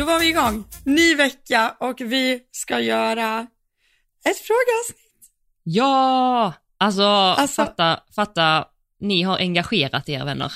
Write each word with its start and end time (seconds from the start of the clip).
Då 0.00 0.06
var 0.06 0.18
vi 0.20 0.28
igång. 0.28 0.64
Ny 0.84 1.14
vecka 1.14 1.76
och 1.80 2.00
vi 2.00 2.40
ska 2.50 2.80
göra 2.80 3.46
ett 4.24 4.38
frågeavsnitt. 4.38 5.30
Ja, 5.62 6.52
alltså, 6.78 7.02
Alltså- 7.02 7.64
fatta, 7.64 8.00
fatta, 8.14 8.64
ni 9.00 9.22
har 9.22 9.38
engagerat 9.38 10.08
er 10.08 10.24
vänner. 10.24 10.52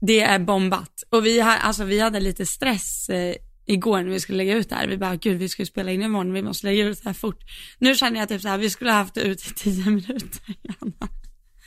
Det 0.00 0.20
är 0.20 0.38
bombat. 0.38 1.02
Och 1.10 1.26
vi, 1.26 1.40
har, 1.40 1.56
alltså, 1.56 1.84
vi 1.84 2.00
hade 2.00 2.20
lite 2.20 2.46
stress 2.46 3.08
eh, 3.08 3.34
igår 3.66 4.02
när 4.02 4.10
vi 4.10 4.20
skulle 4.20 4.38
lägga 4.38 4.54
ut 4.54 4.68
det 4.68 4.74
här. 4.74 4.86
Vi 4.86 4.98
bara, 4.98 5.16
gud 5.16 5.38
vi 5.38 5.48
ska 5.48 5.62
ju 5.62 5.66
spela 5.66 5.90
in 5.92 6.02
imorgon, 6.02 6.32
vi 6.32 6.42
måste 6.42 6.66
lägga 6.66 6.84
ut 6.84 7.02
det 7.02 7.08
här 7.08 7.14
fort. 7.14 7.40
Nu 7.78 7.94
känner 7.94 8.20
jag 8.20 8.28
typ 8.28 8.42
så 8.42 8.48
här, 8.48 8.58
vi 8.58 8.70
skulle 8.70 8.90
ha 8.90 8.98
haft 8.98 9.14
det 9.14 9.20
ut 9.20 9.46
i 9.46 9.54
tio 9.54 9.84
minuter. 9.90 10.40
Janna. 10.62 11.08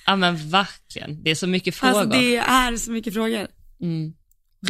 Ja 0.06 0.16
men 0.16 0.50
verkligen, 0.50 1.24
det 1.24 1.32
är 1.32 1.36
så 1.36 1.48
mycket 1.48 1.76
frågor. 1.76 2.00
Alltså 2.00 2.20
det 2.20 2.38
är 2.38 2.78
så 2.78 2.92
mycket 2.92 3.14
frågor. 3.14 3.48
mm. 3.82 4.14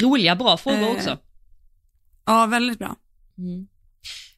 Roliga, 0.02 0.36
bra 0.36 0.58
frågor 0.58 0.80
Eh, 0.84 0.92
också. 0.92 1.18
Ja, 2.26 2.46
väldigt 2.46 2.80
bra. 2.80 2.96
Mm. 3.38 3.68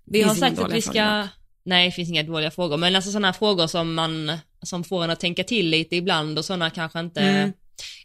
Vi 0.06 0.22
har 0.22 0.36
sagt 0.36 0.60
att 0.60 0.74
vi 0.74 0.82
ska, 0.82 1.28
nej 1.64 1.86
det 1.86 1.92
finns 1.92 2.10
inga 2.10 2.24
dåliga 2.24 2.52
frågor, 2.52 2.78
men 2.78 2.96
alltså 2.96 3.12
sådana 3.12 3.34
frågor 3.34 3.68
som 3.68 3.94
man, 3.94 4.32
som 4.62 4.84
får 4.84 5.04
en 5.04 5.10
att 5.10 5.20
tänka 5.20 5.44
till 5.44 5.70
lite 5.70 5.96
ibland 5.96 6.38
och 6.38 6.46
sådana 6.46 6.70
kanske 6.70 7.00
inte, 7.00 7.22
Mm. 7.22 7.54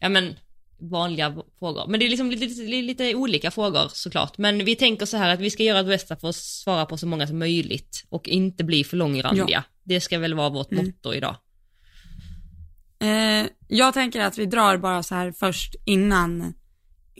ja 0.00 0.08
men 0.08 0.34
vanliga 0.82 1.36
frågor. 1.58 1.86
Men 1.88 2.00
det 2.00 2.06
är 2.06 2.10
liksom 2.10 2.30
lite, 2.30 2.62
lite, 2.62 3.14
olika 3.14 3.50
frågor 3.50 3.88
såklart. 3.92 4.38
Men 4.38 4.64
vi 4.64 4.76
tänker 4.76 5.06
så 5.06 5.16
här 5.16 5.34
att 5.34 5.40
vi 5.40 5.50
ska 5.50 5.62
göra 5.62 5.82
det 5.82 5.88
bästa 5.88 6.16
för 6.16 6.28
att 6.28 6.36
svara 6.36 6.86
på 6.86 6.96
så 6.98 7.06
många 7.06 7.26
som 7.26 7.38
möjligt 7.38 8.04
och 8.08 8.28
inte 8.28 8.64
bli 8.64 8.84
för 8.84 8.96
långrandiga. 8.96 9.64
Det 9.84 10.00
ska 10.00 10.18
väl 10.18 10.34
vara 10.34 10.48
vårt 10.48 10.72
Mm. 10.72 10.84
motto 10.86 11.14
idag. 11.14 11.36
Eh, 13.02 13.46
jag 13.68 13.94
tänker 13.94 14.20
att 14.20 14.38
vi 14.38 14.46
drar 14.46 14.76
bara 14.76 15.02
så 15.02 15.14
här 15.14 15.32
först 15.32 15.74
innan, 15.84 16.54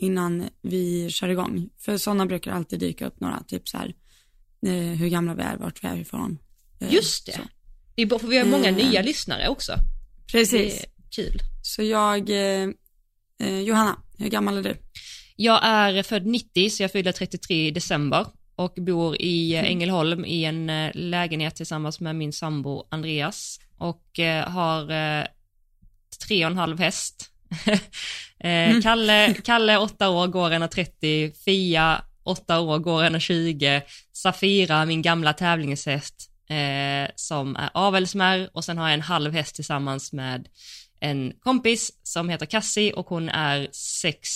innan 0.01 0.49
vi 0.61 1.09
kör 1.09 1.29
igång. 1.29 1.69
För 1.77 1.97
sådana 1.97 2.25
brukar 2.25 2.51
alltid 2.51 2.79
dyka 2.79 3.05
upp 3.07 3.19
några, 3.19 3.43
typ 3.47 3.69
så 3.69 3.77
här, 3.77 3.93
eh, 4.65 4.71
hur 4.97 5.07
gamla 5.09 5.33
vi 5.33 5.41
är, 5.43 5.57
vart 5.57 5.83
vi 5.83 5.87
är 5.87 5.97
ifrån. 5.97 6.37
Eh, 6.79 6.93
Just 6.93 7.25
det. 7.25 7.31
Så. 7.31 7.39
det 7.95 8.01
är 8.01 8.19
för 8.19 8.27
vi 8.27 8.37
har 8.37 8.45
många 8.45 8.67
Eh. 8.69 8.75
nya 8.75 9.01
lyssnare 9.01 9.47
också. 9.47 9.73
Precis. 10.31 10.85
Kul. 11.15 11.39
Så 11.61 11.83
jag, 11.83 12.29
eh, 12.29 12.69
Johanna, 13.65 13.97
hur 14.17 14.29
gammal 14.29 14.57
är 14.57 14.63
du? 14.63 14.75
Jag 15.35 15.59
är 15.65 16.03
född 16.03 16.25
90 16.25 16.69
så 16.69 16.83
jag 16.83 16.91
fyller 16.91 17.11
33 17.11 17.67
i 17.67 17.71
december 17.71 18.27
och 18.55 18.73
bor 18.77 19.21
i 19.21 19.53
Mm. 19.55 19.65
Ängelholm 19.71 20.25
i 20.25 20.43
en 20.45 20.91
lägenhet 20.93 21.55
tillsammans 21.55 21.99
med 21.99 22.15
min 22.15 22.33
sambo 22.33 22.87
Andreas 22.91 23.59
och 23.77 24.19
har 24.47 24.87
tre 26.27 26.45
och 26.45 26.51
en 26.51 26.57
halv 26.57 26.79
häst. 26.79 27.30
eh, 28.39 28.81
Kalle, 28.81 29.33
Kalle 29.43 29.77
8 29.77 30.09
år 30.09 30.27
går 30.27 30.49
1,30, 30.49 31.33
Fia 31.45 32.03
8 32.23 32.59
år 32.59 32.79
går 32.79 33.03
1,20, 33.03 33.81
Safira 34.13 34.85
min 34.85 35.01
gamla 35.01 35.33
tävlingshäst 35.33 36.31
eh, 36.49 37.11
som 37.15 37.55
är 37.55 37.69
avelsmär 37.73 38.49
och 38.53 38.65
sen 38.65 38.77
har 38.77 38.87
jag 38.87 38.93
en 38.93 39.01
halv 39.01 39.33
häst 39.33 39.55
tillsammans 39.55 40.13
med 40.13 40.49
en 40.99 41.33
kompis 41.39 41.91
som 42.03 42.29
heter 42.29 42.45
Cassie 42.45 42.93
och 42.93 43.07
hon 43.07 43.29
är 43.29 43.67
sex 43.71 44.29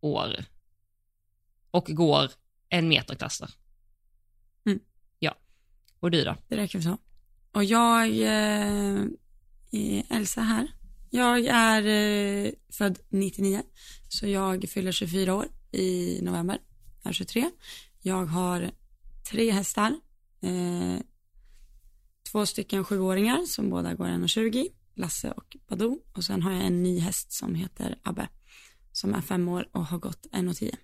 år 0.00 0.44
och 1.70 1.84
går 1.84 2.30
en 2.68 2.88
meter 2.88 3.14
klasser. 3.14 3.48
Mm. 4.66 4.80
Ja. 5.18 5.34
Och 6.00 6.10
du 6.10 6.24
då? 6.24 6.36
Det 6.48 6.56
räcker 6.56 6.80
så. 6.80 6.98
Och 7.52 7.64
jag 7.64 8.08
eh, 8.08 9.04
är 9.70 10.02
Elsa 10.10 10.40
här. 10.40 10.68
Jag 11.14 11.46
är 11.46 11.86
eh, 11.86 12.52
född 12.70 12.98
99, 13.08 13.62
så 14.08 14.26
jag 14.26 14.68
fyller 14.68 14.92
24 14.92 15.34
år 15.34 15.46
i 15.72 16.18
november, 16.22 16.58
är 17.02 17.12
23. 17.12 17.50
Jag 18.00 18.26
har 18.26 18.70
tre 19.30 19.50
hästar, 19.50 20.00
eh, 20.42 21.00
två 22.32 22.46
stycken 22.46 22.84
sjuåringar 22.84 23.46
som 23.46 23.70
båda 23.70 23.94
går 23.94 24.06
1,20, 24.06 24.68
Lasse 24.94 25.30
och 25.30 25.56
Badou. 25.68 25.98
Och 26.12 26.24
sen 26.24 26.42
har 26.42 26.52
jag 26.52 26.66
en 26.66 26.82
ny 26.82 26.98
häst 26.98 27.32
som 27.32 27.54
heter 27.54 27.98
Abbe, 28.02 28.28
som 28.92 29.14
är 29.14 29.20
fem 29.20 29.48
år 29.48 29.68
och 29.72 29.86
har 29.86 29.98
gått 29.98 30.26
1,10. 30.32 30.76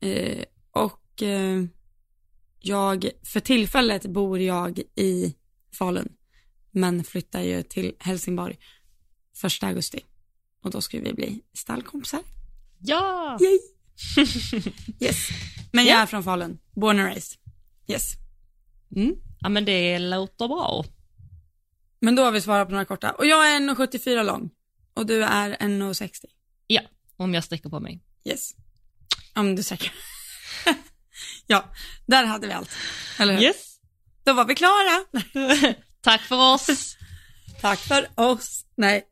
Eh, 0.00 0.44
och 0.70 1.22
eh, 1.22 1.64
jag, 2.58 3.10
för 3.22 3.40
tillfället 3.40 4.06
bor 4.06 4.40
jag 4.40 4.78
i 4.94 5.34
Falun, 5.72 6.08
men 6.70 7.04
flyttar 7.04 7.42
ju 7.42 7.62
till 7.62 7.94
Helsingborg 7.98 8.58
första 9.36 9.66
augusti. 9.66 10.00
Och 10.62 10.70
då 10.70 10.80
ska 10.80 11.00
vi 11.00 11.12
bli 11.14 11.40
stallkompisar. 11.54 12.20
Ja! 12.78 13.38
Yay! 13.40 13.58
yes. 15.00 15.28
Men 15.72 15.84
jag 15.84 15.94
Ja. 15.96 16.02
är 16.02 16.06
från 16.06 16.24
Falun, 16.24 16.58
born 16.74 16.98
and 17.00 17.08
raised. 17.08 17.38
Yes. 17.88 18.12
Mm. 18.96 19.14
Ja 19.40 19.48
men 19.48 19.64
det 19.64 19.98
låter 19.98 20.48
bra. 20.48 20.84
Men 22.00 22.14
då 22.16 22.22
har 22.22 22.32
vi 22.32 22.40
svarat 22.40 22.68
på 22.68 22.72
några 22.72 22.84
korta. 22.84 23.10
Och 23.12 23.26
jag 23.26 23.50
är 23.50 23.60
1,74 23.60 24.22
lång. 24.22 24.50
Och 24.94 25.06
du 25.06 25.24
är 25.24 25.56
1,60. 25.56 26.24
Ja, 26.66 26.80
om 27.16 27.34
jag 27.34 27.44
sträcker 27.44 27.68
på 27.68 27.80
mig. 27.80 28.02
Yes. 28.24 28.54
Om 29.34 29.56
du 29.56 29.62
säker. 29.62 29.92
ja, 31.46 31.64
där 32.06 32.24
hade 32.24 32.46
vi 32.46 32.52
allt. 32.52 32.70
Eller 33.18 33.34
hur? 33.34 33.42
Yes. 33.42 33.76
Då 34.24 34.32
var 34.32 34.44
vi 34.44 34.54
klara. 34.54 35.04
Tack 36.00 36.20
för 36.20 36.54
oss. 36.54 36.96
Tack 37.60 37.78
för 37.78 38.08
oss. 38.14 38.64
Nej. 38.76 39.04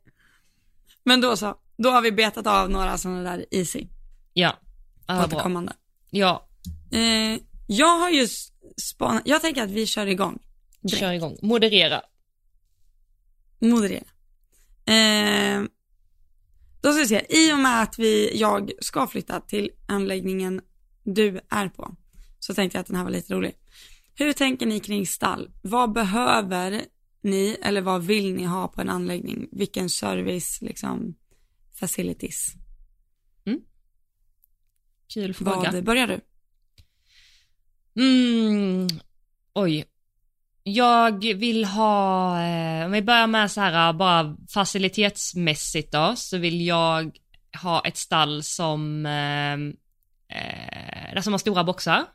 Men 1.05 1.21
då 1.21 1.37
så. 1.37 1.55
Då 1.77 1.89
har 1.89 2.01
vi 2.01 2.11
betat 2.11 2.47
av 2.47 2.69
några 2.69 2.97
sådana 2.97 3.23
där 3.23 3.45
easy. 3.51 3.87
Ja. 4.33 4.59
Ja, 5.07 5.13
bra. 5.15 5.25
Återkommande. 5.25 5.73
Ja, 6.09 6.47
Eh, 6.91 7.39
jag 7.67 7.99
har 7.99 8.09
ju 8.09 8.27
spanat, 8.81 9.21
jag 9.25 9.41
tänker 9.41 9.63
att 9.63 9.71
vi 9.71 9.85
kör 9.85 10.07
igång. 10.07 10.39
Direkt. 10.81 10.99
kör 10.99 11.11
igång. 11.13 11.37
Moderera. 11.41 12.01
Moderera. 13.59 14.05
Eh, 14.85 15.63
då 16.81 16.91
ska 16.91 17.01
vi 17.01 17.07
se, 17.07 17.25
i 17.29 17.53
och 17.53 17.59
med 17.59 17.81
att 17.81 17.99
vi, 17.99 18.39
jag 18.39 18.71
ska 18.81 19.07
flytta 19.07 19.39
till 19.41 19.69
anläggningen 19.87 20.61
du 21.03 21.39
är 21.49 21.69
på, 21.69 21.95
så 22.39 22.53
tänkte 22.53 22.77
jag 22.77 22.81
att 22.81 22.87
den 22.87 22.95
här 22.95 23.03
var 23.03 23.11
lite 23.11 23.33
rolig. 23.33 23.55
Hur 24.15 24.33
tänker 24.33 24.65
ni 24.65 24.79
kring 24.79 25.07
stall? 25.07 25.49
Vad 25.61 25.93
behöver 25.93 26.81
ni 27.25 27.57
eller 27.61 27.81
vad 27.81 28.03
vill 28.03 28.33
ni 28.33 28.43
ha 28.43 28.67
på 28.67 28.81
en 28.81 28.89
anläggning? 28.89 29.47
Vilken 29.51 29.89
service, 29.89 30.61
liksom, 30.61 31.15
facilities? 31.79 32.53
Kul 35.13 35.33
fråga. 35.33 35.71
Vad 35.71 35.83
börjar 35.83 36.07
du? 36.07 36.21
Mm, 38.01 38.87
oj. 39.53 39.85
Jag 40.63 41.23
vill 41.23 41.65
ha, 41.65 42.41
eh, 42.43 42.85
om 42.85 42.91
vi 42.91 43.01
börjar 43.01 43.27
med 43.27 43.51
så 43.51 43.61
här 43.61 43.93
bara 43.93 44.37
facilitetsmässigt 44.49 45.91
då, 45.91 46.13
så 46.15 46.37
vill 46.37 46.65
jag 46.65 47.17
ha 47.61 47.81
ett 47.87 47.97
stall 47.97 48.43
som, 48.43 49.05
eh, 49.05 49.53
eh, 50.37 51.13
där 51.13 51.21
som 51.21 51.33
har 51.33 51.37
stora 51.37 51.63
boxar 51.63 52.05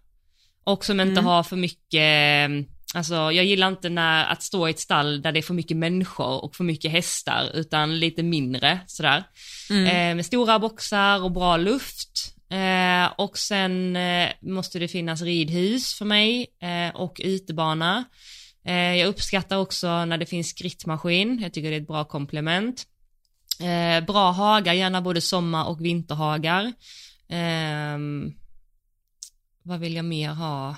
och 0.65 0.85
som 0.85 1.01
inte 1.01 1.13
Mm. 1.13 1.25
har 1.25 1.43
för 1.43 1.57
mycket, 1.57 2.51
eh, 2.51 2.75
alltså 2.95 3.15
jag 3.15 3.45
gillar 3.45 3.69
inte 3.69 3.89
när, 3.89 4.27
att 4.27 4.43
stå 4.43 4.69
i 4.69 4.71
ett 4.71 4.79
stall 4.79 5.23
där 5.23 5.33
det 5.33 5.41
är 5.41 5.43
för 5.43 5.55
mycket 5.55 5.77
människor 5.77 6.45
och 6.45 6.57
för 6.57 6.65
mycket 6.65 6.91
hästar, 6.91 7.51
utan 7.55 7.99
lite 7.99 8.23
mindre 8.23 8.81
sådär. 8.87 9.25
Mm. 9.71 9.85
Eh, 9.85 10.17
med 10.17 10.27
stora 10.27 10.59
boxar 10.59 11.23
och 11.23 11.33
bra 11.33 11.57
luft. 11.57 12.35
Eh, 12.51 13.13
och 13.19 13.39
sen 13.39 13.97
eh, 13.97 14.29
måste 14.41 14.79
det 14.79 14.89
finnas 14.89 15.23
ridhus 15.23 15.95
för 15.95 16.05
mig 16.05 16.47
eh, 16.63 16.97
och 16.97 17.21
utebana. 17.25 18.05
Eh, 18.65 18.95
jag 18.97 19.09
uppskattar 19.09 19.57
också 19.57 20.05
när 20.05 20.19
det 20.19 20.27
finns 20.27 20.51
skrittmaskin, 20.51 21.39
jag 21.43 21.53
tycker 21.53 21.71
det 21.71 21.77
är 21.77 21.81
ett 21.81 21.87
bra 21.87 22.05
komplement. 22.05 22.87
Eh, 23.61 24.05
bra 24.05 24.31
hagar, 24.31 24.73
gärna 24.73 25.03
både 25.03 25.21
sommar 25.21 25.69
och 25.69 25.85
vinterhagar. 25.85 26.73
Ehm, 27.29 28.33
vad 29.63 29.81
vill 29.81 29.95
jag 29.95 30.05
mer 30.05 30.31
ha? 30.31 30.77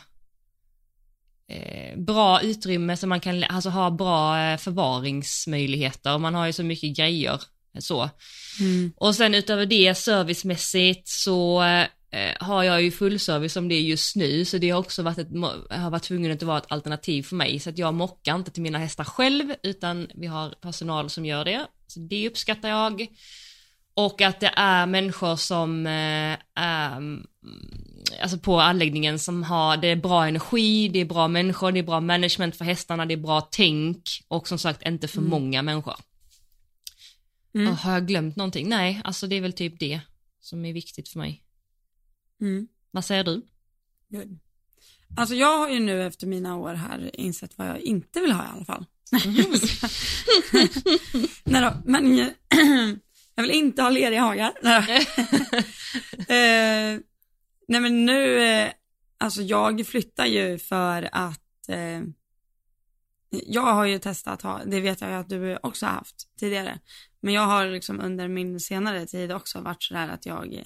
Eh, 1.52 1.98
bra 1.98 2.42
utrymme 2.42 2.96
så 2.96 3.06
man 3.06 3.20
kan 3.20 3.44
alltså, 3.44 3.70
ha 3.70 3.90
bra 3.90 4.38
eh, 4.38 4.58
förvaringsmöjligheter. 4.58 6.18
Man 6.18 6.34
har 6.34 6.46
ju 6.46 6.52
så 6.52 6.62
mycket 6.62 6.96
grejer 6.96 7.40
så. 7.78 8.10
Mm. 8.60 8.92
Och 8.96 9.14
sen 9.14 9.34
utöver 9.34 9.66
det 9.66 9.94
servicemässigt 9.94 11.08
så 11.08 11.62
eh, 11.62 11.86
har 12.40 12.62
jag 12.62 12.82
ju 12.82 12.90
fullservice 12.90 13.52
som 13.52 13.68
det 13.68 13.74
är 13.74 13.80
just 13.80 14.16
nu 14.16 14.44
så 14.44 14.58
det 14.58 14.70
har 14.70 14.78
också 14.78 15.02
varit 15.02 15.18
ett, 15.18 15.28
har 15.70 15.90
varit 15.90 16.02
tvungen 16.02 16.32
att 16.32 16.42
vara 16.42 16.58
ett 16.58 16.72
alternativ 16.72 17.22
för 17.22 17.36
mig 17.36 17.58
så 17.58 17.70
att 17.70 17.78
jag 17.78 17.94
mockar 17.94 18.34
inte 18.34 18.50
till 18.50 18.62
mina 18.62 18.78
hästar 18.78 19.04
själv 19.04 19.54
utan 19.62 20.08
vi 20.14 20.26
har 20.26 20.50
personal 20.50 21.10
som 21.10 21.26
gör 21.26 21.44
det. 21.44 21.66
Så 21.86 22.00
det 22.00 22.28
uppskattar 22.28 22.68
jag. 22.68 23.06
Och 23.94 24.20
att 24.20 24.40
det 24.40 24.52
är 24.56 24.86
människor 24.86 25.36
som 25.36 25.86
eh, 25.86 26.38
är, 26.54 26.96
mm, 26.96 27.26
alltså 28.22 28.38
på 28.38 28.60
anläggningen 28.60 29.18
som 29.18 29.42
har, 29.42 29.76
det 29.76 29.88
är 29.88 29.96
bra 29.96 30.26
energi, 30.28 30.88
det 30.88 30.98
är 31.00 31.04
bra 31.04 31.28
människor, 31.28 31.72
det 31.72 31.78
är 31.78 31.82
bra 31.82 32.00
management 32.00 32.56
för 32.56 32.64
hästarna, 32.64 33.06
det 33.06 33.14
är 33.14 33.18
bra 33.18 33.40
tänk 33.40 34.02
och 34.28 34.48
som 34.48 34.58
sagt 34.58 34.82
inte 34.86 35.08
för 35.08 35.18
Mm. 35.18 35.30
många 35.30 35.62
människor. 35.62 35.94
Mm. 37.54 37.74
Har 37.76 37.92
jag 37.92 38.06
glömt 38.06 38.36
någonting? 38.36 38.68
Nej, 38.68 39.00
alltså 39.04 39.26
det 39.26 39.36
är 39.36 39.40
väl 39.40 39.52
typ 39.52 39.78
det 39.78 40.00
som 40.40 40.64
är 40.64 40.72
viktigt 40.72 41.08
för 41.08 41.18
mig. 41.18 41.44
Mm. 42.40 42.68
Vad 42.90 43.04
säger 43.04 43.24
du? 43.24 43.42
Good. 44.08 44.38
Alltså 45.16 45.34
jag 45.34 45.58
har 45.58 45.68
ju 45.68 45.80
nu 45.80 46.06
efter 46.06 46.26
mina 46.26 46.56
år 46.56 46.74
här 46.74 47.10
insett 47.20 47.58
vad 47.58 47.68
jag 47.68 47.80
inte 47.80 48.20
vill 48.20 48.32
ha 48.32 48.44
i 48.44 48.46
alla 48.56 48.64
fall. 48.64 48.86
Nej 51.44 51.62
då, 51.62 51.72
men 51.84 52.16
jag 53.34 53.42
vill 53.42 53.50
inte 53.50 53.82
ha 53.82 53.90
leriga 53.90 54.20
hagar. 54.20 54.52
Eh, 56.28 56.98
nej 57.72 57.80
men 57.80 58.04
nu, 58.04 58.42
eh, 58.42 58.72
alltså 59.18 59.42
jag 59.42 59.86
flyttar 59.86 60.26
ju 60.26 60.58
för 60.58 61.08
att 61.12 61.68
eh, 61.68 62.02
jag 63.30 63.74
har 63.74 63.84
ju 63.84 63.98
testat 63.98 64.42
ha, 64.42 64.64
det 64.64 64.80
vet 64.80 65.00
jag 65.00 65.14
att 65.14 65.28
du 65.28 65.58
också 65.62 65.86
har 65.86 65.92
haft 65.92 66.28
tidigare. 66.38 66.78
Men 67.20 67.34
jag 67.34 67.46
har 67.46 67.66
liksom 67.66 68.00
under 68.00 68.28
min 68.28 68.60
senare 68.60 69.06
tid 69.06 69.32
också 69.32 69.60
varit 69.60 69.82
sådär 69.82 70.08
att 70.08 70.26
jag 70.26 70.62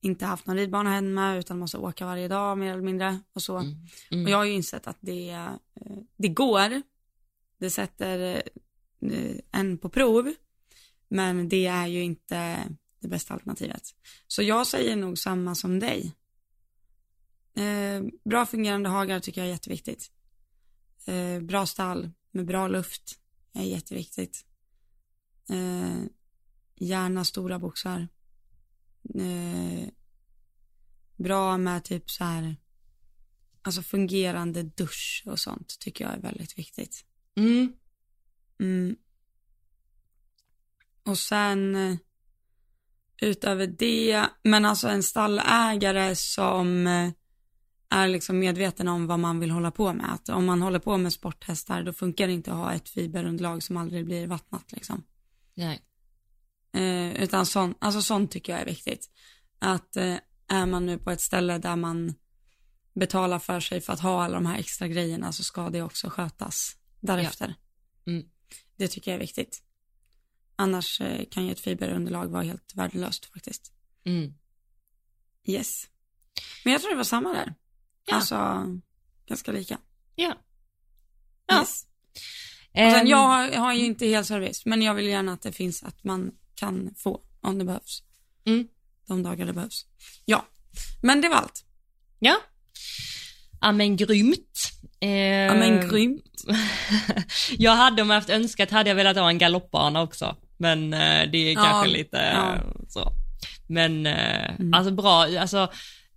inte 0.00 0.26
haft 0.26 0.46
någon 0.46 0.56
ridbana 0.56 0.90
hemma 0.90 1.36
utan 1.36 1.58
måste 1.58 1.78
åka 1.78 2.06
varje 2.06 2.28
dag 2.28 2.58
mer 2.58 2.72
eller 2.72 2.82
mindre 2.82 3.20
och 3.32 3.42
så. 3.42 3.56
Mm. 3.56 3.74
Mm. 4.10 4.24
Och 4.24 4.30
jag 4.30 4.36
har 4.36 4.44
ju 4.44 4.52
insett 4.52 4.86
att 4.86 4.98
det, 5.00 5.30
eh, 5.30 5.98
det 6.16 6.28
går. 6.28 6.82
Det 7.58 7.70
sätter 7.70 8.42
eh, 9.00 9.36
en 9.52 9.78
på 9.78 9.88
prov. 9.88 10.34
Men 11.08 11.48
det 11.48 11.66
är 11.66 11.86
ju 11.86 12.02
inte 12.02 12.58
det 13.00 13.08
bästa 13.08 13.34
alternativet. 13.34 13.82
Så 14.26 14.42
jag 14.42 14.66
säger 14.66 14.96
nog 14.96 15.18
samma 15.18 15.54
som 15.54 15.80
dig. 15.80 16.14
Eh, 17.56 18.02
bra 18.24 18.46
fungerande 18.46 18.88
hagar 18.88 19.20
tycker 19.20 19.40
jag 19.40 19.48
är 19.48 19.52
jätteviktigt. 19.52 20.10
Eh, 21.06 21.40
bra 21.40 21.66
stall 21.66 22.10
med 22.30 22.46
bra 22.46 22.68
luft 22.68 23.18
är 23.52 23.62
jätteviktigt. 23.62 24.46
Eh, 25.48 26.02
gärna 26.74 27.24
stora 27.24 27.58
boxar. 27.58 28.08
Eh, 29.14 29.88
bra 31.16 31.56
med 31.58 31.84
typ 31.84 32.10
så 32.10 32.24
här, 32.24 32.56
alltså 33.62 33.82
fungerande 33.82 34.62
dusch 34.62 35.22
och 35.26 35.38
sånt 35.38 35.78
tycker 35.78 36.04
jag 36.04 36.14
är 36.14 36.20
väldigt 36.20 36.58
viktigt. 36.58 37.04
Mm. 37.36 37.72
Mm. 38.60 38.96
Och 41.04 41.18
sen 41.18 41.76
eh, 41.76 41.96
utöver 43.22 43.66
det, 43.66 44.26
men 44.42 44.64
alltså 44.64 44.88
en 44.88 45.02
stallägare 45.02 46.16
som 46.16 46.86
eh, 46.86 47.12
är 47.90 48.08
liksom 48.08 48.38
medveten 48.38 48.88
om 48.88 49.06
vad 49.06 49.18
man 49.18 49.40
vill 49.40 49.50
hålla 49.50 49.70
på 49.70 49.92
med. 49.92 50.12
Att 50.12 50.28
om 50.28 50.44
man 50.46 50.62
håller 50.62 50.78
på 50.78 50.96
med 50.96 51.12
sporthästar 51.12 51.82
då 51.82 51.92
funkar 51.92 52.26
det 52.26 52.32
inte 52.32 52.52
att 52.52 52.56
ha 52.56 52.72
ett 52.72 52.88
fiberunderlag 52.88 53.62
som 53.62 53.76
aldrig 53.76 54.04
blir 54.04 54.26
vattnat 54.26 54.72
liksom. 54.72 55.04
Nej. 55.54 55.80
Eh, 56.72 57.22
utan 57.22 57.46
sån, 57.46 57.74
alltså 57.78 58.02
sånt 58.02 58.30
tycker 58.30 58.52
jag 58.52 58.62
är 58.62 58.66
viktigt. 58.66 59.10
Att 59.58 59.96
eh, 59.96 60.16
är 60.48 60.66
man 60.66 60.86
nu 60.86 60.98
på 60.98 61.10
ett 61.10 61.20
ställe 61.20 61.58
där 61.58 61.76
man 61.76 62.14
betalar 62.94 63.38
för 63.38 63.60
sig 63.60 63.80
för 63.80 63.92
att 63.92 64.00
ha 64.00 64.24
alla 64.24 64.34
de 64.34 64.46
här 64.46 64.58
extra 64.58 64.88
grejerna 64.88 65.32
så 65.32 65.44
ska 65.44 65.70
det 65.70 65.82
också 65.82 66.10
skötas 66.10 66.76
därefter. 67.00 67.54
Ja. 68.04 68.12
Mm. 68.12 68.28
Det 68.76 68.88
tycker 68.88 69.10
jag 69.10 69.16
är 69.16 69.20
viktigt. 69.20 69.62
Annars 70.56 71.00
eh, 71.00 71.24
kan 71.30 71.46
ju 71.46 71.52
ett 71.52 71.60
fiberunderlag 71.60 72.26
vara 72.26 72.42
helt 72.42 72.72
värdelöst 72.74 73.24
faktiskt. 73.24 73.72
Mm. 74.04 74.34
Yes. 75.44 75.88
Men 76.64 76.72
jag 76.72 76.82
tror 76.82 76.90
det 76.90 76.96
var 76.96 77.04
samma 77.04 77.32
där. 77.32 77.54
Ja. 78.06 78.16
Alltså, 78.16 78.64
ganska 79.28 79.52
lika. 79.52 79.78
Ja. 80.14 80.34
Ja. 81.46 81.60
Yes. 81.60 81.86
Och 82.72 82.92
sen, 82.92 83.06
jag 83.06 83.16
har, 83.16 83.48
jag 83.48 83.60
har 83.60 83.72
ju 83.72 83.84
inte 83.84 84.06
helservice, 84.06 84.66
men 84.66 84.82
jag 84.82 84.94
vill 84.94 85.06
gärna 85.06 85.32
att 85.32 85.42
det 85.42 85.52
finns 85.52 85.82
att 85.82 86.04
man 86.04 86.32
kan 86.54 86.94
få 86.96 87.20
om 87.40 87.58
det 87.58 87.64
behövs. 87.64 88.02
Mm. 88.46 88.68
De 89.08 89.22
dagar 89.22 89.46
det 89.46 89.52
behövs. 89.52 89.86
Ja, 90.24 90.46
men 91.02 91.20
det 91.20 91.28
var 91.28 91.36
allt. 91.36 91.64
Ja. 92.18 92.36
Ja 93.60 93.72
men 93.72 93.96
grymt. 93.96 94.70
Eh, 95.00 95.10
ja 95.10 95.54
men 95.54 95.88
grymt. 95.88 96.44
jag 97.58 97.76
hade 97.76 98.02
om 98.02 98.10
jag 98.10 98.16
haft 98.16 98.30
önskat 98.30 98.70
hade 98.70 98.90
jag 98.90 98.94
velat 98.94 99.16
ha 99.16 99.28
en 99.28 99.38
galoppbana 99.38 100.02
också. 100.02 100.36
Men 100.56 100.92
eh, 100.92 101.30
det 101.30 101.38
är 101.38 101.54
ja, 101.54 101.62
kanske 101.62 101.90
lite 101.90 102.16
ja. 102.16 102.58
så. 102.88 103.12
Men 103.66 104.06
eh, 104.06 104.50
mm. 104.50 104.74
alltså 104.74 104.92
bra, 104.92 105.40
alltså 105.40 105.72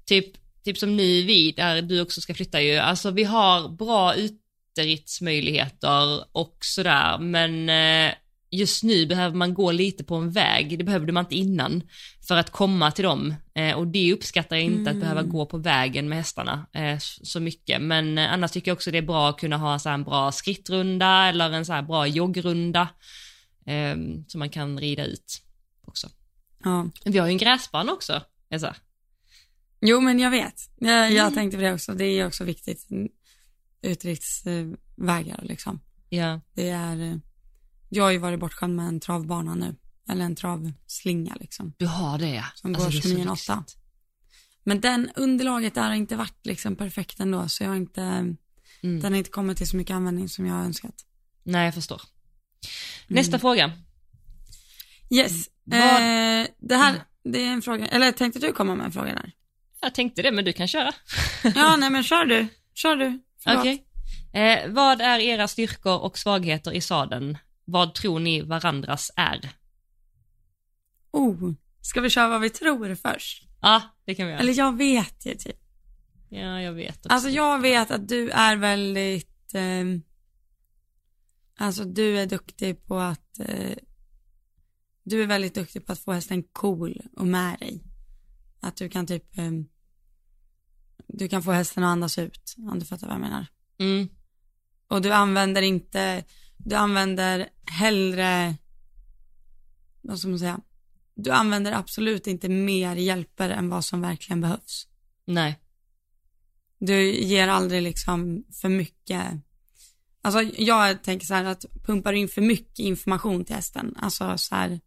typ, 0.05 0.25
typ 0.63 0.77
som 0.77 0.97
nu 0.97 1.23
vi 1.23 1.51
där 1.51 1.81
du 1.81 2.01
också 2.01 2.21
ska 2.21 2.33
flytta 2.33 2.61
ju, 2.61 2.77
alltså 2.77 3.11
vi 3.11 3.23
har 3.23 3.69
bra 3.69 4.15
uteritsmöjligheter 4.15 6.23
och 6.31 6.57
sådär 6.61 7.17
men 7.17 7.69
eh, 7.69 8.13
just 8.51 8.83
nu 8.83 9.05
behöver 9.05 9.35
man 9.35 9.53
gå 9.53 9.71
lite 9.71 10.03
på 10.03 10.15
en 10.15 10.31
väg, 10.31 10.77
det 10.77 10.83
behövde 10.83 11.11
man 11.11 11.25
inte 11.25 11.35
innan, 11.35 11.83
för 12.27 12.35
att 12.35 12.49
komma 12.49 12.91
till 12.91 13.03
dem. 13.03 13.35
Eh, 13.53 13.75
och 13.75 13.87
det 13.87 14.13
uppskattar 14.13 14.55
jag 14.55 14.65
inte, 14.65 14.89
mm. 14.89 14.95
att 14.95 15.01
behöva 15.01 15.23
gå 15.23 15.45
på 15.45 15.57
vägen 15.57 16.09
med 16.09 16.17
hästarna 16.17 16.67
eh, 16.73 16.97
så 16.99 17.39
mycket. 17.39 17.81
Men 17.81 18.17
annars 18.17 18.51
tycker 18.51 18.71
jag 18.71 18.75
också 18.75 18.91
det 18.91 18.97
är 18.97 19.01
bra 19.01 19.29
att 19.29 19.39
kunna 19.39 19.57
ha 19.57 19.79
så 19.79 19.89
en 19.89 20.03
bra 20.03 20.31
skrittrunda 20.31 21.25
eller 21.25 21.51
en 21.51 21.65
så 21.65 21.73
här 21.73 21.81
bra 21.81 22.07
joggrunda. 22.07 22.87
Som 24.27 24.39
man 24.39 24.49
kan 24.49 24.79
rida 24.79 25.05
ut 25.05 25.41
också. 25.85 26.09
Ja. 26.63 26.89
Vi 27.05 27.17
har 27.17 27.27
ju 27.27 27.31
en 27.31 27.37
gräsbana 27.37 27.91
också, 27.91 28.21
Esa. 28.49 28.75
Jo, 29.81 30.01
men 30.01 30.19
jag 30.19 30.31
vet. 30.31 30.69
Jag, 30.75 31.11
jag 31.11 31.25
mm. 31.25 31.33
tänkte 31.33 31.57
på 31.57 31.63
det 31.63 31.73
också. 31.73 31.93
Det 31.93 32.05
är 32.05 32.27
också 32.27 32.43
viktigt. 32.43 32.87
Utrikesvägar 33.81 35.39
liksom. 35.43 35.79
Ja. 36.09 36.41
Det 36.53 36.69
är 36.69 37.01
eh, 37.01 37.17
jag 37.89 38.03
har 38.03 38.11
ju 38.11 38.17
varit 38.17 38.39
bortskämd 38.39 38.75
med 38.75 38.87
en 38.87 38.99
travbana 38.99 39.55
nu. 39.55 39.75
Eller 40.09 40.25
en 40.25 40.35
travslinga 40.35 41.35
liksom. 41.39 41.73
Du 41.77 41.85
har 41.85 42.17
det 42.17 42.29
ja. 42.29 42.45
Som 42.55 42.75
alltså, 42.75 42.89
går 42.89 43.25
29,8. 43.25 43.63
Men 44.63 44.81
den 44.81 45.09
underlaget 45.15 45.75
där 45.75 45.87
har 45.87 45.93
inte 45.93 46.15
varit 46.15 46.45
liksom 46.45 46.75
perfekt 46.75 47.19
ändå. 47.19 47.49
Så 47.49 47.63
jag 47.63 47.69
har 47.69 47.75
inte, 47.75 48.01
mm. 48.01 48.35
den 48.81 49.03
har 49.03 49.17
inte 49.17 49.29
kommit 49.29 49.57
till 49.57 49.67
så 49.67 49.77
mycket 49.77 49.93
användning 49.93 50.29
som 50.29 50.45
jag 50.45 50.53
har 50.53 50.63
önskat. 50.63 51.05
Nej, 51.43 51.65
jag 51.65 51.73
förstår. 51.73 52.01
Nästa 53.07 53.31
mm. 53.31 53.39
fråga. 53.39 53.71
Yes. 55.09 55.49
Mm. 55.71 56.43
Eh, 56.43 56.47
det 56.59 56.75
här, 56.75 57.03
det 57.23 57.43
är 57.43 57.53
en 57.53 57.61
fråga, 57.61 57.87
eller 57.87 58.11
tänkte 58.11 58.39
du 58.39 58.53
komma 58.53 58.75
med 58.75 58.85
en 58.85 58.91
fråga 58.91 59.13
där? 59.13 59.31
Jag 59.81 59.95
tänkte 59.95 60.21
det, 60.21 60.31
men 60.31 60.45
du 60.45 60.53
kan 60.53 60.67
köra. 60.67 60.93
ja, 61.55 61.75
nej 61.75 61.89
men 61.89 62.03
kör 62.03 62.25
du. 62.25 62.47
Kör 62.73 62.95
du. 62.95 63.19
Okej. 63.45 63.59
Okay. 63.59 64.41
Eh, 64.41 64.69
vad 64.69 65.01
är 65.01 65.19
era 65.19 65.47
styrkor 65.47 65.99
och 65.99 66.17
svagheter 66.17 66.71
i 66.71 66.81
sadeln? 66.81 67.37
Vad 67.65 67.93
tror 67.93 68.19
ni 68.19 68.41
varandras 68.41 69.11
är? 69.15 69.49
Oh, 71.11 71.53
ska 71.81 72.01
vi 72.01 72.09
köra 72.09 72.27
vad 72.27 72.41
vi 72.41 72.49
tror 72.49 72.95
först? 72.95 73.47
Ja, 73.61 73.81
det 74.05 74.15
kan 74.15 74.25
vi 74.25 74.31
göra. 74.31 74.41
Eller 74.41 74.57
jag 74.57 74.77
vet 74.77 75.25
ju 75.25 75.35
typ. 75.35 75.57
Ja, 76.29 76.61
jag 76.61 76.73
vet 76.73 76.97
också. 76.97 77.09
Alltså 77.09 77.29
jag 77.29 77.59
vet 77.61 77.91
att 77.91 78.07
du 78.07 78.29
är 78.29 78.55
väldigt, 78.55 79.53
eh, 79.53 79.85
alltså 81.57 81.83
du 81.83 82.19
är 82.19 82.25
duktig 82.25 82.85
på 82.85 82.99
att, 82.99 83.39
eh, 83.39 83.77
du 85.03 85.23
är 85.23 85.27
väldigt 85.27 85.55
duktig 85.55 85.85
på 85.85 85.91
att 85.91 85.99
få 85.99 86.11
hästen 86.11 86.43
cool 86.43 87.01
och 87.15 87.27
med 87.27 87.59
dig. 87.59 87.83
Att 88.59 88.75
du 88.75 88.89
kan 88.89 89.07
typ, 89.07 89.37
eh, 89.37 89.51
du 91.07 91.27
kan 91.29 91.43
få 91.43 91.51
hästen 91.51 91.83
att 91.83 91.91
andas 91.91 92.17
ut, 92.17 92.55
om 92.57 92.79
du 92.79 92.85
fattar 92.85 93.07
vad 93.07 93.13
jag 93.13 93.21
menar. 93.21 93.47
Mm. 93.79 94.09
Och 94.87 95.01
du 95.01 95.11
använder 95.11 95.61
inte, 95.61 96.23
du 96.57 96.75
använder 96.75 97.49
hellre, 97.65 98.55
vad 100.01 100.19
ska 100.19 100.27
man 100.27 100.39
säga, 100.39 100.59
du 101.15 101.31
använder 101.31 101.71
absolut 101.71 102.27
inte 102.27 102.49
mer 102.49 102.95
hjälper 102.95 103.49
än 103.49 103.69
vad 103.69 103.85
som 103.85 104.01
verkligen 104.01 104.41
behövs. 104.41 104.87
Nej. 105.25 105.59
Du 106.79 107.11
ger 107.11 107.47
aldrig 107.47 107.81
liksom 107.81 108.45
för 108.61 108.69
mycket, 108.69 109.25
alltså 110.21 110.41
jag 110.41 111.03
tänker 111.03 111.25
så 111.25 111.33
här 111.33 111.45
att 111.45 111.65
pumpar 111.85 112.13
in 112.13 112.27
för 112.27 112.41
mycket 112.41 112.79
information 112.79 113.45
till 113.45 113.55
hästen, 113.55 113.95
alltså 113.97 114.37
så 114.37 114.55
här, 114.55 114.79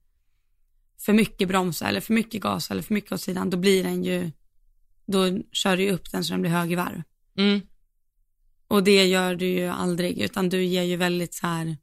för 1.05 1.13
mycket 1.13 1.49
bromsa 1.49 1.89
eller 1.89 2.01
för 2.01 2.15
mycket 2.15 2.43
gas 2.43 2.71
eller 2.71 2.83
för 2.83 2.95
mycket 2.95 3.13
åt 3.13 3.21
sidan, 3.21 3.51
då 3.51 3.57
blir 3.57 3.85
den 3.85 4.05
ju, 4.05 4.31
då 5.07 5.43
kör 5.53 5.77
du 5.77 5.83
ju 5.83 5.91
upp 5.91 6.11
den 6.11 6.25
så 6.25 6.33
den 6.33 6.41
blir 6.41 6.51
hög 6.51 6.73
i 6.73 6.75
varv. 6.75 7.03
Mm. 7.37 7.61
Och 8.69 8.85
det 8.85 9.07
gör 9.07 9.35
du 9.35 9.47
ju 9.47 9.67
aldrig, 9.67 10.19
utan 10.19 10.49
du 10.49 10.65
ger 10.65 10.83
ju 10.83 10.97
väldigt 10.97 11.35
så 11.35 11.47
här 11.47 11.77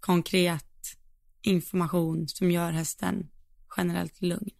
konkret 0.00 0.96
information 1.42 2.28
som 2.28 2.50
gör 2.50 2.72
hästen 2.72 3.30
generellt 3.76 4.22
lugn. 4.22 4.50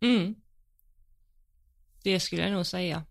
Mm. 0.00 0.34
Det 2.02 2.20
skulle 2.20 2.42
jag 2.42 2.52
nog 2.52 2.66
säga. 2.66 3.04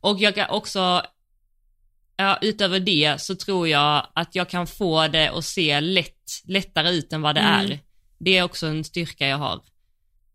Och 0.00 0.18
jag 0.20 0.34
kan 0.34 0.50
också, 0.50 1.02
ja, 2.20 2.38
utöver 2.40 2.80
det 2.80 3.20
så 3.20 3.34
tror 3.34 3.68
jag 3.68 4.06
att 4.14 4.34
jag 4.34 4.48
kan 4.48 4.66
få 4.66 5.08
det 5.08 5.30
att 5.30 5.44
se 5.44 5.80
lätt, 5.80 6.42
lättare 6.44 6.90
ut 6.90 7.12
än 7.12 7.22
vad 7.22 7.34
det 7.34 7.40
mm. 7.40 7.70
är. 7.70 7.78
Det 8.18 8.38
är 8.38 8.42
också 8.42 8.66
en 8.66 8.84
styrka 8.84 9.26
jag 9.26 9.38
har. 9.38 9.60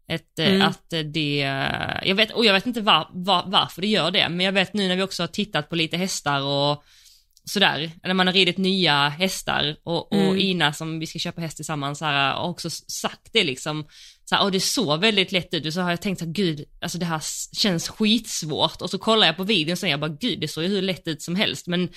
Ett, 0.08 0.40
eh, 0.40 0.48
mm. 0.48 0.62
Att 0.62 0.90
det, 1.14 1.38
jag 2.04 2.16
vet, 2.16 2.32
och 2.32 2.46
jag 2.46 2.54
vet 2.54 2.66
inte 2.66 2.82
var, 2.82 3.10
var, 3.14 3.44
varför 3.48 3.82
det 3.82 3.88
gör 3.88 4.12
det, 4.12 4.30
men 4.30 4.46
jag 4.46 4.52
vet 4.52 4.74
nu 4.74 4.88
när 4.88 4.96
vi 4.96 5.04
också 5.04 5.24
har 5.24 5.28
tittat 5.28 5.70
på 5.70 5.76
lite 5.76 5.98
hästar 5.98 6.42
och 6.42 6.84
sådär, 7.46 7.92
när 8.04 8.14
man 8.14 8.28
har 8.28 8.34
ridit 8.34 8.58
nya 8.58 9.10
hästar 9.10 9.78
och, 9.84 10.12
och 10.12 10.36
Mm. 10.36 10.38
Ina 10.38 10.74
som 10.74 11.00
vi 11.00 11.08
ska 11.08 11.20
köpa 11.20 11.42
häst 11.42 11.56
tillsammans 11.56 12.02
här, 12.02 12.34
har 12.34 12.50
också 12.50 12.70
sagt 12.70 13.30
det 13.34 13.44
liksom, 13.44 13.88
så 14.26 14.36
här, 14.36 14.52
det 14.52 14.60
såg 14.60 15.00
väldigt 15.00 15.32
lätt 15.32 15.54
ut 15.54 15.66
och 15.66 15.74
så 15.74 15.82
har 15.82 15.90
jag 15.90 16.02
tänkt 16.02 16.22
här, 16.22 16.28
gud, 16.28 16.66
alltså 16.82 16.98
det 16.98 17.06
här 17.06 17.22
känns 17.56 17.90
skitsvårt 17.90 18.82
och 18.82 18.90
så 18.90 18.98
kollar 18.98 19.28
jag 19.28 19.38
på 19.38 19.44
videon 19.44 19.78
och 19.84 19.90
jag 19.90 20.00
bara, 20.00 20.18
gud 20.20 20.40
det 20.40 20.48
såg 20.48 20.64
ju 20.64 20.70
hur 20.70 20.82
lätt 20.82 21.08
ut 21.08 21.22
som 21.22 21.36
helst 21.36 21.68
men, 21.68 21.90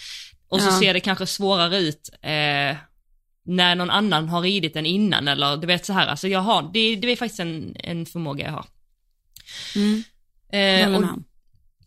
och 0.49 0.61
så 0.61 0.69
Ja. 0.69 0.81
ser 0.81 0.95
det 0.95 1.01
kanske 1.01 1.27
svårare 1.27 1.79
ut 1.79 2.11
eh, 2.23 2.77
när 3.45 3.75
någon 3.75 3.91
annan 3.91 4.29
har 4.29 4.41
ridit 4.43 4.75
den 4.75 4.87
innan 4.87 5.29
eller 5.29 5.57
du 5.57 5.67
vet 5.67 5.87
så 5.87 5.93
här, 5.93 6.07
alltså 6.07 6.29
jag 6.29 6.41
har, 6.41 6.71
det, 6.73 6.97
det 6.97 7.13
är 7.13 7.17
faktiskt 7.17 7.41
en, 7.41 7.77
en 7.79 8.07
förmåga 8.07 8.45
jag 8.45 8.53
har. 8.53 8.67
Mm. 9.77 10.03
Eh, 10.53 10.97
och. 11.01 11.19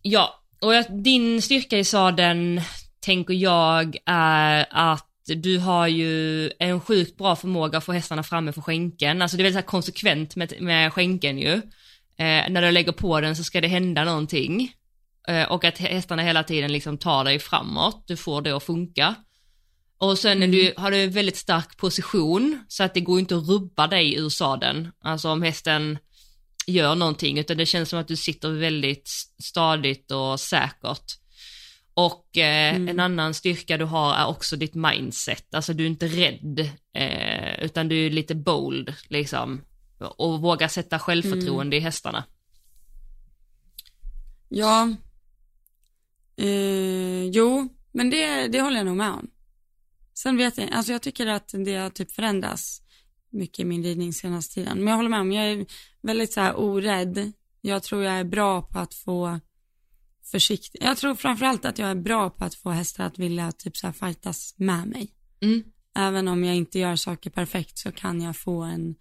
Ja, 0.02 0.42
och 0.60 0.74
jag, 0.74 1.02
din 1.02 1.42
styrka 1.42 1.78
i 1.78 1.84
sadeln 1.84 2.60
tänker 3.00 3.34
jag 3.34 3.96
är 4.06 4.66
att 4.70 5.06
du 5.26 5.58
har 5.58 5.86
ju 5.86 6.50
en 6.58 6.80
sjukt 6.80 7.16
bra 7.16 7.36
förmåga 7.36 7.78
att 7.78 7.84
få 7.84 7.92
hästarna 7.92 8.22
framme 8.22 8.52
för 8.52 8.60
skänken. 8.60 9.22
Alltså 9.22 9.36
det 9.36 9.42
är 9.42 9.44
väldigt 9.44 9.66
konsekvent 9.66 10.36
med, 10.36 10.54
med 10.60 10.92
skänken 10.92 11.38
ju. 11.38 11.52
Eh, 12.18 12.50
när 12.50 12.62
du 12.62 12.70
lägger 12.70 12.92
på 12.92 13.20
den 13.20 13.36
så 13.36 13.44
ska 13.44 13.60
det 13.60 13.68
hända 13.68 14.04
någonting. 14.04 14.72
Eh, 15.28 15.52
och 15.52 15.64
att 15.64 15.78
hästarna 15.78 16.22
hela 16.22 16.42
tiden 16.42 16.72
liksom 16.72 16.98
tar 16.98 17.24
dig 17.24 17.38
framåt, 17.38 18.04
du 18.06 18.16
får 18.16 18.42
det 18.42 18.56
att 18.56 18.62
funka. 18.62 19.14
Och 19.98 20.18
sen 20.18 20.42
är 20.42 20.48
du, 20.48 20.74
har 20.76 20.90
du 20.90 21.02
en 21.02 21.10
väldigt 21.10 21.36
stark 21.36 21.76
position 21.76 22.64
så 22.68 22.84
att 22.84 22.94
det 22.94 23.00
går 23.00 23.18
inte 23.18 23.36
att 23.36 23.48
rubba 23.48 23.86
dig 23.86 24.14
ur 24.14 24.28
sadeln. 24.28 24.92
Alltså 25.00 25.28
om 25.28 25.42
hästen 25.42 25.98
gör 26.66 26.94
någonting 26.94 27.38
utan 27.38 27.56
det 27.56 27.66
känns 27.66 27.88
som 27.88 27.98
att 27.98 28.08
du 28.08 28.16
sitter 28.16 28.50
väldigt 28.50 29.10
stadigt 29.42 30.10
och 30.10 30.40
säkert. 30.40 31.21
Och 31.94 32.38
eh, 32.38 32.74
Mm. 32.76 32.88
en 32.88 33.00
annan 33.00 33.34
styrka 33.34 33.76
du 33.78 33.84
har 33.84 34.14
är 34.14 34.26
också 34.26 34.56
ditt 34.56 34.74
mindset, 34.74 35.54
alltså 35.54 35.72
du 35.72 35.84
är 35.84 35.88
inte 35.88 36.06
rädd 36.06 36.70
eh, 36.94 37.64
utan 37.64 37.88
du 37.88 38.06
är 38.06 38.10
lite 38.10 38.34
bold 38.34 38.94
liksom 39.08 39.60
och 40.16 40.40
vågar 40.40 40.68
sätta 40.68 40.98
självförtroende 40.98 41.76
i 41.76 41.80
hästarna. 41.80 42.24
Ja. 44.48 44.88
Eh, 46.36 47.24
jo, 47.24 47.68
men 47.92 48.10
det, 48.10 48.48
det 48.48 48.60
håller 48.60 48.76
jag 48.76 48.86
nog 48.86 48.96
med 48.96 49.10
om. 49.10 49.30
Sen 50.14 50.36
vet 50.36 50.58
jag, 50.58 50.70
alltså 50.72 50.92
jag 50.92 51.02
tycker 51.02 51.26
att 51.26 51.54
det 51.64 51.76
har 51.76 51.90
typ 51.90 52.12
förändrats 52.12 52.82
mycket 53.30 53.60
i 53.60 53.64
min 53.64 53.82
ridning 53.82 54.12
senaste 54.12 54.54
tiden. 54.54 54.78
Men 54.78 54.86
jag 54.86 54.96
håller 54.96 55.08
med 55.10 55.20
om, 55.20 55.32
jag 55.32 55.46
är 55.46 55.66
väldigt 56.02 56.32
så 56.32 56.40
här 56.40 56.56
orädd. 56.60 57.32
Jag 57.60 57.82
tror 57.82 58.02
jag 58.04 58.14
är 58.14 58.24
bra 58.24 58.62
på 58.62 58.78
att 58.78 58.94
få 58.94 59.40
försiktig. 60.32 60.82
Jag 60.82 60.96
tror 60.96 61.14
framförallt 61.14 61.64
att 61.64 61.78
jag 61.78 61.90
är 61.90 61.94
bra 61.94 62.30
på 62.30 62.44
att 62.44 62.54
få 62.54 62.70
hästar 62.70 63.04
att 63.04 63.18
vilja 63.18 63.52
typ 63.52 63.76
så 63.76 63.86
här 63.86 63.92
fightas 63.92 64.54
med 64.56 64.88
mig. 64.88 65.14
Mm. 65.40 65.62
Även 65.94 66.28
om 66.28 66.44
jag 66.44 66.56
inte 66.56 66.78
gör 66.78 66.96
saker 66.96 67.30
perfekt 67.30 67.78
så 67.78 67.92
kan 67.92 68.20
jag 68.20 68.36
få 68.36 68.62
en 68.62 68.94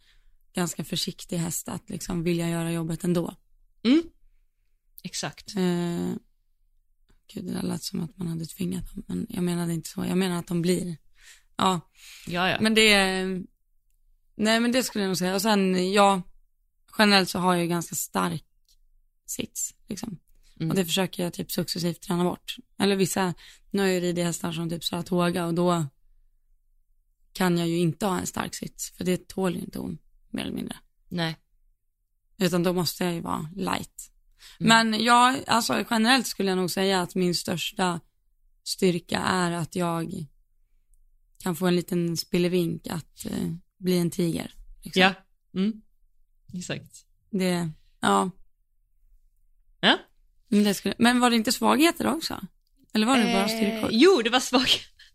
ganska 0.54 0.84
försiktig 0.84 1.38
häst 1.38 1.70
att 1.70 1.90
liksom 1.90 2.24
vilja 2.24 2.50
göra 2.50 2.72
jobbet 2.72 3.04
ändå. 3.04 3.36
Mm. 3.84 4.04
Exakt. 5.04 5.56
Eh, 5.56 6.12
gud, 7.34 7.46
det 7.46 7.54
där 7.54 7.62
lät 7.62 7.84
som 7.84 8.02
att 8.04 8.18
man 8.18 8.28
hade 8.28 8.46
tvingat 8.46 8.94
dem, 8.94 9.04
men 9.08 9.28
jag 9.30 9.44
menade 9.44 9.74
inte 9.74 9.90
så. 9.90 10.06
Jag 10.06 10.18
menar 10.18 10.40
att 10.40 10.48
de 10.48 10.62
blir. 10.62 10.98
Ja, 11.56 11.80
Ja, 12.28 12.50
ja. 12.50 12.58
men 12.62 12.74
det 12.74 13.26
nej 14.36 14.60
men 14.60 14.72
det 14.72 14.84
skulle 14.84 15.04
jag 15.04 15.10
nog 15.10 15.18
säga. 15.18 15.36
Och 15.36 15.42
sen, 15.42 15.94
ja, 15.94 16.22
generellt 16.98 17.30
så 17.30 17.40
har 17.40 17.54
jag 17.54 17.64
ju 17.64 17.70
ganska 17.70 17.96
stark 17.96 18.46
sits, 19.26 19.74
liksom. 19.88 20.20
Mm. 20.62 20.70
Och 20.70 20.76
det 20.76 20.86
försöker 20.86 21.24
jag 21.24 21.34
typ 21.34 21.52
successivt 21.52 22.02
träna 22.02 22.24
bort. 22.24 22.56
Eller 22.78 22.96
vissa, 22.96 23.34
nu 23.72 23.82
har 23.82 23.90
jag 23.90 24.04
ridit 24.04 24.26
hästar 24.26 24.52
som 24.52 24.70
typ 24.70 24.84
Saratoga 24.84 25.46
och 25.46 25.54
då 25.54 25.86
kan 27.34 27.58
jag 27.58 27.68
ju 27.68 27.78
inte 27.78 28.06
ha 28.06 28.20
en 28.20 28.28
stark 28.28 28.56
sits, 28.56 28.92
för 28.92 29.04
det 29.04 29.28
tål 29.28 29.56
ju 29.56 29.62
inte 29.62 29.80
hon, 29.80 29.98
mer 30.30 30.42
eller 30.42 30.54
mindre. 30.54 30.78
Nej. 31.08 31.38
Utan 32.38 32.64
då 32.64 32.74
måste 32.74 33.04
jag 33.04 33.14
ju 33.14 33.22
vara 33.22 33.50
light. 33.56 34.12
Mm. 34.60 34.92
Men 34.92 35.04
jag, 35.04 35.44
alltså 35.48 35.86
generellt 35.90 36.28
skulle 36.28 36.50
jag 36.50 36.58
nog 36.58 36.72
säga 36.72 37.02
att 37.02 37.16
min 37.16 37.36
största 37.36 38.00
styrka 38.64 39.20
är 39.20 39.52
att 39.52 39.76
jag 39.76 40.26
kan 41.38 41.56
få 41.56 41.68
en 41.68 41.76
liten 41.76 42.18
spillevink 42.18 42.88
att 42.88 43.26
eh, 43.26 43.54
bli 43.78 43.98
en 43.98 44.12
tiger. 44.12 44.56
Liksom. 44.82 45.02
Ja. 45.02 45.14
Mm. 45.56 45.82
Exakt. 46.54 47.06
Det. 47.30 47.70
Ja. 48.00 48.32
Men, 50.52 50.64
det 50.64 50.74
skulle, 50.74 50.96
men 50.98 51.20
var 51.20 51.30
det 51.30 51.36
inte 51.36 51.52
svagheter 51.52 52.08
också? 52.08 52.42
Eller 52.94 53.06
var 53.08 53.18
det 53.18 53.24
bara 53.24 53.42
Eh, 53.44 53.48
styrkor? 53.48 53.90
jo, 53.92 54.22
det 54.22 54.30
var 54.30 54.40
svag. 54.40 54.68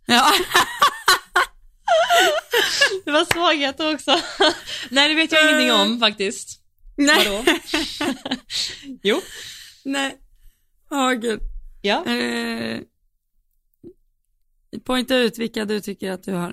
Ja. 0.06 0.32
Det 3.04 3.10
var 3.10 3.24
svagheter 3.32 3.94
också. 3.94 4.10
Nej, 4.90 5.08
det 5.08 5.14
vet 5.14 5.32
jag 5.32 5.42
ingenting 5.50 5.72
om 5.72 6.00
faktiskt. 6.00 6.60
Nej. 6.96 7.28
Vadå? 7.28 7.44
jo. 9.02 9.20
Nej. 9.84 10.16
Åh 10.90 11.12
gud. 11.12 11.40
Ja. 11.82 12.04
Eh, 12.06 12.80
poängta 14.84 15.16
ut 15.16 15.38
vilka 15.38 15.64
du 15.64 15.80
tycker 15.80 16.10
att 16.10 16.22
du 16.22 16.32
har. 16.32 16.48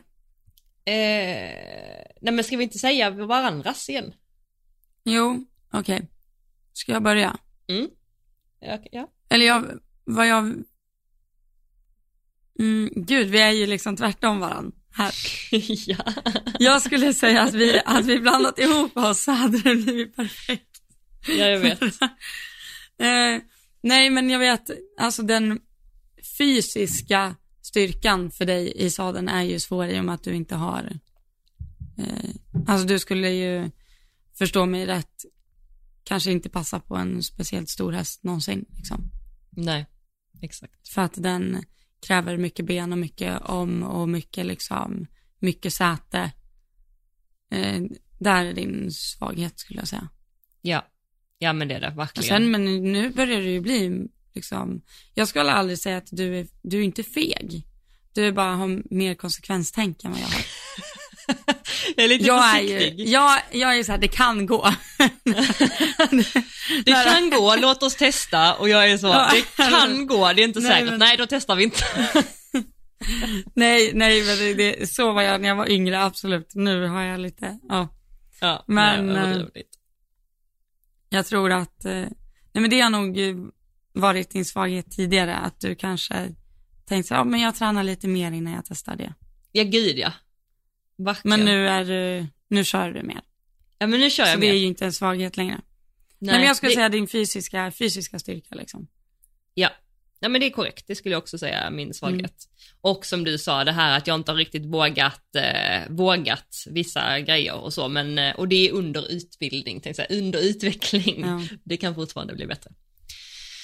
Eh, 0.86 2.04
nej 2.22 2.34
men 2.34 2.44
ska 2.44 2.58
vi 2.58 2.64
inte 2.64 2.80
säga 2.80 3.10
varandras 3.10 3.90
igen? 3.90 4.14
Jo, 5.04 5.46
okej. 5.74 6.08
Ska 6.74 6.92
jag 6.92 7.04
börja? 7.04 7.38
Mm. 7.68 7.88
Ja. 8.92 9.08
Eller 9.30 9.46
jag, 9.46 9.80
vad 10.04 10.28
jag... 10.28 10.64
Mm, 12.60 12.90
gud, 12.96 13.28
vi 13.28 13.42
är 13.42 13.52
ju 13.52 13.66
liksom 13.66 13.98
tvärtom 13.98 14.40
varandra 14.40 14.72
här. 14.94 15.14
ja. 15.88 16.14
Jag 16.60 16.82
skulle 16.82 17.14
säga 17.14 17.42
att 17.42 17.54
vi, 17.54 17.82
att 17.86 18.06
vi 18.06 18.20
blandat 18.20 18.60
ihop 18.60 18.98
oss 18.98 19.24
så 19.24 19.32
hade 19.32 19.58
det 19.58 19.76
blivit 19.76 20.16
perfekt. 20.16 20.82
ja, 21.28 21.46
jag 21.46 21.60
vet. 21.60 21.82
eh, 23.02 23.42
nej, 23.82 24.10
men 24.10 24.30
jag 24.30 24.40
vet, 24.40 24.70
alltså 25.00 25.24
den 25.24 25.60
fysiska 26.38 27.36
styrkan 27.62 28.32
för 28.32 28.46
dig 28.46 28.74
i 28.76 28.90
sadeln 28.90 29.30
är 29.30 29.44
ju 29.44 29.60
svår 29.60 29.88
i 29.88 30.00
och 30.00 30.06
med 30.06 30.16
att 30.16 30.24
du 30.24 30.36
inte 30.36 30.56
har, 30.56 31.00
eh, 31.98 32.30
alltså 32.68 32.88
du 32.88 33.00
skulle 33.00 33.30
ju, 33.30 33.72
förstå 34.38 34.66
mig 34.66 34.86
rätt, 34.86 35.26
kanske 36.04 36.32
inte 36.32 36.50
passa 36.50 36.80
på 36.80 36.96
en 36.96 37.24
speciellt 37.24 37.70
stor 37.70 37.92
häst 37.92 38.24
någonsin 38.24 38.66
liksom. 38.70 39.12
Nej, 39.50 39.86
exakt. 40.42 40.88
För 40.88 41.02
att 41.02 41.24
den 41.24 41.66
kräver 42.08 42.38
mycket 42.38 42.66
ben 42.66 42.92
och 42.92 42.98
mycket 42.98 43.42
om 43.42 43.84
och 43.84 44.10
mycket 44.10 44.46
liksom, 44.46 45.08
mycket 45.40 45.74
säte. 45.74 46.32
Eh, 47.52 47.82
där 48.20 48.46
är 48.46 48.54
din 48.54 48.92
svaghet 48.92 49.60
skulle 49.60 49.80
jag 49.80 49.88
säga. 49.88 50.10
Ja. 50.62 50.88
Ja 51.38 51.54
men 51.54 51.68
det 51.68 51.76
är 51.76 51.82
det, 51.82 51.94
verkligen. 51.98 52.28
sen, 52.28 52.52
men 52.52 52.92
nu 52.92 53.10
börjar 53.10 53.42
det 53.42 53.50
ju 53.50 53.62
bli 53.62 54.08
liksom, 54.34 54.82
jag 55.14 55.28
skulle 55.28 55.52
aldrig 55.52 55.80
säga 55.80 55.98
att 55.98 56.08
du 56.12 56.40
är, 56.40 56.48
du 56.62 56.80
är 56.80 56.84
inte 56.84 57.04
feg. 57.04 57.64
Du 58.14 58.28
är 58.28 58.32
bara 58.32 58.56
har 58.56 58.84
mer 58.94 59.16
konsekvenstänk 59.16 60.04
än 60.04 60.12
vad 60.12 60.20
jag 60.20 60.26
har. 60.26 60.46
jag 61.96 62.04
är 62.04 62.08
lite 62.08 62.26
Jag 62.26 62.46
är 62.50 62.52
försiktig. 62.54 63.00
ju, 63.00 63.12
jag, 63.12 63.40
jag 63.52 63.78
är 63.78 63.84
så 63.84 63.92
här, 63.92 64.00
det 64.00 64.08
kan 64.08 64.46
gå. 64.46 64.70
Det 66.86 66.92
kan 67.06 67.30
gå, 67.30 67.56
låt 67.56 67.84
oss 67.84 67.96
testa 67.96 68.54
och 68.56 68.70
jag 68.70 68.90
är 68.92 68.98
så, 68.98 69.08
Ja. 69.08 69.30
det 69.34 69.64
kan 69.70 70.08
gå, 70.08 70.34
det 70.34 70.42
är 70.42 70.48
inte 70.48 70.60
Nej, 70.60 70.72
säkert. 70.72 70.90
men- 70.90 71.00
Nej, 71.00 71.18
då 71.18 71.26
testar 71.30 71.56
vi 71.56 71.64
inte. 71.64 71.84
nej, 73.56 73.92
nej, 73.94 74.24
men 74.24 74.38
det, 74.38 74.54
det, 74.54 74.90
så 74.90 75.12
var 75.12 75.22
jag 75.22 75.42
när 75.42 75.48
jag 75.50 75.56
var 75.56 75.70
yngre, 75.72 76.04
absolut. 76.04 76.52
Nu 76.56 76.88
har 76.88 77.02
jag 77.02 77.20
lite, 77.20 77.60
ja. 77.70 77.88
ja, 78.42 78.64
Men, 78.68 79.08
nej, 79.08 79.16
jag 79.32 79.40
eh. 79.42 79.48
Jag 81.10 81.26
tror 81.26 81.52
att, 81.52 81.86
eh, 81.86 81.92
nej 81.92 82.10
men 82.54 82.70
det 82.70 82.80
har 82.82 82.90
nog 82.90 83.18
varit 83.94 84.30
din 84.30 84.46
svaghet 84.46 84.92
tidigare, 84.92 85.36
att 85.36 85.60
du 85.60 85.76
kanske 85.76 86.30
tänkt 86.88 87.08
så, 87.08 87.14
ja 87.14 87.24
men 87.24 87.40
jag 87.40 87.56
tränar 87.56 87.84
lite 87.84 88.08
mer 88.08 88.32
innan 88.32 88.54
jag 88.54 88.66
testar 88.66 88.96
det. 88.96 89.14
Ja, 89.52 89.64
gud 89.64 89.98
ja. 89.98 90.12
Verkligen. 91.04 91.40
Men 91.40 91.46
nu 91.46 91.68
är 91.68 91.86
du, 91.86 92.28
nu 92.48 92.64
kör 92.64 92.92
du 92.92 93.04
mer. 93.04 93.22
Ja, 93.80 93.88
men 93.88 94.00
nu 94.00 94.10
kör 94.10 94.26
Så 94.26 94.32
jag 94.32 94.42
det 94.42 94.48
är 94.50 94.54
ju 94.54 94.66
inte 94.66 94.86
en 94.86 94.94
svaghet 94.94 95.38
längre. 95.38 95.54
Nej, 95.56 95.64
Nej, 96.20 96.36
men 96.40 96.48
jag 96.48 96.56
skulle 96.56 96.70
det- 96.72 96.76
säga 96.76 96.90
din 96.90 97.08
fysiska, 97.08 97.72
fysiska 97.72 98.20
styrka 98.20 98.56
liksom. 98.56 98.88
Ja. 99.54 99.70
ja, 100.20 100.30
men 100.30 100.42
det 100.42 100.48
är 100.48 100.52
korrekt. 100.52 100.88
Det 100.88 100.96
skulle 100.96 101.14
jag 101.14 101.20
också 101.22 101.38
säga 101.38 101.70
min 101.70 101.94
svaghet. 101.94 102.20
Mm. 102.22 102.34
Och 102.82 103.06
som 103.06 103.24
du 103.24 103.38
sa, 103.38 103.64
det 103.64 103.72
här 103.72 103.98
att 103.98 104.08
jag 104.08 104.16
inte 104.16 104.32
har 104.32 104.38
riktigt 104.38 104.66
vågat, 104.66 105.36
eh, 105.36 105.82
vågat 105.90 106.64
vissa 106.70 107.20
grejer 107.20 107.56
och 107.56 107.74
så, 107.74 107.88
men, 107.88 108.18
eh, 108.20 108.36
och 108.36 108.48
det 108.48 108.68
är 108.70 108.72
under 108.72 109.12
utbildning, 109.12 109.82
tänkte 109.82 110.06
jag 110.10 110.18
under 110.18 110.40
utveckling. 110.40 111.22
Ja. 111.26 111.42
Det 111.64 111.78
kan 111.78 111.96
fortfarande 111.96 112.34
bli 112.36 112.46
bättre. 112.48 112.72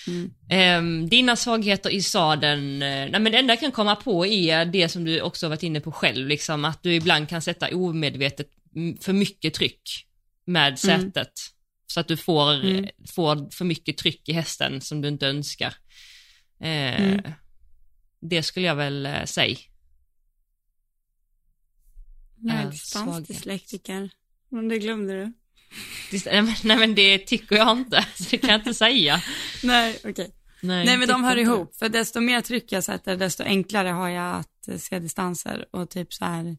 Mm. 0.10 0.34
Ehm, 0.50 1.10
dina 1.10 1.36
svagheter 1.36 1.90
i 1.90 2.02
sadeln, 2.02 2.82
eh, 2.82 2.88
nej 2.88 3.20
men 3.20 3.32
det 3.32 3.38
enda 3.38 3.54
jag 3.54 3.60
kan 3.60 3.72
komma 3.72 3.96
på 3.96 4.26
är 4.26 4.66
det 4.66 4.90
som 4.90 5.04
du 5.04 5.22
också 5.22 5.50
varit 5.50 5.64
inne 5.64 5.80
på 5.82 5.92
själv, 5.92 6.28
liksom 6.28 6.66
att 6.66 6.84
du 6.84 6.94
ibland 6.96 7.30
kan 7.30 7.42
sätta 7.42 7.76
omedvetet 7.76 8.50
mm, 8.76 8.98
för 8.98 9.14
mycket 9.14 9.54
tryck 9.54 10.06
med 10.46 10.80
sätet. 10.80 11.32
Så 11.88 12.00
att 12.00 12.08
du 12.08 12.18
får, 12.18 12.54
Mm. 12.54 12.86
får 13.08 13.52
för 13.52 13.66
mycket 13.66 13.98
tryck 13.98 14.30
i 14.30 14.34
hästen 14.34 14.82
som 14.82 15.02
du 15.02 15.08
inte 15.08 15.28
önskar. 15.28 15.74
Eh, 16.62 17.02
Mm. 17.02 17.32
Det 18.22 18.44
skulle 18.44 18.66
jag 18.68 18.76
väl 18.76 19.06
eh, 19.06 19.24
säga. 19.26 19.58
Jag 22.42 22.56
Är 22.56 22.72
distansdyslektiker. 22.72 24.10
Men 24.50 24.68
det 24.70 24.78
glömde 24.80 25.14
du. 25.14 25.34
Nej 26.26 26.42
men, 26.42 26.56
nej 26.64 26.78
men 26.78 26.96
det 26.96 27.18
tycker 27.18 27.56
jag 27.56 27.78
inte, 27.78 28.06
så 28.16 28.24
det 28.32 28.38
kan 28.38 28.50
jag 28.50 28.60
inte 28.60 28.74
säga. 28.74 29.22
Nej, 29.64 30.00
okej. 30.04 30.32
Nej, 30.62 30.86
Nej 30.86 30.98
men 30.98 31.08
de 31.08 31.24
hör 31.24 31.38
inte 31.38 31.52
ihop, 31.52 31.76
för 31.76 31.90
desto 31.90 32.20
mer 32.20 32.42
tryck 32.42 32.72
jag 32.72 32.84
sätter, 32.84 33.16
desto 33.18 33.44
enklare 33.44 33.90
har 33.90 34.10
jag 34.10 34.36
att 34.36 34.68
eh, 34.68 34.78
se 34.78 35.00
distanser 35.00 35.66
och 35.72 35.90
typ 35.90 36.14
så 36.14 36.26
här 36.26 36.58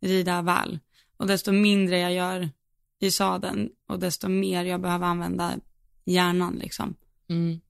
rida 0.00 0.42
väl. 0.42 0.78
Och 1.16 1.26
desto 1.26 1.52
mindre 1.52 1.98
jag 1.98 2.12
gör 2.12 2.50
i 3.00 3.10
sadeln 3.10 3.68
och 3.88 3.98
desto 3.98 4.28
mer 4.28 4.64
jag 4.64 4.80
behöver 4.80 5.06
använda 5.06 5.54
hjärnan 6.04 6.58
liksom. 6.62 6.96
Mm. 7.28 7.60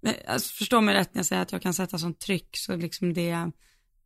Men, 0.00 0.14
Alltså, 0.26 0.54
förstå 0.54 0.80
mig 0.80 0.94
rätt 0.94 1.14
när 1.14 1.18
jag 1.18 1.26
säger 1.26 1.42
att 1.42 1.52
jag 1.52 1.62
kan 1.62 1.74
sätta 1.74 1.98
sånt 1.98 2.20
tryck 2.20 2.56
så 2.56 2.76
liksom 2.76 3.14
det, 3.14 3.50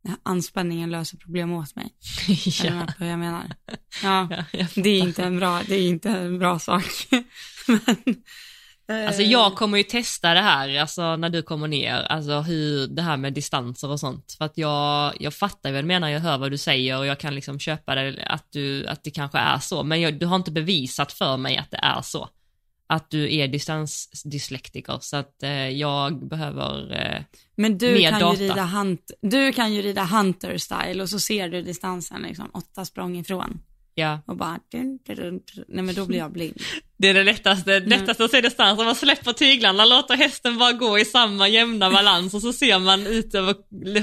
den 0.03 0.11
här 0.11 0.19
anspänningen 0.23 0.89
löser 0.91 1.17
problem 1.17 1.51
åt 1.53 1.75
mig. 1.75 1.93
Är 2.27 2.61
du 2.63 2.67
ja. 2.67 2.73
med 2.75 2.97
på 2.97 3.05
jag 3.05 3.19
menar? 3.19 3.43
Ja, 4.03 4.27
Ja, 4.51 4.65
det 4.75 4.89
är 4.89 4.99
inte 4.99 5.23
en 5.23 5.39
bra, 5.39 5.61
det 5.67 5.75
är 5.75 5.87
inte 5.89 6.09
en 6.09 6.39
bra 6.39 6.59
sak. 6.59 6.83
Men, 7.67 9.01
eh, 9.01 9.07
Alltså 9.07 9.21
jag 9.21 9.55
kommer 9.55 9.77
ju 9.77 9.83
testa 9.83 10.33
det 10.33 10.41
här, 10.41 10.79
alltså 10.79 11.15
när 11.15 11.29
du 11.29 11.41
kommer 11.41 11.67
ner, 11.67 11.93
alltså 11.93 12.41
hur 12.41 12.87
det 12.87 13.01
här 13.01 13.17
med 13.17 13.33
distanser 13.33 13.89
och 13.89 13.99
sånt. 13.99 14.35
För 14.37 14.45
att 14.45 14.57
jag, 14.57 15.13
jag 15.19 15.33
fattar 15.33 15.71
väl 15.71 15.85
menar, 15.85 16.09
jag 16.09 16.19
hör 16.19 16.37
vad 16.37 16.51
du 16.51 16.57
säger 16.57 16.97
och 16.97 17.05
jag 17.05 17.19
kan 17.19 17.35
liksom 17.35 17.59
köpa 17.59 17.95
det, 17.95 18.25
att, 18.25 18.47
du, 18.51 18.87
att 18.87 19.03
det 19.03 19.11
kanske 19.11 19.37
är 19.37 19.59
så. 19.59 19.83
Men 19.83 20.01
jag, 20.01 20.19
du 20.19 20.25
har 20.25 20.35
inte 20.35 20.51
bevisat 20.51 21.11
för 21.11 21.37
mig 21.37 21.57
att 21.57 21.71
det 21.71 21.79
är 21.83 22.01
så. 22.01 22.29
Att 22.93 23.09
du 23.11 23.35
är 23.35 23.47
distansdyslektiker, 23.47 24.97
så 25.01 25.17
att 25.17 25.43
eh, 25.43 25.69
jag 25.69 26.27
behöver, 26.27 26.91
eh, 27.05 27.23
Men 27.55 27.77
du 27.77 27.93
mer 27.93 28.09
kan, 28.09 28.19
data. 28.19 28.41
ju 28.41 28.49
rida 28.49 28.65
hunt, 28.65 29.11
du 29.21 29.53
kan 29.53 29.73
ju 29.73 29.81
rida 29.81 30.03
hunter 30.03 30.57
style 30.57 31.01
och 31.03 31.09
så 31.09 31.19
ser 31.19 31.49
du 31.49 31.61
distansen 31.61 32.21
liksom 32.21 32.49
åtta 32.53 32.85
språng 32.85 33.17
ifrån 33.17 33.61
ja. 33.95 34.21
och 34.27 34.37
bara 34.37 34.59
dun, 34.71 34.99
dun, 35.07 35.15
dun, 35.15 35.41
nej 35.67 35.83
men 35.83 35.95
då 35.95 36.05
blir 36.05 36.17
jag 36.17 36.31
blind. 36.31 36.57
Det 36.97 37.07
är 37.09 37.13
det 37.13 37.23
lättaste, 37.23 37.79
lättaste 37.79 38.23
att 38.25 38.31
se 38.31 38.41
distans, 38.41 38.79
om 38.79 38.85
man 38.85 38.95
släpper 38.95 39.33
tyglarna, 39.33 39.85
låter 39.85 40.15
hästen 40.15 40.57
bara 40.57 40.71
gå 40.71 40.99
i 40.99 41.05
samma 41.05 41.47
jämna 41.47 41.91
balans 41.91 42.33
och 42.33 42.41
så 42.41 42.53
ser 42.53 42.79
man 42.79 43.07
ut 43.07 43.35
över 43.35 43.55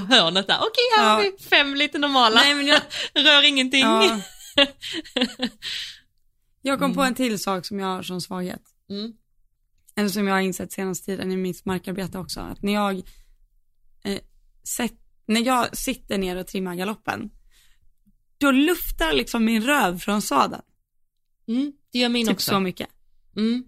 hörnet 0.08 0.46
där, 0.46 0.58
okej 0.60 0.84
här 0.98 1.04
har 1.10 1.24
Ja. 1.24 1.30
vi 1.38 1.44
fem 1.44 1.74
lite 1.74 1.98
normala, 1.98 2.40
nej 2.40 2.54
men 2.54 2.66
jag, 2.66 2.80
rör 3.14 3.44
ingenting. 3.48 3.80
ja. 3.80 4.20
Jag 6.62 6.78
kom 6.78 6.94
på 6.94 7.02
en 7.02 7.14
till 7.14 7.38
sak 7.38 7.66
som 7.66 7.78
jag 7.78 7.86
har 7.86 8.02
som 8.02 8.20
svaghet. 8.20 8.62
Mm. 8.90 9.12
Eller 9.96 10.08
som 10.08 10.26
jag 10.26 10.34
har 10.34 10.40
insett 10.40 10.72
senaste 10.72 11.06
tiden 11.06 11.32
i 11.32 11.36
mitt 11.36 11.64
markarbete 11.64 12.18
också. 12.18 12.40
Att 12.40 12.62
när 12.62 12.72
jag, 12.72 12.96
eh, 14.04 14.18
sett, 14.62 14.94
när 15.26 15.40
jag 15.40 15.76
sitter 15.76 16.18
ner 16.18 16.36
och 16.36 16.46
trimmar 16.46 16.74
galoppen, 16.74 17.30
då 18.38 18.50
luftar 18.50 19.12
liksom 19.12 19.44
min 19.44 19.62
röv 19.62 19.98
från 19.98 20.22
sadeln. 20.22 20.62
Mm, 21.48 21.72
det 21.92 21.98
gör 21.98 22.08
min 22.08 22.26
Typ 22.26 22.34
också. 22.34 22.50
så 22.50 22.60
mycket. 22.60 22.88
Mm. 23.36 23.64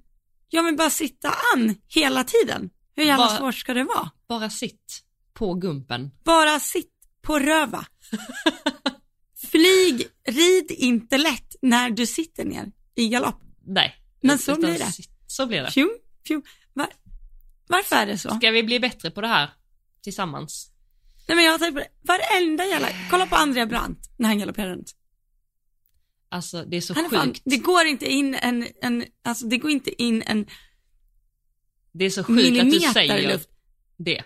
Jag 0.48 0.62
vill 0.64 0.76
bara 0.76 0.90
sitta 0.90 1.28
an 1.54 1.74
hela 1.88 2.24
tiden. 2.24 2.70
Hur 2.96 3.04
jävla 3.04 3.26
Bara- 3.26 3.38
svårt 3.38 3.54
ska 3.54 3.74
det 3.74 3.84
vara? 3.84 4.10
Bara 4.28 4.50
sitt 4.50 5.02
på 5.34 5.54
gumpen. 5.54 6.10
Bara 6.24 6.60
sitt 6.60 6.92
på 7.22 7.38
röva. 7.38 7.86
Flyg, 9.50 10.06
rid 10.28 10.70
inte 10.70 11.18
lätt 11.18 11.56
när 11.62 11.90
du 11.90 12.06
sitter 12.06 12.44
ner 12.44 12.72
i 12.94 13.08
galopp. 13.08 13.40
Nej. 13.64 13.94
Men 14.22 14.38
så 14.38 14.56
blir 14.56 14.78
det. 14.78 14.92
sitt- 14.92 15.11
Så 15.32 15.46
blir 15.46 15.62
det. 15.62 15.70
Fjum, 15.70 15.90
fjum. 16.26 16.42
Var, 16.72 16.88
varför 17.68 17.96
är 17.96 18.06
det 18.06 18.18
så? 18.18 18.28
Ska 18.34 18.50
vi 18.50 18.62
bli 18.62 18.80
bättre 18.80 19.10
på 19.10 19.20
det 19.20 19.28
här 19.28 19.50
tillsammans? 20.02 20.70
Nej 21.28 21.36
men 21.36 21.44
jag 21.44 21.52
har 21.52 21.58
tänkt 21.58 21.74
på 21.74 21.80
det. 21.80 21.88
Varenda 22.02 22.66
jävla, 22.66 22.88
kolla 23.10 23.26
på 23.26 23.36
Andrea 23.36 23.66
Brandt 23.66 24.10
när 24.16 24.28
han 24.28 24.38
galopperar 24.38 24.68
runt. 24.70 24.92
Alltså 26.28 26.64
det 26.64 26.76
är 26.76 26.80
så 26.80 26.94
Han 26.94 27.04
är 27.04 27.08
fan, 27.08 27.26
sjukt. 27.26 27.42
det 27.44 27.56
går 27.56 27.84
inte 27.86 28.06
in 28.06 28.34
en, 28.34 28.66
en, 28.82 29.04
alltså 29.22 29.46
det 29.46 29.58
går 29.58 29.70
inte 29.70 30.02
in 30.02 30.22
en 30.22 30.46
Det 31.92 32.04
är 32.04 32.10
så 32.10 32.24
sjukt 32.24 32.60
att 32.60 32.70
du 32.70 32.80
säger 32.80 33.32
luft. 33.32 33.48
det. 33.96 34.22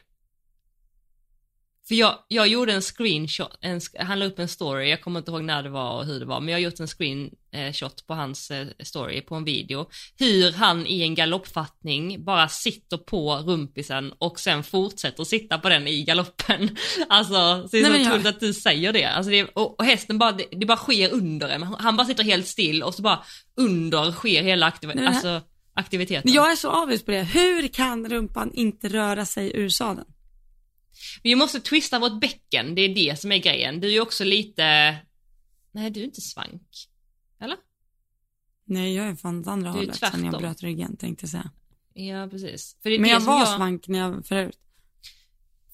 För 1.88 1.94
jag, 1.94 2.18
jag 2.28 2.48
gjorde 2.48 2.72
en 2.72 2.82
screenshot, 2.82 3.58
en, 3.60 3.80
han 3.98 4.18
la 4.18 4.24
upp 4.24 4.38
en 4.38 4.48
story, 4.48 4.90
jag 4.90 5.00
kommer 5.00 5.18
inte 5.20 5.30
ihåg 5.30 5.42
när 5.44 5.62
det 5.62 5.68
var 5.68 5.98
och 5.98 6.04
hur 6.06 6.20
det 6.20 6.26
var, 6.26 6.40
men 6.40 6.48
jag 6.48 6.54
har 6.56 6.62
gjort 6.62 6.80
en 6.80 6.86
screenshot 6.86 8.06
på 8.06 8.14
hans 8.14 8.50
eh, 8.50 8.66
story 8.84 9.20
på 9.20 9.34
en 9.34 9.44
video. 9.44 9.86
Hur 10.18 10.52
han 10.52 10.86
i 10.86 11.02
en 11.02 11.14
galoppfattning 11.14 12.24
bara 12.24 12.48
sitter 12.48 12.96
på 12.96 13.36
rumpisen 13.36 14.12
och 14.18 14.40
sen 14.40 14.62
fortsätter 14.62 15.24
sitta 15.24 15.58
på 15.58 15.68
den 15.68 15.86
i 15.88 16.04
galoppen. 16.04 16.76
Alltså, 17.08 17.62
så 17.62 17.68
det 17.72 17.78
är 17.78 18.04
så 18.04 18.10
kul 18.10 18.26
att 18.26 18.40
du 18.40 18.52
säger 18.54 18.92
det. 18.92 19.04
Alltså 19.04 19.30
det 19.30 19.44
och, 19.44 19.78
och 19.80 19.84
hästen 19.86 20.18
bara, 20.18 20.32
det, 20.32 20.44
det 20.50 20.66
bara 20.66 20.76
sker 20.78 21.12
under 21.12 21.48
en. 21.48 21.62
Han 21.62 21.96
bara 21.96 22.06
sitter 22.06 22.24
helt 22.24 22.46
still 22.46 22.82
och 22.82 22.94
så 22.94 23.02
bara 23.02 23.22
under 23.56 24.12
sker 24.12 24.42
hela 24.42 24.66
aktiv- 24.70 24.86
Nej, 24.86 24.96
men 24.96 25.04
här- 25.06 25.12
alltså, 25.14 25.40
aktiviteten. 25.74 26.32
Jag 26.32 26.50
är 26.52 26.56
så 26.56 26.70
avis 26.70 27.04
på 27.04 27.10
det. 27.10 27.22
Hur 27.22 27.68
kan 27.68 28.08
rumpan 28.08 28.50
inte 28.54 28.88
röra 28.88 29.24
sig 29.26 29.52
ur 29.56 29.68
sadeln? 29.68 30.06
Vi 31.22 31.34
måste 31.34 31.60
twista 31.60 31.98
vårt 31.98 32.20
bäcken, 32.20 32.74
det 32.74 32.82
är 32.82 32.94
det 32.94 33.20
som 33.20 33.32
är 33.32 33.38
grejen. 33.38 33.80
Du 33.80 33.88
är 33.88 33.92
ju 33.92 34.00
också 34.00 34.24
lite... 34.24 34.96
Nej, 35.72 35.90
du 35.90 36.00
är 36.00 36.04
inte 36.04 36.20
svank. 36.20 36.62
Eller? 37.40 37.56
Nej, 38.64 38.94
jag 38.94 39.06
är 39.08 39.14
fan 39.14 39.40
åt 39.40 39.46
andra 39.46 39.72
Du 39.72 39.76
hållet 39.78 39.96
sen 39.96 40.24
jag 40.24 40.38
bröt 40.38 40.62
ryggen 40.62 40.96
tänkte 40.96 41.24
jag 41.24 41.30
säga. 41.30 41.50
Ja, 41.94 42.28
precis. 42.28 42.76
Men 42.82 43.04
jag 43.04 43.20
var 43.20 43.46
svank 43.46 43.88
när 43.88 43.98
jag 43.98 44.26
förut. 44.26 44.58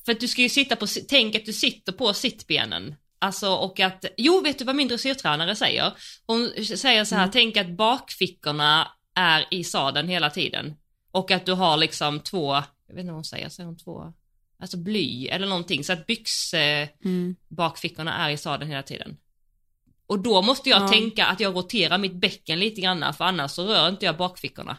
För 0.05 0.13
att 0.13 0.21
du 0.21 0.29
ska 0.29 0.43
ju 0.43 0.49
sitta 0.49 0.77
på, 0.77 0.87
tänk 1.09 1.35
att 1.35 1.45
du 1.45 1.53
sitter 1.53 1.93
på 1.93 2.15
sittbenen. 2.15 2.95
Alltså 3.19 3.55
och 3.55 3.81
att, 3.81 4.05
jo 4.17 4.41
vet 4.41 4.59
du 4.59 4.65
vad 4.65 4.77
min 4.77 4.89
dressyrtränare 4.89 5.57
säger? 5.57 5.93
Hon 6.27 6.49
säger 6.65 7.05
så 7.05 7.15
här, 7.15 7.23
Mm. 7.23 7.33
tänk 7.33 7.57
att 7.57 7.77
bakfickorna 7.77 8.89
är 9.15 9.47
i 9.51 9.65
sadeln 9.65 10.09
hela 10.09 10.31
tiden. 10.31 10.75
Och 11.11 11.31
att 11.31 11.47
du 11.47 11.53
har 11.53 11.77
liksom 11.77 12.21
två, 12.21 12.55
jag 12.55 12.95
vet 12.95 12.99
inte 12.99 13.05
vad 13.05 13.15
hon 13.15 13.25
säger, 13.25 13.49
säger 13.49 13.67
hon 13.67 13.79
två, 13.79 14.13
alltså 14.63 14.77
bly 14.77 15.27
eller 15.29 15.47
någonting. 15.47 15.85
Så 15.85 15.93
att 15.93 16.07
byx, 16.07 16.55
eh, 16.55 16.89
Mm. 17.05 17.37
bakfickorna 17.49 18.15
är 18.27 18.31
i 18.31 18.37
sadeln 18.37 18.71
hela 18.71 18.83
tiden. 18.83 19.17
Och 20.07 20.19
då 20.19 20.43
måste 20.43 20.69
jag 20.69 20.83
Ja. 20.83 20.89
tänka 20.89 21.27
att 21.27 21.41
jag 21.41 21.57
roterar 21.57 21.99
mitt 21.99 22.15
bäcken 22.15 22.59
lite 22.59 22.81
grann 22.81 23.15
för 23.15 23.25
annars 23.25 23.51
så 23.51 23.65
rör 23.67 23.89
inte 23.89 24.07
jag 24.07 24.17
bakfickorna. 24.17 24.77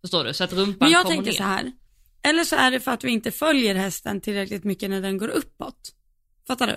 Förstår 0.00 0.24
du? 0.24 0.34
Så 0.34 0.44
att 0.44 0.52
rumpan 0.52 0.76
Men 0.80 0.90
jag 0.90 1.02
kommer 1.02 1.16
tänker 1.16 1.30
ner. 1.30 1.36
så 1.38 1.42
här. 1.44 1.72
Eller 2.22 2.44
så 2.44 2.56
är 2.56 2.70
det 2.70 2.80
för 2.80 2.90
att 2.90 3.04
vi 3.04 3.10
inte 3.10 3.30
följer 3.30 3.74
hästen 3.74 4.20
tillräckligt 4.20 4.64
mycket 4.64 4.90
när 4.90 5.00
den 5.00 5.18
går 5.18 5.28
uppåt. 5.28 5.94
Fattar 6.46 6.66
du? 6.66 6.76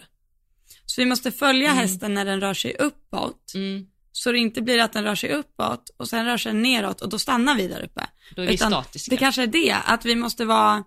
Så 0.85 1.01
vi 1.01 1.05
måste 1.05 1.31
följa 1.31 1.71
Mm. 1.71 1.77
hästen 1.77 2.13
när 2.13 2.25
den 2.25 2.41
rör 2.41 2.53
sig 2.53 2.75
uppåt. 2.79 3.51
Mm, 3.55 3.87
Så 4.11 4.31
det 4.31 4.37
inte 4.37 4.61
blir 4.61 4.79
att 4.81 4.93
den 4.93 5.03
rör 5.03 5.15
sig 5.15 5.29
uppåt 5.33 5.89
och 5.97 6.07
sen 6.09 6.25
rör 6.25 6.37
sig 6.37 6.53
neråt 6.53 7.01
och 7.01 7.09
då 7.09 7.19
stannar 7.19 7.55
vi 7.55 7.67
där 7.67 7.81
uppe. 7.83 8.01
då 8.35 8.41
är 8.41 8.47
vi 8.47 8.53
Utan 8.53 8.71
statiska. 8.71 9.09
Det 9.09 9.17
kanske 9.17 9.43
är 9.43 9.47
det, 9.47 9.71
att 9.85 10.05
vi 10.05 10.15
måste 10.15 10.45
vara, 10.45 10.83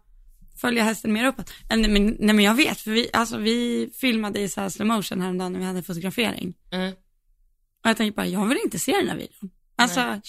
följa 0.57 0.85
hästen 0.85 1.12
mer 1.12 1.27
uppåt. 1.27 1.53
Nej 1.69 1.88
men, 1.88 2.07
nej, 2.07 2.35
men 2.35 2.45
jag 2.45 2.55
vet, 2.55 2.81
för 2.81 2.90
vi, 2.90 3.11
alltså, 3.12 3.37
vi 3.37 3.90
filmade 4.01 4.40
i 4.40 4.49
så 4.49 4.61
här 4.61 4.69
slow 4.69 4.87
motion 4.87 5.21
häromdagen 5.21 5.53
när 5.53 5.61
vi 5.61 5.66
hade 5.66 5.83
fotografering. 5.83 6.55
Mm. 6.73 6.92
Och 6.92 7.90
jag 7.90 7.97
tänkte 7.97 8.16
bara, 8.16 8.27
jag 8.27 8.47
vill 8.47 8.59
inte 8.64 8.79
se 8.79 8.92
den 8.92 9.09
här 9.09 9.16
videon. 9.16 9.51
Alltså, 9.77 10.21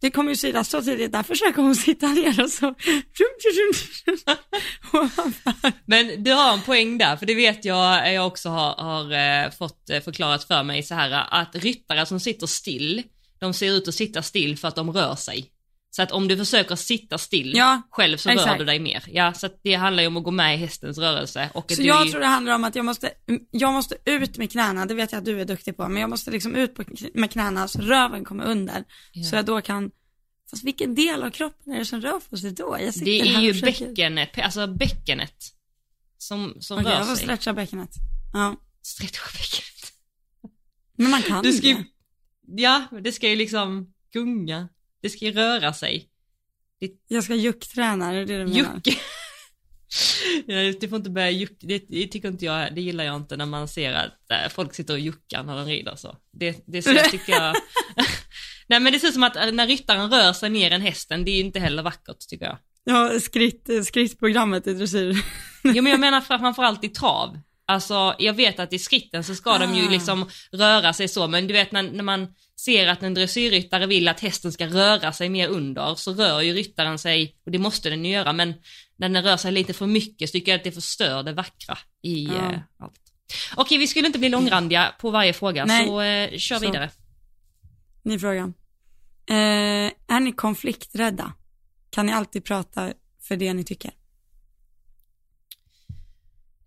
det 0.00 0.10
kommer 0.10 0.30
ju 0.30 0.36
synas 0.36 0.68
så 0.68 0.82
tidigt, 0.82 1.12
där 1.12 1.22
försöker 1.22 1.62
hon 1.62 1.76
sitta 1.76 2.08
ner 2.08 2.42
och 2.42 2.50
så. 2.50 2.74
Men 5.84 6.24
du 6.24 6.32
har 6.32 6.52
en 6.52 6.62
poäng 6.62 6.98
där, 6.98 7.16
för 7.16 7.26
det 7.26 7.34
vet 7.34 7.64
jag, 7.64 8.14
jag 8.14 8.26
också 8.26 8.48
har, 8.48 8.74
har 8.74 9.12
eh, 9.12 9.50
fått 9.50 9.90
eh, 9.90 10.00
förklarat 10.00 10.44
för 10.44 10.62
mig 10.62 10.82
så 10.82 10.94
här 10.94 11.26
att 11.30 11.56
ryttare 11.56 12.06
som 12.06 12.20
sitter 12.20 12.46
still, 12.46 13.02
de 13.38 13.54
ser 13.54 13.72
ut 13.72 13.88
att 13.88 13.94
sitta 13.94 14.22
still 14.22 14.58
för 14.58 14.68
att 14.68 14.76
de 14.76 14.92
rör 14.92 15.14
sig. 15.14 15.50
Så 16.00 16.04
att 16.04 16.12
om 16.12 16.28
du 16.28 16.36
försöker 16.36 16.76
sitta 16.76 17.18
still 17.18 17.52
Ja, 17.56 17.82
själv 17.90 18.16
så 18.16 18.28
rör 18.28 18.36
exakt. 18.36 18.58
du 18.58 18.64
dig 18.64 18.78
mer. 18.78 19.04
Ja, 19.06 19.32
så 19.34 19.46
att 19.46 19.60
det 19.62 19.74
handlar 19.74 20.02
ju 20.02 20.06
om 20.06 20.16
att 20.16 20.24
gå 20.24 20.30
med 20.30 20.54
i 20.54 20.56
hästens 20.58 20.98
rörelse. 20.98 21.50
Och 21.54 21.72
Så 21.72 21.82
jag 21.82 22.06
är- 22.06 22.10
tror 22.10 22.20
det 22.20 22.26
handlar 22.26 22.54
om 22.54 22.64
att 22.64 22.74
jag 22.74 22.84
måste, 22.84 23.10
jag 23.50 23.72
måste 23.72 23.96
ut 24.04 24.38
med 24.38 24.52
knäna, 24.52 24.86
det 24.86 24.94
vet 24.94 25.12
jag 25.12 25.18
att 25.18 25.24
du 25.24 25.40
är 25.40 25.44
duktig 25.44 25.76
på, 25.76 25.88
men 25.88 26.00
jag 26.00 26.10
måste 26.10 26.30
liksom 26.30 26.54
ut 26.54 26.74
på, 26.74 26.84
med 27.14 27.30
knäna 27.30 27.68
så 27.68 27.80
röven 27.80 28.24
kommer 28.24 28.44
under. 28.44 28.84
Ja. 29.12 29.24
Så 29.24 29.36
jag 29.36 29.44
då 29.44 29.60
kan, 29.60 29.90
fast 30.50 30.64
vilken 30.64 30.94
del 30.94 31.22
av 31.22 31.30
kroppen 31.30 31.72
är 31.72 31.78
det 31.78 31.84
som 31.84 32.00
rör 32.00 32.20
på 32.30 32.36
sig 32.36 32.52
då? 32.52 32.76
Jag 32.80 32.94
Det 33.04 33.20
är 33.20 33.40
ju 33.40 33.52
försöker- 33.54 33.86
bäckenet, 33.88 34.38
alltså 34.38 34.66
bäckenet 34.66 35.44
som, 36.18 36.56
som 36.60 36.78
Okej, 36.78 36.90
rör 36.92 36.98
jag 36.98 37.06
får 37.08 37.14
sig. 37.16 37.24
stretcha 37.24 37.52
bäckenet. 37.52 37.90
Ja, 38.32 38.56
Stretcha 38.82 39.22
bäckenet. 39.32 39.92
men 40.96 41.10
man 41.10 41.22
kan 41.22 41.42
Du 41.42 41.52
ska 41.52 41.66
ju, 41.66 41.84
ja, 42.46 42.84
det 43.02 43.12
ska 43.12 43.28
ju 43.28 43.36
liksom 43.36 43.92
gunga. 44.12 44.68
Det 45.02 45.10
ska 45.10 45.24
ju 45.24 45.32
röra 45.32 45.72
sig. 45.72 46.08
Jag 47.08 47.24
ska 47.24 47.34
juckträna, 47.34 48.10
är 48.10 48.14
det 48.14 48.24
det 48.24 48.38
du 48.38 48.46
menar? 48.46 48.74
Jucke. 48.74 49.00
Ja, 50.46 50.72
du 50.80 50.88
får 50.88 50.96
inte 50.96 51.10
börja 51.10 51.30
jucka, 51.30 51.56
det, 51.60 51.84
det 51.88 52.06
tycker 52.06 52.28
inte 52.28 52.44
jag, 52.44 52.74
det 52.74 52.80
gillar 52.80 53.04
jag 53.04 53.16
inte 53.16 53.36
när 53.36 53.46
man 53.46 53.68
ser 53.68 53.92
att 53.92 54.30
äh, 54.30 54.48
folk 54.50 54.74
sitter 54.74 54.94
och 54.94 55.00
juckar 55.00 55.42
när 55.42 55.56
de 55.56 55.66
rider 55.66 55.96
så. 55.96 56.16
Det, 56.32 56.62
det 56.66 56.82
ser, 56.82 56.94
tycker 57.10 57.32
jag, 57.32 57.56
nej 58.68 58.80
men 58.80 58.92
det 58.92 58.98
ser 58.98 59.08
ut 59.08 59.14
som 59.14 59.22
att 59.22 59.36
äh, 59.36 59.52
när 59.52 59.66
ryttaren 59.66 60.10
rör 60.10 60.32
sig 60.32 60.50
mer 60.50 60.70
än 60.70 60.80
hästen, 60.80 61.24
det 61.24 61.30
är 61.30 61.34
ju 61.34 61.40
inte 61.40 61.60
heller 61.60 61.82
vackert 61.82 62.28
tycker 62.28 62.44
jag. 62.44 62.58
Ja, 62.84 63.20
skritt, 63.20 63.68
skrittprogrammet 63.84 64.66
i 64.66 64.74
dressyr. 64.74 65.24
Jo 65.64 65.82
men 65.82 65.92
jag 65.92 66.00
menar 66.00 66.20
framförallt 66.20 66.84
i 66.84 66.88
trav. 66.88 67.40
Alltså 67.70 68.14
jag 68.18 68.32
vet 68.34 68.58
att 68.58 68.72
i 68.72 68.78
skritten 68.78 69.24
så 69.24 69.34
ska 69.34 69.58
de 69.58 69.74
ju 69.74 69.86
Ah. 69.86 69.90
liksom 69.90 70.28
röra 70.52 70.92
sig 70.92 71.08
så, 71.08 71.28
men 71.28 71.46
du 71.46 71.52
vet 71.54 71.72
när, 71.72 71.82
när 71.82 72.02
man 72.02 72.26
ser 72.56 72.88
att 72.88 73.02
en 73.02 73.14
dressyrryttare 73.14 73.86
vill 73.86 74.08
att 74.08 74.20
hästen 74.20 74.52
ska 74.52 74.66
röra 74.66 75.12
sig 75.12 75.28
mer 75.28 75.48
under 75.48 75.94
så 75.94 76.12
rör 76.14 76.40
ju 76.40 76.52
ryttaren 76.54 76.98
sig, 76.98 77.36
och 77.46 77.50
det 77.52 77.58
måste 77.58 77.90
den 77.90 78.04
ju 78.04 78.10
göra, 78.12 78.32
men 78.32 78.54
när 78.96 79.08
den 79.08 79.22
rör 79.22 79.36
sig 79.36 79.52
lite 79.52 79.72
för 79.72 79.86
mycket 79.86 80.28
så 80.28 80.32
tycker 80.32 80.52
jag 80.52 80.58
att 80.58 80.64
det 80.64 80.72
förstör 80.72 81.22
det 81.22 81.32
vackra 81.32 81.78
i 82.02 82.24
Ja. 82.24 82.52
eh, 82.52 82.58
allt. 82.78 82.94
Okej, 83.56 83.78
vi 83.78 83.86
skulle 83.86 84.06
inte 84.06 84.18
bli 84.18 84.28
långrandiga 84.28 84.94
på 85.00 85.10
varje 85.10 85.32
fråga, 85.32 85.64
Nej. 85.64 85.86
så 85.86 86.00
eh, 86.00 86.38
kör 86.38 86.56
Så. 86.58 86.66
vidare. 86.66 86.90
Ny 88.02 88.18
fråga. 88.18 88.52
Eh, 89.26 89.92
är 90.16 90.20
ni 90.20 90.32
konflikträdda? 90.32 91.32
Kan 91.90 92.06
ni 92.06 92.12
alltid 92.12 92.44
prata 92.44 92.92
för 93.22 93.36
det 93.36 93.54
ni 93.54 93.64
tycker? 93.64 93.90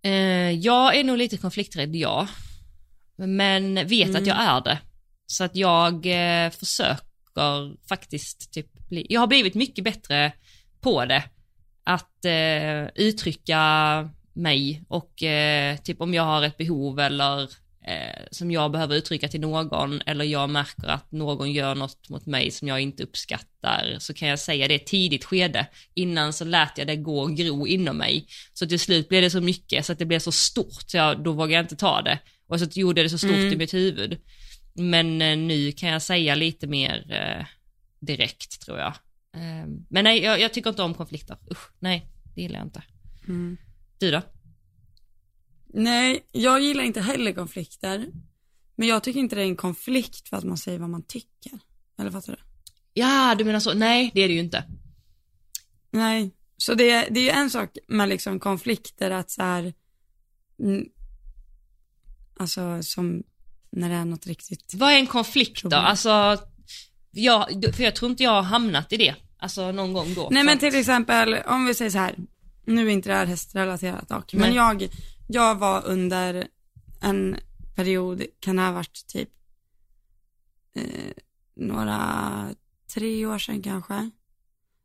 Eh, 0.04 0.50
jag 0.50 0.96
är 0.96 1.04
nog 1.04 1.18
lite 1.18 1.36
konflikträdd, 1.36 1.96
ja. 1.96 2.28
Men 3.16 3.74
vet 3.74 4.08
Mm. 4.08 4.22
att 4.22 4.26
jag 4.26 4.36
är 4.40 4.60
det. 4.60 4.78
Så 5.26 5.44
att 5.44 5.56
jag 5.56 6.06
eh, 6.06 6.50
försöker 6.50 7.86
faktiskt 7.88 8.52
typ 8.52 8.88
bli, 8.88 9.06
jag 9.10 9.20
har 9.20 9.26
blivit 9.26 9.54
mycket 9.54 9.84
bättre 9.84 10.32
på 10.80 11.04
det. 11.04 11.24
Att 11.84 12.24
eh, 12.24 13.02
uttrycka 13.04 13.60
mig 14.32 14.84
och 14.88 15.22
eh, 15.22 15.76
typ 15.76 16.00
om 16.00 16.14
jag 16.14 16.22
har 16.22 16.42
ett 16.42 16.56
behov 16.56 17.00
eller 17.00 17.48
eh, 17.86 18.22
som 18.30 18.50
jag 18.50 18.70
behöver 18.72 18.96
uttrycka 18.96 19.28
till 19.28 19.40
någon 19.40 20.00
eller 20.06 20.24
jag 20.24 20.50
märker 20.50 20.86
att 20.88 21.12
någon 21.12 21.52
gör 21.52 21.74
något 21.74 22.08
mot 22.08 22.26
mig 22.26 22.50
som 22.50 22.68
jag 22.68 22.80
inte 22.80 23.02
uppskattar 23.02 23.96
så 23.98 24.14
kan 24.14 24.28
jag 24.28 24.38
säga 24.38 24.68
det 24.68 24.74
i 24.74 24.76
ett 24.76 24.86
tidigt 24.86 25.24
skede. 25.24 25.66
Innan 25.94 26.32
så 26.32 26.44
lät 26.44 26.78
jag 26.78 26.86
det 26.86 26.96
gå 26.96 27.20
och 27.20 27.36
gro 27.36 27.66
inom 27.66 27.96
mig. 27.96 28.26
Så 28.52 28.66
till 28.66 28.80
slut 28.80 29.08
blev 29.08 29.22
det 29.22 29.30
så 29.30 29.40
mycket 29.40 29.86
så 29.86 29.92
att 29.92 29.98
det 29.98 30.04
blev 30.04 30.18
så 30.18 30.32
stort 30.32 30.82
så 30.86 30.96
jag, 30.96 31.22
då 31.24 31.32
vågade 31.32 31.52
jag 31.52 31.64
inte 31.64 31.76
ta 31.76 32.02
det. 32.02 32.18
Och 32.46 32.60
så 32.60 32.66
gjorde 32.72 33.00
jag 33.00 33.04
det 33.06 33.10
så 33.10 33.18
stort 33.18 33.30
Mm. 33.30 33.52
i 33.52 33.56
mitt 33.56 33.74
huvud. 33.74 34.18
Men 34.74 35.22
eh, 35.22 35.36
nu 35.38 35.72
kan 35.72 35.88
jag 35.88 36.02
säga 36.02 36.34
lite 36.34 36.66
mer 36.66 37.12
eh, 37.12 37.46
direkt 38.00 38.60
tror 38.60 38.78
jag. 38.78 38.92
Eh, 39.36 39.66
men 39.88 40.04
nej, 40.04 40.22
jag, 40.22 40.40
jag 40.40 40.52
tycker 40.52 40.70
inte 40.70 40.82
om 40.82 40.94
konflikter. 40.94 41.36
Usch, 41.50 41.70
nej, 41.78 42.06
det 42.34 42.42
gillar 42.42 42.58
jag 42.58 42.66
inte. 42.66 42.82
Du 43.98 44.10
då? 44.10 44.22
Nej, 45.74 46.26
jag 46.32 46.60
gillar 46.60 46.84
inte 46.84 47.00
heller 47.00 47.32
konflikter. 47.32 48.06
Men 48.76 48.88
jag 48.88 49.02
tycker 49.02 49.20
inte 49.20 49.36
det 49.36 49.42
är 49.42 49.46
en 49.46 49.56
konflikt 49.56 50.28
för 50.28 50.36
att 50.36 50.44
man 50.44 50.58
säger 50.58 50.78
vad 50.78 50.90
man 50.90 51.02
tycker. 51.02 51.52
Eller 51.98 52.10
fattar 52.10 52.32
du? 52.32 52.38
Ja, 52.92 53.34
du 53.38 53.44
menar 53.44 53.60
så. 53.60 53.74
Nej, 53.74 54.10
det 54.14 54.20
är 54.20 54.28
det 54.28 54.34
ju 54.34 54.40
inte. 54.40 54.64
Nej, 55.90 56.30
så 56.56 56.74
det, 56.74 57.08
det 57.10 57.20
är 57.20 57.24
ju 57.24 57.30
en 57.30 57.50
sak 57.50 57.78
med 57.88 58.08
liksom 58.08 58.40
konflikter 58.40 59.10
att 59.10 59.30
så 59.30 59.42
här, 59.42 59.72
alltså 62.36 62.82
som 62.82 63.22
när 63.70 63.88
det 63.88 63.94
är 63.94 64.04
något 64.04 64.26
riktigt, 64.26 64.74
Vad 64.74 64.92
är 64.92 64.96
en 64.96 65.06
konflikt 65.06 65.54
då? 65.54 65.60
Problem. 65.60 65.84
Alltså, 65.84 66.38
jag, 67.10 67.64
för 67.74 67.82
jag 67.82 67.96
tror 67.96 68.10
inte 68.10 68.22
jag 68.22 68.30
har 68.30 68.42
hamnat 68.42 68.92
i 68.92 68.96
det. 68.96 69.14
Alltså 69.38 69.72
någon 69.72 69.92
gång 69.92 70.14
då. 70.14 70.28
nej 70.30 70.44
men 70.44 70.58
till 70.58 70.74
exempel 70.74 71.34
om 71.46 71.66
vi 71.66 71.74
säger 71.74 71.90
så 71.90 71.98
här, 71.98 72.16
nu 72.66 72.86
är 72.86 72.92
inte 72.92 73.08
det 73.08 73.14
här 73.14 73.26
hästrelaterat 73.26 74.08
dock, 74.08 74.34
men 74.34 74.54
jag, 74.54 74.88
jag 75.26 75.54
var 75.58 75.86
under 75.86 76.48
en 77.00 77.36
period, 77.74 78.22
kan 78.40 78.56
det 78.56 78.62
ha 78.62 78.72
varit 78.72 79.06
typ 79.06 79.30
eh, 80.76 81.12
några, 81.56 82.54
tre 82.94 83.26
år 83.26 83.38
sedan 83.38 83.62
kanske, 83.62 84.10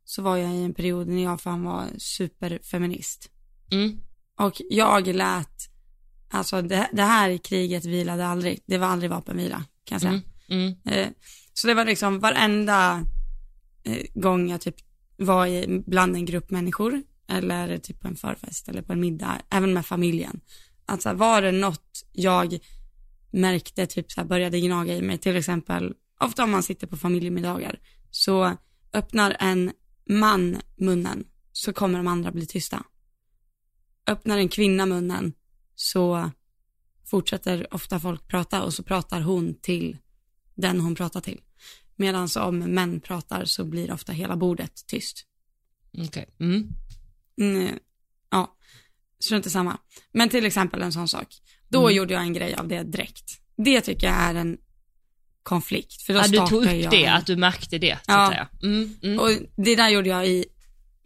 så 0.04 0.22
var 0.22 0.36
jag 0.36 0.54
i 0.54 0.62
en 0.62 0.74
period 0.74 1.08
när 1.08 1.22
jag 1.22 1.40
fan 1.40 1.64
var 1.64 1.86
superfeminist. 1.98 3.30
Mm, 3.70 4.00
Och 4.38 4.62
jag 4.70 5.06
lät, 5.06 5.70
alltså 6.30 6.62
det, 6.62 6.88
det 6.92 7.02
här 7.02 7.36
kriget 7.38 7.84
vilade 7.84 8.26
aldrig, 8.26 8.62
det 8.66 8.78
var 8.78 8.86
aldrig 8.86 9.10
vapenvila 9.10 9.64
kan 9.84 9.94
jag 9.94 10.00
säga. 10.00 10.22
mm, 10.48 10.62
mm, 10.62 10.78
Eh, 10.84 11.08
så 11.52 11.66
det 11.66 11.74
var 11.74 11.84
liksom 11.84 12.18
varenda 12.20 13.06
eh, 13.84 14.02
gång 14.14 14.50
jag 14.50 14.60
typ 14.60 14.76
var 15.16 15.46
i, 15.46 15.82
bland 15.86 16.16
en 16.16 16.24
grupp 16.26 16.50
människor 16.50 17.02
eller 17.30 17.78
typ 17.78 18.00
på 18.00 18.08
en 18.08 18.16
förfest 18.16 18.68
eller 18.68 18.82
på 18.82 18.92
en 18.92 19.00
middag, 19.00 19.42
även 19.50 19.72
med 19.72 19.86
familjen. 19.86 20.40
Att 20.86 21.02
såhär, 21.02 21.16
var 21.16 21.42
det 21.42 21.52
något 21.52 22.04
jag 22.12 22.58
märkte 23.30 23.86
typ 23.86 24.12
så 24.12 24.20
här 24.20 24.28
började 24.28 24.60
gnaga 24.60 24.96
i 24.96 25.02
mig, 25.02 25.18
till 25.18 25.36
exempel, 25.36 25.94
ofta 26.20 26.44
om 26.44 26.50
man 26.50 26.62
sitter 26.62 26.86
på 26.86 26.96
familjemiddagar, 26.96 27.80
så 28.10 28.56
öppnar 28.92 29.36
en 29.40 29.72
man 30.08 30.60
munnen 30.76 31.24
så 31.52 31.72
kommer 31.72 31.98
de 31.98 32.06
andra 32.06 32.30
bli 32.30 32.46
tysta. 32.46 32.82
Öppnar 34.06 34.38
en 34.38 34.48
kvinna 34.48 34.86
munnen 34.86 35.32
så 35.74 36.30
fortsätter 37.10 37.74
ofta 37.74 38.00
folk 38.00 38.28
prata 38.28 38.62
och 38.62 38.74
så 38.74 38.82
pratar 38.82 39.20
hon 39.20 39.54
till 39.54 39.96
den 40.54 40.80
hon 40.80 40.94
pratar 40.94 41.20
till. 41.20 41.40
Medan 41.96 42.28
om 42.38 42.58
män 42.58 43.00
pratar 43.00 43.44
så 43.44 43.64
blir 43.64 43.92
ofta 43.92 44.12
hela 44.12 44.36
bordet 44.36 44.86
tyst. 44.86 45.26
okej. 45.98 46.28
Mm. 46.40 46.68
Mm, 47.40 47.78
ja, 48.30 48.56
är 49.32 49.36
inte 49.36 49.50
samma. 49.50 49.78
Men 50.12 50.28
till 50.28 50.46
exempel 50.46 50.82
en 50.82 50.92
sån 50.92 51.08
sak. 51.08 51.26
Då 51.68 51.80
Mm. 51.82 51.96
gjorde 51.96 52.14
jag 52.14 52.22
en 52.22 52.32
grej 52.32 52.54
av 52.54 52.68
det 52.68 52.82
direkt. 52.82 53.24
Det 53.56 53.80
tycker 53.80 54.06
jag 54.06 54.16
är 54.16 54.34
en 54.34 54.58
konflikt. 55.42 56.02
För 56.02 56.12
då 56.14 56.18
Ja, 56.20 56.26
du 56.28 56.36
tog 56.50 56.64
upp 56.64 56.72
jag 56.72 56.90
det, 56.90 57.04
en- 57.04 57.14
att 57.14 57.26
du 57.26 57.36
märkte 57.36 57.78
det, 57.78 57.96
så 57.96 58.12
Ja. 58.12 58.34
att. 58.40 58.62
Mm, 58.62 58.94
mm. 59.02 59.18
Och 59.20 59.30
det 59.56 59.76
där 59.76 59.88
gjorde 59.88 60.08
jag 60.08 60.26
i 60.28 60.44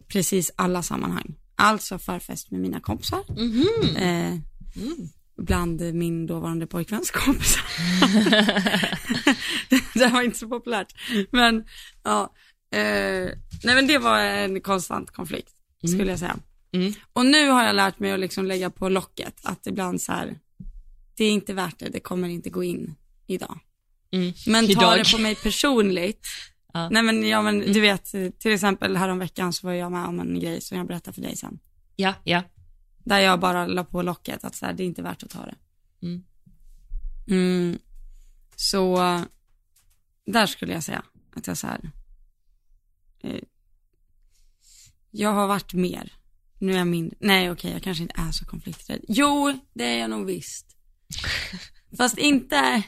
precis 0.07 0.51
alla 0.55 0.83
sammanhang. 0.83 1.35
Alltså 1.55 1.99
förfest 1.99 2.51
med 2.51 2.59
mina 2.61 2.79
kompisar. 2.79 3.23
Mhm. 3.37 3.95
Eh, 3.95 4.33
bland 5.37 5.81
min 5.93 6.25
dåvarande 6.27 6.67
pojkväns 6.67 7.11
kompisar. 7.11 7.63
det 9.99 10.07
var 10.07 10.21
inte 10.21 10.37
så 10.37 10.47
populärt. 10.49 10.93
Men 11.31 11.63
ja, 12.03 12.33
eh, 12.71 13.29
nej 13.63 13.75
men 13.75 13.87
det 13.87 13.97
var 13.97 14.19
en 14.19 14.61
konstant 14.61 15.11
konflikt 15.11 15.51
skulle 15.83 16.09
jag 16.09 16.19
säga. 16.19 16.37
Mm. 16.71 16.93
Och 17.13 17.25
nu 17.25 17.49
har 17.49 17.63
jag 17.63 17.75
lärt 17.75 17.99
mig 17.99 18.11
att 18.11 18.19
liksom 18.19 18.45
lägga 18.45 18.69
på 18.69 18.89
locket, 18.89 19.39
att 19.43 19.67
ibland 19.67 20.01
så 20.01 20.11
här, 20.11 20.39
det 21.17 21.25
är 21.25 21.31
inte 21.31 21.53
värt 21.53 21.79
det, 21.79 21.89
det 21.89 21.99
kommer 21.99 22.27
inte 22.27 22.49
gå 22.49 22.63
in 22.63 22.95
idag. 23.27 23.59
Mm. 24.11 24.33
Men 24.47 24.65
ta 24.65 24.71
Idag. 24.71 24.97
det 24.97 25.11
på 25.11 25.17
mig 25.17 25.35
personligt. 25.35 26.25
Ja. 26.73 26.89
Nej 26.89 27.03
men, 27.03 27.27
ja, 27.27 27.41
men 27.41 27.59
du 27.59 27.81
vet, 27.81 28.05
till 28.39 28.51
exempel 28.51 28.97
häromveckan 28.97 29.53
så 29.53 29.67
var 29.67 29.73
jag 29.73 29.91
med 29.91 30.05
om 30.05 30.19
en 30.19 30.39
grej 30.39 30.61
som 30.61 30.77
jag 30.77 30.87
berättar 30.87 31.11
för 31.11 31.21
dig 31.21 31.35
sen. 31.35 31.59
Ja, 31.95 32.13
ja. 32.23 32.43
Där 33.03 33.19
jag 33.19 33.39
bara 33.39 33.67
la 33.67 33.83
på 33.83 34.01
locket 34.01 34.43
att 34.43 34.55
så 34.55 34.65
här, 34.65 34.73
det 34.73 34.83
är 34.83 34.85
inte 34.85 35.01
värt 35.01 35.23
att 35.23 35.29
ta 35.29 35.45
det. 35.45 35.55
Mm. 36.01 36.23
Mm. 37.27 37.79
Så 38.55 38.97
där 40.25 40.45
skulle 40.45 40.73
jag 40.73 40.83
säga 40.83 41.03
att 41.35 41.47
jag 41.47 41.57
så 41.57 41.67
här, 41.67 41.91
eh, 43.23 43.39
jag 45.17 45.33
har 45.33 45.47
varit 45.47 45.73
mer. 45.73 46.13
Nu 46.59 46.73
är 46.73 46.77
jag 46.77 46.87
mindre. 46.87 47.17
Nej 47.19 47.51
okej, 47.51 47.71
jag 47.71 47.83
kanske 47.83 48.03
inte 48.03 48.15
är 48.17 48.31
så 48.31 48.45
konflikträdd. 48.45 49.01
Jo, 49.07 49.59
det 49.73 49.83
är 49.85 49.99
jag 49.99 50.09
nog 50.09 50.25
visst. 50.25 50.65
Fast 51.97 52.17
inte, 52.17 52.83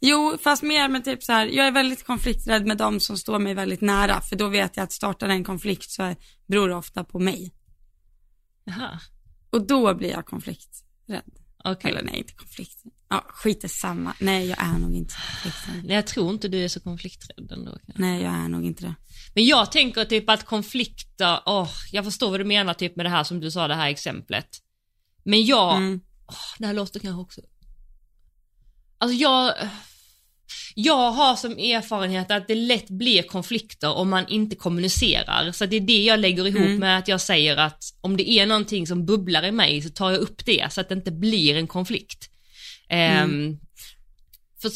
jo, 0.00 0.38
fast 0.42 0.62
mer 0.62 0.88
med 0.88 1.04
typ 1.04 1.22
så 1.22 1.32
här, 1.32 1.46
jag 1.46 1.66
är 1.66 1.72
väldigt 1.72 2.06
konflikträdd 2.06 2.66
med 2.66 2.76
de 2.78 3.00
som 3.00 3.18
står 3.18 3.38
mig 3.38 3.54
väldigt 3.54 3.80
nära, 3.80 4.20
för 4.20 4.36
då 4.36 4.48
vet 4.48 4.76
jag 4.76 4.84
att 4.84 4.92
startar 4.92 5.28
en 5.28 5.44
konflikt 5.44 5.90
så 5.90 6.14
beror 6.46 6.68
det 6.68 6.74
ofta 6.74 7.04
på 7.04 7.18
mig. 7.18 7.52
Jaha, 8.64 9.00
Och 9.50 9.66
då 9.66 9.94
blir 9.94 10.10
jag 10.10 10.26
konflikträdd. 10.26 11.32
okej. 11.64 11.90
Eller 11.90 12.02
nej, 12.02 12.18
inte 12.18 12.32
konflikt. 12.34 12.82
Ja, 13.12 13.24
skit 13.28 13.70
samma. 13.70 14.14
Nej, 14.20 14.46
jag 14.48 14.58
är 14.64 14.78
nog 14.78 14.94
inte 14.94 15.14
konflikträdd. 15.14 15.84
Nej, 15.84 15.94
Jag 15.96 16.06
tror 16.06 16.30
inte 16.32 16.48
du 16.48 16.64
är 16.64 16.68
så 16.68 16.80
konflikträdd 16.80 17.52
ändå. 17.52 17.78
Nej, 17.94 18.22
jag 18.22 18.32
är 18.34 18.48
nog 18.48 18.64
inte 18.64 18.82
det. 18.84 18.94
Men 19.34 19.44
jag 19.44 19.72
tänker 19.72 20.04
typ 20.04 20.28
att 20.30 20.44
konflikter, 20.44 21.40
åh, 21.46 21.70
jag 21.92 22.04
förstår 22.04 22.30
vad 22.30 22.40
du 22.40 22.44
menar 22.44 22.74
typ 22.74 22.96
med 22.96 23.06
det 23.06 23.10
här 23.10 23.24
som 23.24 23.40
du 23.40 23.50
sa, 23.50 23.68
det 23.68 23.74
här 23.74 23.88
exemplet. 23.90 24.48
Men 25.24 25.44
jag, 25.44 25.76
Mm. 25.76 26.00
åh, 26.28 26.34
det 26.58 26.66
här 26.66 26.74
låter 26.74 27.00
kanske 27.00 27.20
också... 27.22 27.40
Alltså 28.98 29.16
jag... 29.16 29.54
Jag 30.74 31.10
har 31.12 31.36
som 31.36 31.52
erfarenhet 31.52 32.30
att 32.30 32.48
det 32.48 32.54
lätt 32.54 32.88
blir 32.90 33.22
konflikter 33.22 33.92
om 33.94 34.10
man 34.10 34.28
inte 34.28 34.56
kommunicerar. 34.56 35.52
Så 35.52 35.66
det 35.66 35.76
är 35.76 35.80
det 35.80 36.02
jag 36.04 36.20
lägger 36.20 36.46
ihop 36.46 36.60
Mm. 36.66 36.76
med 36.78 36.98
att 36.98 37.08
jag 37.08 37.20
säger 37.20 37.56
att 37.56 37.84
om 38.00 38.16
det 38.16 38.30
är 38.30 38.46
någonting 38.46 38.86
som 38.86 39.06
bubblar 39.06 39.44
i 39.44 39.52
mig 39.52 39.82
så 39.82 39.88
tar 39.90 40.10
jag 40.10 40.20
upp 40.20 40.44
det 40.44 40.72
så 40.72 40.80
att 40.80 40.88
det 40.88 40.94
inte 40.94 41.10
blir 41.12 41.56
en 41.56 41.66
konflikt. 41.66 42.28
Ehm, 42.92 43.58
för, 44.62 44.70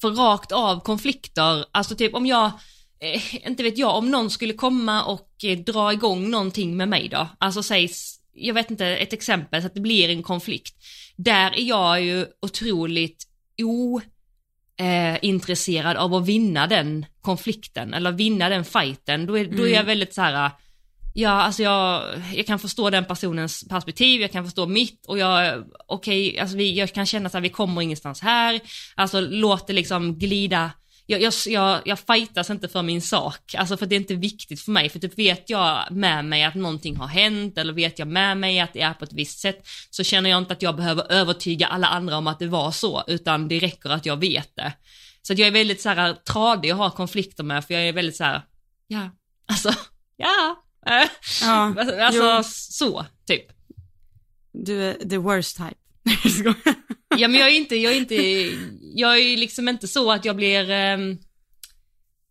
för 0.00 0.10
rakt 0.10 0.52
av 0.52 0.80
konflikter, 0.80 1.64
alltså 1.72 1.94
typ 1.94 2.14
om 2.14 2.26
jag, 2.26 2.52
eh, 3.00 3.46
inte 3.46 3.62
vet 3.62 3.78
jag, 3.78 3.96
om 3.96 4.10
någon 4.10 4.30
skulle 4.30 4.52
komma 4.52 5.04
och 5.04 5.30
eh, 5.44 5.58
dra 5.58 5.92
igång 5.92 6.30
någonting 6.30 6.76
med 6.76 6.88
mig 6.88 7.08
då, 7.08 7.28
alltså 7.38 7.62
sägs, 7.62 8.20
jag 8.32 8.54
vet 8.54 8.70
inte, 8.70 8.86
ett 8.86 9.12
exempel 9.12 9.60
så 9.62 9.66
att 9.66 9.74
det 9.74 9.80
blir 9.80 10.08
en 10.08 10.22
konflikt. 10.22 10.74
Där 11.16 11.50
är 11.50 11.62
jag 11.62 12.02
ju 12.02 12.26
otroligt 12.42 13.26
o 13.62 14.00
eh, 14.80 15.96
av 15.96 16.14
att 16.14 16.26
vinna 16.26 16.66
den 16.66 17.06
konflikten 17.20 17.94
eller 17.94 18.12
vinna 18.12 18.48
den 18.48 18.64
fighten. 18.64 19.26
Då 19.26 19.38
är, 19.38 19.44
då 19.44 19.68
är 19.68 19.74
jag 19.74 19.84
väldigt 19.84 20.14
så 20.14 20.22
här. 20.22 20.50
Ja, 21.20 21.30
alltså 21.30 21.62
jag, 21.62 22.04
jag 22.34 22.46
kan 22.46 22.58
förstå 22.58 22.90
den 22.90 23.04
personens 23.04 23.68
perspektiv, 23.68 24.20
jag 24.20 24.32
kan 24.32 24.44
förstå 24.44 24.66
mitt 24.66 25.06
och 25.06 25.18
jag, 25.18 25.64
okej, 25.86 26.28
okay, 26.28 26.40
alltså 26.40 26.56
vi, 26.56 26.78
jag 26.78 26.92
kan 26.92 27.06
känna 27.06 27.26
att 27.26 27.42
vi 27.42 27.48
kommer 27.48 27.82
ingenstans 27.82 28.20
här, 28.20 28.60
alltså 28.94 29.20
låt 29.20 29.66
det 29.66 29.72
liksom 29.72 30.18
glida. 30.18 30.70
Jag, 31.06 31.22
jag, 31.22 31.32
jag, 31.46 31.80
jag 31.84 31.98
fightas 31.98 32.50
inte 32.50 32.68
för 32.68 32.82
min 32.82 33.02
sak, 33.02 33.54
alltså 33.54 33.76
för 33.76 33.86
det 33.86 33.94
är 33.94 34.00
inte 34.00 34.14
viktigt 34.14 34.60
för 34.60 34.72
mig, 34.72 34.88
för 34.88 34.98
typ 34.98 35.18
vet 35.18 35.50
jag 35.50 35.78
med 35.90 36.24
mig 36.24 36.44
att 36.44 36.54
någonting 36.54 36.96
har 36.96 37.06
hänt 37.06 37.58
eller 37.58 37.72
vet 37.72 37.98
jag 37.98 38.08
med 38.08 38.36
mig 38.36 38.60
att 38.60 38.72
det 38.72 38.80
är 38.80 38.94
på 38.94 39.04
ett 39.04 39.12
visst 39.12 39.38
sätt 39.38 39.66
så 39.90 40.04
känner 40.04 40.30
jag 40.30 40.38
inte 40.38 40.52
att 40.52 40.62
jag 40.62 40.76
behöver 40.76 41.12
övertyga 41.12 41.66
alla 41.66 41.86
andra 41.86 42.16
om 42.16 42.26
att 42.26 42.38
det 42.38 42.46
var 42.46 42.70
så, 42.70 43.04
utan 43.06 43.48
det 43.48 43.58
räcker 43.58 43.90
att 43.90 44.06
jag 44.06 44.16
vet 44.16 44.56
det. 44.56 44.72
Så 45.22 45.32
att 45.32 45.38
jag 45.38 45.48
är 45.48 45.52
väldigt 45.52 45.80
så 45.80 45.88
här 45.88 46.14
tradig 46.14 46.70
att 46.70 46.78
ha 46.78 46.90
konflikter 46.90 47.44
med, 47.44 47.64
för 47.64 47.74
jag 47.74 47.88
är 47.88 47.92
väldigt 47.92 48.16
så 48.16 48.24
här, 48.24 48.42
ja, 48.88 49.10
alltså, 49.46 49.72
ja, 50.16 50.64
ja 51.40 51.74
alltså 51.78 52.36
jo. 52.36 52.42
så, 52.44 53.06
typ. 53.26 53.46
Du 54.52 54.82
är 54.82 55.08
the 55.08 55.18
worst 55.18 55.56
type. 55.56 55.74
ja 57.18 57.28
men 57.28 57.40
jag 57.40 57.48
är 57.50 57.56
inte, 57.56 57.76
jag 57.76 57.92
är 57.92 57.96
inte, 57.96 58.14
jag 58.94 59.18
är 59.18 59.36
liksom 59.36 59.68
inte 59.68 59.88
så 59.88 60.12
att 60.12 60.24
jag 60.24 60.36
blir, 60.36 60.70
ehm, 60.70 61.18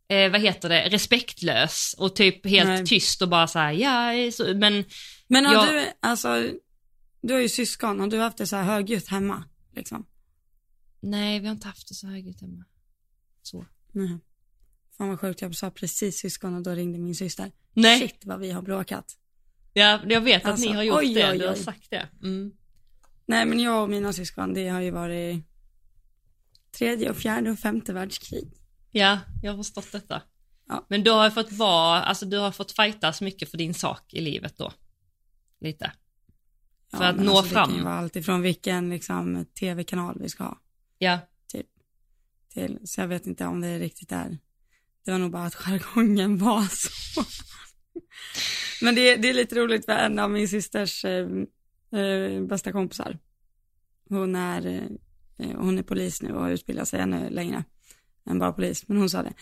eh, 0.10 0.32
vad 0.32 0.42
heter 0.42 0.70
det, 0.70 0.90
respektlös 0.90 1.96
och 1.98 2.16
typ 2.16 2.46
helt 2.46 2.70
Nej. 2.70 2.86
tyst 2.86 3.22
och 3.22 3.30
bara 3.30 3.48
såhär, 3.48 3.72
ja, 3.72 4.32
så, 4.32 4.54
men. 4.56 4.86
Men 5.28 5.46
har 5.46 5.54
jag... 5.54 5.68
du, 5.68 5.92
alltså, 6.00 6.50
du 7.22 7.34
har 7.34 7.42
ju 7.42 7.50
syskon 7.50 8.02
och 8.02 8.10
du 8.10 8.18
har 8.18 8.24
haft 8.24 8.38
det 8.38 8.48
så 8.48 8.56
här 8.56 8.64
högljutt 8.64 9.08
hemma, 9.08 9.44
liksom? 9.76 10.06
Nej, 11.00 11.40
vi 11.40 11.48
har 11.48 11.54
inte 11.54 11.68
haft 11.68 11.88
det 11.88 11.94
så 11.94 12.08
högljutt 12.08 12.42
hemma. 12.42 12.66
Så. 13.42 13.66
Nej. 13.92 14.20
Fan 14.98 15.10
vad 15.10 15.20
sjukt, 15.20 15.42
jag 15.42 15.56
sa 15.56 15.72
precis 15.72 16.20
syskon 16.20 16.56
och 16.56 16.64
då 16.64 16.72
ringde 16.72 17.00
min 17.00 17.16
syster. 17.16 17.52
Nej. 17.74 18.00
Shit 18.00 18.26
vad 18.26 18.40
vi 18.40 18.52
har 18.52 18.62
bråkat. 18.62 19.18
Ja, 19.74 20.02
jag 20.08 20.22
vet 20.22 20.46
att 20.46 20.52
alltså, 20.52 20.70
ni 20.70 20.76
har 20.76 20.84
gjort 20.84 20.98
oj, 20.98 21.14
det, 21.14 21.24
oj, 21.24 21.32
oj. 21.32 21.38
du 21.38 21.48
har 21.48 21.56
sagt 21.56 21.90
det. 21.90 22.10
Mm. 22.24 22.52
Nej 23.26 23.46
men 23.46 23.60
jag 23.60 23.84
och 23.84 23.90
mina 23.90 24.14
syskon, 24.14 24.54
det 24.54 24.68
har 24.68 24.82
ju 24.82 24.92
varit 24.92 25.44
tredje 26.78 27.10
och 27.10 27.18
fjärde 27.18 27.52
och 27.52 27.60
femte 27.60 27.94
världskrig. 27.94 28.52
Ja, 28.92 29.20
jag 29.42 29.52
har 29.52 29.58
förstått 29.58 29.92
detta. 29.92 30.22
Ja. 30.68 30.86
Men 30.90 31.04
du 31.04 31.12
har 31.12 31.30
fått 31.30 31.52
vara, 31.52 32.04
alltså 32.04 32.26
du 32.26 32.38
har 32.38 32.52
fått 32.52 32.72
fightas 32.72 33.22
mycket 33.22 33.52
för 33.52 33.58
din 33.58 33.74
sak 33.74 34.14
i 34.14 34.22
livet 34.22 34.58
då? 34.58 34.74
Lite? 35.62 35.92
För 36.92 37.04
ja, 37.04 37.10
att 37.10 37.16
nå 37.16 37.38
alltså, 37.38 37.54
fram? 37.54 37.70
Det 37.70 37.74
kan 37.74 37.78
ju 37.78 37.84
vara 37.84 37.96
alltifrån 37.96 38.42
vilken 38.42 38.90
liksom 38.90 39.46
tv-kanal 39.60 40.18
vi 40.20 40.30
ska 40.30 40.44
ha. 40.44 40.62
Ja. 40.98 41.20
Typ. 41.48 41.68
Till, 42.54 42.80
så 42.84 43.02
jag 43.02 43.08
vet 43.08 43.28
inte 43.28 43.46
om 43.46 43.62
det 43.62 43.80
riktigt 43.80 44.12
är, 44.12 44.38
det 45.08 45.12
var 45.12 45.20
nog 45.20 45.32
bara 45.32 45.46
att 45.46 45.56
jargongen 45.56 46.38
var 46.38 46.66
så. 46.72 47.24
Men 48.82 48.96
det, 48.96 49.16
det 49.16 49.30
är 49.30 49.34
lite 49.34 49.56
roligt 49.56 49.86
för 49.86 49.92
en 49.92 50.20
av 50.20 50.32
min 50.32 50.48
systers 50.48 51.06
eh, 51.06 51.28
eh, 52.00 52.42
bästa 52.42 52.72
kompisar. 52.72 53.18
Hon 54.10 54.36
är, 54.36 54.66
eh, 55.38 55.52
hon 55.56 55.78
är 55.78 55.84
polis 55.84 56.22
nu 56.22 56.34
och 56.34 56.42
har 56.42 56.50
utbildat 56.50 56.88
sig 56.88 57.00
ännu 57.00 57.30
längre 57.30 57.64
än 58.30 58.40
bara 58.40 58.52
polis. 58.52 58.88
Men 58.88 58.98
hon 58.98 59.10
sa 59.10 59.24
det. 59.24 59.34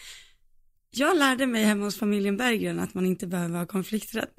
Jag 0.89 1.17
lärde 1.17 1.45
mig 1.47 1.63
hemma 1.63 1.85
hos 1.85 1.99
familjen 1.99 2.37
Berggren 2.37 2.79
att 2.79 2.93
man 2.93 3.05
inte 3.05 3.27
behöver 3.27 3.59
ha 3.59 3.65
konflikträtt. 3.65 4.33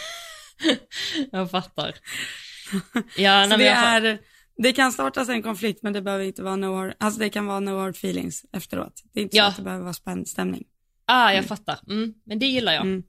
jag 1.32 1.50
fattar. 1.50 1.94
Ja, 3.16 3.48
Så 3.50 3.56
det, 3.56 3.68
är, 3.68 4.18
det 4.62 4.72
kan 4.72 4.92
startas 4.92 5.28
en 5.28 5.42
konflikt 5.42 5.82
men 5.82 5.92
det 5.92 6.02
behöver 6.02 6.24
inte 6.24 6.42
vara 6.42 6.56
no 6.56 6.74
hard, 6.76 6.94
alltså 6.98 7.20
det 7.20 7.30
kan 7.30 7.46
vara 7.46 7.60
no 7.60 7.70
hard 7.70 7.90
feelings 7.90 8.44
efteråt. 8.52 9.02
Det 9.12 9.20
är 9.20 9.24
inte 9.24 9.36
ja. 9.36 9.44
så 9.44 9.50
att 9.50 9.56
det 9.56 9.62
behöver 9.62 9.82
vara 9.82 9.94
spänd 9.94 10.28
stämning. 10.28 10.64
Ah, 11.04 11.28
jag 11.28 11.38
mm. 11.38 11.48
fattar. 11.48 11.80
Mm. 11.88 12.14
Men 12.24 12.38
det 12.38 12.46
gillar 12.46 12.72
jag. 12.72 12.82
Mm. 12.82 13.02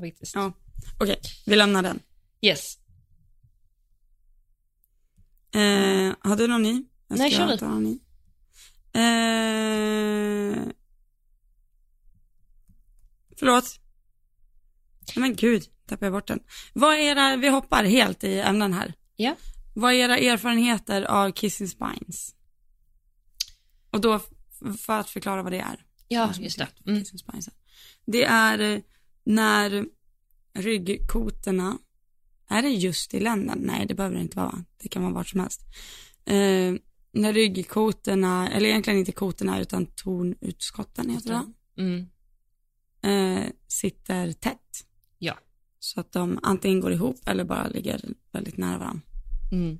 Faktiskt. 0.00 0.34
Ja. 0.34 0.52
Okej, 0.98 1.12
okay. 1.12 1.16
vi 1.46 1.56
lämnar 1.56 1.82
den. 1.82 2.00
Yes. 2.40 2.78
Eh, 5.54 6.14
har 6.20 6.36
du 6.36 6.46
någon 6.46 6.62
ny? 6.62 6.84
Jag 7.08 7.18
Nej, 7.18 7.30
kör 7.30 7.56
du. 7.56 7.80
Ny. 7.80 7.92
Eh, 8.92 10.72
förlåt. 13.38 13.64
Men 15.16 15.36
gud, 15.36 15.62
tappade 15.86 16.06
jag 16.06 16.12
bort 16.12 16.26
den. 16.26 16.40
Vad 16.72 16.94
är 16.94 16.98
era, 16.98 17.36
vi 17.36 17.48
hoppar 17.48 17.84
helt 17.84 18.24
i 18.24 18.40
ämnen 18.40 18.72
här. 18.72 18.94
Ja. 19.16 19.36
Vad 19.78 19.92
är 19.92 19.96
era 19.96 20.18
erfarenheter 20.18 21.02
av 21.02 21.30
Kissing 21.30 21.68
Spines? 21.68 22.34
Och 23.90 24.00
då, 24.00 24.20
för 24.78 25.00
att 25.00 25.10
förklara 25.10 25.42
vad 25.42 25.52
det 25.52 25.58
är. 25.58 25.84
Ja, 26.08 26.32
just 26.38 26.58
det. 26.58 26.68
Mm. 26.86 27.04
Det 28.06 28.24
är 28.24 28.58
eh, 28.58 28.80
när 29.24 29.86
ryggkotorna 30.54 31.78
är 32.48 32.62
det 32.62 32.68
just 32.68 33.14
i 33.14 33.20
länden? 33.20 33.58
Nej, 33.58 33.86
det 33.86 33.94
behöver 33.94 34.16
det 34.16 34.22
inte 34.22 34.36
vara. 34.36 34.64
Det 34.82 34.88
kan 34.88 35.02
vara 35.02 35.12
vart 35.12 35.28
som 35.28 35.40
helst. 35.40 35.60
Eh, 36.24 36.74
när 37.12 37.32
ryggkotorna, 37.32 38.50
eller 38.50 38.68
egentligen 38.68 38.98
inte 38.98 39.12
kotorna 39.12 39.60
utan 39.60 39.86
tornutskotten 39.86 41.10
heter 41.10 41.30
det. 41.30 41.82
Mm. 41.82 42.06
Eh, 43.02 43.50
sitter 43.68 44.32
tätt. 44.32 44.86
Ja. 45.18 45.38
Så 45.78 46.00
att 46.00 46.12
de 46.12 46.38
antingen 46.42 46.80
går 46.80 46.92
ihop 46.92 47.28
eller 47.28 47.44
bara 47.44 47.68
ligger 47.68 48.04
väldigt 48.32 48.56
nära 48.56 48.78
varandra. 48.78 49.07
Mm. 49.52 49.78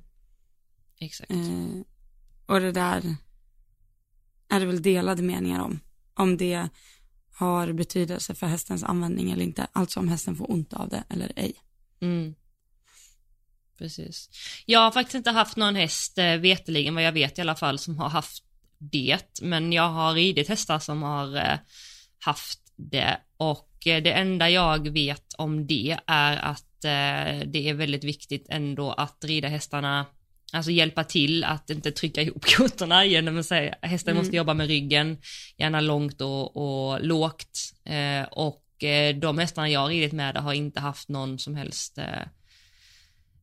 Exakt. 0.99 1.31
Eh, 1.31 1.81
och 2.45 2.59
det 2.59 2.71
där 2.71 3.15
är 4.49 4.59
det 4.59 4.65
väl 4.65 4.81
delade 4.81 5.21
meningar 5.21 5.59
om. 5.59 5.79
Om 6.13 6.37
det 6.37 6.69
har 7.31 7.73
betydelse 7.73 8.35
för 8.35 8.47
hästens 8.47 8.83
användning 8.83 9.31
eller 9.31 9.43
inte. 9.43 9.67
Alltså 9.73 9.99
om 9.99 10.07
hästen 10.07 10.35
får 10.35 10.51
ont 10.51 10.73
av 10.73 10.89
det 10.89 11.03
eller 11.09 11.31
ej. 11.35 11.53
Mm 12.01 12.35
precis. 13.79 14.29
Jag 14.65 14.79
har 14.79 14.91
faktiskt 14.91 15.15
inte 15.15 15.31
haft 15.31 15.57
någon 15.57 15.75
häst, 15.75 16.17
eh, 16.17 16.35
veteligen 16.35 16.95
vad 16.95 17.03
jag 17.03 17.11
vet 17.11 17.37
i 17.37 17.41
alla 17.41 17.55
fall, 17.55 17.79
som 17.79 17.97
har 17.97 18.09
haft 18.09 18.43
det. 18.77 19.41
Men 19.41 19.73
jag 19.73 19.89
har 19.89 20.13
ridit 20.13 20.47
hästar 20.49 20.79
som 20.79 21.03
har 21.03 21.35
eh, 21.35 21.57
haft 22.19 22.59
det 22.75 23.17
och 23.37 23.87
eh, 23.87 24.03
det 24.03 24.11
enda 24.11 24.49
jag 24.49 24.89
vet 24.89 25.33
om 25.37 25.67
det 25.67 25.99
är 26.07 26.37
att 26.37 26.65
det 26.81 27.69
är 27.69 27.73
väldigt 27.73 28.03
viktigt 28.03 28.45
ändå 28.49 28.91
att 28.91 29.25
rida 29.25 29.47
hästarna 29.47 30.05
Alltså 30.53 30.71
hjälpa 30.71 31.03
till 31.03 31.43
att 31.43 31.69
inte 31.69 31.91
trycka 31.91 32.21
ihop 32.21 32.45
kotorna 32.57 33.05
genom 33.05 33.39
att 33.39 33.45
säga 33.45 33.75
hästen 33.81 34.11
mm. 34.11 34.23
måste 34.23 34.37
jobba 34.37 34.53
med 34.53 34.67
ryggen, 34.67 35.17
gärna 35.57 35.81
långt 35.81 36.21
och, 36.21 36.57
och 36.57 37.03
lågt. 37.03 37.73
Eh, 37.85 38.23
och 38.31 38.65
de 39.15 39.37
hästarna 39.37 39.69
jag 39.69 39.79
har 39.79 39.89
ridit 39.89 40.13
med 40.13 40.37
har 40.37 40.53
inte 40.53 40.79
haft 40.79 41.09
någon 41.09 41.39
som 41.39 41.55
helst 41.55 41.97
eh, 41.97 42.21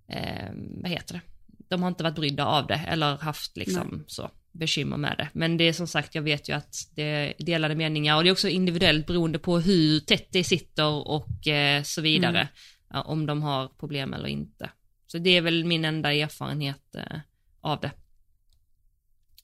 eh, 0.08 0.50
vad 0.54 0.90
heter 0.90 1.14
det, 1.14 1.20
de 1.68 1.82
har 1.82 1.88
inte 1.88 2.04
varit 2.04 2.14
brydda 2.14 2.44
av 2.44 2.66
det 2.66 2.80
eller 2.88 3.16
haft 3.16 3.56
liksom 3.56 3.88
Nej. 3.92 4.04
så 4.06 4.30
bekymmer 4.52 4.96
med 4.96 5.14
det. 5.18 5.28
Men 5.32 5.56
det 5.56 5.64
är 5.64 5.72
som 5.72 5.86
sagt, 5.86 6.14
jag 6.14 6.22
vet 6.22 6.48
ju 6.48 6.52
att 6.52 6.74
det 6.94 7.02
är 7.02 7.34
delade 7.38 7.74
meningar 7.74 8.16
och 8.16 8.22
det 8.24 8.28
är 8.28 8.32
också 8.32 8.48
individuellt 8.48 9.06
beroende 9.06 9.38
på 9.38 9.58
hur 9.58 10.00
tätt 10.00 10.28
det 10.32 10.44
sitter 10.44 11.08
och 11.08 11.46
eh, 11.46 11.82
så 11.82 12.00
vidare. 12.00 12.40
Mm. 12.40 12.48
Om 12.90 13.26
de 13.26 13.42
har 13.42 13.68
problem 13.68 14.12
eller 14.12 14.28
inte. 14.28 14.70
Så 15.06 15.18
det 15.18 15.30
är 15.30 15.42
väl 15.42 15.64
min 15.64 15.84
enda 15.84 16.12
erfarenhet 16.12 16.94
eh, 16.94 17.20
av 17.60 17.80
det. 17.80 17.92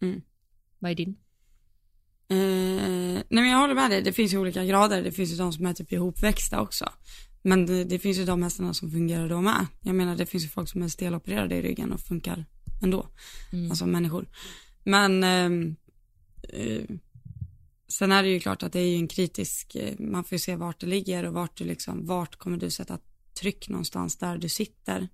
Mm. 0.00 0.22
Vad 0.78 0.90
är 0.90 0.94
din? 0.94 1.16
Eh, 2.28 3.22
nej 3.28 3.42
men 3.42 3.48
jag 3.48 3.59
håller 3.59 3.74
med 3.74 3.90
dig, 3.90 4.02
det 4.02 4.12
finns 4.12 4.33
ju 4.33 4.38
olika 4.38 4.64
grader, 4.64 5.02
det 5.02 5.12
finns 5.12 5.33
ju 5.33 5.37
de 5.37 5.52
som 5.52 5.66
är 5.66 5.74
typ 5.74 5.92
ihopväxta 5.92 6.61
också. 6.61 6.92
Men 7.42 7.66
det, 7.66 7.85
det, 7.85 7.98
finns 7.98 8.18
ju 8.18 8.24
de 8.24 8.42
hästarna 8.42 8.74
som 8.74 8.90
fungerar 8.90 9.28
då 9.28 9.40
med. 9.40 9.66
Jag 9.81 9.94
menar 9.94 10.16
det 10.16 10.26
finns 10.26 10.44
ju 10.44 10.48
folk 10.48 10.68
som 10.68 10.83
är 10.83 10.88
stelopererade 10.88 11.55
i 11.55 11.62
ryggen 11.62 11.92
och 11.92 12.00
funkar 12.00 12.44
ändå. 12.83 13.07
Mm. 13.52 13.70
Alltså 13.70 13.87
människor. 13.87 14.28
Men 14.85 15.24
eh, 15.24 15.74
eh, 16.48 16.83
sen 17.88 18.12
är 18.12 18.22
det 18.22 18.28
ju 18.28 18.40
klart 18.40 18.62
att 18.62 18.72
det 18.72 18.81
är 18.81 18.88
ju 18.88 18.96
en 18.96 19.09
kritisk, 19.09 19.74
eh, 19.74 19.98
man 19.98 20.24
får 20.24 20.37
ju 20.37 20.38
se 20.38 20.57
vart 20.57 20.81
det 20.81 20.87
ligger 20.87 21.24
och 21.24 21.35
vart 21.35 21.59
du 21.59 21.64
liksom, 21.64 22.07
vart 22.07 22.37
kommer 22.37 22.57
du 22.57 22.70
sätta 22.70 22.98
tryck 23.35 23.68
någonstans 23.68 24.16
där 24.16 24.38
du 24.38 24.49
sitter. 24.49 25.09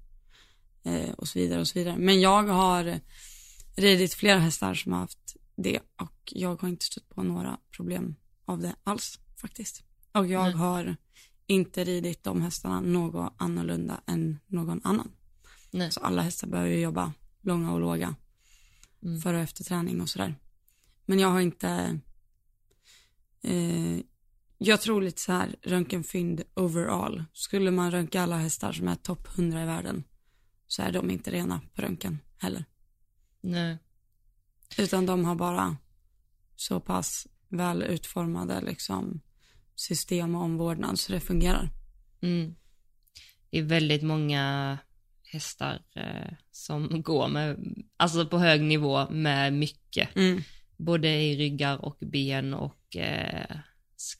Eh, 0.82 1.10
och 1.10 1.28
så 1.28 1.38
vidare 1.38 1.60
och 1.60 1.68
så 1.68 1.78
vidare. 1.78 1.96
Men 1.98 2.20
jag 2.20 2.42
har 2.42 3.00
ridit 3.76 4.14
flera 4.14 4.38
hästar 4.38 4.74
som 4.74 4.92
har 4.92 5.00
haft 5.00 5.36
det 5.56 5.80
och 5.96 6.32
jag 6.32 6.62
har 6.62 6.68
inte 6.68 6.84
stött 6.84 7.08
på 7.08 7.22
några 7.22 7.58
problem 7.70 8.14
av 8.44 8.58
det 8.60 8.74
alls 8.84 9.18
faktiskt. 9.36 9.82
Och 10.12 10.26
jag 10.26 10.46
mm. 10.46 10.58
har 10.58 10.96
inte 11.46 11.84
ridit 11.84 12.24
de 12.24 12.42
hästarna 12.42 12.80
något 12.80 13.34
annorlunda 13.36 14.00
än 14.06 14.38
någon 14.46 14.80
annan. 14.84 15.10
Nej. 15.70 15.92
Så 15.92 16.00
alla 16.00 16.22
hästar 16.22 16.48
behöver 16.48 16.70
ju 16.70 16.80
jobba 16.80 17.12
långa 17.40 17.72
och 17.72 17.80
låga 17.80 18.14
mm. 19.02 19.20
före 19.20 19.36
och 19.36 19.42
efter 19.42 19.64
träning 19.64 20.00
och 20.00 20.08
sådär. 20.08 20.34
Men 21.06 21.18
jag 21.18 21.28
har 21.28 21.40
inte, 21.40 22.00
eh, 23.42 23.98
jag 24.58 24.80
tror 24.80 25.02
lite 25.02 25.20
så 25.20 25.32
här 25.32 25.56
röntgenfynd 25.62 26.42
overall. 26.54 27.24
Skulle 27.32 27.70
man 27.70 27.90
röntga 27.90 28.22
alla 28.22 28.36
hästar 28.36 28.72
som 28.72 28.88
är 28.88 28.94
topp 28.94 29.28
100 29.38 29.62
i 29.62 29.66
världen 29.66 30.04
så 30.66 30.82
är 30.82 30.92
de 30.92 31.10
inte 31.10 31.30
rena 31.30 31.60
på 31.74 31.82
röntgen 31.82 32.18
heller. 32.38 32.64
Nej. 33.40 33.78
Utan 34.78 35.06
de 35.06 35.24
har 35.24 35.34
bara 35.34 35.76
så 36.56 36.80
pass 36.80 37.26
väl 37.48 37.82
utformade 37.82 38.60
liksom 38.60 39.20
system 39.74 40.34
och 40.34 40.42
omvårdnad 40.42 40.98
så 40.98 41.12
det 41.12 41.20
fungerar. 41.20 41.70
Mm. 42.22 42.54
Det 43.50 43.58
är 43.58 43.62
väldigt 43.62 44.02
många 44.02 44.78
hästar 45.22 45.82
eh, 45.94 46.32
som 46.50 47.02
går 47.02 47.28
med, 47.28 47.74
alltså 47.96 48.26
på 48.26 48.38
hög 48.38 48.62
nivå 48.62 49.10
med 49.10 49.52
mycket, 49.52 50.16
Mm. 50.16 50.42
både 50.76 51.08
i 51.08 51.36
ryggar 51.36 51.84
och 51.84 51.96
ben 52.00 52.54
och 52.54 52.96
eh, 52.96 53.56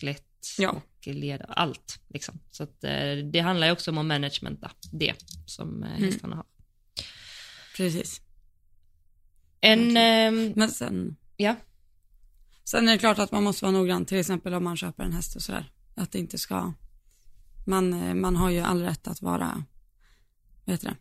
skelett 0.01 0.28
Ja. 0.59 0.71
och 0.71 1.07
leder, 1.07 1.47
allt 1.51 2.01
liksom. 2.09 2.41
Så 2.51 2.63
att 2.63 2.85
eh, 2.85 3.17
det 3.33 3.41
handlar 3.41 3.67
ju 3.67 3.73
också 3.73 3.91
om 3.91 3.99
att 3.99 4.07
managementa 4.07 4.71
det 4.93 5.15
som 5.47 5.83
eh, 5.83 5.91
Mm. 5.97 6.03
hästarna 6.05 6.37
har. 6.37 6.45
Precis. 7.77 8.21
En, 9.61 9.97
ehm, 9.97 10.53
Men 10.57 10.71
sen, 10.71 11.17
ja, 11.37 11.57
sen 12.65 12.89
är 12.89 12.93
det 12.93 12.99
klart 12.99 13.19
att 13.19 13.33
man 13.33 13.43
måste 13.45 13.65
vara 13.65 13.73
noggrann, 13.73 14.05
till 14.05 14.19
exempel 14.19 14.55
om 14.55 14.65
man 14.65 14.77
köper 14.77 15.03
en 15.05 15.13
häst 15.13 15.37
och 15.37 15.43
sådär. 15.43 15.73
Att 15.95 16.13
det 16.13 16.19
inte 16.19 16.39
ska, 16.39 16.73
man, 17.67 17.93
eh, 17.93 18.15
man 18.15 18.37
har 18.37 18.51
ju 18.51 18.61
all 18.61 18.83
rätt 18.83 19.09
att 19.09 19.23
vara, 19.23 19.65
vad 20.65 20.75
heter 20.75 20.89
det, 20.89 20.97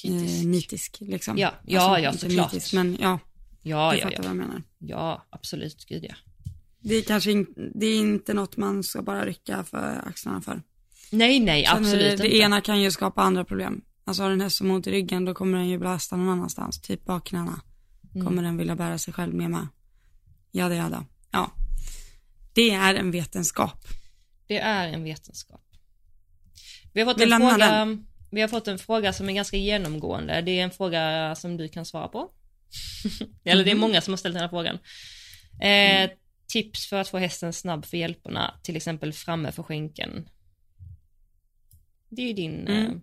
kritisk. 0.00 0.42
eh, 0.42 0.48
nitisk 0.48 0.96
liksom. 1.00 1.38
Ja, 1.38 1.54
ja, 1.66 1.98
ja, 1.98 2.08
inte 2.12 2.20
såklart. 2.20 2.52
nitisk, 2.52 2.72
men 2.74 2.96
ja, 3.00 3.18
ja, 3.62 3.92
du 3.92 3.98
ja, 3.98 4.02
fattar 4.02 4.10
ja, 4.16 4.18
vad 4.22 4.28
jag 4.30 4.36
menar. 4.36 4.62
ja, 4.78 5.26
absolut, 5.30 5.84
gud 5.86 6.04
ja. 6.04 6.14
Det 6.82 6.94
är 6.94 7.02
kanske 7.02 7.30
in, 7.32 7.46
det 7.74 7.86
är 7.86 7.98
inte 7.98 8.34
något 8.34 8.56
man 8.56 8.82
ska 8.82 9.02
bara 9.02 9.26
rycka 9.26 9.64
för 9.64 10.08
axlarna 10.08 10.40
för. 10.40 10.62
Nej, 11.10 11.40
nej, 11.40 11.64
Sen 11.64 11.74
är 11.76 11.78
absolut 11.80 12.00
det, 12.00 12.12
inte. 12.12 12.22
det 12.22 12.36
ena 12.36 12.60
kan 12.60 12.80
ju 12.80 12.90
skapa 12.90 13.22
andra 13.22 13.44
problem. 13.44 13.80
Alltså 14.04 14.22
har 14.22 14.30
du 14.30 14.34
en 14.34 14.40
häst 14.40 14.56
som 14.56 14.70
ont 14.70 14.86
i 14.86 14.90
ryggen 14.90 15.24
då 15.24 15.34
kommer 15.34 15.58
den 15.58 15.68
ju 15.68 15.78
belasta 15.78 16.16
någon 16.16 16.28
annanstans, 16.28 16.80
typ 16.82 17.04
bakknäna. 17.04 17.60
Mm. 18.14 18.26
Kommer 18.26 18.42
den 18.42 18.56
vilja 18.56 18.76
bära 18.76 18.98
sig 18.98 19.14
själv 19.14 19.34
med 19.34 19.50
med. 19.50 19.66
Jada 20.52 20.74
jada. 20.74 21.04
Ja. 21.30 21.50
Det 22.54 22.70
är 22.70 22.94
en 22.94 23.10
vetenskap. 23.10 23.86
Det 24.46 24.58
är 24.58 24.88
en 24.88 25.04
vetenskap. 25.04 25.64
Vi 26.92 27.00
har 27.00 27.06
fått 27.12 27.20
Vi 27.20 27.32
en 27.32 27.40
fråga, 27.40 27.98
vi 28.30 28.40
har 28.40 28.48
fått 28.48 28.68
en 28.68 28.78
fråga 28.78 29.12
som 29.12 29.28
är 29.28 29.32
ganska 29.32 29.56
genomgående. 29.56 30.40
Det 30.42 30.50
är 30.58 30.64
en 30.64 30.70
fråga 30.70 31.34
som 31.34 31.56
du 31.56 31.68
kan 31.68 31.84
svara 31.84 32.08
på. 32.08 32.30
Eller 33.44 33.64
det 33.64 33.70
är 33.70 33.74
Mhm. 33.74 33.80
många 33.80 34.00
som 34.00 34.12
har 34.12 34.16
ställt 34.16 34.34
den 34.34 34.42
här 34.42 34.48
frågan. 34.48 34.78
Eh, 35.60 36.10
Tips 36.52 36.86
för 36.86 36.96
att 36.96 37.08
få 37.08 37.18
hästen 37.18 37.52
snabb 37.52 37.84
för 37.84 37.96
hjälperna, 37.96 38.54
till 38.62 38.76
exempel 38.76 39.12
framme 39.12 39.52
för 39.52 39.62
skänken. 39.62 40.28
Det 42.08 42.22
är 42.22 42.26
ju 42.26 42.32
din... 42.32 42.68
Mm. 42.68 42.86
Eh, 42.86 42.98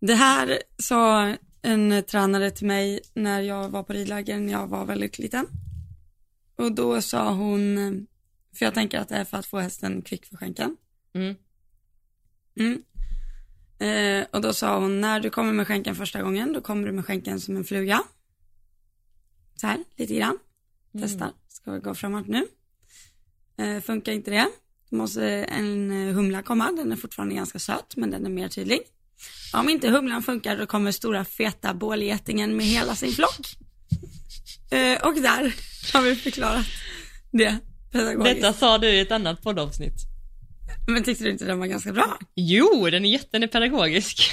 Det 0.00 0.14
här 0.14 0.58
sa 0.78 1.36
en 1.62 2.02
tränare 2.02 2.50
till 2.50 2.66
mig 2.66 3.00
när 3.14 3.40
jag 3.40 3.68
var 3.68 3.82
på 3.82 3.92
ridläger 3.92 4.38
när 4.38 4.52
jag 4.52 4.66
var 4.66 4.84
väldigt 4.84 5.18
liten. 5.18 5.46
Och 6.56 6.72
då 6.72 7.02
sa 7.02 7.32
hon, 7.34 7.76
för 8.58 8.64
jag 8.64 8.74
tänker 8.74 8.98
att 8.98 9.08
det 9.08 9.14
är 9.14 9.24
för 9.24 9.38
att 9.38 9.46
få 9.46 9.58
hästen 9.58 10.02
kvick 10.02 10.26
för 10.26 10.36
skänken. 10.36 10.76
mm, 11.14 11.34
Mm. 12.56 12.82
Eh, 13.78 14.26
och 14.32 14.40
då 14.40 14.52
sa 14.52 14.80
hon, 14.80 15.00
när 15.00 15.20
du 15.20 15.30
kommer 15.30 15.52
med 15.52 15.66
skänken 15.66 15.94
första 15.94 16.22
gången, 16.22 16.52
då 16.52 16.60
kommer 16.60 16.86
du 16.86 16.92
med 16.92 17.06
skänken 17.06 17.40
som 17.40 17.56
en 17.56 17.64
fluga. 17.64 18.02
Så 19.54 19.66
här, 19.66 19.84
lite 19.96 20.14
grann. 20.14 20.38
Testa, 20.98 21.32
ska 21.48 21.72
vi 21.72 21.78
gå 21.80 21.94
framåt 21.94 22.26
nu. 22.26 22.46
Eh, 23.58 23.80
funkar 23.80 24.12
inte 24.12 24.30
det, 24.30 24.48
då 24.90 24.96
måste 24.96 25.26
en 25.28 25.90
eh, 25.90 26.14
humla 26.14 26.42
komma, 26.42 26.72
den 26.72 26.92
är 26.92 26.96
fortfarande 26.96 27.34
ganska 27.34 27.58
söt, 27.58 27.96
men 27.96 28.10
den 28.10 28.26
är 28.26 28.30
mer 28.30 28.48
tydlig. 28.48 28.80
Om 29.52 29.68
inte 29.68 29.88
humlan 29.88 30.22
funkar, 30.22 30.56
då 30.56 30.66
kommer 30.66 30.92
stora 30.92 31.24
feta 31.24 31.74
bålgetingen 31.74 32.56
med 32.56 32.66
hela 32.66 32.94
sin 32.94 33.12
flock. 33.12 33.56
Eh, 34.70 35.06
och 35.06 35.14
där 35.14 35.54
har 35.92 36.02
vi 36.02 36.16
förklarat 36.16 36.66
det 37.30 37.58
pedagogiskt. 37.92 38.34
Detta 38.34 38.52
sa 38.52 38.78
du 38.78 38.88
i 38.88 39.00
ett 39.00 39.12
annat 39.12 39.42
poddavsnitt. 39.42 39.94
Men 40.86 41.04
tyckte 41.04 41.24
du 41.24 41.30
inte 41.30 41.44
den 41.44 41.58
var 41.58 41.66
ganska 41.66 41.92
bra? 41.92 42.18
Jo, 42.34 42.90
den 42.90 43.04
är 43.04 43.10
jätte, 43.10 43.28
den 43.32 43.42
är 43.42 43.46
pedagogisk. 43.46 44.30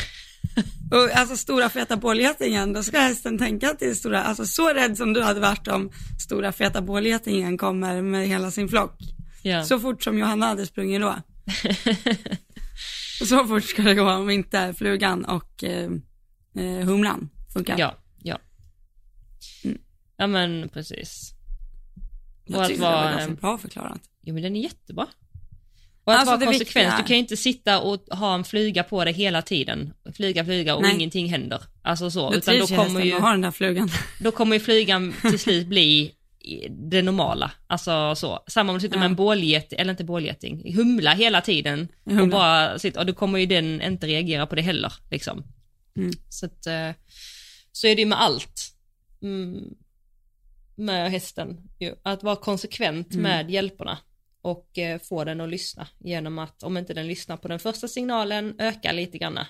Och 0.91 1.15
alltså 1.15 1.37
stora 1.37 1.69
feta 1.69 1.97
bålgetingen, 1.97 2.73
då 2.73 2.83
ska 2.83 2.99
hästen 2.99 3.37
tänka 3.37 3.73
till 3.73 3.95
stora, 3.95 4.23
alltså 4.23 4.45
så 4.45 4.73
rädd 4.73 4.97
som 4.97 5.13
du 5.13 5.21
hade 5.21 5.39
varit 5.39 5.67
om 5.67 5.91
stora 6.19 6.51
feta 6.51 6.81
bålgetingen 6.81 7.57
kommer 7.57 8.01
med 8.01 8.27
hela 8.27 8.51
sin 8.51 8.69
flock. 8.69 8.99
Ja. 9.43 9.63
Så 9.63 9.79
fort 9.79 10.03
som 10.03 10.17
Johanna 10.17 10.45
hade 10.45 10.65
sprungit 10.65 11.01
då. 11.01 11.15
så 13.25 13.47
fort 13.47 13.63
ska 13.63 13.81
det 13.81 13.95
gå 13.95 14.11
om 14.11 14.29
inte 14.29 14.73
flugan 14.73 15.25
och 15.25 15.63
eh, 15.63 15.91
eh, 16.55 16.85
humlan 16.85 17.29
funkar. 17.53 17.77
Ja, 17.77 17.95
ja. 18.23 18.39
Mm. 19.63 19.77
Ja 20.17 20.27
men 20.27 20.69
precis. 20.69 21.33
Jag 22.45 22.67
tyckte 22.67 22.83
det 22.83 22.91
var 22.91 23.11
ganska 23.11 23.33
bra 23.33 23.57
förklarat. 23.57 24.01
Jo 24.21 24.33
men 24.33 24.43
den 24.43 24.55
är 24.55 24.61
jättebra. 24.61 25.07
Och 26.07 26.13
att 26.13 26.19
Alltså, 26.19 26.35
vara 26.35 26.45
konsekvent, 26.45 26.85
viktiga- 26.87 26.97
du 26.97 27.03
kan 27.07 27.15
ju 27.15 27.19
inte 27.19 27.37
sitta 27.37 27.79
och 27.81 27.99
ha 28.17 28.35
en 28.35 28.43
flyga 28.43 28.83
på 28.83 29.03
dig 29.05 29.13
hela 29.13 29.41
tiden. 29.41 29.93
Flyga, 30.15 30.45
flyga 30.45 30.75
och 30.75 30.81
Nej. 30.81 30.95
ingenting 30.95 31.29
händer. 31.29 31.61
Alltså 31.81 32.11
så, 32.11 32.29
Då 32.29 32.35
utan 32.37 32.59
då 32.59 32.67
kommer 32.67 33.01
ju, 33.01 33.13
ha 33.19 33.31
den 33.31 33.41
där 33.41 33.51
flugan. 33.51 33.89
då 34.21 34.31
kommer 34.31 34.55
ju 34.55 34.59
flygan 34.59 35.13
till 35.21 35.39
slut 35.39 35.67
bli 35.67 36.11
det 36.69 37.01
normala. 37.01 37.51
Alltså 37.67 38.15
så. 38.15 38.43
Samma 38.47 38.71
om 38.71 38.77
du 38.77 38.81
sitter 38.81 38.95
Ja. 38.95 38.99
med 38.99 39.05
en 39.05 39.15
bålgeting, 39.15 39.79
eller 39.79 39.91
inte 39.91 40.03
bålgeting, 40.03 40.73
humla 40.75 41.13
hela 41.13 41.41
tiden 41.41 41.87
och 42.03 42.11
Humla. 42.11 42.27
bara 42.37 42.79
sitter, 42.79 42.99
och 42.99 43.05
då 43.05 43.13
kommer 43.13 43.39
ju 43.39 43.45
den 43.45 43.81
inte 43.81 44.07
reagera 44.07 44.45
på 44.47 44.55
det 44.55 44.61
heller 44.61 44.93
liksom. 45.11 45.43
Mm. 45.97 46.11
Så 46.29 46.45
att, 46.45 46.67
eh, 46.67 46.89
så 47.71 47.87
är 47.87 47.95
det 47.95 48.01
ju 48.01 48.05
med 48.05 48.21
allt. 48.21 48.61
Mm, 49.21 49.63
med 50.75 51.11
hästen. 51.11 51.57
Att 52.03 52.23
vara 52.23 52.35
konsekvent 52.35 53.11
Mm. 53.13 53.23
med 53.23 53.51
hjälperna 53.51 53.97
och 54.47 54.77
eh, 54.77 54.99
få 55.01 55.23
den 55.23 55.41
att 55.41 55.49
lyssna 55.49 55.87
genom 55.99 56.39
att 56.39 56.63
om 56.63 56.77
inte 56.77 56.93
den 56.93 57.07
lyssnar 57.07 57.37
på 57.37 57.47
den 57.47 57.59
första 57.59 57.87
signalen 57.87 58.55
öka 58.59 58.91
lite 58.91 59.17
granna. 59.17 59.47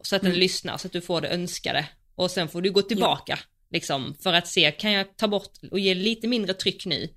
Så 0.00 0.16
att 0.16 0.22
den 0.22 0.30
Mm. 0.30 0.40
lyssnar 0.40 0.76
så 0.76 0.86
att 0.86 0.92
du 0.92 1.00
får 1.00 1.20
det 1.20 1.28
önskade 1.28 1.88
och 2.14 2.30
sen 2.30 2.48
får 2.48 2.62
du 2.62 2.70
gå 2.72 2.82
tillbaka 2.82 3.38
liksom 3.70 4.14
för 4.22 4.32
att 4.32 4.48
se 4.48 4.70
kan 4.70 4.92
jag 4.92 5.16
ta 5.16 5.28
bort 5.28 5.52
och 5.70 5.78
ge 5.78 5.94
lite 5.94 6.28
mindre 6.28 6.54
tryck 6.54 6.86
nu? 6.86 7.08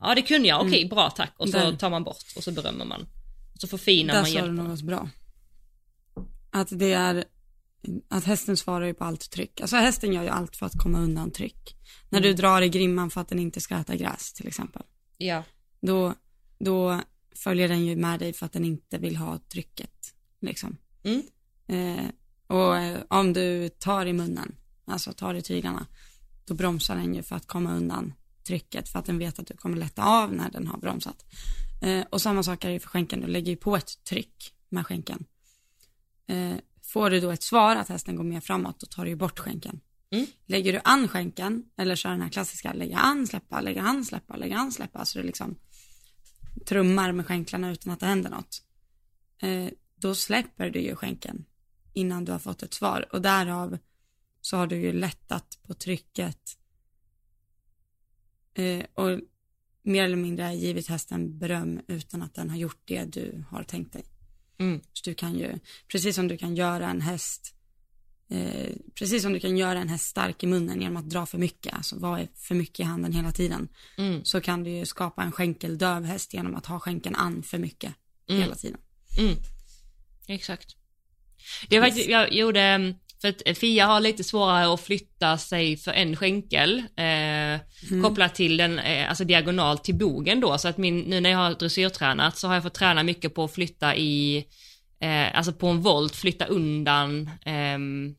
Ja 0.00 0.14
det 0.14 0.22
kunde 0.22 0.48
jag, 0.48 0.60
okej 0.66 0.78
Mm. 0.82 0.88
bra 0.88 1.10
tack 1.10 1.32
och 1.36 1.48
så 1.48 1.58
Där. 1.58 1.76
tar 1.76 1.90
man 1.90 2.04
bort 2.04 2.24
och 2.36 2.44
så 2.44 2.52
berömmer 2.52 2.84
man. 2.84 3.06
Och 3.54 3.60
så 3.60 3.66
förfinar 3.66 4.14
Där 4.14 4.20
man 4.20 4.30
sa 4.30 4.32
du 4.32 4.46
hjälpen. 4.46 4.64
något 4.64 4.82
bra. 4.82 5.08
Att 6.50 6.68
det 6.78 6.92
är, 6.92 7.24
att 8.08 8.24
hästen 8.24 8.56
svarar 8.56 8.86
ju 8.86 8.94
på 8.94 9.04
allt 9.04 9.30
tryck. 9.30 9.60
Alltså 9.60 9.76
hästen 9.76 10.12
gör 10.12 10.22
ju 10.22 10.28
allt 10.28 10.56
för 10.56 10.66
att 10.66 10.78
komma 10.78 10.98
undan 10.98 11.30
tryck. 11.30 11.76
När 12.10 12.20
du 12.20 12.28
Mm. 12.28 12.36
drar 12.40 12.62
i 12.62 12.68
grimman 12.68 13.10
för 13.10 13.20
att 13.20 13.28
den 13.28 13.38
inte 13.38 13.60
ska 13.60 13.76
äta 13.76 13.96
gräs 13.96 14.32
till 14.32 14.46
exempel. 14.46 14.82
Ja, 15.18 15.42
Då, 15.86 16.14
då 16.64 17.00
följer 17.34 17.68
den 17.68 17.86
ju 17.86 17.96
med 17.96 18.18
dig 18.18 18.32
för 18.32 18.46
att 18.46 18.52
den 18.52 18.64
inte 18.64 18.98
vill 18.98 19.16
ha 19.16 19.38
trycket. 19.38 20.14
Liksom. 20.40 20.76
Mm. 21.02 21.22
Eh, 21.66 22.06
och 22.46 22.76
eh, 22.76 23.00
om 23.08 23.32
du 23.32 23.68
tar 23.68 24.06
i 24.06 24.12
munnen, 24.12 24.54
alltså 24.84 25.12
tar 25.12 25.34
i 25.34 25.42
tyglarna, 25.42 25.86
då 26.44 26.54
bromsar 26.54 26.96
den 26.96 27.14
ju 27.14 27.22
för 27.22 27.36
att 27.36 27.46
komma 27.46 27.76
undan 27.76 28.14
trycket 28.46 28.88
för 28.88 28.98
att 28.98 29.04
den 29.04 29.18
vet 29.18 29.38
att 29.38 29.46
du 29.46 29.56
kommer 29.56 29.76
lätta 29.76 30.04
av 30.04 30.34
när 30.34 30.50
den 30.50 30.66
har 30.66 30.78
bromsat. 30.78 31.24
Eh, 31.82 32.04
och 32.10 32.22
samma 32.22 32.42
sak 32.42 32.64
är 32.64 32.70
det 32.70 32.80
för 32.80 32.88
skänken, 32.88 33.20
du 33.20 33.26
lägger 33.26 33.50
ju 33.50 33.56
på 33.56 33.76
ett 33.76 34.04
tryck 34.04 34.54
med 34.68 34.86
skänken. 34.86 35.24
Eh, 36.26 36.54
får 36.82 37.10
du 37.10 37.20
då 37.20 37.30
ett 37.30 37.42
svar 37.42 37.76
att 37.76 37.88
hästen 37.88 38.16
går 38.16 38.24
mer 38.24 38.40
framåt, 38.40 38.80
då 38.80 38.86
tar 38.86 39.04
du 39.04 39.10
ju 39.10 39.16
bort 39.16 39.38
skänken. 39.38 39.80
Mm. 40.10 40.26
Lägger 40.46 40.72
du 40.72 40.80
an 40.84 41.08
skänken, 41.08 41.64
eller 41.76 41.96
kör 41.96 42.10
den 42.10 42.20
här 42.20 42.28
klassiska, 42.28 42.72
lägga 42.72 42.98
an, 42.98 43.26
släppa, 43.26 43.60
lägga 43.60 43.82
an, 43.82 44.04
släppa, 44.04 44.36
lägga 44.36 44.56
an, 44.56 44.72
släppa, 44.72 45.04
så 45.04 45.18
du 45.18 45.24
liksom 45.24 45.56
trummar 46.66 47.12
med 47.12 47.26
skänklarna 47.26 47.72
utan 47.72 47.92
att 47.92 48.00
det 48.00 48.06
händer 48.06 48.30
något. 48.30 48.62
Eh, 49.38 49.68
då 49.96 50.14
släpper 50.14 50.70
du 50.70 50.80
ju 50.80 50.96
skänken 50.96 51.44
innan 51.92 52.24
du 52.24 52.32
har 52.32 52.38
fått 52.38 52.62
ett 52.62 52.74
svar 52.74 53.08
och 53.12 53.22
därav 53.22 53.78
så 54.40 54.56
har 54.56 54.66
du 54.66 54.76
ju 54.76 54.92
lättat 54.92 55.58
på 55.62 55.74
trycket 55.74 56.58
eh, 58.54 58.84
och 58.94 59.20
mer 59.82 60.04
eller 60.04 60.16
mindre 60.16 60.54
givit 60.54 60.88
hästen 60.88 61.38
beröm 61.38 61.80
utan 61.86 62.22
att 62.22 62.34
den 62.34 62.50
har 62.50 62.56
gjort 62.56 62.82
det 62.84 63.04
du 63.04 63.44
har 63.50 63.62
tänkt 63.62 63.92
dig. 63.92 64.04
Mm. 64.58 64.80
Så 64.92 65.10
du 65.10 65.14
kan 65.14 65.38
ju, 65.38 65.58
precis 65.88 66.14
som 66.14 66.28
du 66.28 66.36
kan 66.36 66.56
göra 66.56 66.90
en 66.90 67.00
häst 67.00 67.54
eh, 68.32 68.70
precis 68.94 69.22
som 69.22 69.32
du 69.32 69.40
kan 69.40 69.56
göra 69.56 69.78
en 69.78 69.88
häst 69.88 70.04
stark 70.06 70.42
i 70.42 70.46
munnen 70.46 70.80
genom 70.80 70.96
att 70.96 71.10
dra 71.10 71.26
för 71.26 71.38
mycket, 71.38 71.74
alltså 71.74 71.98
vara 71.98 72.26
för 72.36 72.54
mycket 72.54 72.80
i 72.80 72.82
handen 72.82 73.12
hela 73.12 73.32
tiden, 73.32 73.68
Mm. 73.98 74.24
så 74.24 74.40
kan 74.40 74.64
du 74.64 74.70
ju 74.70 74.86
skapa 74.86 75.22
en 75.22 75.32
skänkeldöv 75.32 76.04
häst 76.04 76.34
genom 76.34 76.54
att 76.54 76.66
ha 76.66 76.80
skänken 76.80 77.14
an 77.16 77.42
för 77.42 77.58
mycket 77.58 77.92
Mm. 78.28 78.42
hela 78.42 78.54
tiden. 78.54 78.78
Mm. 79.18 79.36
Exakt. 80.28 80.76
Det 81.68 81.78
var 81.80 81.86
faktiskt, 81.86 82.08
jag 82.08 82.32
gjorde, 82.32 82.94
för 83.20 83.28
att 83.28 83.58
Fia 83.58 83.86
har 83.86 84.00
lite 84.00 84.24
svårare 84.24 84.74
att 84.74 84.80
flytta 84.80 85.38
sig 85.38 85.76
för 85.76 85.90
en 85.92 86.16
skänkel, 86.16 86.78
eh, 86.78 87.04
Mm. 87.04 88.02
kopplat 88.02 88.34
till 88.34 88.56
den, 88.56 88.78
eh, 88.78 89.08
alltså 89.08 89.24
diagonal 89.24 89.78
till 89.78 89.94
bogen 89.94 90.40
då, 90.40 90.58
så 90.58 90.68
att 90.68 90.78
min, 90.78 90.98
nu 91.00 91.20
när 91.20 91.30
jag 91.30 91.38
har 91.38 91.54
dressyrtränat 91.54 92.38
så 92.38 92.46
har 92.48 92.54
jag 92.54 92.62
fått 92.62 92.74
träna 92.74 93.02
mycket 93.02 93.34
på 93.34 93.44
att 93.44 93.54
flytta 93.54 93.96
i, 93.96 94.44
eh, 95.00 95.36
alltså 95.38 95.52
på 95.52 95.66
en 95.68 95.80
volt, 95.80 96.16
flytta 96.16 96.44
undan 96.46 97.30
ehm, 97.44 98.14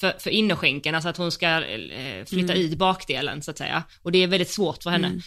för, 0.00 0.14
för 0.18 0.30
innerskänken, 0.30 0.94
alltså 0.94 1.08
att 1.08 1.16
hon 1.16 1.32
ska 1.32 1.46
eh, 1.48 2.24
flytta 2.26 2.52
Mm. 2.52 2.72
i 2.72 2.76
bakdelen 2.76 3.42
så 3.42 3.50
att 3.50 3.58
säga. 3.58 3.82
Och 4.02 4.12
det 4.12 4.22
är 4.22 4.26
väldigt 4.26 4.50
svårt 4.50 4.82
för 4.82 4.90
henne 4.90 5.06
Mm. 5.06 5.20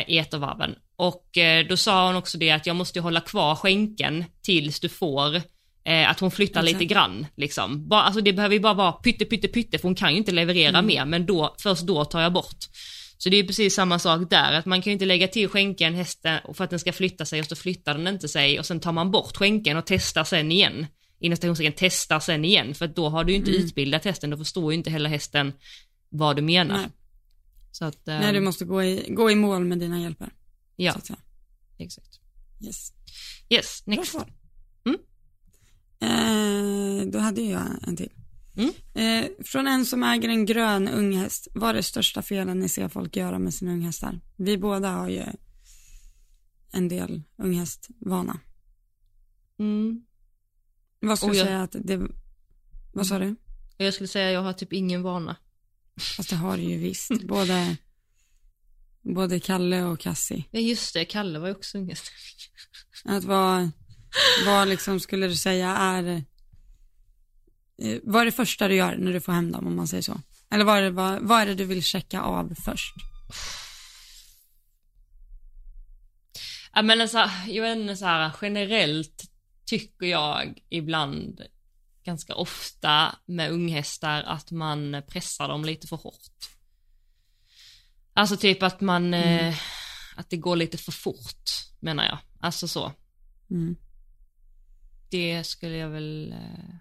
eh, 0.00 0.10
i 0.10 0.18
ettervarven. 0.18 0.74
Och 0.96 1.38
eh, 1.38 1.66
då 1.66 1.76
sa 1.76 2.06
hon 2.06 2.16
också 2.16 2.38
det 2.38 2.50
att 2.50 2.66
jag 2.66 2.76
måste 2.76 3.00
hålla 3.00 3.20
kvar 3.20 3.54
skänken 3.54 4.24
tills 4.42 4.80
du 4.80 4.88
får 4.88 5.36
eh, 5.84 6.10
att 6.10 6.20
hon 6.20 6.30
flyttar 6.30 6.60
Exakt. 6.62 6.80
lite 6.80 6.94
grann. 6.94 7.26
Liksom. 7.36 7.88
Bara, 7.88 8.02
alltså 8.02 8.20
det 8.20 8.32
behöver 8.32 8.54
ju 8.54 8.60
bara 8.60 8.74
vara 8.74 8.92
pytte, 8.92 9.24
pytte, 9.24 9.48
pytte, 9.48 9.78
för 9.78 9.88
hon 9.88 9.94
kan 9.94 10.10
ju 10.12 10.18
inte 10.18 10.32
leverera 10.32 10.68
Mm. 10.78 10.86
mer, 10.86 11.04
men 11.04 11.26
då, 11.26 11.54
först 11.58 11.82
då 11.82 12.04
tar 12.04 12.20
jag 12.20 12.32
bort. 12.32 12.56
Så 13.20 13.28
det 13.28 13.36
är 13.36 13.44
precis 13.44 13.74
samma 13.74 13.98
sak 13.98 14.30
där, 14.30 14.52
att 14.52 14.66
man 14.66 14.82
kan 14.82 14.90
ju 14.90 14.92
inte 14.92 15.04
lägga 15.04 15.28
till 15.28 15.48
skänken, 15.48 15.94
hästen, 15.94 16.40
för 16.54 16.64
att 16.64 16.70
den 16.70 16.78
ska 16.78 16.92
flytta 16.92 17.24
sig 17.24 17.40
och 17.40 17.46
så 17.46 17.56
flyttar 17.56 17.94
den 17.94 18.06
inte 18.06 18.28
sig 18.28 18.58
och 18.58 18.66
sen 18.66 18.80
tar 18.80 18.92
man 18.92 19.10
bort 19.10 19.36
skänken 19.36 19.76
och 19.76 19.86
testar 19.86 20.24
sen 20.24 20.52
igen. 20.52 20.86
Inom 21.20 21.36
stationstecken 21.36 21.72
testar 21.76 22.20
sen 22.20 22.44
igen, 22.44 22.74
för 22.74 22.86
då 22.88 23.08
har 23.08 23.24
du 23.24 23.32
ju 23.32 23.38
inte 23.38 23.50
Mm. 23.50 23.62
utbildat 23.64 24.04
hästen, 24.04 24.30
då 24.30 24.36
förstår 24.36 24.72
ju 24.72 24.78
inte 24.78 24.90
heller 24.90 25.10
hästen 25.10 25.52
vad 26.08 26.36
du 26.36 26.42
menar. 26.42 26.76
Nej. 26.76 26.88
Så 27.72 27.84
att, 27.84 28.08
eh, 28.08 28.20
Nej, 28.20 28.32
du 28.32 28.40
måste 28.40 28.64
gå 28.64 28.82
i, 28.82 29.06
gå 29.08 29.30
i 29.30 29.34
mål 29.34 29.64
med 29.64 29.78
dina 29.78 30.00
hjälper. 30.00 30.32
ja, 30.76 30.94
exakt. 31.78 32.20
Yes. 32.64 32.92
Yes, 33.50 33.82
next. 33.86 34.14
Mm. 34.84 34.98
Eh, 36.00 37.06
då 37.12 37.18
hade 37.18 37.40
jag 37.42 37.62
en 37.82 37.96
till. 37.96 38.12
Mm. 38.56 38.70
Eh, 38.94 39.30
från 39.44 39.66
en 39.66 39.86
som 39.86 40.02
äger 40.02 40.28
en 40.28 40.46
grön 40.46 40.88
unghäst, 40.88 41.48
vad 41.54 41.70
är 41.70 41.74
det 41.74 41.82
största 41.82 42.22
felen 42.22 42.60
ni 42.60 42.68
ser 42.68 42.88
folk 42.88 43.16
göra 43.16 43.38
med 43.38 43.54
sina 43.54 43.72
unghästar? 43.72 44.20
Vi 44.36 44.58
båda 44.58 44.88
har 44.90 45.08
ju 45.08 45.22
en 46.72 46.88
del 46.88 47.22
unghästvana. 47.38 48.40
Mm. 49.58 50.02
Vad 51.00 51.18
skulle 51.18 51.32
du 51.32 51.38
jag- 51.38 51.46
säga 51.46 51.62
att 51.62 51.76
det, 51.80 52.08
vad 52.92 53.06
sa 53.06 53.18
du? 53.18 53.36
Jag 53.76 53.94
skulle 53.94 54.08
säga 54.08 54.30
jag 54.30 54.42
har 54.42 54.52
typ 54.52 54.72
ingen 54.72 55.02
vana. 55.02 55.36
Fast 56.16 56.30
det 56.30 56.36
har 56.36 56.56
du 56.56 56.62
ju 56.62 56.78
visst. 56.78 57.22
Både, 57.28 57.76
både 59.02 59.40
Kalle 59.40 59.82
och 59.82 60.00
Cassie. 60.00 60.44
Ja 60.50 60.60
just 60.60 60.94
det, 60.94 61.04
Kalle 61.04 61.38
var 61.38 61.48
ju 61.48 61.54
också 61.54 61.78
unghäst. 61.78 62.12
Att 63.04 63.24
vad, 63.24 63.70
vad 64.46 64.68
liksom 64.68 65.00
skulle 65.00 65.26
du 65.26 65.36
säga 65.36 65.76
är, 65.76 66.04
eh, 67.82 67.98
vad 68.02 68.20
är 68.22 68.24
det 68.26 68.32
första 68.32 68.68
du 68.68 68.74
gör 68.74 68.96
när 68.96 69.12
du 69.12 69.20
får 69.20 69.32
hem 69.32 69.52
dem 69.52 69.66
om 69.66 69.76
man 69.76 69.88
säger 69.88 70.02
så? 70.02 70.20
Eller 70.50 70.64
vad 70.64 70.78
är 70.78 70.82
det, 70.82 70.90
vad, 70.90 71.22
vad 71.22 71.40
är 71.40 71.46
det 71.46 71.54
du 71.54 71.64
vill 71.64 71.82
checka 71.82 72.20
av 72.22 72.54
först? 72.64 72.94
Ja 76.74 76.82
men 76.82 77.00
alltså, 77.00 77.30
jag 77.46 77.62
vet 77.62 77.78
inte 77.78 77.96
så 77.96 78.04
här, 78.04 78.32
generellt 78.42 79.30
tycker 79.68 80.06
jag 80.06 80.58
ibland 80.68 81.40
ganska 82.04 82.34
ofta 82.34 83.16
med 83.26 83.50
unghästar 83.50 84.22
att 84.22 84.50
man 84.50 85.02
pressar 85.08 85.48
dem 85.48 85.64
lite 85.64 85.86
för 85.86 85.96
hårt. 85.96 86.50
Alltså 88.12 88.36
typ 88.36 88.62
att 88.62 88.80
man, 88.80 89.14
eh, 89.14 89.54
att 90.16 90.30
det 90.30 90.36
går 90.36 90.56
lite 90.56 90.78
för 90.78 90.92
fort 90.92 91.50
menar 91.80 92.04
jag. 92.04 92.18
Alltså 92.40 92.68
så. 92.68 92.92
Mm. 93.50 93.76
Det 95.10 95.44
skulle 95.44 95.76
jag 95.76 95.88
väl, 95.88 96.32
eh, 96.32 96.74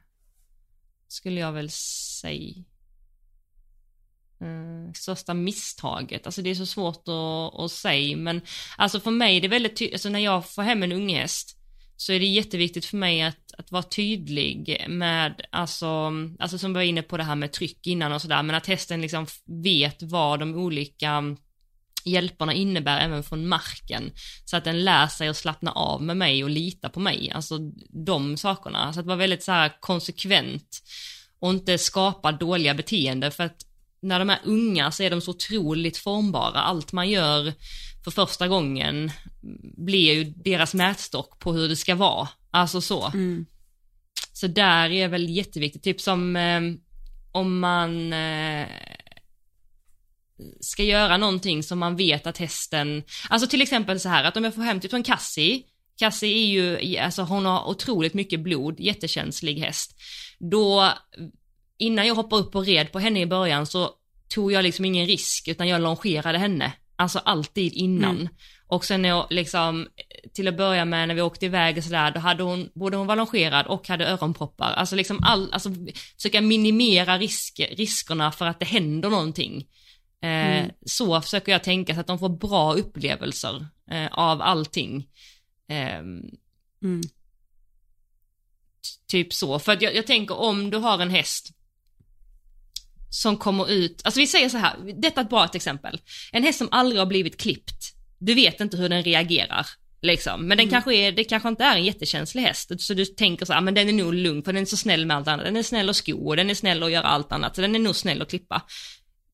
skulle 1.07 1.39
jag 1.39 1.51
väl 1.51 1.69
säga. 1.71 2.63
Mm, 4.41 4.93
största 4.93 5.33
misstaget, 5.33 6.25
alltså 6.25 6.41
det 6.41 6.49
är 6.49 6.55
så 6.55 6.65
svårt 6.65 7.07
att, 7.07 7.59
att 7.59 7.71
säga 7.71 8.17
men 8.17 8.41
alltså 8.77 8.99
för 8.99 9.11
mig 9.11 9.37
är 9.37 9.41
det 9.41 9.47
väldigt 9.47 9.75
ty- 9.75 9.91
alltså 9.93 10.09
när 10.09 10.19
jag 10.19 10.49
får 10.49 10.61
hem 10.61 10.83
en 10.83 10.91
unghäst 10.91 11.57
så 11.97 12.13
är 12.13 12.19
det 12.19 12.25
jätteviktigt 12.25 12.85
för 12.85 12.97
mig 12.97 13.21
att, 13.21 13.53
att 13.57 13.71
vara 13.71 13.83
tydlig 13.83 14.85
med, 14.89 15.41
alltså, 15.49 16.11
alltså 16.39 16.57
som 16.57 16.73
vi 16.73 16.75
var 16.75 16.83
inne 16.83 17.01
på 17.01 17.17
det 17.17 17.23
här 17.23 17.35
med 17.35 17.51
tryck 17.51 17.87
innan 17.87 18.11
och 18.11 18.21
sådär, 18.21 18.43
men 18.43 18.55
att 18.55 18.67
hästen 18.67 19.01
liksom 19.01 19.27
vet 19.63 20.03
vad 20.03 20.39
de 20.39 20.55
olika 20.55 21.23
hjälperna 22.05 22.53
innebär 22.53 22.99
även 22.99 23.23
från 23.23 23.47
marken. 23.47 24.11
Så 24.45 24.57
att 24.57 24.63
den 24.63 24.83
lär 24.83 25.07
sig 25.07 25.27
att 25.27 25.37
slappna 25.37 25.71
av 25.71 26.01
med 26.01 26.17
mig 26.17 26.43
och 26.43 26.49
lita 26.49 26.89
på 26.89 26.99
mig. 26.99 27.31
Alltså 27.31 27.57
de 28.05 28.37
sakerna. 28.37 28.93
Så 28.93 28.99
att 28.99 29.05
vara 29.05 29.17
väldigt 29.17 29.43
så 29.43 29.51
här 29.51 29.71
konsekvent 29.79 30.83
och 31.39 31.49
inte 31.49 31.77
skapa 31.77 32.31
dåliga 32.31 32.73
beteenden 32.73 33.31
för 33.31 33.43
att 33.43 33.65
när 34.01 34.19
de 34.19 34.29
är 34.29 34.39
unga 34.43 34.91
så 34.91 35.03
är 35.03 35.09
de 35.09 35.21
så 35.21 35.31
otroligt 35.31 35.97
formbara. 35.97 36.59
Allt 36.59 36.91
man 36.91 37.09
gör 37.09 37.53
för 38.07 38.25
första 38.25 38.47
gången 38.47 39.11
blir 39.77 40.13
ju 40.13 40.23
deras 40.23 40.73
mätstock 40.73 41.39
på 41.39 41.53
hur 41.53 41.69
det 41.69 41.75
ska 41.75 41.95
vara. 41.95 42.27
Alltså 42.51 42.81
så. 42.81 43.05
Mm. 43.05 43.45
Så 44.33 44.47
där 44.47 44.89
är 44.89 45.07
väl 45.07 45.29
jätteviktigt, 45.29 45.83
typ 45.83 46.01
som 46.01 46.35
eh, 46.35 46.61
om 47.31 47.59
man 47.59 48.13
eh, 48.13 48.67
ska 50.59 50.83
göra 50.83 51.17
någonting 51.17 51.63
som 51.63 51.79
man 51.79 51.95
vet 51.95 52.27
att 52.27 52.37
hästen, 52.37 53.03
alltså 53.29 53.47
till 53.47 53.61
exempel 53.61 53.99
så 53.99 54.09
här 54.09 54.23
att 54.23 54.37
om 54.37 54.43
jag 54.43 54.55
får 54.55 54.61
hem 54.61 54.79
typ 54.79 54.93
en 54.93 55.03
Cassie, 55.03 55.63
Cassie 55.97 56.37
är 56.37 56.45
ju, 56.45 56.97
alltså 56.97 57.21
hon 57.21 57.45
har 57.45 57.67
otroligt 57.69 58.13
mycket 58.13 58.39
blod, 58.39 58.79
jättekänslig 58.79 59.59
häst. 59.59 59.95
Då, 60.39 60.93
innan 61.77 62.07
jag 62.07 62.15
hoppar 62.15 62.37
upp 62.37 62.55
och 62.55 62.65
red 62.65 62.91
på 62.91 62.99
henne 62.99 63.21
i 63.21 63.25
början 63.25 63.65
så 63.65 63.91
tog 64.27 64.51
jag 64.51 64.63
liksom 64.63 64.85
ingen 64.85 65.07
risk 65.07 65.47
utan 65.47 65.67
jag 65.67 65.81
longerade 65.81 66.37
henne. 66.37 66.73
Alltså 66.99 67.19
alltid 67.19 67.73
innan. 67.73 68.15
Mm. 68.15 68.29
Och 68.67 68.85
sen 68.85 69.01
när 69.01 69.09
jag 69.09 69.27
liksom, 69.29 69.87
till 70.33 70.47
att 70.47 70.57
börja 70.57 70.85
med 70.85 71.07
när 71.07 71.15
vi 71.15 71.21
åkte 71.21 71.45
iväg 71.45 71.77
och 71.77 71.83
sådär, 71.83 72.11
då 72.11 72.19
hade 72.19 72.43
hon, 72.43 72.69
både 72.73 72.97
hon 72.97 73.07
var 73.07 73.15
longerad 73.15 73.67
och 73.67 73.87
hade 73.87 74.05
öronproppar. 74.07 74.71
Alltså 74.73 74.95
liksom 74.95 75.19
all, 75.23 75.53
alltså 75.53 75.69
försöka 76.15 76.41
minimera 76.41 77.17
risk, 77.17 77.59
riskerna 77.71 78.31
för 78.31 78.45
att 78.45 78.59
det 78.59 78.65
händer 78.65 79.09
någonting. 79.09 79.67
Eh, 80.23 80.57
Mm. 80.57 80.71
Så 80.85 81.21
försöker 81.21 81.51
jag 81.51 81.63
tänka 81.63 81.93
så 81.93 81.99
att 81.99 82.07
de 82.07 82.19
får 82.19 82.29
bra 82.29 82.73
upplevelser 82.73 83.67
eh, 83.91 84.07
av 84.11 84.41
allting. 84.41 85.07
Ehm, 85.69 86.21
Mm. 86.83 87.01
Typ 89.07 89.33
så, 89.33 89.59
för 89.59 89.77
jag, 89.81 89.95
jag 89.95 90.07
tänker 90.07 90.37
om 90.37 90.69
du 90.69 90.77
har 90.77 90.99
en 90.99 91.09
häst 91.09 91.49
som 93.09 93.37
kommer 93.37 93.71
ut, 93.71 94.01
alltså 94.03 94.19
vi 94.19 94.27
säger 94.27 94.49
så 94.49 94.57
här, 94.57 94.75
detta 95.01 95.21
är 95.21 95.23
ett 95.25 95.29
bra 95.29 95.49
exempel. 95.53 95.99
En 96.31 96.43
häst 96.43 96.57
som 96.57 96.67
aldrig 96.71 96.99
har 97.01 97.05
blivit 97.05 97.37
klippt, 97.37 97.93
du 98.19 98.33
vet 98.33 98.61
inte 98.61 98.77
hur 98.77 98.89
den 98.89 99.03
reagerar. 99.03 99.65
Liksom. 100.01 100.39
Men 100.47 100.57
den 100.57 100.59
Mm. 100.67 100.71
kanske 100.71 100.95
är, 100.95 101.11
det 101.11 101.23
kanske 101.23 101.49
inte 101.49 101.63
är 101.63 101.75
en 101.75 101.83
jättekänslig 101.85 102.41
häst, 102.41 102.71
så 102.81 102.93
du 102.93 103.05
tänker 103.05 103.45
så 103.45 103.53
här, 103.53 103.61
men 103.61 103.73
den 103.73 103.89
är 103.89 103.93
nog 103.93 104.13
lugn 104.13 104.43
för 104.43 104.53
den 104.53 104.61
är 104.61 104.65
så 104.65 104.77
snäll 104.77 105.05
med 105.05 105.17
allt 105.17 105.27
annat. 105.27 105.45
Den 105.45 105.57
är 105.57 105.63
snäll 105.63 105.89
att 105.89 105.95
sko 105.95 106.27
och 106.27 106.35
den 106.35 106.49
är 106.49 106.53
snäll 106.53 106.83
att 106.83 106.91
göra 106.91 107.07
allt 107.07 107.31
annat, 107.31 107.55
så 107.55 107.61
den 107.61 107.75
är 107.75 107.79
nog 107.79 107.95
snäll 107.95 108.21
att 108.21 108.29
klippa. 108.29 108.61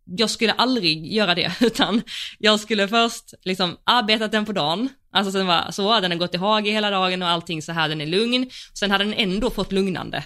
Jag 0.06 0.30
skulle 0.30 0.52
aldrig 0.52 1.14
göra 1.14 1.36
det, 1.36 1.52
utan 1.62 2.02
jag 2.40 2.60
skulle 2.60 2.88
först 2.88 3.34
liksom 3.44 3.78
arbetat 3.84 4.32
den 4.32 4.46
på 4.46 4.52
dagen, 4.52 4.90
alltså 5.12 5.32
sen 5.32 5.48
var 5.48 5.72
så, 5.72 6.00
den 6.00 6.12
har 6.12 6.18
gått 6.18 6.36
i 6.36 6.38
hage 6.38 6.72
hela 6.72 6.90
dagen 6.90 7.22
och 7.22 7.30
allting 7.30 7.62
så 7.62 7.72
här, 7.72 7.90
den 7.90 8.02
är 8.02 8.06
lugn. 8.06 8.50
Sen 8.74 8.92
hade 8.92 9.04
den 9.04 9.14
ändå 9.14 9.50
fått 9.50 9.72
lugnande 9.72 10.24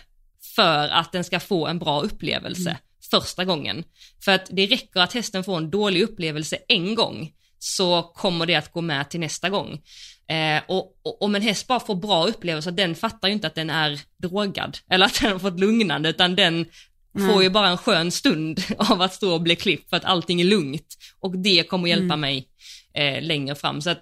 för 0.55 0.87
att 0.89 1.11
den 1.11 1.23
ska 1.23 1.39
få 1.39 1.67
en 1.67 1.79
bra 1.79 2.01
upplevelse 2.01 2.77
första 3.09 3.45
gången. 3.45 3.83
För 4.25 4.31
att 4.31 4.47
det 4.51 4.65
räcker 4.65 4.99
att 4.99 5.13
hästen 5.13 5.43
får 5.43 5.57
en 5.57 5.69
dålig 5.69 6.01
upplevelse 6.01 6.57
en 6.67 6.95
gång 6.95 7.31
så 7.59 8.03
kommer 8.03 8.45
det 8.45 8.55
att 8.55 8.71
gå 8.71 8.81
med 8.81 9.09
till 9.09 9.19
nästa 9.19 9.49
gång. 9.49 9.81
Eh, 10.29 10.63
och, 10.67 10.99
och 11.03 11.21
om 11.21 11.35
en 11.35 11.41
häst 11.41 11.67
bara 11.67 11.79
får 11.79 11.95
bra 11.95 12.27
upplevelse, 12.27 12.71
den 12.71 12.95
fattar 12.95 13.27
ju 13.27 13.33
inte 13.33 13.47
att 13.47 13.55
den 13.55 13.69
är 13.69 13.99
drogad 14.17 14.77
eller 14.91 15.05
att 15.05 15.21
den 15.21 15.31
har 15.31 15.39
fått 15.39 15.59
lugnande 15.59 16.09
utan 16.09 16.35
den 16.35 16.65
Nej. 17.11 17.33
får 17.33 17.43
ju 17.43 17.49
bara 17.49 17.67
en 17.67 17.77
skön 17.77 18.11
stund 18.11 18.63
av 18.77 19.01
att 19.01 19.13
stå 19.13 19.33
och 19.33 19.41
bli 19.41 19.55
klippt 19.55 19.89
för 19.89 19.97
att 19.97 20.05
allting 20.05 20.41
är 20.41 20.45
lugnt. 20.45 20.97
Och 21.19 21.37
det 21.37 21.63
kommer 21.63 21.89
hjälpa 21.89 22.03
Mm. 22.03 22.19
mig 22.19 22.47
eh, 22.93 23.21
längre 23.21 23.55
fram. 23.55 23.81
Så 23.81 23.89
att 23.89 24.01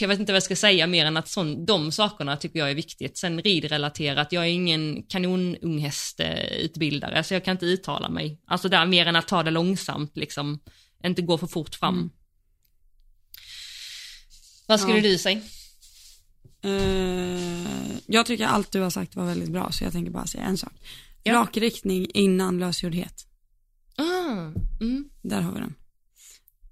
jag 0.00 0.08
vet 0.08 0.20
inte 0.20 0.32
vad 0.32 0.36
jag 0.36 0.42
ska 0.42 0.56
säga 0.56 0.86
mer 0.86 1.06
än 1.06 1.16
att 1.16 1.28
sån, 1.28 1.66
de 1.66 1.92
sakerna 1.92 2.36
tycker 2.36 2.58
jag 2.58 2.70
är 2.70 2.74
viktigt. 2.74 3.18
Sen 3.18 3.42
ridrelaterat, 3.42 4.32
jag 4.32 4.44
är 4.44 4.48
ingen 4.48 5.02
kanonunghästutbildare 5.02 7.24
så 7.24 7.34
jag 7.34 7.44
kan 7.44 7.52
inte 7.52 7.66
uttala 7.66 8.08
mig. 8.08 8.40
Alltså 8.46 8.68
där 8.68 8.86
mer 8.86 9.06
än 9.06 9.16
att 9.16 9.28
ta 9.28 9.42
det 9.42 9.50
långsamt 9.50 10.16
liksom, 10.16 10.60
inte 11.04 11.22
gå 11.22 11.38
för 11.38 11.46
fort 11.46 11.74
fram. 11.74 11.94
Mm. 11.98 12.10
Vad 14.68 14.80
skulle 14.80 14.96
Ja. 14.96 15.02
du 15.02 15.18
säga? 15.18 15.40
Eh, 16.62 17.96
jag 18.06 18.26
tycker 18.26 18.46
allt 18.46 18.72
du 18.72 18.80
har 18.80 18.90
sagt 18.90 19.16
var 19.16 19.26
väldigt 19.26 19.50
bra 19.50 19.72
så 19.72 19.84
jag 19.84 19.92
tänker 19.92 20.10
bara 20.12 20.26
säga 20.26 20.44
en 20.44 20.58
sak. 20.58 20.72
Ja. 21.22 21.34
Rak 21.34 21.56
riktning 21.56 22.06
innan 22.14 22.58
lösgjordhet. 22.58 23.26
Ah, 23.96 24.52
mm, 24.80 25.08
Där 25.22 25.40
har 25.40 25.52
vi 25.52 25.60
den. 25.60 25.74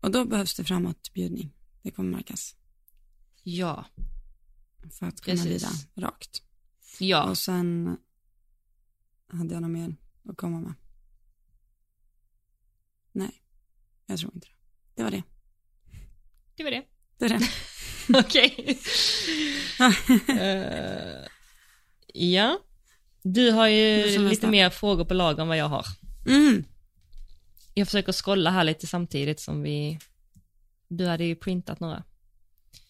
Och 0.00 0.10
då 0.10 0.24
behövs 0.24 0.54
det 0.54 0.64
framåtbjudning. 0.64 1.50
Det 1.82 1.90
kommer 1.90 2.10
märkas. 2.16 2.54
Ja, 3.44 3.84
För 4.98 5.06
att 5.06 5.20
kunna 5.20 5.42
Precis. 5.42 5.62
rida 5.94 6.06
rakt. 6.08 6.42
ja, 6.98 7.30
Och 7.30 7.38
sen 7.38 7.96
hade 9.28 9.54
jag 9.54 9.62
något 9.62 9.70
mer 9.70 9.96
att 10.28 10.36
komma 10.36 10.60
med. 10.60 10.74
Nej, 13.12 13.42
jag 14.06 14.18
tror 14.18 14.34
inte 14.34 14.46
det. 14.46 14.54
Det 14.94 15.02
var 15.02 15.10
det. 15.10 15.22
det 16.56 16.64
var 16.64 16.70
det. 16.70 16.82
Det 17.18 17.24
är 17.24 17.28
det. 17.28 17.48
Okej. 18.18 18.78
Eh, 20.40 21.26
ja. 22.14 22.58
Du 23.22 23.50
har 23.50 23.68
ju 23.68 24.04
lite 24.06 24.20
nästa. 24.22 24.50
mer 24.50 24.70
frågor 24.70 25.04
på 25.04 25.14
lag 25.14 25.38
än 25.38 25.48
vad 25.48 25.56
jag 25.56 25.68
har. 25.68 25.86
Mm. 26.26 26.64
Jag 27.74 27.86
försöker 27.88 28.12
scrolla 28.12 28.50
här 28.50 28.64
lite 28.64 28.86
samtidigt 28.86 29.40
som 29.40 29.62
vi, 29.62 29.98
du 30.88 31.06
hade 31.06 31.24
ju 31.24 31.36
printat 31.36 31.80
några. 31.80 32.04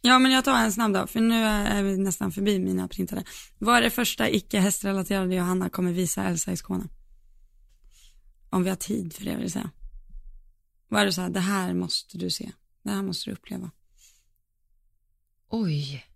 Ja 0.06 0.18
men 0.18 0.32
jag 0.32 0.44
tar 0.44 0.58
en 0.58 0.72
snabb 0.72 0.92
då, 0.92 1.06
för 1.06 1.20
nu 1.20 1.44
är 1.44 1.82
vi 1.82 1.96
nästan 1.96 2.32
förbi 2.32 2.58
mina 2.58 2.88
printade. 2.88 3.24
Vad 3.58 3.76
är 3.76 3.82
det 3.82 3.90
första 3.90 4.30
icke 4.30 4.60
hästrelaterade 4.60 5.34
Johanna 5.34 5.68
kommer 5.68 5.92
visa 5.92 6.24
Elsa 6.24 6.52
i 6.52 6.56
Skåne? 6.56 6.84
Om 8.50 8.62
vi 8.62 8.68
har 8.68 8.76
tid 8.76 9.14
för 9.14 9.24
det 9.24 9.34
vill 9.34 9.42
jag 9.42 9.50
säga. 9.50 9.70
Vad 10.88 11.02
är 11.02 11.06
det 11.06 11.12
så 11.12 11.20
här, 11.20 11.30
det 11.30 11.40
här 11.40 11.74
måste 11.74 12.18
du 12.18 12.30
se, 12.30 12.52
det 12.82 12.90
här 12.90 13.02
måste 13.02 13.30
du 13.30 13.34
uppleva. 13.34 13.70
Oj. 15.48 16.06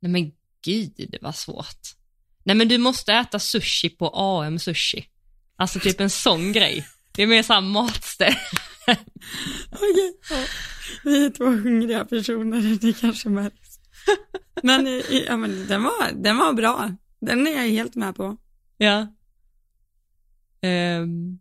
Nej 0.00 0.12
men 0.12 0.32
gud, 0.64 0.92
det 0.96 1.22
var 1.22 1.32
svårt. 1.32 1.96
Nej 2.42 2.56
men 2.56 2.68
du 2.68 2.78
måste 2.78 3.12
äta 3.12 3.38
sushi 3.38 3.90
på 3.90 4.10
AM 4.14 4.58
sushi. 4.58 5.08
Alltså 5.56 5.80
typ 5.80 6.00
en 6.00 6.10
sån 6.10 6.52
grej. 6.52 6.88
Det 7.12 7.22
är 7.22 7.26
mer 7.26 7.42
såhär 7.42 7.60
matställ. 7.60 8.34
Okej, 9.70 10.20
ja. 10.30 10.36
vi 11.04 11.26
är 11.26 11.30
två 11.30 11.44
hungriga 11.44 12.04
personer, 12.04 12.78
det 12.80 12.92
kanske 12.92 13.28
märks. 13.28 13.78
Men, 14.62 14.86
eh, 14.86 15.02
ja, 15.26 15.36
men 15.36 15.66
den, 15.66 15.82
var, 15.82 16.12
den 16.12 16.36
var 16.36 16.52
bra, 16.52 16.92
den 17.20 17.46
är 17.46 17.50
jag 17.50 17.68
helt 17.68 17.94
med 17.94 18.16
på. 18.16 18.36
Ja. 18.76 19.14
Ehm. 20.60 21.38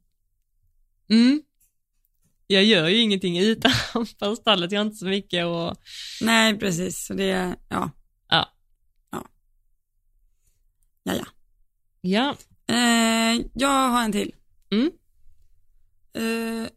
Mm. 1.09 1.41
Jag 2.47 2.63
gör 2.63 2.87
ju 2.87 2.97
ingenting 2.97 3.39
utanför 3.39 4.35
stallet, 4.35 4.71
jag 4.71 4.79
har 4.79 4.85
inte 4.85 4.97
så 4.97 5.05
mycket 5.05 5.45
och 5.45 5.77
Nej 6.21 6.59
precis, 6.59 7.05
så 7.05 7.13
det, 7.13 7.55
ja. 7.69 7.91
Ja. 8.29 8.49
Ja. 9.11 9.27
Ja, 11.03 11.13
ja. 11.15 11.25
ja. 12.01 12.35
Eh, 12.75 13.45
jag 13.53 13.89
har 13.89 14.03
en 14.03 14.11
till. 14.11 14.35
Mm. 14.71 14.91
Eh, 16.13 16.69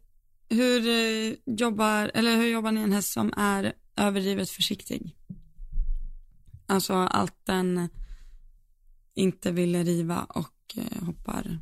hur, 0.49 0.87
eh, 0.87 1.35
jobbar, 1.45 2.11
eller 2.13 2.37
hur 2.37 2.47
jobbar 2.47 2.71
ni 2.71 2.81
en 2.81 2.91
häst 2.91 3.11
som 3.11 3.33
är 3.37 3.73
överdrivet 3.95 4.49
försiktig? 4.49 5.15
Alltså 6.65 6.93
allt 6.93 7.45
den 7.45 7.89
inte 9.13 9.51
vill 9.51 9.83
riva 9.83 10.23
och 10.23 10.75
eh, 10.77 11.05
hoppar 11.05 11.59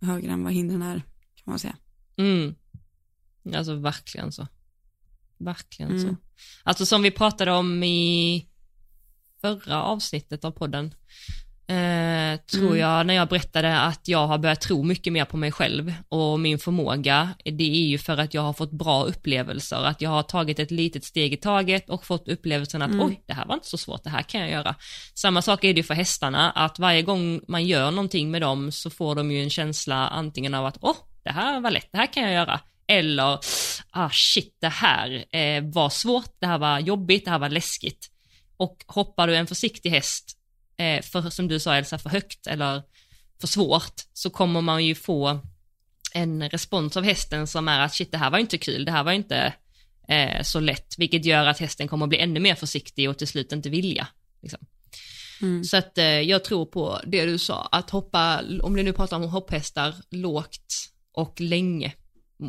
högre 0.00 0.32
än 0.32 0.44
vad 0.44 0.52
hindren 0.52 0.82
är, 0.82 0.96
kan 1.34 1.44
man 1.44 1.58
säga. 1.58 1.76
Mm. 2.16 2.54
Alltså 3.54 3.74
verkligen 3.74 4.32
så. 4.32 4.46
Verkligen 5.38 5.90
Mm. 5.90 6.02
så. 6.02 6.16
Alltså 6.62 6.86
som 6.86 7.02
vi 7.02 7.10
pratade 7.10 7.52
om 7.52 7.82
i 7.82 8.48
förra 9.40 9.82
avsnittet 9.82 10.44
av 10.44 10.50
podden, 10.50 10.94
eh, 11.68 12.40
tror 12.40 12.66
Mm. 12.66 12.78
jag, 12.78 13.06
när 13.06 13.14
jag 13.14 13.28
berättade 13.28 13.80
att 13.80 14.08
jag 14.08 14.26
har 14.26 14.38
börjat 14.38 14.60
tro 14.60 14.82
mycket 14.82 15.12
mer 15.12 15.24
på 15.24 15.36
mig 15.36 15.52
själv 15.52 15.94
och 16.08 16.40
min 16.40 16.58
förmåga, 16.58 17.28
det 17.44 17.64
är 17.64 17.86
ju 17.86 17.98
för 17.98 18.16
att 18.18 18.34
jag 18.34 18.42
har 18.42 18.52
fått 18.52 18.70
bra 18.70 19.04
upplevelser, 19.04 19.76
att 19.84 20.00
jag 20.00 20.10
har 20.10 20.22
tagit 20.22 20.58
ett 20.58 20.70
litet 20.70 21.04
steg 21.04 21.32
i 21.32 21.36
taget 21.36 21.90
och 21.90 22.04
fått 22.04 22.28
upplevelsen 22.28 22.82
att 22.82 22.90
Mm. 22.90 23.06
oj, 23.06 23.22
det 23.26 23.32
här 23.34 23.46
var 23.46 23.54
inte 23.54 23.68
så 23.68 23.78
svårt, 23.78 24.04
det 24.04 24.10
här 24.10 24.22
kan 24.22 24.40
jag 24.40 24.50
göra. 24.50 24.74
Samma 25.14 25.42
sak 25.42 25.64
är 25.64 25.74
det 25.74 25.78
ju 25.80 25.84
för 25.84 25.94
hästarna, 25.94 26.50
att 26.50 26.78
varje 26.78 27.02
gång 27.02 27.40
man 27.48 27.66
gör 27.66 27.90
någonting 27.90 28.30
med 28.30 28.42
dem 28.42 28.72
så 28.72 28.90
får 28.90 29.14
de 29.14 29.30
ju 29.30 29.42
en 29.42 29.50
känsla 29.50 30.08
antingen 30.08 30.54
av 30.54 30.66
att 30.66 30.78
åh, 30.80 30.96
det 31.24 31.30
här 31.30 31.60
var 31.60 31.70
lätt, 31.70 31.88
det 31.92 31.98
här 31.98 32.12
kan 32.12 32.22
jag 32.22 32.32
göra. 32.32 32.60
Eller, 32.90 33.38
ah 33.90 34.10
shit, 34.12 34.56
det 34.60 34.68
här 34.68 35.24
eh, 35.36 35.62
var 35.64 35.90
svårt, 35.90 36.30
det 36.40 36.46
här 36.46 36.58
var 36.58 36.78
jobbigt, 36.78 37.24
det 37.24 37.30
här 37.30 37.38
var 37.38 37.48
läskigt. 37.48 38.08
Och 38.56 38.84
hoppar 38.86 39.26
du 39.26 39.36
en 39.36 39.46
försiktig 39.46 39.90
häst, 39.90 40.37
eh, 40.78 41.02
för, 41.02 41.30
som 41.30 41.48
du 41.48 41.60
sa 41.60 41.74
Elsa, 41.74 41.98
för 41.98 42.10
högt 42.10 42.46
eller 42.46 42.82
för 43.40 43.46
svårt, 43.46 43.94
så 44.12 44.30
kommer 44.30 44.60
man 44.60 44.84
ju 44.84 44.94
få 44.94 45.40
en 46.12 46.48
respons 46.48 46.96
av 46.96 47.04
hästen 47.04 47.46
som 47.46 47.68
är 47.68 47.80
att 47.80 47.94
shit, 47.94 48.12
det 48.12 48.18
här 48.18 48.30
var 48.30 48.38
inte 48.38 48.58
kul, 48.58 48.84
det 48.84 48.92
här 48.92 49.04
var 49.04 49.12
inte 49.12 49.54
eh, 50.08 50.42
så 50.42 50.60
lätt, 50.60 50.94
vilket 50.98 51.24
gör 51.24 51.46
att 51.46 51.58
hästen 51.58 51.88
kommer 51.88 52.06
bli 52.06 52.18
ännu 52.18 52.40
mer 52.40 52.54
försiktig 52.54 53.10
och 53.10 53.18
till 53.18 53.28
slut 53.28 53.52
inte 53.52 53.70
vilja. 53.70 54.08
Liksom. 54.42 54.66
Mm. 55.42 55.64
Så 55.64 55.76
att 55.76 55.98
eh, 55.98 56.04
jag 56.04 56.44
tror 56.44 56.66
på 56.66 57.00
det 57.06 57.26
du 57.26 57.38
sa, 57.38 57.68
att 57.72 57.90
hoppa, 57.90 58.42
om 58.62 58.76
du 58.76 58.82
nu 58.82 58.92
pratar 58.92 59.16
om 59.16 59.22
hopphästar, 59.22 59.94
lågt 60.10 60.90
och 61.12 61.40
länge 61.40 61.92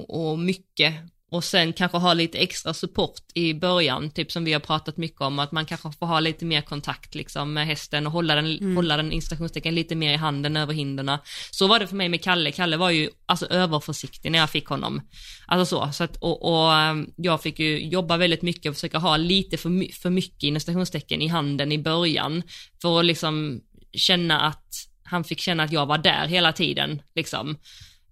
och 0.08 0.40
mycket 0.40 0.94
och 1.32 1.44
sen 1.44 1.74
kanske 1.74 1.98
ha 1.98 2.14
lite 2.14 2.38
extra 2.38 2.74
support 2.74 3.22
i 3.34 3.54
början, 3.54 4.12
typ 4.12 4.32
som 4.32 4.46
vi 4.46 4.54
har 4.54 4.60
pratat 4.60 4.98
mycket 4.98 5.22
om, 5.22 5.40
att 5.40 5.52
man 5.52 5.66
kanske 5.66 5.92
får 6.00 6.06
ha 6.06 6.20
lite 6.20 6.46
mer 6.46 6.62
kontakt 6.62 7.16
liksom 7.16 7.54
med 7.54 7.68
hästen 7.68 8.06
och 8.08 8.14
hålla 8.14 8.36
den, 8.36 8.46
Mm. 8.58 8.76
hålla 8.76 8.98
den 8.98 9.12
lite 9.76 9.96
mer 9.96 10.14
i 10.14 10.16
handen 10.16 10.58
över 10.58 10.74
hindren. 10.74 11.18
Så 11.52 11.68
var 11.68 11.80
det 11.80 11.88
för 11.88 11.96
mig 11.96 12.10
med 12.10 12.24
Kalle, 12.24 12.52
Kalle 12.52 12.78
var 12.78 12.90
ju 12.90 13.10
alltså 13.26 13.46
överförsiktig 13.46 14.32
när 14.32 14.40
jag 14.40 14.50
fick 14.50 14.66
honom. 14.66 15.02
Alltså 15.48 15.66
så, 15.86 15.92
så 15.92 16.04
att, 16.04 16.16
och, 16.18 16.54
och 16.54 16.74
ehm, 16.74 17.08
jag 17.16 17.42
fick 17.42 17.60
ju 17.60 17.88
jobba 17.90 18.18
väldigt 18.18 18.42
mycket 18.42 18.70
och 18.70 18.76
försöka 18.76 18.98
ha 18.98 19.18
lite 19.18 19.58
för, 19.58 19.70
my- 19.70 19.92
för 19.92 20.10
mycket 20.10 20.44
installationstecken 20.44 21.22
i 21.22 21.28
handen 21.28 21.72
i 21.72 21.78
början, 21.78 22.44
för 22.82 23.00
att 23.00 23.06
liksom 23.06 23.62
känna 23.94 24.40
att 24.42 24.66
han 25.04 25.24
fick 25.24 25.40
känna 25.40 25.64
att 25.64 25.72
jag 25.72 25.86
var 25.86 25.98
där 25.98 26.28
hela 26.28 26.54
tiden, 26.54 27.02
liksom. 27.16 27.58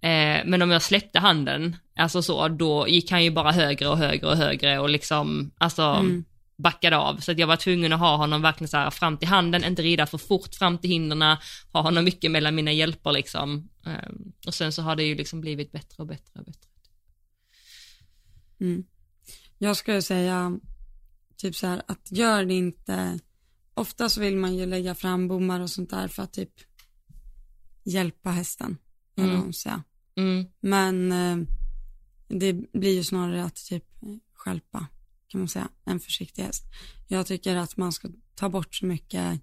Eh, 0.02 0.46
men 0.46 0.62
om 0.62 0.72
jag 0.72 0.82
släppte 0.82 1.20
handen, 1.20 1.76
alltså 1.96 2.22
så, 2.22 2.48
då 2.48 2.88
gick 2.88 3.12
han 3.12 3.24
ju 3.24 3.32
bara 3.32 3.52
högre 3.52 3.88
och 3.88 3.98
högre 3.98 4.28
och 4.28 4.38
högre 4.38 4.80
och 4.80 4.90
liksom, 4.90 5.52
alltså 5.58 5.82
Mm. 5.82 6.26
backade 6.58 6.98
av. 6.98 7.18
Så 7.18 7.32
att 7.32 7.40
jag 7.40 7.48
var 7.48 7.56
tvungen 7.56 7.94
att 7.94 8.00
ha 8.00 8.16
honom 8.16 8.42
verkligen 8.42 8.68
så 8.68 8.78
här 8.78 8.90
fram 8.90 9.18
till 9.18 9.28
handen, 9.28 9.64
inte 9.64 9.82
rida 9.82 10.06
för 10.06 10.18
fort 10.18 10.56
fram 10.56 10.78
till 10.78 10.90
hindren, 10.90 11.38
ha 11.74 11.82
honom 11.82 12.04
mycket 12.04 12.32
mellan 12.32 12.56
mina 12.56 12.72
hjälper 12.72 13.12
liksom. 13.12 13.70
Eh, 13.86 14.10
och 14.48 14.54
sen 14.54 14.72
så 14.72 14.82
har 14.82 14.96
det 14.96 15.04
ju 15.04 15.16
liksom 15.16 15.42
blivit 15.42 15.72
bättre 15.72 15.96
och 15.98 16.08
bättre 16.08 16.40
och 16.40 16.46
bättre. 16.46 16.70
Mm. 18.60 18.84
Jag 19.58 19.78
skulle 19.78 20.02
säga 20.02 20.60
typ 21.38 21.56
så 21.56 21.68
här 21.68 21.82
att 21.88 22.12
gör 22.12 22.46
det 22.46 22.54
inte, 22.54 23.20
ofta 23.74 24.10
så 24.10 24.22
vill 24.22 24.38
man 24.38 24.56
ju 24.56 24.66
lägga 24.66 24.96
fram 24.96 25.28
bommar 25.28 25.60
och 25.60 25.70
sånt 25.70 25.90
där 25.90 26.08
för 26.08 26.24
att 26.24 26.34
typ 26.34 26.52
hjälpa 27.84 28.30
hästen, 28.30 28.78
Mm. 29.18 29.40
Mm, 30.16 30.46
Men 30.60 31.12
eh, 31.12 31.48
det 32.28 32.54
blir 32.54 32.94
ju 32.96 33.04
snarare 33.04 33.44
att 33.44 33.56
typ 33.56 33.86
skälpa, 34.34 34.88
kan 35.28 35.42
man 35.42 35.48
säga, 35.48 35.70
en 35.86 36.00
försiktig 36.00 36.44
häst. 36.44 36.64
Jag 37.08 37.28
tycker 37.28 37.56
att 37.56 37.78
man 37.78 37.92
ska 37.92 38.10
ta 38.36 38.50
bort 38.50 38.76
så 38.76 38.86
mycket 38.86 39.42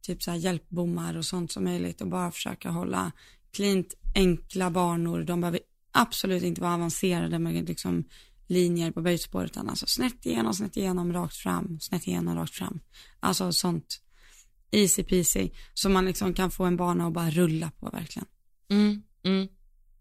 typ 0.00 0.22
så 0.22 0.30
här 0.30 0.38
hjälpbommar 0.38 1.16
och 1.16 1.24
sånt 1.24 1.52
som 1.52 1.64
möjligt 1.64 2.00
och 2.00 2.08
bara 2.08 2.30
försöka 2.30 2.70
hålla 2.70 3.12
cleant, 3.50 3.94
enkla 4.14 4.70
banor. 4.70 5.22
De 5.22 5.40
behöver 5.40 5.60
absolut 5.92 6.42
inte 6.42 6.60
vara 6.60 6.74
avancerade 6.74 7.38
med 7.38 7.68
liksom 7.68 8.04
linjer 8.46 8.90
på 8.90 9.02
böjspår 9.02 9.44
utan 9.44 9.68
alltså 9.68 9.86
snett 9.86 10.26
igenom, 10.26 10.54
snett 10.54 10.76
igenom, 10.76 11.12
rakt 11.12 11.36
fram, 11.36 11.80
snett 11.80 12.06
igenom, 12.06 12.36
rakt 12.36 12.54
fram. 12.54 12.80
Alltså 13.20 13.52
sånt 13.52 14.02
easy 14.70 15.02
peasy 15.02 15.50
så 15.74 15.88
man 15.88 16.04
liksom 16.04 16.34
kan 16.34 16.50
få 16.50 16.64
en 16.64 16.76
bana 16.76 17.06
att 17.06 17.12
bara 17.12 17.30
rulla 17.30 17.70
på 17.70 17.90
verkligen. 17.90 18.26
mm, 18.70 19.02
mm, 19.26 19.48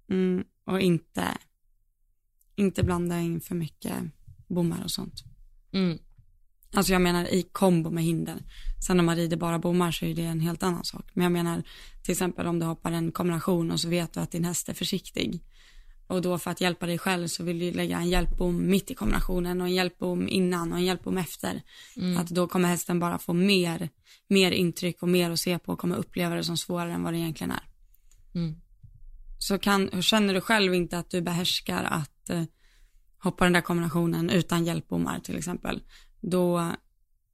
Mm, 0.09 0.43
och 0.65 0.81
inte, 0.81 1.37
inte 2.55 2.83
blanda 2.83 3.19
in 3.19 3.41
för 3.41 3.55
mycket 3.55 3.93
bommar 4.47 4.83
och 4.83 4.91
sånt. 4.91 5.23
mm, 5.73 5.97
Alltså 6.73 6.93
jag 6.93 7.01
menar 7.01 7.25
i 7.33 7.43
kombo 7.51 7.89
med 7.89 8.03
hinder. 8.03 8.43
Sen 8.87 8.99
om 8.99 9.05
man 9.05 9.15
rider 9.15 9.37
bara 9.37 9.59
bommar 9.59 9.91
så 9.91 10.05
är 10.05 10.15
det 10.15 10.21
en 10.25 10.39
helt 10.39 10.63
annan 10.63 10.85
sak. 10.85 11.05
Men 11.13 11.23
jag 11.23 11.31
menar 11.31 11.63
till 12.03 12.11
exempel 12.11 12.47
om 12.47 12.59
du 12.59 12.65
hoppar 12.65 12.91
en 12.91 13.11
kombination 13.11 13.71
och 13.71 13.79
så 13.79 13.89
vet 13.89 14.13
du 14.13 14.19
att 14.19 14.31
din 14.31 14.45
häst 14.45 14.69
är 14.69 14.73
försiktig. 14.73 15.41
Och 16.07 16.21
då 16.21 16.37
för 16.37 16.51
att 16.51 16.61
hjälpa 16.61 16.85
dig 16.85 16.97
själv 16.97 17.27
så 17.27 17.43
vill 17.43 17.59
du 17.59 17.71
lägga 17.71 17.97
en 17.97 18.09
hjälpbom 18.09 18.69
mitt 18.69 18.91
i 18.91 18.95
kombinationen 18.95 19.61
och 19.61 19.67
en 19.67 19.73
hjälpbom 19.73 20.27
innan 20.27 20.71
och 20.71 20.77
en 20.77 20.85
hjälpbom 20.85 21.17
efter. 21.17 21.61
mm, 21.97 22.17
Att 22.17 22.27
då 22.29 22.47
kommer 22.47 22.69
hästen 22.69 22.99
bara 22.99 23.19
få 23.19 23.33
mer, 23.33 23.89
mer 24.27 24.51
intryck 24.51 25.01
och 25.01 25.09
mer 25.09 25.31
att 25.31 25.39
se 25.39 25.59
på 25.59 25.71
och 25.73 25.79
kommer 25.79 25.95
uppleva 25.95 26.35
det 26.35 26.43
som 26.43 26.57
svårare 26.57 26.93
än 26.93 27.03
vad 27.03 27.13
det 27.13 27.19
egentligen 27.19 27.51
är. 27.51 27.63
mm, 28.35 28.55
så 29.37 29.57
kan, 29.57 30.01
känner 30.01 30.33
du 30.33 30.41
själv 30.41 30.73
inte 30.73 30.97
att 30.97 31.09
du 31.09 31.21
behärskar 31.21 31.83
att 31.83 32.29
eh, 32.29 32.43
hoppa 33.17 33.43
den 33.43 33.53
där 33.53 33.61
kombinationen 33.61 34.29
utan 34.29 34.65
hjälpbommar 34.65 35.19
till 35.19 35.37
exempel, 35.37 35.83
då 36.21 36.71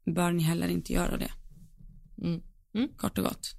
bör 0.06 0.32
ni 0.32 0.44
heller 0.44 0.68
inte 0.68 0.94
göra 0.94 1.18
det, 1.18 1.32
mm. 2.18 2.42
kort 2.98 3.18
och 3.18 3.24
gott. 3.24 3.56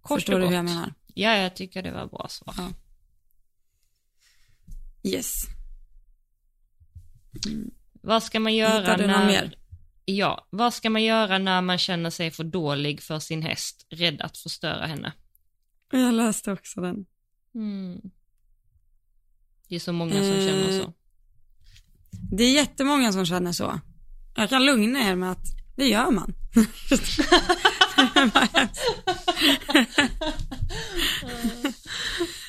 Kort 0.00 0.16
Förstår 0.16 0.34
och 0.34 0.40
du 0.40 0.46
hur 0.46 0.54
jag 0.54 0.64
gott. 0.64 0.74
menar? 0.74 0.94
Ja, 1.14 1.36
jag 1.36 1.56
tycker 1.56 1.82
det 1.82 1.92
var 1.92 2.06
bra 2.06 2.26
svar. 2.30 2.54
Ja. 2.58 2.70
Yes. 5.02 5.32
Vad 7.92 8.22
ska 8.22 8.40
man 8.40 8.54
göra 8.54 8.80
Hittar 8.80 8.98
du 8.98 9.06
när... 9.06 9.18
någon 9.18 9.26
mer? 9.26 9.58
Ja, 10.04 10.46
vad 10.50 10.74
ska 10.74 10.90
man 10.90 11.04
göra 11.04 11.38
när 11.38 11.62
man 11.62 11.78
känner 11.78 12.10
sig 12.10 12.30
för 12.30 12.44
dålig 12.44 13.02
för 13.02 13.18
sin 13.18 13.42
häst, 13.42 13.86
rädd 13.90 14.20
att 14.20 14.38
förstöra 14.38 14.86
henne? 14.86 15.12
Jag 15.92 16.14
läste 16.14 16.52
också 16.52 16.80
den. 16.80 17.06
Mm. 17.58 18.00
Det 19.68 19.74
är 19.74 19.80
så 19.80 19.92
många 19.92 20.12
som 20.12 20.22
känner 20.22 20.68
Eh, 20.68 20.80
så. 20.82 20.92
Det 22.32 22.44
är 22.44 22.52
jättemånga 22.52 23.12
som 23.12 23.26
känner 23.26 23.52
så. 23.52 23.80
Jag 24.36 24.48
kan 24.48 24.64
lugna 24.64 24.98
er 25.00 25.14
med 25.14 25.32
att 25.32 25.46
det 25.76 25.88
gör 25.88 26.10
man. 26.10 26.34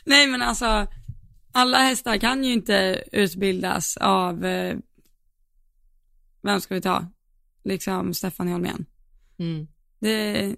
Nej 0.05 0.27
men 0.27 0.41
alltså, 0.41 0.87
alla 1.51 1.77
hästar 1.77 2.17
kan 2.17 2.43
ju 2.43 2.53
inte 2.53 3.03
utbildas 3.11 3.97
av, 3.97 4.45
eh, 4.45 4.77
vem 6.41 6.61
ska 6.61 6.75
vi 6.75 6.81
ta? 6.81 7.07
Liksom 7.63 8.13
Stefan 8.13 8.47
Holmén. 8.47 8.85
Mm. 9.37 9.67
Det, 9.99 10.55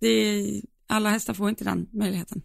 det, 0.00 0.62
alla 0.90 1.10
hästar 1.10 1.34
får 1.34 1.48
inte 1.48 1.64
den 1.64 1.88
möjligheten. 1.92 2.42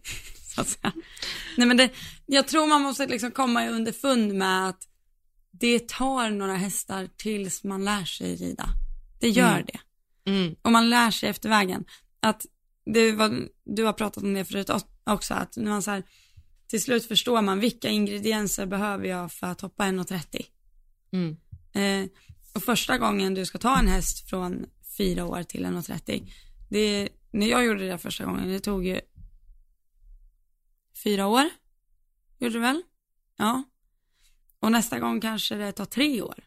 Nej 1.56 1.66
men 1.68 1.76
det, 1.76 1.90
jag 2.26 2.48
tror 2.48 2.66
man 2.66 2.82
måste 2.82 3.06
liksom 3.06 3.30
komma 3.30 3.68
underfund 3.68 4.34
med 4.34 4.68
att 4.68 4.88
det 5.50 5.88
tar 5.88 6.30
några 6.30 6.54
hästar 6.54 7.08
tills 7.16 7.64
man 7.64 7.84
lär 7.84 8.04
sig 8.04 8.36
rida. 8.36 8.68
Det 9.20 9.28
gör 9.28 9.52
Mm. 9.52 9.66
det. 9.66 9.78
Mm. 10.30 10.54
Och 10.62 10.72
man 10.72 10.90
lär 10.90 11.10
sig 11.10 11.28
efter 11.28 11.48
vägen. 11.48 11.84
Att 12.20 12.46
det 12.94 13.12
var, 13.12 13.48
du 13.64 13.84
har 13.84 13.92
pratat 13.92 14.22
om 14.22 14.34
det 14.34 14.44
förut 14.44 14.70
också, 15.04 15.34
att 15.34 15.56
när 15.56 15.70
man 15.70 15.82
så 15.82 15.90
här, 15.90 16.02
till 16.68 16.82
slut 16.82 17.08
förstår 17.08 17.42
man 17.42 17.60
vilka 17.60 17.88
ingredienser 17.88 18.66
behöver 18.66 19.06
jag 19.06 19.32
för 19.32 19.46
att 19.46 19.60
hoppa 19.60 19.84
1,30. 19.84 20.46
Mm. 21.12 21.36
Eh, 21.74 22.10
och 22.54 22.62
första 22.62 22.98
gången 22.98 23.34
du 23.34 23.46
ska 23.46 23.58
ta 23.58 23.78
en 23.78 23.88
häst 23.88 24.30
från 24.30 24.66
fyra 24.96 25.24
år 25.24 25.42
till 25.42 25.66
1,30, 25.66 26.32
det, 26.70 27.08
när 27.36 27.46
jag 27.46 27.64
gjorde 27.64 27.88
det 27.88 27.98
första 27.98 28.24
gången, 28.24 28.48
det 28.48 28.60
tog 28.60 28.86
ju 28.86 29.00
fyra 31.04 31.26
år, 31.26 31.44
gjorde 32.38 32.54
det 32.54 32.60
väl? 32.60 32.82
Ja. 33.36 33.62
Och 34.60 34.72
nästa 34.72 34.98
gång 34.98 35.20
kanske 35.20 35.54
det 35.54 35.72
tar 35.72 35.84
tre 35.84 36.22
år. 36.22 36.44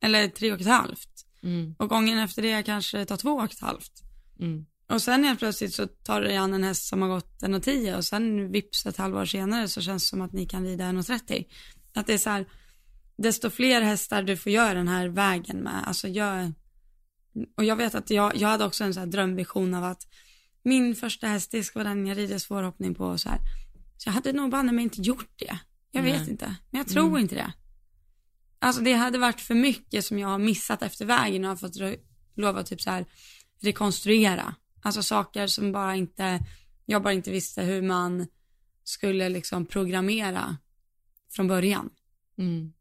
Eller 0.00 0.28
tre 0.28 0.52
och 0.52 0.60
ett 0.60 0.66
halvt. 0.66 1.26
Mm. 1.42 1.74
Och 1.78 1.88
gången 1.88 2.18
efter 2.18 2.42
det 2.42 2.62
kanske 2.62 2.98
det 2.98 3.06
tar 3.06 3.16
två 3.16 3.32
och 3.32 3.52
ett 3.52 3.60
halvt. 3.60 4.02
Mm. 4.40 4.66
Och 4.88 5.02
sen 5.02 5.24
helt 5.24 5.38
plötsligt 5.38 5.74
så 5.74 5.86
tar 5.86 6.20
du 6.20 6.34
an 6.34 6.54
en 6.54 6.64
häst 6.64 6.88
som 6.88 7.02
har 7.02 7.08
gått 7.08 7.42
1,10 7.42 7.96
och 7.96 8.04
sen 8.04 8.52
vips 8.52 8.86
ett 8.86 8.96
halvår 8.96 9.24
senare 9.24 9.68
så 9.68 9.80
känns 9.80 10.02
det 10.02 10.08
som 10.08 10.20
att 10.20 10.32
ni 10.32 10.46
kan 10.46 10.64
rida 10.64 10.84
1,30. 10.84 11.44
Att 11.94 12.06
det 12.06 12.14
är 12.14 12.18
så 12.18 12.30
här, 12.30 12.46
desto 13.16 13.50
fler 13.50 13.80
hästar 13.80 14.22
du 14.22 14.36
får 14.36 14.52
göra 14.52 14.74
den 14.74 14.88
här 14.88 15.08
vägen 15.08 15.58
med, 15.58 15.88
alltså 15.88 16.08
jag, 16.08 16.52
och 17.56 17.64
jag 17.64 17.76
vet 17.76 17.94
att 17.94 18.10
jag, 18.10 18.36
jag 18.36 18.48
hade 18.48 18.64
också 18.64 18.84
en 18.84 18.94
så 18.94 19.00
här 19.00 19.06
drömvision 19.06 19.74
av 19.74 19.84
att 19.84 20.06
min 20.62 20.94
första 20.94 21.26
häst, 21.26 21.50
det 21.50 21.64
ska 21.64 21.78
vara 21.78 21.88
den 21.88 22.06
jag 22.06 22.18
rider 22.18 22.38
svårhoppning 22.38 22.94
på 22.94 23.04
och 23.04 23.20
så 23.20 23.28
här. 23.28 23.38
Så 23.96 24.08
jag 24.08 24.12
hade 24.14 24.32
nog 24.32 24.50
banne 24.50 24.72
mig 24.72 24.82
inte 24.82 25.02
gjort 25.02 25.32
det. 25.36 25.58
Jag 25.90 26.02
vet 26.02 26.20
Nej. 26.20 26.30
inte, 26.30 26.56
men 26.70 26.78
jag 26.78 26.88
tror 26.88 27.18
inte 27.18 27.34
det. 27.34 27.52
Alltså 28.58 28.82
det 28.82 28.92
hade 28.92 29.18
varit 29.18 29.40
för 29.40 29.54
mycket 29.54 30.04
som 30.04 30.18
jag 30.18 30.28
har 30.28 30.38
missat 30.38 30.82
efter 30.82 31.04
vägen 31.04 31.44
och 31.44 31.48
har 31.48 31.56
fått 31.56 31.76
rö- 31.76 32.00
lov 32.34 32.56
att 32.56 32.66
typ 32.66 32.80
så 32.80 32.90
här 32.90 33.06
rekonstruera. 33.60 34.54
Alltså 34.82 35.02
saker 35.02 35.46
som 35.46 35.72
bara 35.72 35.96
inte, 35.96 36.40
jag 36.86 37.02
bara 37.02 37.12
inte 37.12 37.30
visste 37.30 37.62
hur 37.62 37.82
man 37.82 38.26
skulle 38.84 39.28
liksom 39.28 39.66
programmera 39.66 40.56
från 41.30 41.48
början. 41.48 41.90
Mm. 42.38 42.72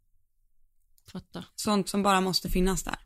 Fattar. 1.11 1.45
Sånt 1.55 1.89
som 1.89 2.03
bara 2.03 2.21
måste 2.21 2.49
finnas 2.49 2.83
där. 2.83 2.99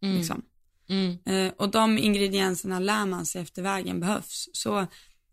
Mm. 0.00 0.16
Liksom. 0.16 0.42
Mm. 0.88 1.18
Eh, 1.24 1.52
och 1.58 1.70
de 1.70 1.98
ingredienserna 1.98 2.78
lär 2.78 3.06
man 3.06 3.26
sig 3.26 3.42
efter 3.42 3.62
vägen 3.62 4.00
behövs. 4.00 4.48
Så 4.52 4.86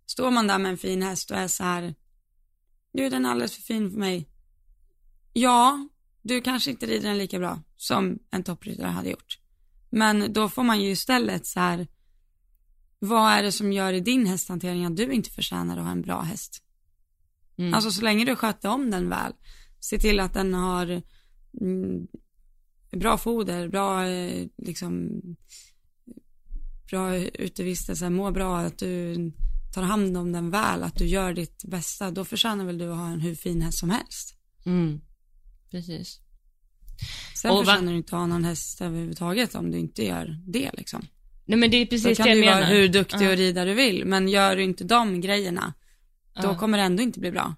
står 0.06 0.32
man 0.32 0.48
där 0.48 0.60
med 0.60 0.72
en 0.72 0.78
fin 0.78 1.02
häst 1.02 1.32
och 1.32 1.38
är 1.38 1.48
så 1.48 1.64
här, 1.64 1.96
den 2.94 3.26
är 3.26 3.32
alldeles 3.32 3.56
för 3.56 3.62
fin 3.62 3.92
för 3.92 4.00
mig. 4.00 4.30
Ja, 5.34 5.88
du 6.22 6.42
kanske 6.42 6.72
inte 6.72 6.86
rider 6.86 7.08
den 7.08 7.18
lika 7.18 7.40
bra 7.40 7.60
som 7.78 8.20
en 8.32 8.44
toppryttare 8.44 8.88
hade 8.88 9.10
gjort. 9.10 9.40
Men 9.90 10.34
då 10.34 10.50
får 10.50 10.64
man 10.64 10.82
ju 10.82 10.90
istället 10.90 11.46
så 11.46 11.60
här, 11.60 11.88
vad 13.00 13.32
är 13.32 13.44
det 13.44 13.52
som 13.52 13.74
gör 13.74 13.94
i 13.94 14.00
din 14.00 14.26
hästhantering 14.26 14.86
att 14.86 14.98
du 14.98 15.14
inte 15.14 15.30
förtjänar 15.30 15.78
att 15.78 15.84
ha 15.84 15.92
en 15.92 16.02
bra 16.02 16.22
häst? 16.22 16.64
Mm. 17.58 17.74
Alltså 17.74 17.92
så 17.92 18.02
länge 18.02 18.26
du 18.26 18.36
sköter 18.36 18.70
om 18.70 18.92
den 18.92 19.10
väl, 19.10 19.34
se 19.80 20.00
till 20.00 20.20
att 20.20 20.34
den 20.34 20.54
har 20.54 21.02
mm, 21.62 22.08
bra 23.00 23.18
foder, 23.18 23.68
bra 23.68 24.08
eh, 24.08 24.48
liksom 24.58 25.20
bra 26.90 27.16
utevistelse, 27.18 28.10
mår 28.10 28.32
bra, 28.32 28.58
att 28.60 28.78
du 28.80 29.16
tar 29.74 29.82
hand 29.84 30.18
om 30.18 30.32
den 30.32 30.50
väl, 30.50 30.84
att 30.84 30.96
du 30.96 31.06
gör 31.06 31.34
ditt 31.34 31.64
bästa, 31.64 32.12
då 32.12 32.26
förtjänar 32.26 32.66
väl 32.66 32.78
du 32.78 32.92
att 32.92 32.98
ha 32.98 33.08
en 33.10 33.20
hur 33.20 33.36
fin 33.36 33.62
häst 33.62 33.78
som 33.80 33.90
helst. 33.90 34.36
Mm. 34.66 35.02
Precis. 35.72 36.20
Sen 37.42 37.52
Och 37.52 37.58
va- 37.58 37.64
förtjänar 37.66 37.92
du 37.92 37.98
inte 37.98 38.16
att 38.16 38.20
ha 38.20 38.28
någon 38.28 38.44
häst 38.46 38.82
överhuvudtaget 38.82 39.56
om 39.56 39.72
du 39.72 39.78
inte 39.80 40.06
gör 40.06 40.40
det 40.48 40.72
liksom. 40.74 41.06
Nej 41.46 41.60
men 41.60 41.72
det 41.72 41.78
är 41.78 41.86
Då 41.86 41.90
precis 41.90 42.18
kan 42.18 42.28
det 42.28 42.34
du 42.34 42.40
jag 42.40 42.46
ju 42.46 42.52
vara 42.52 42.60
menar. 42.60 42.74
hur 42.74 42.88
duktig 42.90 43.30
och 43.30 43.38
rida 43.38 43.66
du 43.66 43.74
vill, 43.74 44.06
men 44.06 44.28
gör 44.28 44.56
du 44.56 44.64
inte 44.64 44.84
de 44.84 45.22
grejerna, 45.22 45.74
då 46.36 46.42
Ja. 46.48 46.58
kommer 46.58 46.78
det 46.78 46.84
ändå 46.84 47.04
inte 47.04 47.20
bli 47.20 47.32
bra. 47.32 47.56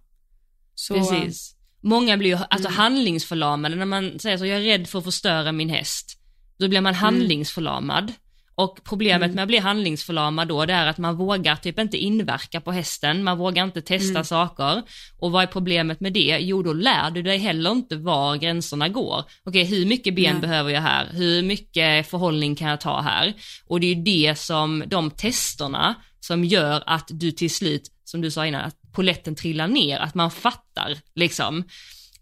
Så, 0.76 0.94
Precis. 0.94 1.55
Många 1.86 2.18
blir 2.18 2.30
ju 2.30 2.38
alltså 2.50 2.68
Mm. 2.70 2.78
handlingsförlamade 2.78 3.76
när 3.76 3.86
man 3.86 4.20
säger 4.20 4.38
så, 4.38 4.46
jag 4.46 4.58
är 4.58 4.64
rädd 4.64 4.88
för 4.88 5.00
att 5.00 5.06
förstöra 5.06 5.52
min 5.52 5.70
häst. 5.70 6.20
Då 6.60 6.68
blir 6.68 6.82
man 6.82 6.94
handlingsförlamad. 6.94 8.14
Och 8.58 8.80
problemet 8.84 9.26
Mm. 9.26 9.36
med 9.36 9.42
att 9.44 9.48
bli 9.48 9.58
handlingsförlamad 9.58 10.48
då, 10.48 10.66
det 10.66 10.74
är 10.74 10.88
att 10.88 10.98
man 10.98 11.16
vågar 11.18 11.56
typ 11.56 11.80
inte 11.80 11.98
inverka 11.98 12.62
på 12.62 12.72
hästen, 12.72 13.24
man 13.24 13.38
vågar 13.38 13.64
inte 13.64 13.82
testa 13.82 14.10
Mm. 14.12 14.24
saker. 14.24 14.82
Och 15.20 15.32
vad 15.32 15.44
är 15.44 15.48
problemet 15.48 16.00
med 16.00 16.14
det? 16.14 16.38
Jo, 16.42 16.64
då 16.64 16.74
lär 16.74 17.12
du 17.12 17.22
dig 17.22 17.38
heller 17.38 17.72
inte 17.72 17.96
var 17.96 18.36
gränserna 18.36 18.90
går. 18.90 19.24
Okej, 19.44 19.64
hur 19.66 19.86
mycket 19.86 20.16
ben 20.16 20.32
Nej. 20.34 20.42
behöver 20.42 20.72
jag 20.72 20.82
här? 20.82 21.08
Hur 21.12 21.44
mycket 21.44 22.08
förhållning 22.10 22.56
kan 22.56 22.70
jag 22.70 22.82
ta 22.82 23.02
här? 23.02 23.34
Och 23.68 23.80
det 23.80 23.88
är 23.92 23.96
ju 23.96 24.02
det 24.04 24.36
som, 24.40 24.84
de 24.88 25.12
testerna, 25.12 25.96
som 26.20 26.44
gör 26.44 26.84
att 26.86 27.08
du 27.10 27.32
till 27.32 27.50
slut, 27.54 27.92
som 28.04 28.22
du 28.22 28.32
sa 28.32 28.46
innan, 28.46 28.62
att 28.62 28.76
poletten 28.96 29.36
trillar 29.36 29.68
ner, 29.68 30.00
att 30.00 30.16
man 30.16 30.32
fattar 30.32 30.98
liksom. 31.16 31.64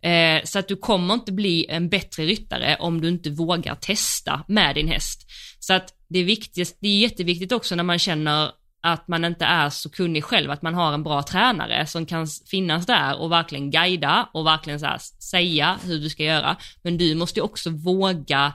Eh, 0.02 0.44
så 0.44 0.60
att 0.60 0.68
du 0.68 0.76
kommer 0.76 1.14
inte 1.14 1.32
bli 1.32 1.66
en 1.70 1.90
bättre 1.90 2.26
ryttare 2.26 2.78
om 2.80 3.02
du 3.02 3.08
inte 3.08 3.30
vågar 3.30 3.76
testa 3.76 4.44
med 4.48 4.76
din 4.76 4.88
häst. 4.88 5.28
Så 5.60 5.74
att 5.74 5.94
det 6.10 6.20
är, 6.20 6.24
viktigt, 6.24 6.78
det 6.82 6.88
är 6.88 7.00
jätteviktigt 7.00 7.52
också 7.52 7.76
när 7.76 7.84
man 7.84 8.00
känner 8.00 8.52
att 8.84 9.08
man 9.08 9.26
inte 9.26 9.46
är 9.46 9.70
så 9.70 9.90
kunnig 9.90 10.24
själv, 10.24 10.52
att 10.52 10.62
man 10.62 10.74
har 10.74 10.94
en 10.94 11.04
bra 11.04 11.24
tränare 11.24 11.86
som 11.86 12.06
kan 12.06 12.28
finnas 12.28 12.86
där 12.86 13.20
och 13.20 13.32
verkligen 13.32 13.72
guida 13.72 14.30
och 14.34 14.46
verkligen 14.46 14.80
så 14.80 14.86
här 14.86 15.00
säga 15.32 15.80
hur 15.86 16.00
du 16.00 16.10
ska 16.10 16.24
göra. 16.24 16.58
Men 16.82 16.98
du 16.98 17.16
måste 17.16 17.42
också 17.42 17.70
våga 17.70 18.54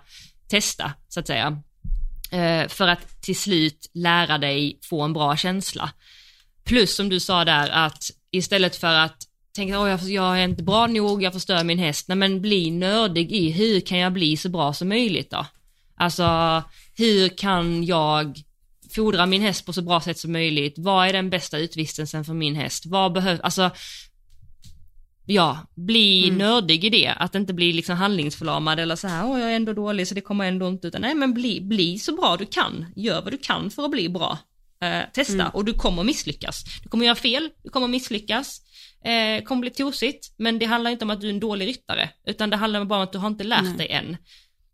testa, 0.49 0.93
så 1.09 1.21
att 1.21 1.27
säga. 1.27 1.63
Eh, 2.31 2.69
för 2.69 2.89
att 2.89 3.23
till 3.23 3.37
slut 3.37 3.91
lära 3.95 4.39
dig 4.39 4.79
få 4.83 5.03
en 5.03 5.13
bra 5.13 5.37
känsla. 5.37 5.91
Plus 6.69 6.97
som 6.97 7.09
du 7.09 7.21
sa 7.21 7.45
där 7.45 7.69
att 7.71 8.11
istället 8.31 8.77
för 8.77 8.95
att 8.95 9.17
tänka 9.55 9.79
att 9.79 9.89
jag, 9.89 10.11
jag 10.11 10.41
är 10.41 10.45
inte 10.45 10.63
bra 10.63 10.87
nog, 10.87 11.23
jag 11.23 11.33
förstör 11.33 11.65
min 11.65 11.79
häst. 11.79 12.09
Nej 12.09 12.17
men 12.17 12.41
bli 12.41 12.71
nördig 12.71 13.33
i 13.33 13.51
hur 13.51 13.81
kan 13.81 13.99
jag 13.99 14.13
bli 14.13 14.37
så 14.37 14.49
bra 14.49 14.73
som 14.75 14.89
möjligt 14.89 15.31
då? 15.31 15.47
Alltså 15.97 16.63
hur 16.97 17.29
kan 17.29 17.85
jag 17.85 18.43
fodra 18.95 19.27
min 19.27 19.43
häst 19.43 19.67
på 19.67 19.73
så 19.73 19.83
bra 19.83 20.01
sätt 20.01 20.19
som 20.19 20.33
möjligt? 20.33 20.75
Vad 20.77 21.09
är 21.09 21.13
den 21.13 21.31
bästa 21.31 21.59
utvistelsen 21.59 22.25
för 22.25 22.35
min 22.35 22.55
häst? 22.55 22.87
Vad 22.87 23.13
behövs, 23.13 23.41
alltså 23.41 23.71
Ja, 25.31 25.59
bli 25.75 26.25
Mm. 26.25 26.39
nördig 26.39 26.85
i 26.85 26.91
det, 26.91 27.09
att 27.09 27.35
inte 27.35 27.55
bli 27.55 27.73
liksom 27.73 27.97
handlingsförlamad 27.97 28.81
eller 28.81 28.97
så 28.97 29.09
här, 29.09 29.27
åh 29.27 29.41
jag 29.41 29.53
är 29.53 29.57
ändå 29.57 29.73
dålig 29.73 30.09
så 30.09 30.15
det 30.15 30.21
kommer 30.21 30.45
ändå 30.45 30.69
inte, 30.69 30.89
utan 30.89 31.01
nej 31.01 31.15
men 31.15 31.35
bli, 31.35 31.61
bli 31.61 31.99
så 31.99 32.17
bra 32.17 32.37
du 32.37 32.47
kan, 32.47 32.87
gör 32.97 33.23
vad 33.23 33.33
du 33.33 33.39
kan 33.39 33.71
för 33.71 33.85
att 33.85 33.91
bli 33.91 34.09
bra. 34.09 34.39
Eh, 34.81 35.03
testa 35.13 35.35
Mm. 35.35 35.51
och 35.55 35.65
du 35.65 35.75
kommer 35.75 36.05
misslyckas. 36.05 36.65
Du 36.83 36.89
kommer 36.89 37.05
göra 37.05 37.15
fel, 37.15 37.51
du 37.63 37.71
kommer 37.71 37.89
misslyckas, 37.89 38.61
eh, 39.05 39.45
kommer 39.45 39.61
bli 39.61 39.71
tosigt, 39.71 40.35
men 40.37 40.59
det 40.59 40.67
handlar 40.67 40.91
inte 40.91 41.05
om 41.05 41.11
att 41.11 41.21
du 41.21 41.27
är 41.27 41.33
en 41.33 41.41
dålig 41.41 41.67
ryttare, 41.67 42.11
utan 42.27 42.51
det 42.51 42.57
handlar 42.57 42.85
bara 42.85 42.99
om 42.99 43.03
att 43.05 43.13
du 43.13 43.19
har 43.19 43.29
inte 43.29 43.45
lärt 43.45 43.63
Nej. 43.63 43.77
dig 43.77 43.89
än. 43.89 44.17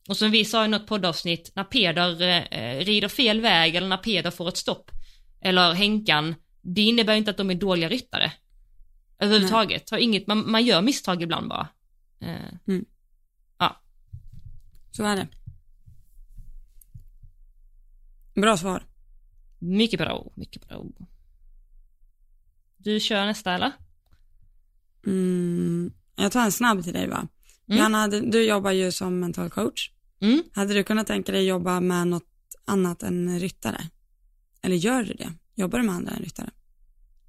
Och 0.08 0.16
som 0.16 0.30
vi 0.30 0.44
sa 0.44 0.64
i 0.64 0.68
något 0.68 0.86
poddavsnitt, 0.86 1.52
när 1.54 1.64
Peder 1.64 2.22
eh, 2.50 2.84
rider 2.84 3.08
fel 3.08 3.40
väg 3.40 3.76
eller 3.76 3.88
när 3.88 3.96
Peder 3.96 4.30
får 4.30 4.48
ett 4.48 4.56
stopp, 4.56 4.90
eller 5.40 5.72
Henkan, 5.72 6.34
det 6.62 6.82
innebär 6.82 7.14
inte 7.14 7.30
att 7.30 7.36
de 7.36 7.50
är 7.50 7.54
dåliga 7.54 7.88
ryttare. 7.88 8.32
Överhuvudtaget, 9.18 9.90
har 9.90 9.98
inget, 9.98 10.26
man, 10.26 10.50
man 10.50 10.64
gör 10.64 10.82
misstag 10.82 11.22
ibland 11.22 11.48
bara. 11.48 11.68
Eh, 12.20 12.78
så 14.96 15.04
är 15.04 15.16
det. 15.16 15.28
Bra 18.40 18.56
svar. 18.56 18.86
Mycket 19.64 19.98
bra, 19.98 20.32
mycket 20.34 20.68
bra. 20.68 20.84
Du 22.76 23.00
kör 23.00 23.26
nästa 23.26 23.54
eller? 23.54 23.72
Mm, 25.06 25.92
jag 26.16 26.32
tar 26.32 26.44
en 26.44 26.52
snabb 26.52 26.84
till 26.84 26.92
dig 26.92 27.08
va. 27.08 27.28
Mm. 27.68 27.78
Johanna, 27.78 28.08
du 28.08 28.46
jobbar 28.46 28.70
ju 28.70 28.92
som 28.92 29.20
mental 29.20 29.50
coach. 29.50 29.90
Mm. 30.20 30.42
Hade 30.52 30.74
du 30.74 30.84
kunnat 30.84 31.06
tänka 31.06 31.32
dig 31.32 31.46
jobba 31.46 31.80
med 31.80 32.06
något 32.06 32.28
annat 32.64 33.02
än 33.02 33.40
ryttare? 33.40 33.88
Eller 34.62 34.76
gör 34.76 35.02
du 35.02 35.14
det? 35.14 35.32
Jobbar 35.54 35.78
du 35.78 35.84
med 35.84 35.94
andra 35.94 36.12
än 36.12 36.22
ryttare? 36.22 36.50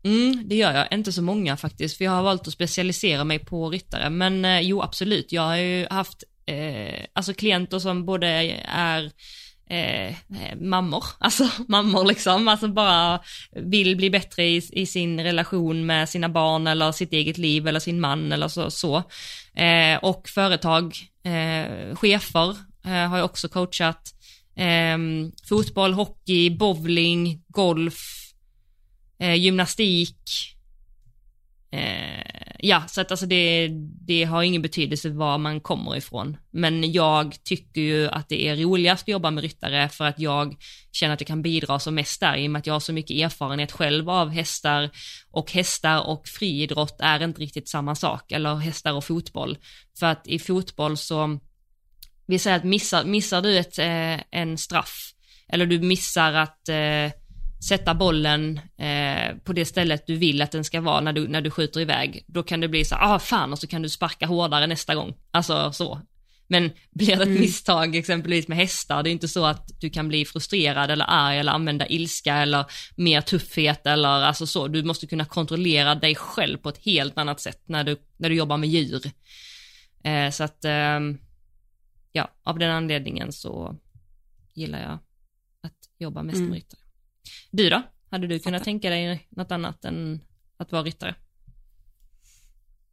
Mm, 0.03 0.47
det 0.47 0.55
gör 0.55 0.73
jag, 0.73 0.87
inte 0.91 1.11
så 1.11 1.21
många 1.21 1.57
faktiskt, 1.57 1.97
för 1.97 2.05
jag 2.05 2.11
har 2.11 2.23
valt 2.23 2.47
att 2.47 2.53
specialisera 2.53 3.23
mig 3.23 3.39
på 3.39 3.69
ryttare, 3.69 4.09
men 4.09 4.45
eh, 4.45 4.59
jo 4.59 4.81
absolut, 4.81 5.31
jag 5.31 5.41
har 5.41 5.55
ju 5.55 5.87
haft 5.89 6.23
eh, 6.45 7.05
alltså 7.13 7.33
klienter 7.33 7.79
som 7.79 8.05
både 8.05 8.27
är 8.67 9.11
Eh, 9.67 10.07
eh, 10.07 10.55
mammor, 10.61 11.03
alltså 11.19 11.49
mammor 11.67 12.05
liksom, 12.05 12.47
alltså 12.47 12.67
bara 12.67 13.19
vill 13.51 13.97
bli 13.97 14.09
bättre 14.09 14.43
i, 14.43 14.61
i, 14.71 14.85
sin 14.85 15.19
relation 15.19 15.85
med 15.85 16.09
sina 16.09 16.29
barn 16.29 16.67
eller 16.67 16.91
sitt 16.91 17.13
eget 17.13 17.37
liv 17.37 17.67
eller 17.67 17.79
sin 17.79 17.99
man 17.99 18.31
eller 18.31 18.47
så. 18.47 18.71
så. 18.71 18.97
Eh, 19.55 19.97
och 20.01 20.29
företag, 20.29 20.97
eh, 21.23 21.95
chefer 21.95 22.49
eh, 22.85 23.09
har 23.09 23.17
jag 23.17 23.25
också 23.25 23.49
coachat, 23.49 24.13
eh, 24.55 24.97
fotboll, 25.49 25.93
hockey, 25.93 26.49
bowling, 26.49 27.43
golf, 27.47 28.31
eh, 29.19 29.35
gymnastik, 29.35 30.55
eh, 31.71 32.34
ja, 32.67 32.83
så 32.87 33.01
att 33.01 33.11
alltså 33.11 33.25
det, 33.25 33.69
det 34.07 34.23
har 34.23 34.43
ingen 34.43 34.61
betydelse 34.61 35.09
var 35.09 35.37
man 35.37 35.61
kommer 35.61 35.95
ifrån. 35.95 36.37
Men 36.51 36.91
jag 36.91 37.43
tycker 37.43 37.81
ju 37.81 38.07
att 38.07 38.29
det 38.29 38.47
är 38.47 38.55
roligast 38.55 39.03
att 39.03 39.07
jobba 39.07 39.31
med 39.31 39.43
ryttare 39.43 39.89
för 39.89 40.05
att 40.05 40.19
jag 40.19 40.55
känner 40.91 41.13
att 41.13 41.21
jag 41.21 41.27
kan 41.27 41.41
bidra 41.41 41.79
som 41.79 41.95
mest 41.95 42.19
där 42.19 42.35
i 42.37 42.47
och 42.47 42.51
med 42.51 42.59
att 42.59 42.67
jag 42.67 42.73
har 42.73 42.79
så 42.79 42.93
mycket 42.93 43.17
erfarenhet 43.17 43.71
själv 43.71 44.09
av 44.09 44.29
hästar 44.29 44.89
och 45.31 45.51
hästar 45.51 46.07
och 46.07 46.27
friidrott 46.27 46.95
är 46.99 47.23
inte 47.23 47.41
riktigt 47.41 47.69
samma 47.69 47.95
sak, 47.95 48.31
eller 48.31 48.55
hästar 48.55 48.93
och 48.93 49.03
fotboll. 49.03 49.57
För 49.99 50.05
att 50.05 50.27
i 50.27 50.39
fotboll 50.39 50.97
så, 50.97 51.39
vi 52.27 52.39
säger 52.39 52.57
att 52.57 52.63
missar, 52.63 53.05
missar 53.05 53.41
du 53.41 53.57
ett, 53.57 53.79
eh, 53.79 54.39
en 54.39 54.57
straff, 54.57 55.11
eller 55.49 55.65
du 55.65 55.79
missar 55.79 56.33
att 56.33 56.69
eh, 56.69 57.11
sätta 57.67 57.95
bollen 57.95 58.59
eh, 58.77 59.37
på 59.43 59.53
det 59.53 59.65
stället 59.65 60.07
du 60.07 60.15
vill 60.15 60.41
att 60.41 60.51
den 60.51 60.63
ska 60.63 60.81
vara 60.81 61.01
när 61.01 61.13
du, 61.13 61.27
när 61.27 61.41
du 61.41 61.51
skjuter 61.51 61.79
iväg, 61.79 62.25
då 62.27 62.43
kan 62.43 62.59
det 62.59 62.67
bli 62.67 62.85
så 62.85 62.95
ah 62.95 63.19
fan 63.19 63.51
och 63.51 63.59
så 63.59 63.67
kan 63.67 63.81
du 63.81 63.89
sparka 63.89 64.25
hårdare 64.25 64.67
nästa 64.67 64.95
gång. 64.95 65.13
Alltså 65.31 65.71
så. 65.71 66.01
Men 66.47 66.71
blir 66.91 67.07
det 67.07 67.13
ett 67.13 67.21
mm. 67.21 67.41
misstag 67.41 67.95
exempelvis 67.95 68.47
med 68.47 68.57
hästar, 68.57 69.03
det 69.03 69.09
är 69.09 69.11
inte 69.11 69.27
så 69.27 69.45
att 69.45 69.81
du 69.81 69.89
kan 69.89 70.07
bli 70.07 70.25
frustrerad 70.25 70.91
eller 70.91 71.05
arg 71.07 71.37
eller 71.39 71.51
använda 71.51 71.87
ilska 71.87 72.35
eller 72.35 72.65
mer 72.95 73.21
tuffhet 73.21 73.87
eller 73.87 74.09
alltså 74.09 74.47
så. 74.47 74.67
Du 74.67 74.83
måste 74.83 75.07
kunna 75.07 75.25
kontrollera 75.25 75.95
dig 75.95 76.15
själv 76.15 76.57
på 76.57 76.69
ett 76.69 76.85
helt 76.85 77.17
annat 77.17 77.39
sätt 77.39 77.61
när 77.65 77.83
du, 77.83 77.97
när 78.17 78.29
du 78.29 78.35
jobbar 78.35 78.57
med 78.57 78.69
djur. 78.69 79.01
Eh, 80.03 80.31
så 80.31 80.43
att, 80.43 80.65
eh, 80.65 80.99
ja, 82.11 82.31
av 82.43 82.59
den 82.59 82.71
anledningen 82.71 83.31
så 83.31 83.75
gillar 84.53 84.81
jag 84.81 84.99
att 85.61 85.79
jobba 85.99 86.23
mest 86.23 86.39
med 86.39 86.47
mm. 86.47 86.53
ryttare. 86.53 86.84
Du 87.55 87.69
då? 87.69 87.81
Hade 88.11 88.27
du 88.27 88.39
kunnat 88.39 88.63
tänka 88.63 88.89
dig 88.89 89.27
något 89.29 89.51
annat 89.51 89.85
än 89.85 90.21
att 90.57 90.71
vara 90.71 90.83
ryttare? 90.83 91.15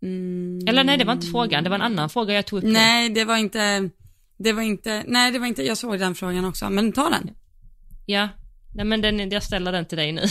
Mm. 0.02 0.58
Eller 0.68 0.84
nej, 0.84 0.98
det 0.98 1.04
var 1.04 1.12
inte 1.12 1.26
frågan, 1.26 1.64
det 1.64 1.70
var 1.70 1.76
en 1.76 1.82
annan 1.82 2.10
fråga 2.10 2.34
jag 2.34 2.46
tog 2.46 2.58
upp. 2.58 2.64
Nej, 2.64 3.10
det 3.10 3.24
var 3.24 3.36
inte, 3.36 3.90
det 4.36 4.52
var 4.52 4.62
inte, 4.62 5.04
nej 5.06 5.32
det 5.32 5.38
var 5.38 5.46
inte, 5.46 5.62
jag 5.62 5.78
såg 5.78 5.98
den 5.98 6.14
frågan 6.14 6.44
också, 6.44 6.70
men 6.70 6.92
ta 6.92 7.08
den. 7.10 7.30
Ja, 8.06 8.28
nej 8.74 8.84
men 8.84 9.00
den, 9.00 9.30
jag 9.30 9.42
ställer 9.42 9.72
den 9.72 9.86
till 9.86 9.98
dig 9.98 10.12
nu. 10.12 10.22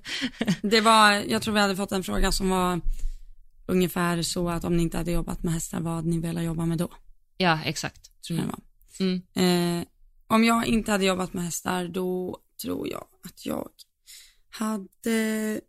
det 0.62 0.80
var, 0.80 1.12
jag 1.12 1.42
tror 1.42 1.54
vi 1.54 1.60
hade 1.60 1.76
fått 1.76 1.92
en 1.92 2.04
fråga 2.04 2.32
som 2.32 2.50
var 2.50 2.80
ungefär 3.66 4.22
så 4.22 4.48
att 4.48 4.64
om 4.64 4.76
ni 4.76 4.82
inte 4.82 4.96
hade 4.96 5.12
jobbat 5.12 5.42
med 5.42 5.54
hästar, 5.54 5.80
vad 5.80 5.94
hade 5.94 6.08
ni 6.08 6.20
velat 6.20 6.44
jobba 6.44 6.66
med 6.66 6.78
då? 6.78 6.88
Ja, 7.36 7.58
exakt. 7.64 8.10
Tror 8.26 8.38
jag 8.38 8.48
det 8.48 8.52
var. 8.52 8.60
Mm. 9.06 9.80
Eh, 9.80 9.86
om 10.26 10.44
jag 10.44 10.66
inte 10.66 10.92
hade 10.92 11.04
jobbat 11.04 11.32
med 11.32 11.44
hästar, 11.44 11.88
då 11.88 12.38
tror 12.62 12.88
jag 12.88 13.06
att 13.24 13.46
jag 13.46 13.70
hade 14.48 15.60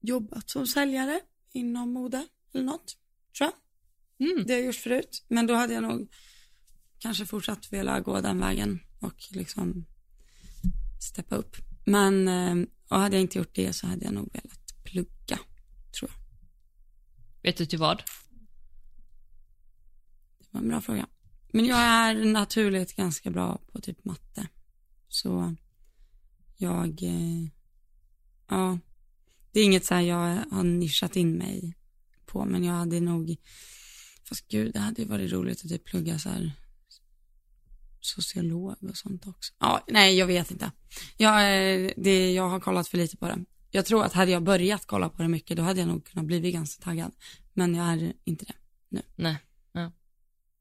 jobbat 0.00 0.50
som 0.50 0.66
säljare 0.66 1.20
inom 1.52 1.92
mode 1.92 2.26
eller 2.54 2.64
något, 2.64 2.96
tror 3.38 3.50
jag. 3.50 4.28
Mm. 4.28 4.44
Det 4.46 4.52
har 4.52 4.58
jag 4.58 4.66
gjort 4.66 4.76
förut, 4.76 5.24
men 5.28 5.46
då 5.46 5.54
hade 5.54 5.74
jag 5.74 5.82
nog 5.82 6.12
kanske 6.98 7.26
fortsatt 7.26 7.72
vilja 7.72 8.00
gå 8.00 8.20
den 8.20 8.40
vägen 8.40 8.80
och 9.00 9.14
liksom 9.30 9.86
steppa 11.00 11.36
upp. 11.36 11.56
Men, 11.84 12.28
eh, 12.28 12.68
och 12.88 12.98
hade 12.98 13.16
jag 13.16 13.20
inte 13.22 13.38
gjort 13.38 13.54
det 13.54 13.72
så 13.72 13.86
hade 13.86 14.04
jag 14.04 14.14
nog 14.14 14.32
velat 14.32 14.84
plugga, 14.84 15.38
tror 15.98 16.10
jag. 16.10 16.18
Vet 17.42 17.56
du 17.56 17.66
till 17.66 17.78
vad? 17.78 17.98
Det 20.38 20.46
var 20.50 20.60
en 20.60 20.68
bra 20.68 20.80
fråga. 20.80 21.06
Men 21.52 21.66
jag 21.66 21.78
är 21.78 22.24
naturligt 22.24 22.96
ganska 22.96 23.30
bra 23.30 23.60
på 23.72 23.80
typ 23.80 24.04
matte. 24.04 24.48
Så 25.08 25.56
jag, 26.62 27.02
eh, 27.02 27.48
ja, 28.48 28.78
det 29.52 29.60
är 29.60 29.64
inget 29.64 29.84
så 29.84 29.94
här 29.94 30.02
jag 30.02 30.44
har 30.50 30.62
nischat 30.62 31.16
in 31.16 31.38
mig 31.38 31.76
på, 32.26 32.44
men 32.44 32.64
jag 32.64 32.74
hade 32.74 33.00
nog, 33.00 33.36
fast 34.28 34.48
gud, 34.48 34.72
det 34.72 34.78
hade 34.78 35.02
ju 35.02 35.08
varit 35.08 35.32
roligt 35.32 35.64
att 35.64 35.70
typ 35.70 35.84
plugga 35.84 36.18
så 36.18 36.28
här 36.28 36.52
sociolog 38.00 38.76
och 38.80 38.96
sånt 38.96 39.26
också. 39.26 39.52
Ja, 39.58 39.84
nej, 39.88 40.18
jag 40.18 40.26
vet 40.26 40.50
inte. 40.50 40.72
Jag, 41.16 41.34
eh, 41.34 41.90
det, 41.96 42.32
jag 42.32 42.48
har 42.48 42.60
kollat 42.60 42.88
för 42.88 42.98
lite 42.98 43.16
på 43.16 43.26
det. 43.26 43.44
Jag 43.70 43.86
tror 43.86 44.04
att 44.04 44.12
hade 44.12 44.30
jag 44.30 44.42
börjat 44.42 44.86
kolla 44.86 45.08
på 45.08 45.22
det 45.22 45.28
mycket, 45.28 45.56
då 45.56 45.62
hade 45.62 45.80
jag 45.80 45.88
nog 45.88 46.04
kunnat 46.06 46.26
bli 46.26 46.52
ganska 46.52 46.84
taggad. 46.84 47.12
Men 47.52 47.74
jag 47.74 47.86
är 47.86 48.12
inte 48.24 48.44
det 48.44 48.54
nu. 48.88 49.02
Nej, 49.16 49.36
ja. 49.72 49.92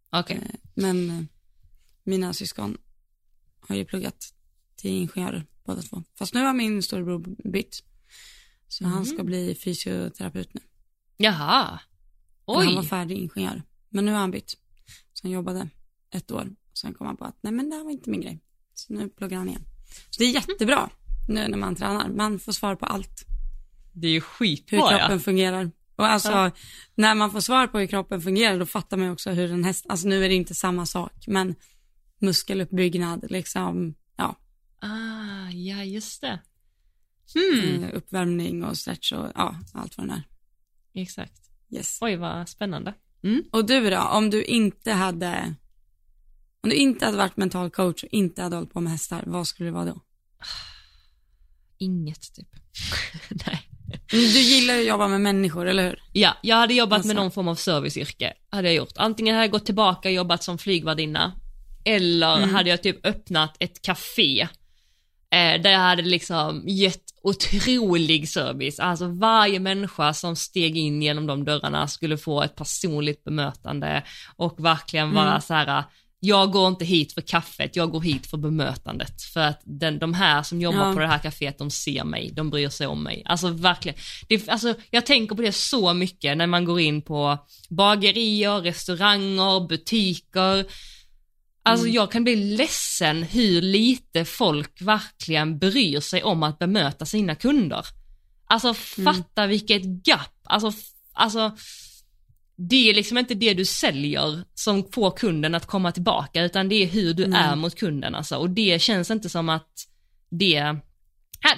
Okej. 0.09 0.37
Okay. 0.37 0.49
Eh, 0.49 0.59
men 0.73 1.27
mina 2.03 2.33
syskon 2.33 2.77
har 3.59 3.75
ju 3.75 3.85
pluggat 3.85 4.33
till 4.81 4.91
ingenjörer 4.91 5.45
båda 5.65 5.81
två. 5.81 6.03
Fast 6.17 6.33
nu 6.33 6.43
har 6.43 6.53
min 6.53 6.83
storebror 6.83 7.49
bytt. 7.51 7.83
Så 8.67 8.83
mm. 8.83 8.93
han 8.93 9.05
ska 9.05 9.23
bli 9.23 9.55
fysioterapeut 9.55 10.53
nu. 10.53 10.61
Jaha. 11.17 11.79
Oj. 12.45 12.65
Han 12.65 12.75
var 12.75 12.83
färdig 12.83 13.17
ingenjör. 13.17 13.63
Men 13.89 14.05
nu 14.05 14.11
har 14.11 14.19
han 14.19 14.31
bytt. 14.31 14.57
Så 15.13 15.27
han 15.27 15.31
jobbade 15.31 15.69
ett 16.11 16.31
år. 16.31 16.49
Sen 16.73 16.93
kom 16.93 17.07
han 17.07 17.17
på 17.17 17.25
att 17.25 17.37
nej 17.41 17.53
men 17.53 17.69
det 17.69 17.75
här 17.75 17.83
var 17.83 17.91
inte 17.91 18.09
min 18.09 18.21
grej. 18.21 18.39
Så 18.73 18.93
nu 18.93 19.09
pluggar 19.09 19.37
han 19.37 19.49
igen. 19.49 19.65
Så 20.09 20.19
det 20.19 20.25
är 20.25 20.33
jättebra 20.33 20.89
nu 21.27 21.47
när 21.47 21.57
man 21.57 21.75
tränar. 21.75 22.09
Man 22.09 22.39
får 22.39 22.51
svar 22.51 22.75
på 22.75 22.85
allt. 22.85 23.25
Det 23.93 24.07
är 24.07 24.11
ju 24.11 24.21
skitbra 24.21 24.79
Hur 24.79 24.89
kroppen 24.89 25.11
ja. 25.11 25.19
fungerar. 25.19 25.71
Och 25.95 26.07
alltså 26.07 26.31
ja. 26.31 26.51
när 26.95 27.15
man 27.15 27.31
får 27.31 27.39
svar 27.39 27.67
på 27.67 27.79
hur 27.79 27.87
kroppen 27.87 28.21
fungerar 28.21 28.59
då 28.59 28.65
fattar 28.65 28.97
man 28.97 29.05
ju 29.05 29.13
också 29.13 29.29
hur 29.31 29.51
en 29.51 29.63
häst, 29.63 29.85
alltså 29.89 30.07
nu 30.07 30.25
är 30.25 30.29
det 30.29 30.35
inte 30.35 30.55
samma 30.55 30.85
sak 30.85 31.23
men 31.27 31.55
muskeluppbyggnad 32.19 33.25
liksom. 33.29 33.95
Ah, 34.81 35.49
ja 35.49 35.83
just 35.83 36.21
det. 36.21 36.39
Hmm. 37.33 37.83
Eh, 37.83 37.89
uppvärmning 37.93 38.63
och 38.63 38.77
stretch 38.77 39.11
och 39.11 39.31
ja, 39.35 39.55
allt 39.73 39.97
vad 39.97 40.07
det 40.07 40.13
är. 40.13 40.23
Exakt. 41.01 41.41
Yes. 41.69 41.97
Oj 42.01 42.15
vad 42.15 42.49
spännande. 42.49 42.93
Mm. 43.23 43.43
Och 43.51 43.65
du 43.65 43.89
då, 43.89 43.99
om 43.99 44.29
du 44.29 44.43
inte 44.43 44.91
hade, 44.91 45.55
om 46.63 46.69
du 46.69 46.75
inte 46.75 47.05
hade 47.05 47.17
varit 47.17 47.37
mental 47.37 47.69
coach 47.69 48.03
och 48.03 48.09
inte 48.11 48.41
hade 48.41 48.55
hållit 48.55 48.73
på 48.73 48.81
med 48.81 48.91
hästar, 48.91 49.23
vad 49.25 49.47
skulle 49.47 49.69
det 49.69 49.73
vara 49.73 49.85
då? 49.85 50.01
Inget 51.77 52.33
typ. 52.33 52.49
Nej. 53.47 53.67
Du 54.09 54.17
gillar 54.17 54.73
ju 54.73 54.81
att 54.81 54.87
jobba 54.87 55.07
med 55.07 55.21
människor, 55.21 55.65
eller 55.67 55.89
hur? 55.89 56.03
Ja, 56.13 56.37
jag 56.41 56.55
hade 56.55 56.73
jobbat 56.73 56.97
alltså. 56.97 57.07
med 57.07 57.15
någon 57.15 57.31
form 57.31 57.47
av 57.47 57.55
serviceyrke, 57.55 58.33
hade 58.49 58.67
jag 58.67 58.75
gjort. 58.75 58.93
Antingen 58.95 59.35
hade 59.35 59.45
jag 59.45 59.51
gått 59.51 59.65
tillbaka 59.65 60.09
och 60.09 60.13
jobbat 60.13 60.43
som 60.43 60.57
flygvärdinna, 60.57 61.33
eller 61.85 62.37
mm. 62.37 62.49
hade 62.49 62.69
jag 62.69 62.83
typ 62.83 63.05
öppnat 63.05 63.55
ett 63.59 63.81
café 63.81 64.47
Eh, 65.33 65.61
där 65.61 65.69
jag 65.69 65.79
hade 65.79 66.01
liksom 66.01 66.63
gett 66.67 67.03
otrolig 67.23 68.29
service, 68.29 68.79
alltså 68.79 69.07
varje 69.07 69.59
människa 69.59 70.13
som 70.13 70.35
steg 70.35 70.77
in 70.77 71.01
genom 71.01 71.27
de 71.27 71.45
dörrarna 71.45 71.87
skulle 71.87 72.17
få 72.17 72.43
ett 72.43 72.55
personligt 72.55 73.23
bemötande 73.23 74.03
och 74.35 74.65
verkligen 74.65 75.13
vara 75.13 75.29
mm. 75.29 75.41
så 75.41 75.53
här 75.53 75.83
jag 76.23 76.51
går 76.51 76.67
inte 76.67 76.85
hit 76.85 77.13
för 77.13 77.21
kaffet, 77.21 77.75
jag 77.75 77.91
går 77.91 78.01
hit 78.01 78.27
för 78.27 78.37
bemötandet. 78.37 79.21
För 79.21 79.39
att 79.39 79.61
den, 79.63 79.99
de 79.99 80.13
här 80.13 80.43
som 80.43 80.61
jobbar 80.61 80.87
ja. 80.87 80.93
på 80.93 80.99
det 80.99 81.07
här 81.07 81.19
kaféet, 81.19 81.57
de 81.57 81.71
ser 81.71 82.03
mig, 82.03 82.31
de 82.33 82.49
bryr 82.49 82.69
sig 82.69 82.87
om 82.87 83.03
mig. 83.03 83.23
Alltså 83.25 83.49
verkligen, 83.49 83.97
det, 84.27 84.49
alltså, 84.49 84.75
jag 84.89 85.05
tänker 85.05 85.35
på 85.35 85.41
det 85.41 85.51
så 85.51 85.93
mycket 85.93 86.37
när 86.37 86.47
man 86.47 86.65
går 86.65 86.79
in 86.79 87.01
på 87.01 87.37
bagerier, 87.69 88.61
restauranger, 88.61 89.67
butiker, 89.67 90.65
Alltså 91.63 91.85
mm. 91.85 91.95
jag 91.95 92.11
kan 92.11 92.23
bli 92.23 92.35
ledsen 92.35 93.23
hur 93.23 93.61
lite 93.61 94.25
folk 94.25 94.81
verkligen 94.81 95.59
bryr 95.59 95.99
sig 95.99 96.23
om 96.23 96.43
att 96.43 96.59
bemöta 96.59 97.05
sina 97.05 97.35
kunder. 97.35 97.85
Alltså 98.47 98.67
mm. 98.67 99.13
fatta 99.13 99.41
mm. 99.43 99.49
vilket 99.49 99.83
gap, 100.07 100.39
alltså, 100.43 100.71
alltså 101.13 101.57
det 102.69 102.89
är 102.89 102.93
liksom 102.93 103.17
inte 103.17 103.33
det 103.33 103.53
du 103.53 103.65
säljer 103.65 104.43
som 104.53 104.91
får 104.91 105.11
kunden 105.11 105.55
att 105.55 105.65
komma 105.65 105.91
tillbaka 105.91 106.43
utan 106.43 106.69
det 106.69 106.75
är 106.75 106.87
hur 106.87 107.13
du 107.13 107.23
mm. 107.23 107.35
är 107.35 107.55
mot 107.55 107.75
kunden 107.75 108.15
alltså 108.15 108.35
och 108.37 108.49
det 108.49 108.81
känns 108.81 109.11
inte 109.11 109.29
som 109.29 109.49
att 109.49 109.71
det 110.29 110.75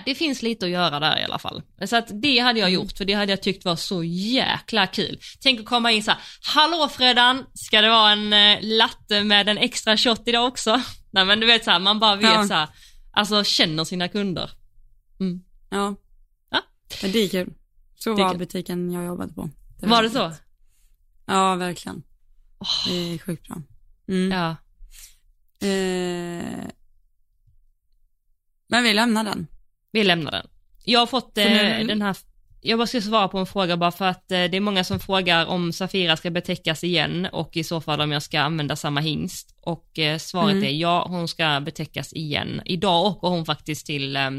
det 0.05 0.15
finns 0.15 0.41
lite 0.41 0.65
att 0.65 0.71
göra 0.71 0.99
där 0.99 1.19
i 1.19 1.23
alla 1.23 1.39
fall. 1.39 1.61
Så 1.85 1.95
att 1.95 2.07
det 2.21 2.39
hade 2.39 2.59
jag 2.59 2.69
mm. 2.69 2.81
gjort 2.81 2.97
för 2.97 3.05
det 3.05 3.13
hade 3.13 3.31
jag 3.31 3.41
tyckt 3.41 3.65
var 3.65 3.75
så 3.75 4.03
jäkla 4.03 4.87
kul. 4.87 5.19
Tänk 5.41 5.59
att 5.59 5.65
komma 5.65 5.91
in 5.91 6.03
så 6.03 6.11
här, 6.11 6.19
hallå 6.41 6.89
Fredan, 6.89 7.45
ska 7.53 7.81
det 7.81 7.89
vara 7.89 8.11
en 8.11 8.33
eh, 8.33 8.59
latte 8.61 9.23
med 9.23 9.49
en 9.49 9.57
extra 9.57 9.97
shot 9.97 10.21
idag 10.25 10.47
också? 10.47 10.81
Nej 11.11 11.25
men 11.25 11.39
du 11.39 11.47
vet 11.47 11.63
så 11.63 11.71
här, 11.71 11.79
man 11.79 11.99
bara 11.99 12.15
vet 12.15 12.33
ja. 12.33 12.47
så 12.47 12.53
här, 12.53 12.67
alltså 13.11 13.43
känner 13.43 13.83
sina 13.83 14.07
kunder. 14.07 14.51
Mm. 15.19 15.43
Ja. 15.69 15.95
ja. 16.49 16.61
Men 17.01 17.11
det 17.11 17.19
är 17.19 17.29
kul. 17.29 17.53
Så 17.95 18.15
var 18.15 18.35
butiken 18.35 18.91
jag 18.91 19.05
jobbade 19.05 19.33
på. 19.33 19.49
Det 19.79 19.87
var, 19.87 19.95
var 19.95 20.03
det 20.03 20.09
så? 20.09 20.31
Ja, 21.25 21.55
verkligen. 21.55 22.03
Oh. 22.59 22.87
Det 22.87 23.13
är 23.13 23.17
sjukt 23.17 23.47
bra. 23.47 23.61
Mm. 24.07 24.31
Ja. 24.31 24.49
Eh, 25.67 26.67
Men 28.67 28.83
vi 28.83 28.93
lämnar 28.93 29.23
den. 29.23 29.47
Vi 29.93 30.03
lämnar 30.03 30.31
den. 30.31 30.47
Jag 30.83 30.99
har 30.99 31.07
fått 31.07 31.37
eh, 31.37 31.45
nu- 31.45 31.83
den 31.87 32.01
här, 32.01 32.17
jag 32.61 32.79
bara 32.79 32.87
ska 32.87 33.01
svara 33.01 33.27
på 33.27 33.37
en 33.37 33.45
fråga 33.45 33.77
bara 33.77 33.91
för 33.91 34.05
att 34.05 34.31
eh, 34.31 34.43
det 34.43 34.57
är 34.57 34.59
många 34.59 34.83
som 34.83 34.99
frågar 34.99 35.45
om 35.45 35.73
Safira 35.73 36.17
ska 36.17 36.31
betäckas 36.31 36.83
igen 36.83 37.27
och 37.31 37.57
i 37.57 37.63
så 37.63 37.81
fall 37.81 38.01
om 38.01 38.11
jag 38.11 38.23
ska 38.23 38.39
använda 38.39 38.75
samma 38.75 38.99
hingst. 39.01 39.55
Och 39.61 39.99
eh, 39.99 40.17
svaret 40.17 40.51
Mm. 40.51 40.63
är 40.63 40.69
ja, 40.71 41.05
hon 41.07 41.27
ska 41.27 41.59
betäckas 41.59 42.13
igen. 42.13 42.61
Idag 42.65 43.05
åker 43.05 43.27
hon 43.27 43.45
faktiskt 43.45 43.85
till 43.85 44.15
eh, 44.15 44.29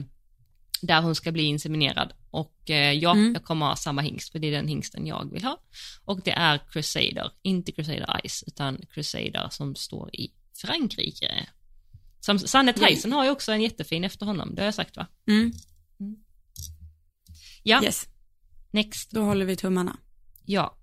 där 0.82 1.02
hon 1.02 1.14
ska 1.14 1.32
bli 1.32 1.42
inseminerad. 1.42 2.12
Och 2.30 2.70
eh, 2.70 2.92
ja, 2.92 3.12
Mm. 3.12 3.32
jag 3.34 3.44
kommer 3.44 3.66
ha 3.66 3.76
samma 3.76 4.02
hingst 4.02 4.32
för 4.32 4.38
det 4.38 4.46
är 4.46 4.52
den 4.52 4.68
hingsten 4.68 5.06
jag 5.06 5.30
vill 5.32 5.44
ha. 5.44 5.58
Och 6.04 6.20
det 6.24 6.30
är 6.32 6.58
Crusader, 6.72 7.30
inte 7.42 7.72
Crusader 7.72 8.20
Ice, 8.28 8.44
utan 8.46 8.78
Crusader 8.94 9.48
som 9.50 9.74
står 9.74 10.10
i 10.16 10.30
Frankrike. 10.56 11.46
Som 12.24 12.38
Sanne 12.38 12.72
Tyson 12.72 13.12
har 13.12 13.24
ju 13.24 13.30
också 13.30 13.52
en 13.52 13.60
jättefin 13.62 14.04
efter 14.04 14.26
honom, 14.26 14.54
det 14.54 14.62
har 14.62 14.64
jag 14.66 14.74
sagt 14.74 14.96
va? 14.96 15.06
Mm. 15.28 15.52
Ja, 17.62 17.84
Yes, 17.84 18.06
next. 18.70 19.10
då 19.10 19.22
håller 19.22 19.44
vi 19.44 19.56
tummarna. 19.56 19.96
Ja. 20.44 20.78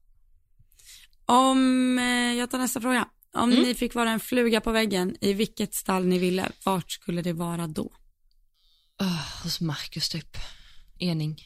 Om, 1.25 1.99
eh, 1.99 2.05
jag 2.33 2.51
tar 2.51 2.57
nästa 2.57 2.81
fråga. 2.81 3.07
Om 3.33 3.51
Mm. 3.51 3.63
ni 3.63 3.73
fick 3.75 3.95
vara 3.95 4.09
en 4.11 4.19
fluga 4.19 4.61
på 4.61 4.71
väggen 4.71 5.15
i 5.21 5.33
vilket 5.33 5.73
stall 5.73 6.05
ni 6.05 6.17
ville, 6.19 6.51
vart 6.65 6.91
skulle 6.91 7.21
det 7.21 7.33
vara 7.33 7.67
då? 7.67 7.91
Oh, 8.99 9.43
hos 9.43 9.61
Marcus 9.61 10.09
typ. 10.09 10.37
Ening. 10.99 11.37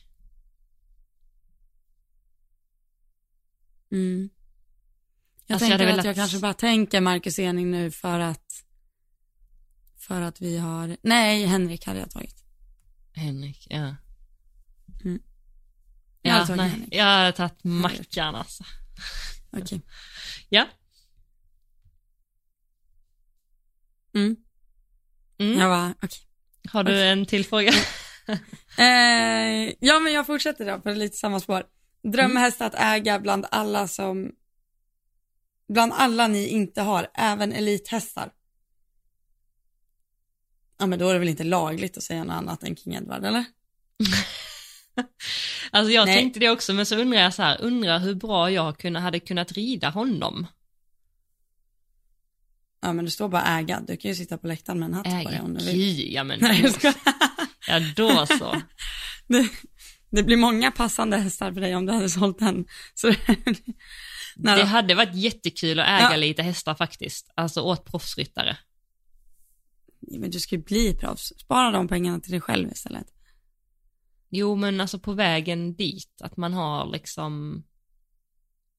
Mm. 3.91 4.29
Jag 5.47 5.55
Alltså, 5.55 5.65
jag 5.67 5.79
tänker 5.79 5.87
att 5.87 5.93
velat- 5.93 6.05
jag 6.05 6.15
kanske 6.15 6.39
bara 6.39 6.53
tänker 6.53 7.01
Marcus 7.01 7.39
Ening 7.39 7.71
nu 7.71 7.91
för 7.91 8.19
att, 8.19 8.64
för 10.07 10.21
att 10.21 10.41
vi 10.41 10.57
har, 10.57 10.97
nej 11.01 11.45
Henrik 11.45 11.85
hade 11.85 11.99
jag 11.99 12.11
tagit. 12.11 12.43
Henrik, 13.13 13.67
ja. 13.69 13.95
Mm. 15.05 15.19
Jag 16.21 16.31
hade 16.31 16.41
Ja, 16.41 16.45
tagit 16.47 16.57
nej, 16.57 16.69
Henrik. 16.69 16.95
jag 16.95 17.03
hade 17.05 17.31
tagit 17.31 17.63
Mackan 17.63 18.35
alltså. 18.35 18.63
Okej. 19.51 19.81
Ja. 20.49 20.67
Mm. 24.15 24.35
Mm. 25.39 25.59
Jag 25.59 25.69
var, 25.69 25.93
okej. 26.01 26.19
Har 26.71 26.83
du 26.83 27.03
en 27.03 27.25
till 27.25 27.45
fråga? 27.45 27.71
Eh, 28.77 29.73
ja 29.79 29.99
men 29.99 30.13
jag 30.13 30.25
fortsätter 30.25 30.65
då 30.65 30.79
på 30.79 30.89
lite 30.89 31.17
samma 31.17 31.39
spår. 31.39 31.63
Drömhäst 32.11 32.61
att 32.61 32.75
äga 32.75 33.19
bland 33.19 33.45
alla 33.51 33.87
som, 33.87 34.31
bland 35.73 35.93
alla 35.93 36.27
ni 36.27 36.47
inte 36.47 36.81
har, 36.81 37.07
även 37.13 37.53
elithästar. 37.53 38.31
Ja 40.77 40.85
men 40.85 40.99
då 40.99 41.09
är 41.09 41.13
det 41.13 41.19
väl 41.19 41.29
inte 41.29 41.43
lagligt 41.43 41.97
att 41.97 42.03
säga 42.03 42.23
något 42.23 42.33
annat 42.33 42.63
än 42.63 42.75
King 42.75 42.93
Edward 42.93 43.25
eller? 43.25 43.45
Alltså 45.71 45.91
jag 45.91 46.05
Nej. 46.05 46.15
tänkte 46.15 46.39
det 46.39 46.49
också, 46.49 46.73
men 46.73 46.85
så 46.85 46.95
undrar 46.95 47.19
jag 47.21 47.33
så 47.33 47.43
här, 47.43 47.61
undrar 47.61 47.99
hur 47.99 48.15
bra 48.15 48.51
jag 48.51 48.77
kunna, 48.77 48.99
hade 48.99 49.19
kunnat 49.19 49.51
rida 49.51 49.89
honom. 49.89 50.47
Ja 52.81 52.93
men 52.93 53.05
det 53.05 53.11
står 53.11 53.29
bara 53.29 53.59
äga, 53.59 53.81
du 53.87 53.97
kan 53.97 54.09
ju 54.09 54.15
sitta 54.15 54.37
på 54.37 54.47
läktaren 54.47 54.79
med 54.79 54.85
en 54.87 54.93
hatt 54.93 55.23
på 55.23 55.29
dig 55.29 55.41
om 55.41 55.53
du 55.53 55.65
vill. 55.65 56.13
Ja 56.13 56.23
men 56.23 56.39
Nej, 56.41 56.61
jag 56.61 56.73
ska... 56.73 56.93
ja 57.67 57.79
då 57.95 58.25
så. 58.25 58.61
det, 59.27 59.49
det 60.09 60.23
blir 60.23 60.37
många 60.37 60.71
passande 60.71 61.17
hästar 61.17 61.53
för 61.53 61.61
dig 61.61 61.75
om 61.75 61.85
du 61.85 61.93
hade 61.93 62.09
sålt 62.09 62.39
den. 62.39 62.65
Så, 62.93 63.13
Det 64.35 64.63
hade 64.63 64.95
varit 64.95 65.15
jättekul 65.15 65.79
att 65.79 65.87
äga 65.87 66.11
Ja. 66.11 66.17
lite 66.17 66.41
hästar 66.43 66.75
faktiskt, 66.75 67.31
alltså 67.35 67.61
åt 67.61 67.85
proffsryttare. 67.85 68.57
Men 70.11 70.31
du 70.31 70.39
ska 70.39 70.55
ju 70.55 70.61
bli 70.63 70.93
proffs, 70.93 71.33
spara 71.39 71.71
de 71.71 71.87
pengarna 71.87 72.19
till 72.19 72.31
dig 72.31 72.41
själv 72.41 72.71
istället. 72.71 73.07
Jo 74.29 74.55
men 74.55 74.81
alltså 74.81 74.99
på 74.99 75.13
vägen 75.13 75.75
dit, 75.75 76.21
att 76.21 76.37
man 76.37 76.53
har 76.53 76.85
liksom, 76.91 77.63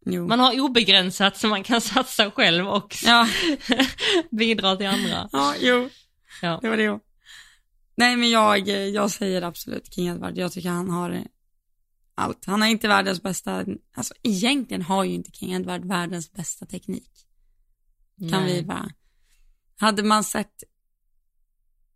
Jo. 0.06 0.26
man 0.28 0.40
har 0.40 0.60
obegränsat 0.60 1.36
så 1.36 1.48
man 1.48 1.62
kan 1.64 1.80
satsa 1.80 2.30
själv 2.30 2.66
och 2.68 2.96
Ja, 3.04 3.28
bidra 4.30 4.76
till 4.76 4.86
andra. 4.86 5.28
ja, 5.32 5.54
jo. 5.60 5.88
Ja. 6.42 6.58
Det 6.62 6.68
var 6.68 6.76
det. 6.76 6.82
jo. 6.82 7.00
Nej, 7.98 8.16
men 8.16 8.30
jag, 8.30 8.68
jag 8.68 9.10
säger 9.10 9.42
absolut 9.42 9.94
King 9.94 10.06
Edward. 10.08 10.38
Jag 10.38 10.52
tycker 10.52 10.68
han 10.68 10.90
har 10.90 11.24
allt. 12.14 12.44
Han 12.44 12.62
är 12.62 12.66
inte 12.66 12.88
världens 12.88 13.22
bästa, 13.22 13.64
alltså 13.96 14.14
egentligen 14.22 14.82
har 14.82 15.04
ju 15.04 15.14
inte 15.14 15.30
King 15.30 15.52
Edward 15.52 15.84
världens 15.84 16.32
bästa 16.32 16.66
teknik. 16.66 17.10
Kan 18.30 18.42
Nej. 18.42 18.54
vi 18.54 18.62
bara. 18.62 18.90
Hade 19.78 20.02
man 20.02 20.24
sett 20.24 20.62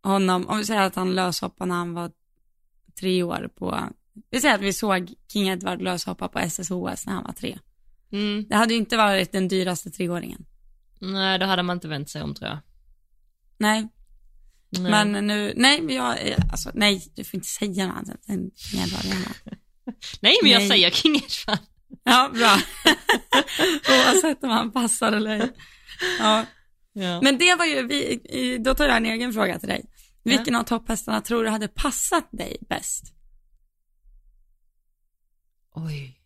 honom, 0.02 0.48
om 0.48 0.58
vi 0.58 0.64
säger 0.64 0.80
att 0.80 0.94
han 0.94 1.14
löshoppade 1.14 1.68
när 1.68 1.74
han 1.76 1.94
var 1.94 2.10
tre 3.00 3.22
år 3.22 3.50
på, 3.58 3.88
vi 4.30 4.40
säger 4.40 4.54
att 4.54 4.60
vi 4.60 4.72
såg 4.72 5.14
King 5.32 5.48
Edward 5.48 5.82
löshoppa 5.82 6.28
på 6.28 6.38
SSOS 6.38 7.06
när 7.06 7.12
han 7.12 7.24
var 7.24 7.32
tre. 7.32 7.58
Mm. 8.12 8.48
Det 8.48 8.56
hade 8.56 8.74
ju 8.74 8.80
inte 8.80 8.96
varit 8.96 9.32
den 9.32 9.48
dyraste 9.48 9.90
treåringen. 9.90 10.46
Nej, 11.00 11.38
då 11.38 11.46
hade 11.46 11.62
man 11.62 11.76
inte 11.76 11.88
vänt 11.88 12.10
sig 12.10 12.22
om 12.22 12.34
tror 12.34 12.48
jag. 12.48 12.58
Nej, 13.58 13.88
Nej. 14.70 14.90
men 14.90 15.26
nu, 15.26 15.52
nej, 15.56 15.94
jag, 15.94 16.18
alltså 16.52 16.70
nej, 16.74 17.12
du 17.14 17.24
får 17.24 17.34
inte 17.34 17.48
säga 17.48 17.86
något 17.86 17.96
annat 17.96 18.28
än 18.28 18.50
King 18.56 18.80
Edward. 18.80 19.04
Nej, 20.20 20.36
men 20.42 20.50
jag 20.50 20.58
Nej. 20.58 20.68
säger 20.68 20.90
King 20.90 21.16
Edward. 21.16 21.58
Ja, 22.04 22.30
bra. 22.34 22.58
Oavsett 23.90 24.44
om 24.44 24.50
han 24.50 24.72
passar 24.72 25.12
eller 25.12 25.30
ej. 25.30 25.52
Ja. 26.18 26.44
Ja. 26.92 27.20
Men 27.22 27.38
det 27.38 27.54
var 27.54 27.64
ju, 27.64 27.86
vi, 27.86 28.58
då 28.60 28.74
tar 28.74 28.88
jag 28.88 28.96
en 28.96 29.06
egen 29.06 29.32
fråga 29.32 29.58
till 29.58 29.68
dig. 29.68 29.84
Vilken 30.22 30.54
av 30.54 30.62
topphästarna 30.64 31.20
tror 31.20 31.44
du 31.44 31.50
hade 31.50 31.68
passat 31.68 32.28
dig 32.32 32.56
bäst? 32.68 33.14
Oj. 35.72 36.16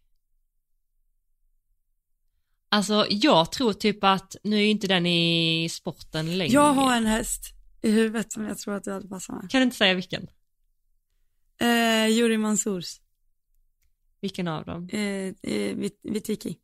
Alltså, 2.68 3.06
jag 3.10 3.52
tror 3.52 3.72
typ 3.72 4.04
att, 4.04 4.36
nu 4.44 4.56
är 4.56 4.60
ju 4.60 4.68
inte 4.70 4.86
den 4.86 5.06
i 5.06 5.68
sporten 5.70 6.38
längre. 6.38 6.52
Jag 6.52 6.72
har 6.72 6.96
en 6.96 7.06
häst 7.06 7.42
i 7.82 7.90
huvudet 7.90 8.32
som 8.32 8.44
jag 8.44 8.58
tror 8.58 8.74
att 8.74 8.84
du 8.84 8.92
hade 8.92 9.08
passat 9.08 9.42
med. 9.42 9.50
Kan 9.50 9.60
du 9.60 9.64
inte 9.64 9.76
säga 9.76 9.94
vilken? 9.94 10.26
Eh, 11.60 12.06
Yuri 12.08 12.38
Mansours, 12.38 13.00
Vilken 14.20 14.48
av 14.48 14.64
dem? 14.64 14.88
eh, 14.92 15.00
eh, 15.00 15.76
Vit- 15.76 16.00
Vitiki. 16.02 16.58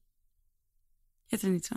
Heter 1.31 1.47
den 1.47 1.55
inte 1.55 1.69
så? 1.69 1.77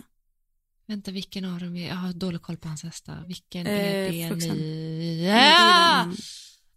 Vänta, 0.86 1.10
vilken 1.10 1.44
av 1.44 1.60
dem 1.60 1.76
är, 1.76 1.88
jag 1.88 1.94
har 1.94 2.12
dålig 2.12 2.42
koll 2.42 2.56
på 2.56 2.68
hans 2.68 2.82
hästar. 2.82 3.24
Vilken 3.26 3.66
Eh, 3.66 3.72
är 3.72 4.30
det? 4.30 4.34
Det 4.34 5.28
är 5.28 5.50
Ja! 5.50 6.06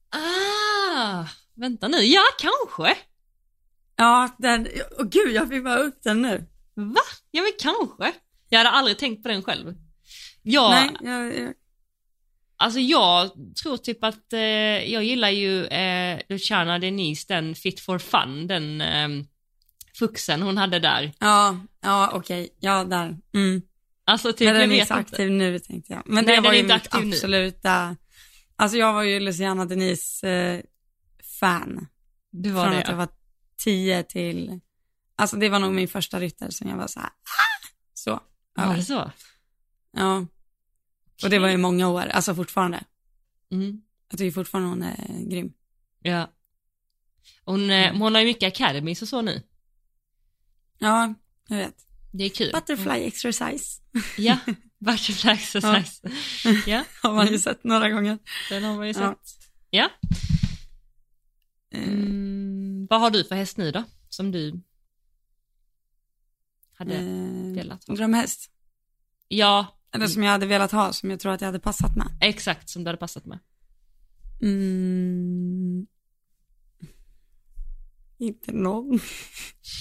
Ah! 0.10 1.26
Vänta 1.56 1.88
nu, 1.88 1.98
ja 1.98 2.22
kanske. 2.40 2.98
Ja, 3.96 4.36
den, 4.38 4.68
åh 5.00 5.06
gud 5.06 5.36
jag 5.36 5.50
fick 5.50 5.64
bara 5.64 5.80
upp 5.80 6.04
den 6.04 6.22
nu. 6.22 6.46
Va? 6.74 7.02
Ja 7.32 7.42
men 7.42 7.52
kanske. 7.60 8.14
Jag 8.50 8.58
hade 8.58 8.70
aldrig 8.70 8.98
tänkt 8.98 9.24
på 9.24 9.30
den 9.30 9.44
själv. 9.44 9.76
Ja, 10.44 10.70
Nej, 10.70 11.12
jag, 11.12 11.38
jag, 11.40 11.54
alltså 12.58 12.80
jag 12.80 13.32
tror 13.64 13.78
typ 13.78 14.04
att 14.04 14.34
eh, 14.34 14.40
jag 14.92 15.04
gillar 15.04 15.30
ju 15.30 15.66
eh, 15.66 16.20
Luciana 16.30 16.80
Denise, 16.80 17.26
den 17.34 17.56
Fit 17.56 17.80
for 17.80 18.00
Fun, 18.00 18.48
den 18.48 18.82
eh, 18.82 19.10
fuxen 20.00 20.42
hon 20.42 20.58
hade 20.58 20.80
där. 20.80 21.12
ja, 21.20 21.58
ja 21.82 22.12
okej, 22.14 22.50
ja 22.60 22.84
där. 22.84 23.18
Mm. 23.34 23.62
Alltså 24.10 24.34
typ, 24.34 24.40
Men 24.40 24.48
jag 24.48 24.56
den 24.56 24.64
är 24.64 24.68
vet 24.68 24.82
inte 24.82 24.94
inte. 25.00 25.12
aktiv 25.14 25.32
nu 25.32 25.60
tänkte 25.60 25.94
jag. 25.94 26.04
Men 26.06 26.26
Nej, 26.26 26.36
det 26.36 26.42
var 26.42 26.54
ju 26.54 26.64
mitt 26.64 26.72
aktiv 26.72 27.06
nu. 27.06 27.16
absoluta, 27.16 27.96
alltså 28.56 28.78
jag 28.78 28.94
var 28.94 29.04
ju 29.04 29.20
Luciana 29.20 29.66
Denise 29.66 30.30
eh, 30.30 30.62
fan. 31.40 31.88
Det 32.32 32.52
var 32.52 32.64
Från 32.64 32.74
det 32.74 32.80
att 32.80 32.88
jag 32.88 32.94
ja. 32.94 32.98
var 32.98 33.10
tio 33.58 34.04
till, 34.04 34.60
alltså 35.16 35.38
det 35.38 35.50
var 35.50 35.60
nog 35.60 35.74
min 35.74 35.88
första 35.88 36.20
ryttare 36.20 36.52
som 36.52 36.70
jag 36.70 36.78
var 36.78 36.88
så 36.88 37.00
här, 37.00 37.10
ah! 37.10 37.68
så. 37.94 38.20
Var 38.56 38.76
det 38.76 38.84
så? 38.84 39.12
Ja. 39.92 40.26
Och 41.24 41.30
det 41.30 41.40
var 41.40 41.50
ju 41.50 41.58
många 41.58 41.90
år, 41.90 42.02
alltså 42.06 42.36
fortfarande. 42.36 42.84
Mm. 43.52 43.82
Jag 44.10 44.20
tycker 44.20 44.32
fortfarande 44.32 44.70
hon 44.70 44.84
är 44.84 45.30
grym. 45.30 45.54
Ja. 46.02 46.32
Hon, 47.46 47.70
eh, 47.70 47.94
hon 47.98 48.14
har 48.16 48.22
ju 48.22 48.28
mycket 48.28 48.48
academies 48.54 49.02
och 49.02 49.08
så 49.08 49.22
nu. 49.22 49.42
Ja, 50.80 51.14
jag 51.48 51.58
vet. 51.58 51.87
Det 52.18 52.24
är 52.24 52.30
kul. 52.30 52.52
Butterfly 52.54 53.04
exercise 53.08 53.82
Ja, 54.18 54.38
butterfly 54.80 55.32
exercise. 55.32 56.10
Ja, 56.72 56.84
har 57.04 57.14
man 57.14 57.26
ju 57.26 57.30
Mm. 57.30 57.40
sett 57.40 57.64
några 57.64 57.90
gånger. 57.90 58.20
den 58.50 58.64
har 58.64 58.76
man 58.76 58.88
ju 58.88 58.94
Ja. 58.94 59.00
sett. 59.10 59.50
Ja. 59.70 59.90
Eh, 61.72 61.84
Mm, 61.88 62.88
vad 62.90 63.00
har 63.02 63.12
du 63.12 63.24
för 63.24 63.36
häst 63.36 63.58
nu 63.58 63.72
då? 63.72 63.84
Som 64.10 64.32
du 64.32 64.62
hade 66.74 66.94
eh, 66.96 67.56
velat 67.56 67.88
ha? 67.88 67.96
drömhäst. 67.96 68.52
Ja, 69.28 69.80
Eller 69.92 70.08
som 70.08 70.24
jag 70.24 70.32
hade 70.32 70.46
velat 70.46 70.72
ha, 70.72 70.94
som 70.94 71.10
jag 71.12 71.20
tror 71.20 71.32
att 71.32 71.42
jag 71.42 71.48
hade 71.48 71.60
passat 71.60 71.96
med. 71.96 72.08
exakt 72.22 72.70
som 72.70 72.84
du 72.84 72.88
hade 72.88 72.98
passat 72.98 73.26
med. 73.26 73.40
Mm. 74.42 75.88
Inte 78.18 78.52
någon. 78.52 79.00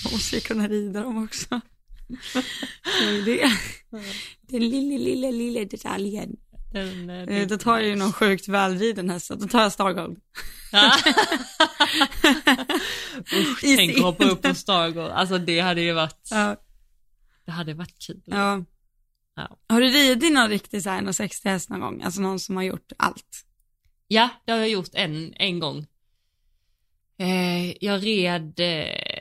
Jag 0.04 0.12
måste 0.12 0.34
ju 0.36 0.40
kunna 0.40 0.68
rida 0.68 1.02
dem 1.02 1.24
också. 1.24 1.60
Det. 3.24 3.52
Den 4.40 4.68
lilla, 4.68 4.98
lilla, 5.04 5.30
lilla 5.30 5.64
detaljen. 5.64 6.36
Den, 6.72 7.10
eh, 7.10 7.16
Eh, 7.20 7.26
det- 7.26 7.46
Då 7.46 7.58
tar 7.58 7.78
jag 7.78 7.86
ju 7.88 7.96
någon 7.96 8.12
sjukt 8.12 8.48
välriden 8.48 9.10
häst, 9.10 9.30
då 9.30 9.48
tar 9.48 9.62
jag 9.62 9.72
Stargold. 9.72 10.18
Usch, 13.32 13.60
tänk 13.76 13.96
att 13.96 14.02
hoppa 14.04 14.24
upp 14.24 14.42
på 14.42 14.54
Stargård. 14.54 15.10
Alltså 15.10 15.38
det 15.38 15.60
hade 15.60 15.80
ju 15.80 15.92
varit, 15.92 16.28
Ja, 16.30 16.56
det 17.44 17.52
hade 17.52 17.74
varit 17.74 17.98
kul. 18.06 18.22
ja. 18.24 18.64
Ja. 19.38 19.56
Har 19.68 19.80
du 19.80 19.86
ridit 19.88 20.32
någon 20.32 20.48
riktig 20.48 20.82
så 20.82 20.90
här 20.90 20.96
160 20.96 21.48
häst 21.48 21.70
någon 21.70 21.80
gång? 21.80 22.02
Alltså 22.02 22.20
någon 22.20 22.40
som 22.40 22.56
har 22.56 22.62
gjort 22.62 22.92
allt? 22.96 23.44
Ja, 24.08 24.28
det 24.44 24.52
har 24.52 24.58
jag 24.58 24.68
gjort 24.68 24.88
en, 24.94 25.34
en 25.36 25.58
gång. 25.58 25.86
Eh, 27.18 27.84
jag 27.84 28.06
red 28.06 28.60
eh, 28.60 29.15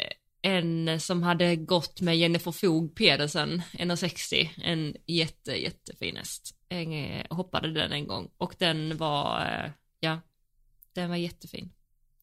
en 0.46 1.00
som 1.00 1.24
hade 1.24 1.56
gått 1.56 2.02
med 2.02 2.18
Jennifer 2.18 2.52
Fog 2.52 2.96
Pedersen, 2.96 3.62
1,60. 3.74 4.50
En 4.58 4.96
jätte, 5.08 5.52
jättefin 5.62 6.18
häst. 6.18 6.56
En, 6.70 6.94
eh, 6.94 7.26
hoppade 7.30 7.72
den 7.74 7.92
en 7.92 8.08
gång 8.08 8.32
och 8.38 8.56
den 8.60 8.98
var, 8.98 9.42
eh, 9.46 9.72
ja, 10.00 10.22
den 10.94 11.10
var 11.10 11.16
jättefin. 11.16 11.72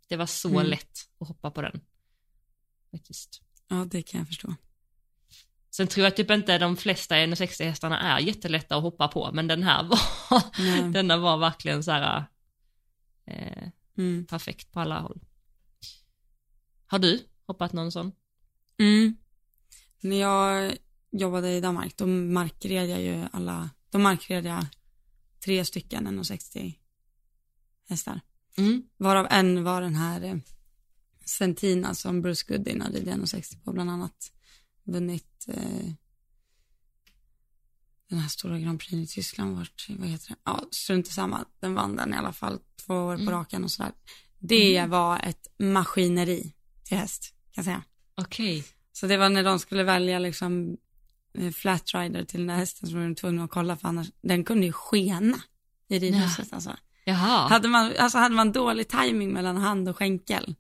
Det 0.09 0.17
var 0.17 0.27
så 0.27 0.49
Mm. 0.49 0.67
lätt 0.67 0.99
att 1.21 1.29
hoppa 1.29 1.51
på 1.51 1.63
den. 1.63 1.81
Faktiskt. 2.91 3.43
Ja, 3.69 3.87
det 3.91 4.03
kan 4.03 4.19
jag 4.19 4.27
förstå. 4.29 4.55
Sen 5.71 5.87
tror 5.87 6.05
jag 6.05 6.17
typ 6.17 6.31
inte 6.31 6.59
de 6.59 6.77
flesta 6.77 7.17
1,60 7.17 7.65
hästarna 7.65 8.01
är 8.01 8.19
jättelätta 8.21 8.77
att 8.77 8.83
hoppa 8.83 9.09
på, 9.09 9.31
men 9.33 9.47
den 9.47 9.63
här 9.63 9.83
var, 9.83 10.93
denna 10.93 11.17
var 11.17 11.39
verkligen 11.39 11.85
så 11.85 11.91
här 11.91 12.25
eh, 13.27 13.69
Mm. 13.99 14.27
perfekt 14.27 14.73
på 14.73 14.81
alla 14.81 15.01
håll. 15.01 15.21
Har 16.87 16.99
du 16.99 17.27
hoppat 17.53 17.73
någon 17.73 17.93
sån? 17.93 18.13
Mm. 18.79 19.17
När 20.01 20.21
jag 20.21 20.77
jobbade 21.11 21.51
i 21.53 21.61
Danmark, 21.61 21.97
då 21.97 22.07
markred 22.07 22.91
jag 22.91 23.03
ju 23.03 23.25
alla, 23.33 23.71
då 23.91 23.99
markred 23.99 24.45
jag 24.45 24.67
tre 25.45 25.65
stycken 25.65 26.07
160 26.07 26.79
hästar. 27.89 28.21
Mm. 28.57 28.83
Varav 28.97 29.27
en 29.31 29.65
var 29.65 29.83
den 29.83 29.95
här 29.95 30.23
eh, 30.23 30.37
Sentina 31.25 31.95
som 31.95 32.23
Bruce 32.23 32.45
Goodin 32.49 32.81
hade 32.81 32.95
ridit 32.99 33.09
160 33.09 33.57
på 33.65 33.73
bland 33.73 33.91
annat. 33.91 34.33
Vunnit 34.85 35.45
eh, 35.49 35.93
den 38.09 38.19
här 38.19 38.29
stora 38.29 38.59
Grand 38.59 38.81
Prix 38.81 38.93
i 38.93 39.15
Tyskland, 39.15 39.57
vart, 39.57 39.87
vad 39.99 40.09
heter 40.09 40.29
det? 40.29 40.37
Ja, 40.45 40.65
strunt 40.71 41.09
i 41.09 41.11
samma. 41.13 41.45
Den 41.61 41.75
vann 41.75 41.97
den 41.97 42.15
i 42.15 42.17
alla 42.17 42.33
fall 42.33 42.59
två 42.77 42.95
år 42.95 43.17
på 43.17 43.23
Mm. 43.23 43.35
raken 43.35 43.65
och 43.65 43.71
sådär. 43.71 43.93
Det 44.39 44.77
Mm. 44.77 44.91
var 44.91 45.19
ett 45.19 45.47
maskineri 45.59 46.53
till 46.85 46.97
häst, 46.97 47.35
kan 47.55 47.65
jag 47.65 47.65
säga. 47.65 47.83
Okej. 48.15 48.65
Så 48.93 49.07
det 49.07 49.17
var 49.17 49.29
när 49.29 49.45
de 49.45 49.59
skulle 49.59 49.85
välja 49.85 50.19
liksom 50.19 50.77
eh, 51.39 51.51
flatrider 51.51 52.25
till 52.25 52.41
den 52.41 52.47
där 52.47 52.57
hästen 52.57 52.95
var 52.95 53.03
de 53.03 53.15
tvungna 53.15 53.45
att 53.45 53.51
kolla 53.51 53.77
för 53.77 53.89
annars, 53.89 54.09
den 54.23 54.45
kunde 54.45 54.67
ju 54.67 54.73
skena 54.73 55.41
i 55.89 55.99
ridhuset 55.99 56.53
alltså. 56.53 56.77
Jaha. 57.05 57.49
Hade 57.49 57.69
man, 57.69 57.93
alltså 57.99 58.19
hade 58.19 58.35
man 58.35 58.53
dålig 58.53 58.89
timing 58.89 59.33
mellan 59.33 59.57
hand 59.57 59.89
och 59.89 59.97
skänkel. 59.97 60.55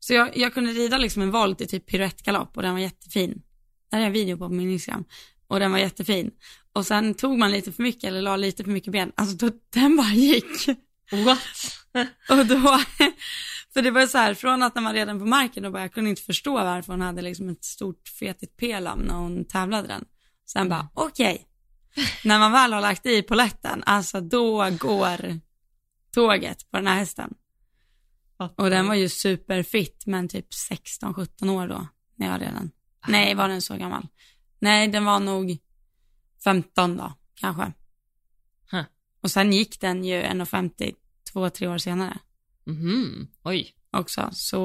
Så 0.00 0.14
jag, 0.14 0.36
jag 0.36 0.54
kunde 0.54 0.72
rida 0.72 0.98
liksom 0.98 1.22
en 1.22 1.30
volt 1.30 1.60
i 1.60 1.66
typ 1.66 1.86
piruettgalopp 1.86 2.56
och 2.56 2.62
den 2.62 2.72
var 2.72 2.80
jättefin. 2.80 3.42
Där 3.90 3.98
jag 3.98 4.06
en 4.06 4.12
video 4.12 4.38
på 4.38 4.48
på 4.48 4.54
min 4.54 4.70
Instagram. 4.70 5.04
Och 5.46 5.60
den 5.60 5.72
var 5.72 5.78
jättefin. 5.78 6.30
Och 6.72 6.86
sen 6.86 7.14
tog 7.14 7.38
man 7.38 7.50
lite 7.50 7.72
för 7.72 7.82
mycket 7.82 8.04
eller 8.04 8.22
la 8.22 8.36
lite 8.36 8.64
för 8.64 8.70
mycket 8.70 8.92
ben. 8.92 9.12
Alltså 9.14 9.36
då, 9.36 9.52
den 9.74 9.96
bara 9.96 10.12
gick. 10.12 10.68
What? 11.12 11.78
Och 12.28 12.46
då, 12.46 12.80
för 13.74 13.82
det 13.82 13.90
var 13.90 14.06
så 14.06 14.18
här, 14.18 14.34
från 14.34 14.62
att 14.62 14.74
när 14.74 14.82
man 14.82 14.94
redan 14.94 15.18
på 15.18 15.26
marken 15.26 15.64
och 15.64 15.72
bara, 15.72 15.82
jag 15.82 15.92
kunde 15.92 16.10
inte 16.10 16.22
förstå 16.22 16.54
varför 16.54 16.92
hon 16.92 17.00
hade 17.00 17.22
liksom 17.22 17.48
ett 17.48 17.64
stort 17.64 18.08
fetigt 18.08 18.56
pelam 18.56 18.98
när 18.98 19.14
hon 19.14 19.44
tävlade 19.44 19.88
den. 19.88 20.04
Sen 20.46 20.68
bara, 20.68 20.88
okej. 20.94 21.44
När 22.24 22.38
man 22.38 22.52
väl 22.52 22.72
har 22.72 22.80
lagt 22.80 23.06
i 23.06 23.22
poletten, 23.22 23.82
alltså 23.86 24.20
då 24.20 24.70
går 24.70 25.40
tåget 26.10 26.70
på 26.70 26.76
den 26.76 26.86
här 26.86 26.96
hästen. 26.96 27.34
Och 28.56 28.70
den 28.70 28.88
var 28.88 28.94
ju 28.94 29.08
superfit, 29.08 30.06
men 30.06 30.28
typ 30.28 30.46
16-17 30.70 31.50
år 31.50 31.68
då, 31.68 31.86
när 32.16 32.26
jag 32.26 32.40
red 32.40 32.54
den. 32.54 32.70
Nej, 33.08 33.34
var 33.34 33.48
den 33.48 33.62
så 33.62 33.76
gammal? 33.76 34.06
Nej, 34.58 34.88
den 34.88 35.04
var 35.04 35.20
nog 35.20 35.58
15 36.44 36.96
då, 36.96 37.12
kanske. 37.34 37.72
Huh. 38.70 38.84
Och 39.22 39.30
sen 39.30 39.52
gick 39.52 39.80
den 39.80 40.04
ju 40.04 40.22
1,50 40.22 40.94
två, 41.32 41.50
tre 41.50 41.68
år 41.68 41.78
senare 41.78 42.18
Mhm. 42.68 43.28
Oj. 43.42 43.74
också. 43.90 44.28
Så 44.32 44.58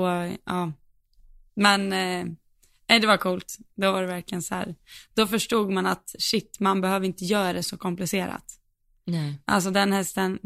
ja, 0.45 0.71
men 1.53 1.81
eh, 1.81 2.25
nej, 2.89 2.99
det 2.99 3.07
var 3.07 3.17
coolt. 3.17 3.57
Då 3.75 3.91
var 3.91 4.01
det 4.01 4.07
verkligen 4.07 4.41
så 4.41 4.55
här. 4.55 4.75
Då 5.13 5.27
förstod 5.27 5.71
man 5.71 5.85
att 5.85 6.15
shit, 6.19 6.59
man 6.59 6.81
behöver 6.81 7.05
inte 7.05 7.25
göra 7.25 7.53
det 7.53 7.63
så 7.63 7.77
komplicerat. 7.77 8.59
Nej. 9.05 9.41
Alltså 9.45 9.71
den 9.71 9.93
hästen, 9.93 10.39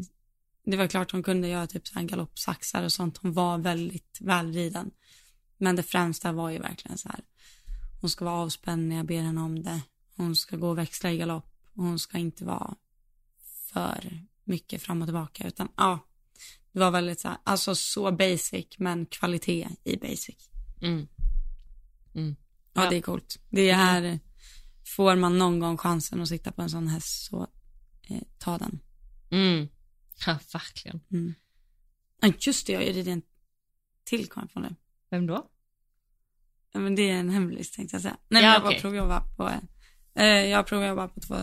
det 0.65 0.77
var 0.77 0.87
klart 0.87 1.11
hon 1.11 1.23
kunde 1.23 1.47
göra 1.47 1.67
typ 1.67 1.87
så 1.87 1.99
här 1.99 2.05
galoppsaxar 2.05 2.83
och 2.83 2.91
sånt. 2.91 3.17
Hon 3.17 3.33
var 3.33 3.57
väldigt 3.57 4.17
välriden. 4.21 4.91
Men 5.57 5.75
det 5.75 5.83
främsta 5.83 6.31
var 6.31 6.49
ju 6.49 6.59
verkligen 6.59 6.97
så 6.97 7.09
här. 7.09 7.19
Hon 8.01 8.09
ska 8.09 8.25
vara 8.25 8.35
avspänd 8.35 8.87
när 8.87 8.95
jag 8.95 9.05
ber 9.05 9.21
henne 9.21 9.41
om 9.41 9.63
det. 9.63 9.81
Hon 10.15 10.35
ska 10.35 10.57
gå 10.57 10.69
och 10.69 10.77
växla 10.77 11.11
i 11.11 11.17
galopp. 11.17 11.53
Hon 11.75 11.99
ska 11.99 12.17
inte 12.17 12.45
vara 12.45 12.75
för 13.71 14.25
mycket 14.43 14.81
fram 14.81 15.01
och 15.01 15.07
tillbaka. 15.07 15.47
Utan 15.47 15.69
ja, 15.77 16.06
det 16.79 16.83
var 16.83 16.91
väldigt 16.91 17.19
så 17.19 17.27
här, 17.27 17.37
alltså 17.43 17.75
så 17.75 18.11
basic 18.11 18.65
men 18.77 19.05
kvalitet 19.05 19.67
i 19.83 19.97
basic. 19.97 20.49
Mm. 20.81 21.07
Mm. 22.15 22.35
Ja, 22.73 22.83
Ja. 22.83 22.89
det 22.89 22.95
är 22.97 23.01
coolt. 23.01 23.39
Det 23.49 23.69
är, 23.69 24.19
får 24.95 25.15
man 25.15 25.37
någon 25.37 25.59
gång 25.59 25.77
chansen 25.77 26.21
att 26.21 26.27
sitta 26.27 26.51
på 26.51 26.61
en 26.61 26.69
sån 26.69 26.87
häst 26.87 27.25
så 27.25 27.47
eh, 28.09 28.21
ta 28.37 28.57
den. 28.57 28.79
Mm. 29.29 29.67
Ja, 30.25 30.39
verkligen. 30.53 31.01
Mm. 31.11 31.33
Ja, 32.21 32.33
just 32.39 32.67
det, 32.67 32.73
jag 32.73 32.87
gjorde 32.97 33.11
en 33.11 33.21
till 34.03 34.27
kom 34.29 34.41
jag 34.43 34.53
på 34.53 34.59
det. 34.69 34.75
Vem 35.09 35.27
då? 35.27 35.49
Ja, 36.71 36.79
men 36.79 36.95
det 36.95 37.09
är 37.09 37.13
en 37.19 37.29
hemlis 37.29 37.71
tänkte 37.71 37.95
jag 37.95 38.01
säga. 38.01 38.17
Nej, 38.29 38.43
Ja, 38.43 38.47
men 38.47 38.53
jag 38.53 38.61
bara 38.61 38.69
okej. 38.69 38.81
provjobba 38.81 39.21
på, 39.37 39.49
eh, 40.19 40.25
jag 40.25 40.57
har 40.57 40.63
provjobbat 40.63 41.13
på 41.15 41.19
två, 41.21 41.35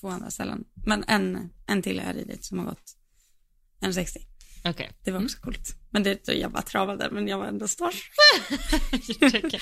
två 0.00 0.08
andra 0.08 0.30
ställen. 0.30 0.64
Men 0.74 1.04
en, 1.08 1.52
en 1.66 1.82
till 1.82 1.98
har 1.98 2.06
jag 2.06 2.16
ridit 2.16 2.44
som 2.44 2.58
har 2.58 2.64
gått 2.66 2.96
1,60. 3.80 4.18
Okej. 4.64 4.90
Det 5.04 5.10
var 5.10 5.22
också 5.24 5.38
coolt. 5.40 5.76
Men 5.90 6.02
det, 6.02 6.28
jag 6.28 6.52
bara 6.52 6.62
travade, 6.62 7.08
men 7.10 7.28
jag 7.28 7.38
var 7.38 7.46
ändå 7.46 7.68
starstruck. 7.68 8.14
Det 9.20 9.40
kan- 9.40 9.60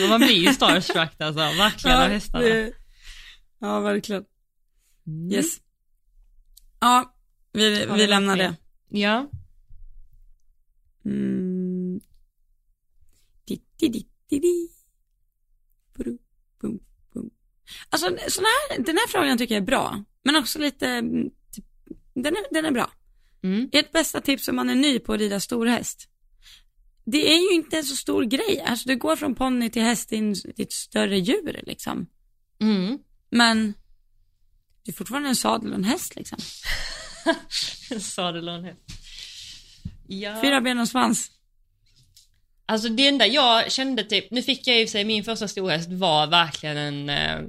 jag. 0.00 0.08
Man 0.08 0.20
blir 0.20 0.36
ju 0.46 0.52
starstruck 0.54 1.20
alltså, 1.20 1.40
verkligen 1.40 1.96
av 1.98 2.08
hästarna. 2.08 2.44
det- 2.44 2.72
ja, 3.58 3.80
verkligen. 3.80 4.24
Mm. 5.06 5.32
Yes. 5.32 5.60
Ja, 6.80 7.14
vi, 7.52 7.86
vi 7.96 8.06
lämnar 8.06 8.36
det. 8.36 8.56
Ja. 8.88 9.30
Mm. 11.04 12.00
Alltså 17.90 18.06
sån 18.28 18.44
här, 18.44 18.78
den 18.82 18.96
här 18.96 19.08
frågan 19.08 19.38
tycker 19.38 19.54
jag 19.54 19.62
är 19.62 19.66
bra, 19.66 20.04
men 20.24 20.36
också 20.36 20.58
lite, 20.58 20.88
mm, 20.88 21.30
typ, 21.52 21.64
den, 22.14 22.36
är, 22.36 22.54
den 22.54 22.64
är 22.64 22.70
bra. 22.70 22.90
Mm. 23.42 23.68
Ett 23.72 23.92
bästa 23.92 24.20
tips 24.20 24.48
om 24.48 24.56
man 24.56 24.70
är 24.70 24.74
ny 24.74 24.98
på 24.98 25.12
att 25.12 25.20
rida 25.20 25.40
stor 25.40 25.66
häst. 25.66 26.08
Det 27.04 27.32
är 27.32 27.38
ju 27.50 27.54
inte 27.54 27.76
en 27.76 27.84
så 27.84 27.96
stor 27.96 28.24
grej, 28.24 28.60
alltså 28.66 28.88
du 28.88 28.96
går 28.96 29.16
från 29.16 29.34
ponny 29.34 29.70
till 29.70 29.82
häst 29.82 30.08
till 30.08 30.18
en- 30.18 30.34
ett 30.56 30.72
större 30.72 31.18
djur 31.18 31.62
liksom. 31.66 32.06
Mm. 32.60 32.98
Men 33.30 33.74
det 34.84 34.90
är 34.90 34.94
fortfarande 34.94 35.28
en 35.28 35.36
sadel 35.36 35.70
och 35.70 35.78
en 35.78 35.84
häst 35.84 36.16
liksom. 36.16 36.38
Sadel 38.00 38.48
och 38.48 38.54
en 38.54 38.64
häst. 38.64 38.80
Ja. 40.06 40.40
Fyra 40.42 40.60
ben 40.60 40.78
och 40.80 40.88
svans. 40.88 41.30
Alltså 42.66 42.88
det 42.88 43.06
enda 43.08 43.26
jag 43.26 43.72
kände 43.72 44.04
typ, 44.04 44.30
nu 44.30 44.42
fick 44.42 44.66
jag 44.66 44.80
i 44.82 44.86
sig 44.86 45.04
min 45.04 45.24
första 45.24 45.48
storhäst 45.48 45.88
var 45.92 46.26
verkligen 46.26 46.76
en, 46.76 47.08
eh, 47.08 47.48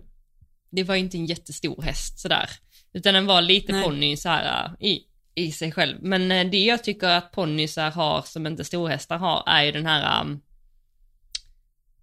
det 0.72 0.84
var 0.84 0.96
inte 0.96 1.18
en 1.18 1.26
jättestor 1.26 1.82
häst 1.82 2.20
sådär. 2.20 2.50
Utan 2.94 3.14
den 3.14 3.26
var 3.26 3.42
lite 3.42 3.82
ponny 3.84 4.18
så 4.18 4.30
här 4.30 4.66
eh, 4.80 4.88
i, 4.88 5.04
i 5.36 5.52
sig 5.52 5.72
själv. 5.72 5.98
Men 6.02 6.32
eh, 6.32 6.50
det 6.50 6.58
jag 6.64 6.84
tycker 6.84 7.08
att 7.08 7.32
ponnysar 7.32 7.92
har 7.92 8.22
som 8.22 8.48
inte 8.48 8.64
storhästar 8.66 9.18
har 9.18 9.44
är 9.48 9.64
ju 9.64 9.72
den 9.72 9.86
här 9.86 10.22
um, 10.22 10.42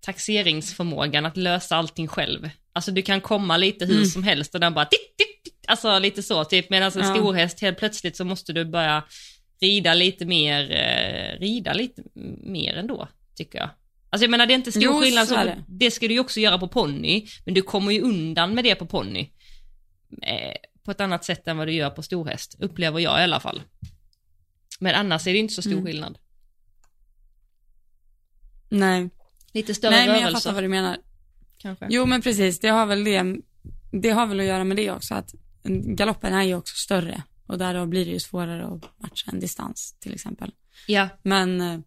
taxeringsförmågan 0.01 1.27
att 1.27 1.37
lösa 1.37 1.77
allting 1.77 2.09
själv. 2.09 2.49
Alltså 2.73 2.91
du 2.91 3.03
kan 3.03 3.21
komma 3.21 3.57
lite 3.57 3.85
hur 3.85 3.95
Mm. 3.95 4.07
som 4.07 4.23
helst 4.23 4.55
och 4.55 4.61
den 4.61 4.75
bara 4.75 4.85
titt, 4.85 5.17
titt, 5.17 5.45
titt, 5.45 5.65
alltså 5.69 5.99
lite 5.99 6.23
så 6.23 6.45
typ. 6.45 6.71
Medan 6.71 6.93
en 6.93 6.99
Ja. 7.01 7.15
storhäst 7.15 7.61
helt 7.61 7.79
plötsligt 7.79 8.17
så 8.17 8.25
måste 8.25 8.53
du 8.53 8.65
börja 8.65 9.05
rida 9.61 9.95
lite 9.95 10.25
mer, 10.27 10.71
eh, 10.71 11.41
rida 11.41 11.73
lite 11.73 12.03
mer 12.45 12.75
ändå, 12.77 13.09
tycker 13.37 13.59
jag. 13.59 13.71
Alltså 14.11 14.25
jag 14.25 14.31
menar 14.31 14.47
det 14.47 14.53
är 14.53 14.57
inte 14.57 14.71
stor 14.73 14.83
Jo, 14.83 15.01
skillnad, 15.01 15.29
så 15.29 15.35
så 15.35 15.45
det. 15.45 15.65
det 15.69 15.91
ska 15.91 16.09
du 16.09 16.15
ju 16.15 16.21
också 16.21 16.41
göra 16.41 16.59
på 16.59 16.69
ponny, 16.69 17.27
men 17.45 17.55
du 17.55 17.63
kommer 17.63 17.93
ju 17.93 18.01
undan 18.01 18.55
med 18.55 18.65
det 18.65 18.75
på 18.75 18.87
ponny. 18.87 19.31
Eh, 20.23 20.57
på 20.87 20.91
ett 20.91 21.01
annat 21.01 21.25
sätt 21.25 21.49
än 21.49 21.57
vad 21.57 21.69
du 21.69 21.73
gör 21.73 21.91
på 21.91 22.03
storhäst, 22.03 22.57
upplever 22.59 23.01
jag 23.01 23.21
i 23.21 23.23
alla 23.23 23.41
fall. 23.41 23.63
Men 24.81 24.95
annars 24.95 25.27
är 25.27 25.33
det 25.33 25.39
inte 25.39 25.55
så 25.55 25.63
stor 25.63 25.73
Mm. 25.73 25.85
skillnad. 25.85 26.19
Nej, 28.69 29.11
Lite 29.53 29.75
större 29.75 29.91
Nej 29.91 30.07
men 30.07 30.15
jag 30.17 30.23
rörelser 30.23 30.41
fattar 30.41 30.55
vad 30.55 30.65
du 30.65 30.69
menar. 30.69 30.97
kanske. 31.59 31.87
Jo 31.91 32.07
men 32.07 32.23
precis, 32.23 32.61
det 32.61 32.69
har 32.69 32.87
väl 32.87 33.05
det, 33.05 33.37
det 33.93 34.11
har 34.11 34.27
väl 34.27 34.41
att 34.41 34.47
göra 34.47 34.65
med 34.65 34.77
det 34.77 34.91
också 34.91 35.15
att 35.15 35.35
galoppen 35.97 36.35
är 36.35 36.43
ju 36.43 36.55
också 36.55 36.75
större 36.77 37.23
och 37.47 37.59
där 37.59 37.87
blir 37.87 38.05
det 38.07 38.11
ju 38.13 38.21
svårare 38.21 38.67
att 38.67 39.01
matcha 39.03 39.31
en 39.31 39.41
distans 39.41 39.97
till 40.01 40.15
exempel. 40.15 40.53
Ja, 40.87 41.09
Men, 41.23 41.61
eh, 41.61 41.81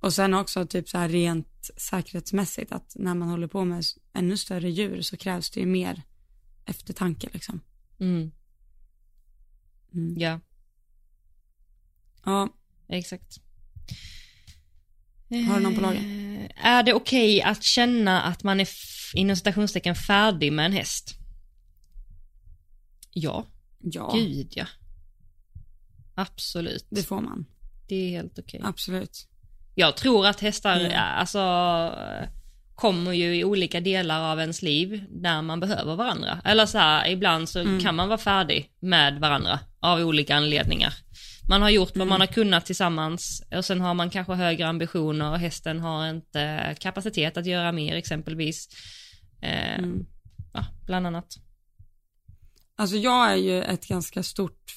och 0.00 0.12
sen 0.14 0.34
också 0.34 0.66
typ 0.66 0.88
så 0.88 0.98
här 0.98 1.08
rent 1.08 1.70
säkerhetsmässigt 1.76 2.72
att 2.72 2.92
när 2.96 3.14
man 3.14 3.28
håller 3.28 3.46
på 3.46 3.64
med 3.64 3.84
ännu 4.14 4.36
större 4.36 4.70
djur 4.70 5.00
så 5.02 5.16
krävs 5.16 5.50
det 5.50 5.60
ju 5.60 5.66
mer 5.66 6.02
eftertanke 6.66 7.28
liksom. 7.32 7.60
Mm. 8.02 8.32
Mm. 9.94 10.14
ja, 10.18 10.40
Ja, 12.24 12.48
exakt. 12.88 13.38
Har 15.48 15.56
du 15.56 15.62
någon 15.62 15.74
på 15.74 15.80
lager? 15.80 16.00
Eh, 16.00 16.66
Är 16.66 16.82
det 16.82 16.94
okej 16.94 17.42
att 17.42 17.62
känna 17.62 18.22
att 18.22 18.42
man 18.42 18.60
är 18.60 18.68
inom 19.14 19.36
citationstecken 19.36 19.94
färdig 19.94 20.52
med 20.52 20.66
en 20.66 20.72
häst? 20.72 21.14
Ja, 23.10 23.46
ja 23.78 24.12
gud 24.14 24.52
ja. 24.56 24.66
Absolut. 26.14 26.86
det 26.90 27.02
får 27.02 27.20
man. 27.20 27.46
Det 27.88 27.94
är 27.94 28.10
helt 28.10 28.38
okej. 28.38 28.60
Absolut. 28.64 29.28
Jag 29.74 29.96
tror 29.96 30.26
att 30.26 30.40
hästar, 30.40 30.80
ja, 30.80 31.00
alltså, 31.00 31.38
kommer 32.74 33.12
ju 33.12 33.36
i 33.36 33.44
olika 33.44 33.80
delar 33.80 34.32
av 34.32 34.40
ens 34.40 34.62
liv 34.62 35.04
när 35.10 35.42
man 35.42 35.60
behöver 35.60 35.96
varandra. 35.96 36.40
Eller 36.44 36.66
så 36.66 36.78
här, 36.78 37.08
ibland 37.10 37.48
så 37.48 37.60
Mm. 37.60 37.80
kan 37.80 37.94
man 37.96 38.08
vara 38.08 38.18
färdig 38.18 38.70
med 38.80 39.20
varandra 39.20 39.60
av 39.80 39.98
olika 40.00 40.36
anledningar. 40.36 40.94
Man 41.48 41.62
har 41.62 41.70
gjort 41.70 41.88
vad 41.88 41.96
Mm. 41.96 42.08
man 42.08 42.20
har 42.20 42.26
kunnat 42.26 42.66
tillsammans 42.66 43.42
och 43.56 43.64
sen 43.64 43.80
har 43.80 43.94
man 43.94 44.10
kanske 44.10 44.32
högre 44.34 44.66
ambitioner 44.68 45.30
och 45.30 45.38
hästen 45.38 45.80
har 45.80 46.08
inte 46.08 46.76
kapacitet 46.80 47.36
att 47.36 47.46
göra 47.46 47.72
mer 47.72 47.94
exempelvis. 47.96 48.68
Eh, 49.42 49.78
Mm. 49.78 50.06
ja, 50.52 50.64
bland 50.86 51.06
annat. 51.06 51.26
Alltså 52.76 52.96
jag 52.96 53.32
är 53.32 53.36
ju 53.36 53.62
ett 53.62 53.86
ganska 53.88 54.22
stort 54.22 54.72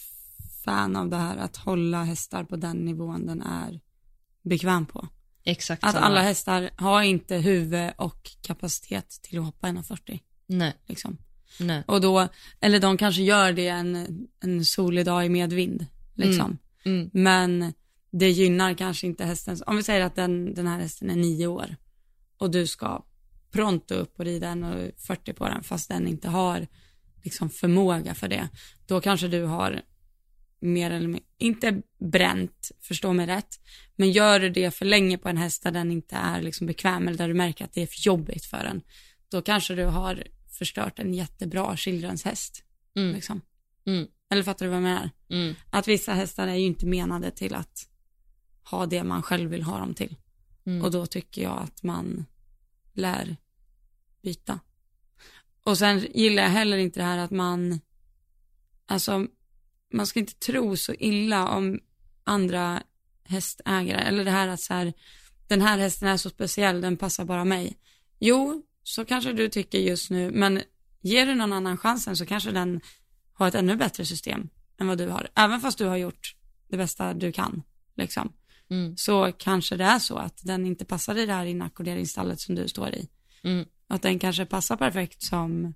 fan 0.65 0.95
av 0.95 1.09
det 1.09 1.17
här 1.17 1.37
att 1.37 1.57
hålla 1.57 2.03
hästar 2.03 2.43
på 2.43 2.55
den 2.55 2.77
nivån 2.77 3.25
den 3.27 3.41
är 3.41 3.79
bekväm 4.43 4.85
på. 4.85 5.07
Exakt 5.45 5.83
Att 5.83 5.91
samma. 5.91 6.05
alla 6.05 6.21
hästar 6.21 6.69
har 6.75 7.01
inte 7.01 7.35
huvud 7.35 7.91
och 7.97 8.31
kapacitet 8.41 9.19
till 9.21 9.39
att 9.39 9.45
hoppa 9.45 9.67
1,40 9.67 10.19
Nej, 10.47 10.73
liksom. 10.85 11.17
nej. 11.59 11.83
Och 11.87 12.01
då, 12.01 12.27
eller 12.61 12.79
de 12.79 12.97
kanske 12.97 13.21
gör 13.21 13.53
det 13.53 13.67
en, 13.67 14.07
en 14.43 14.65
solig 14.65 15.05
dag 15.05 15.25
i 15.25 15.29
medvind 15.29 15.85
liksom. 16.15 16.57
Mm, 16.85 17.09
Men 17.13 17.73
det 18.11 18.29
gynnar 18.29 18.73
kanske 18.73 19.07
inte 19.07 19.25
hästen. 19.25 19.57
Om 19.65 19.77
vi 19.77 19.83
säger 19.83 20.05
att 20.05 20.15
den, 20.15 20.53
den 20.53 20.67
här 20.67 20.79
hästen 20.79 21.09
är 21.09 21.15
nio 21.15 21.47
år 21.47 21.75
och 22.37 22.51
du 22.51 22.67
ska 22.67 23.05
pronto 23.51 23.93
upp 23.93 24.19
och 24.19 24.25
rida 24.25 24.47
en 24.47 24.63
och 24.63 24.91
40 24.97 25.33
på 25.33 25.45
den 25.45 25.63
fast 25.63 25.89
den 25.89 26.07
inte 26.07 26.29
har 26.29 26.67
liksom 27.23 27.49
förmåga 27.49 28.15
för 28.15 28.27
det. 28.27 28.49
Då 28.87 29.01
kanske 29.01 29.27
du 29.27 29.43
har 29.43 29.81
mer 30.59 30.91
eller 30.91 31.07
mindre, 31.07 31.23
inte 31.37 31.81
bränt, 31.99 32.71
förstå 32.81 33.13
mig 33.13 33.25
rätt, 33.27 33.59
men 33.95 34.11
gör 34.11 34.39
du 34.39 34.49
det 34.49 34.71
för 34.71 34.85
länge 34.85 35.17
på 35.17 35.29
en 35.29 35.37
häst 35.37 35.63
där 35.63 35.71
den 35.71 35.91
inte 35.91 36.15
är 36.15 36.41
liksom 36.41 36.67
bekväm 36.67 37.07
eller 37.07 37.17
där 37.17 37.27
du 37.27 37.33
märker 37.33 37.65
att 37.65 37.73
det 37.73 37.81
är 37.81 37.87
för 37.87 37.99
jobbigt 38.07 38.45
för 38.45 38.63
den, 38.63 38.81
då 39.29 39.41
kanske 39.41 39.75
du 39.75 39.85
har 39.85 40.23
förstört 40.49 40.99
en 40.99 41.13
jättebra 41.13 41.75
children's-häst. 41.75 42.63
mm, 42.95 43.15
Liksom. 43.15 43.41
mm, 43.85 44.07
Eller 44.29 44.43
fattar 44.43 44.65
du 44.65 44.69
vad 44.69 44.77
jag 44.77 44.83
menar? 44.83 45.09
mm, 45.29 45.55
Att 45.69 45.87
vissa 45.87 46.13
hästar 46.13 46.47
är 46.47 46.55
ju 46.55 46.65
inte 46.65 46.85
menade 46.85 47.31
till 47.31 47.55
att 47.55 47.89
ha 48.63 48.85
det 48.85 49.03
man 49.03 49.21
själv 49.23 49.49
vill 49.49 49.63
ha 49.63 49.79
dem 49.79 49.93
till. 49.93 50.15
mm. 50.65 50.81
Och 50.81 50.91
då 50.91 51.05
tycker 51.05 51.41
jag 51.43 51.57
att 51.59 51.83
man 51.83 52.25
lär 52.93 53.37
byta. 54.21 54.59
Och 55.63 55.77
sen 55.77 56.07
gillar 56.13 56.43
jag 56.43 56.49
heller 56.49 56.77
inte 56.77 56.99
det 56.99 57.03
här 57.03 57.17
att 57.17 57.31
man, 57.31 57.79
alltså, 58.85 59.27
man 59.95 60.07
ska 60.07 60.19
inte 60.19 60.33
tro 60.35 60.77
så 60.77 60.93
illa 60.93 61.47
om 61.49 61.79
andra 62.23 62.83
hästägare. 63.23 63.99
Eller 64.01 64.25
det 64.25 64.31
här 64.31 64.47
att 64.47 64.61
så 64.61 64.73
här, 64.73 64.93
den 65.47 65.61
här 65.61 65.77
hästen 65.77 66.07
är 66.07 66.17
så 66.17 66.29
speciell, 66.29 66.81
den 66.81 66.97
passar 66.97 67.25
bara 67.25 67.45
mig. 67.45 67.77
Jo, 68.19 68.63
så 68.83 69.05
kanske 69.05 69.33
du 69.33 69.49
tycker 69.49 69.79
just 69.79 70.09
nu, 70.09 70.31
men 70.31 70.61
ger 71.01 71.25
du 71.25 71.35
någon 71.35 71.53
annan 71.53 71.77
chansen 71.77 72.17
så 72.17 72.25
kanske 72.25 72.51
den 72.51 72.81
har 73.33 73.47
ett 73.47 73.55
ännu 73.55 73.75
bättre 73.75 74.05
system 74.05 74.49
än 74.79 74.87
vad 74.87 74.97
du 74.97 75.07
har. 75.07 75.27
Även 75.35 75.61
fast 75.61 75.77
du 75.77 75.85
har 75.85 75.97
gjort 75.97 76.35
det 76.69 76.77
bästa 76.77 77.13
du 77.13 77.31
kan, 77.31 77.63
liksom 77.95 78.33
mm, 78.69 78.97
så 78.97 79.31
kanske 79.37 79.75
det 79.77 79.83
är 79.83 79.99
så 79.99 80.15
att 80.17 80.41
den 80.43 80.65
inte 80.65 80.85
passar 80.85 81.17
i 81.17 81.25
det 81.25 81.33
här 81.33 81.45
inackorderingsstallet 81.45 82.39
som 82.39 82.55
du 82.55 82.67
står 82.67 82.89
i. 82.89 83.07
mm, 83.43 83.65
Att 83.87 84.01
den 84.01 84.19
kanske 84.19 84.45
passar 84.45 84.77
perfekt 84.77 85.23
som 85.23 85.73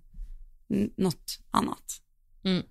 något 0.97 1.39
annat. 1.51 2.01
mm. 2.43 2.63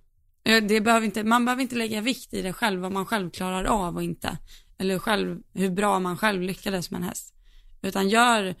Eh, 0.57 0.63
Det 0.63 0.81
behöver 0.81 1.05
inte, 1.05 1.23
man 1.23 1.45
behöver 1.45 1.61
inte 1.61 1.75
lägga 1.75 2.01
vikt 2.01 2.33
i 2.33 2.41
det 2.41 2.53
själv, 2.53 2.81
vad 2.81 2.91
man 2.91 3.05
själv 3.05 3.29
klarar 3.29 3.63
av 3.65 3.95
och 3.95 4.03
inte. 4.03 4.37
Eller 4.77 4.99
själv, 4.99 5.41
hur 5.53 5.69
bra 5.69 5.99
man 5.99 6.17
själv 6.17 6.41
lyckades 6.41 6.91
med 6.91 6.97
en 7.01 7.07
häst. 7.07 7.33
Utan 7.81 8.09
gör, 8.09 8.55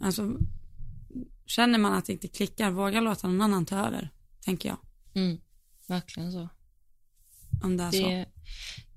alltså, 0.00 0.36
känner 1.46 1.78
man 1.78 1.92
att 1.92 2.04
det 2.06 2.12
inte 2.12 2.28
klickar, 2.28 2.70
våga 2.70 3.00
låta 3.00 3.26
någon 3.28 3.40
annan 3.40 3.66
ta 3.66 3.86
över, 3.86 4.10
tänker 4.44 4.68
jag. 4.68 4.78
Mm. 5.14 5.38
Verkligen 5.88 6.32
så. 6.32 6.48
Om 7.62 7.76
det 7.76 7.84
är 7.84 7.90
Det 7.90 7.96
så. 7.98 8.06
är 8.08 8.26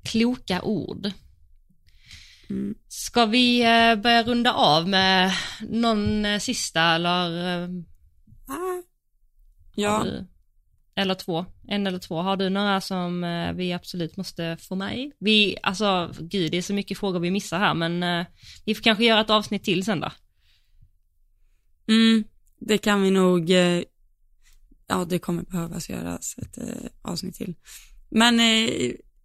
kloka 0.03 0.61
ord. 0.61 1.11
Mm. 2.49 2.75
Ska 2.87 3.25
vi 3.25 3.61
eh, 3.61 3.95
börja 3.95 4.23
runda 4.23 4.53
av 4.53 4.87
med 4.89 5.31
någon 5.69 6.25
eh, 6.25 6.39
sista 6.39 6.81
eller, 6.81 7.67
Ah. 8.49 8.81
Ja, 9.75 10.03
du, 10.03 10.27
eller 10.97 11.15
två? 11.15 11.45
En 11.67 11.87
eller 11.87 11.99
två. 11.99 12.21
Har 12.21 12.37
du 12.37 12.49
några 12.49 12.81
som 12.81 13.23
eh, 13.23 13.53
vi 13.53 13.73
absolut 13.73 14.17
måste 14.17 14.57
få 14.59 14.75
med 14.75 14.99
i? 14.99 15.11
Vi, 15.19 15.57
alltså 15.63 16.13
gud 16.19 16.51
det 16.51 16.57
är 16.57 16.61
så 16.61 16.73
mycket 16.73 16.97
frågor 16.97 17.19
vi 17.19 17.31
missar 17.31 17.59
här 17.59 17.73
men 17.73 18.03
eh, 18.03 18.25
vi 18.65 18.75
får 18.75 18.83
kanske 18.83 19.05
göra 19.05 19.21
ett 19.21 19.29
avsnitt 19.29 19.63
till 19.63 19.85
sen 19.85 19.99
då. 19.99 20.11
Mm, 21.87 22.23
det 22.59 22.77
kan 22.77 23.01
vi 23.01 23.11
nog, 23.11 23.49
eh, 23.49 23.83
ja 24.87 25.05
det 25.05 25.19
kommer 25.19 25.43
behövas 25.43 25.89
göras 25.89 26.35
ett 26.37 26.57
avsnitt 27.01 27.35
till. 27.35 27.55
Men 28.09 28.33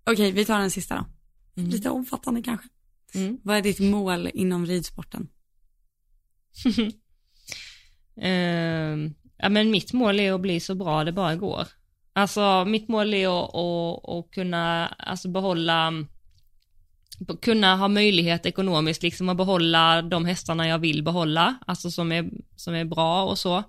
okej, 0.04 0.32
vi 0.32 0.44
tar 0.44 0.58
den 0.58 0.70
sista 0.70 0.94
då. 0.94 1.06
Mm. 1.60 1.70
Lite 1.70 1.90
omfattande 1.90 2.42
kanske. 2.42 2.68
Mm. 3.14 3.38
Vad 3.42 3.56
är 3.56 3.62
ditt 3.62 3.80
mål 3.80 4.30
inom 4.34 4.66
ridsporten? 4.66 5.28
Ehm, 8.16 9.14
ja 9.42 9.48
men 9.48 9.70
mitt 9.70 9.92
mål 9.92 10.20
är 10.20 10.32
att 10.32 10.40
bli 10.40 10.60
så 10.60 10.74
bra 10.74 11.04
det 11.04 11.12
bara 11.12 11.36
går. 11.36 11.66
Alltså 12.14 12.64
mitt 12.64 12.88
mål 12.88 13.14
är 13.14 13.28
att, 13.44 13.54
att, 13.54 14.08
att 14.08 14.30
kunna 14.30 14.86
alltså 14.88 15.28
behålla 15.28 15.92
kunna 17.42 17.76
ha 17.76 17.88
möjlighet 17.88 18.46
ekonomiskt 18.46 19.02
liksom 19.02 19.28
att 19.28 19.36
behålla 19.36 20.02
de 20.02 20.24
hästarna 20.24 20.68
jag 20.68 20.78
vill 20.78 21.02
behålla, 21.02 21.54
alltså 21.66 21.90
som 21.90 22.12
är, 22.12 22.30
som 22.56 22.74
är 22.74 22.84
bra 22.84 23.24
och 23.24 23.38
så. 23.38 23.62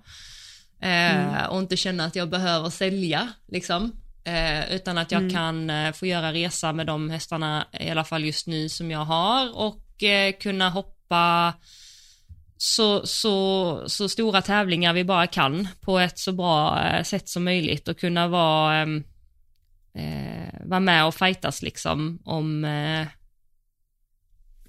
Eh, 0.80 1.44
Och 1.50 1.58
inte 1.58 1.76
känna 1.76 2.04
att 2.04 2.16
jag 2.16 2.30
behöver 2.30 2.70
sälja 2.70 3.28
liksom. 3.48 3.92
Eh, 4.24 4.74
utan 4.74 4.98
att 4.98 5.12
jag 5.12 5.22
Mm. 5.22 5.34
kan 5.34 5.70
eh, 5.70 5.92
få 5.92 6.06
göra 6.06 6.32
resa 6.32 6.72
med 6.72 6.86
de 6.86 7.10
hästarna 7.10 7.66
i 7.80 7.90
alla 7.90 8.04
fall 8.04 8.24
just 8.24 8.46
nu 8.46 8.68
som 8.68 8.90
jag 8.90 9.04
har 9.04 9.58
och 9.58 9.80
kunna 10.40 10.70
hoppa 10.70 11.52
så, 12.56 13.06
så, 13.06 13.84
så 13.88 14.08
stora 14.08 14.42
tävlingar 14.42 14.92
vi 14.92 15.04
bara 15.04 15.26
kan 15.26 15.68
på 15.80 15.98
ett 15.98 16.18
så 16.18 16.32
bra 16.32 16.82
eh, 16.86 17.02
sätt 17.02 17.28
som 17.28 17.44
möjligt 17.44 17.88
och 17.88 17.98
kunna 17.98 18.28
vara, 18.28 18.76
ehm, 18.76 19.04
eh, 19.94 20.60
vara 20.64 20.80
med 20.80 21.06
och 21.06 21.14
fightas 21.14 21.62
liksom 21.62 22.18
om 22.24 22.64
eh, 22.64 23.00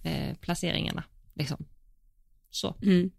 eh, 0.04 0.36
placeringarna. 0.42 1.04
Liksom. 1.36 1.66
Så, 2.50 2.76
Mm. 2.84 3.12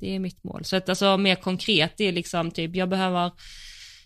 det 0.00 0.14
är 0.14 0.18
mitt 0.18 0.44
mål. 0.44 0.64
Så 0.64 0.76
att 0.76 0.88
alltså 0.88 1.16
mer 1.16 1.34
konkret, 1.34 1.94
det 1.96 2.04
är 2.04 2.12
liksom 2.12 2.50
typ, 2.50 2.76
jag 2.76 2.88
behöver 2.88 3.32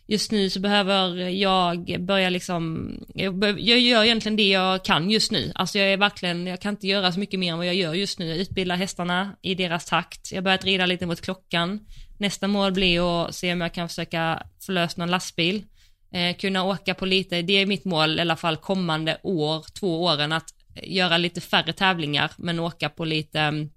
Just 0.07 0.33
nu 0.33 0.51
så 0.51 0.61
behöver 0.61 1.29
jag 1.29 1.97
börja 2.01 2.31
liksom, 2.31 2.91
jag, 3.15 3.61
jag 3.61 3.79
gör 3.79 4.05
egentligen 4.05 4.37
det 4.37 4.49
jag 4.49 4.85
kan 4.85 5.11
just 5.11 5.33
nu. 5.33 5.53
Alltså 5.55 5.79
jag 5.79 5.89
är 5.89 5.97
verkligen, 5.97 6.47
jag 6.47 6.61
kan 6.61 6.75
inte 6.75 6.87
göra 6.87 7.13
så 7.13 7.21
mycket 7.21 7.41
mer 7.41 7.53
än 7.53 7.59
vad 7.59 7.67
jag 7.67 7.75
gör 7.75 7.95
just 7.95 8.19
nu. 8.19 8.29
Jag 8.29 8.39
utbildar 8.39 8.77
hästarna 8.77 9.37
i 9.43 9.55
deras 9.55 9.85
takt. 9.85 10.33
Jag 10.33 10.37
har 10.37 10.43
börjat 10.43 10.65
rida 10.65 10.87
lite 10.87 11.07
mot 11.07 11.21
klockan. 11.21 11.81
Nästa 12.19 12.49
mål 12.49 12.73
blir 12.73 13.25
att 13.25 13.35
se 13.35 13.53
om 13.53 13.61
jag 13.61 13.75
kan 13.75 13.89
försöka 13.89 14.43
få 14.67 14.73
lös 14.73 14.97
någon 14.97 15.11
lastbil. 15.11 15.65
Eh, 16.13 16.37
kunna 16.37 16.65
åka 16.65 16.95
på 16.95 17.07
lite, 17.07 17.43
det 17.43 17.53
är 17.53 17.67
mitt 17.67 17.85
mål 17.85 18.19
i 18.19 18.21
alla 18.21 18.37
fall 18.37 18.57
kommande 18.57 19.19
år, 19.23 19.65
två 19.81 20.03
åren, 20.03 20.33
att 20.33 20.49
göra 20.83 21.19
lite 21.19 21.41
färre 21.41 21.73
tävlingar 21.73 22.31
men 22.37 22.61
åka 22.61 22.89
på 22.89 23.05
lite 23.05 23.69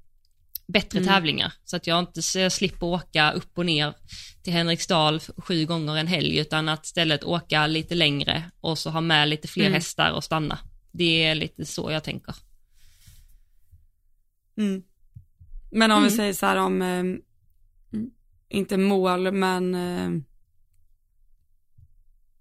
bättre 0.68 1.00
Mm. 1.00 1.08
tävlingar. 1.14 1.54
Så 1.66 1.76
att 1.76 1.88
jag 1.88 2.00
inte 2.00 2.40
jag 2.40 2.52
slipper 2.52 2.86
åka 2.86 3.32
upp 3.32 3.58
och 3.58 3.66
ner 3.66 3.94
till 4.44 4.54
Henriksdal 4.54 5.20
sju 5.38 5.66
gånger 5.66 5.96
en 5.98 6.08
helg 6.08 6.38
utan 6.38 6.70
att 6.70 6.86
istället 6.86 7.24
åka 7.24 7.68
lite 7.68 7.96
längre 7.96 8.52
och 8.62 8.78
så 8.78 8.90
ha 8.90 9.02
med 9.02 9.28
lite 9.30 9.48
fler 9.48 9.66
Mm. 9.66 9.74
hästar 9.74 10.12
och 10.12 10.24
stanna. 10.24 10.60
Det 10.92 11.24
är 11.24 11.36
lite 11.36 11.66
så 11.66 11.92
jag 11.92 12.04
tänker. 12.04 12.36
Mm. 14.58 14.84
Men 15.72 15.92
om 15.92 16.02
vi 16.04 16.08
Mm. 16.08 16.18
säger 16.18 16.34
så 16.34 16.46
här 16.46 16.56
om, 16.58 16.82
eh, 16.82 17.04
inte 18.50 18.78
mål 18.78 19.32
men 19.32 19.76
eh, 19.76 20.10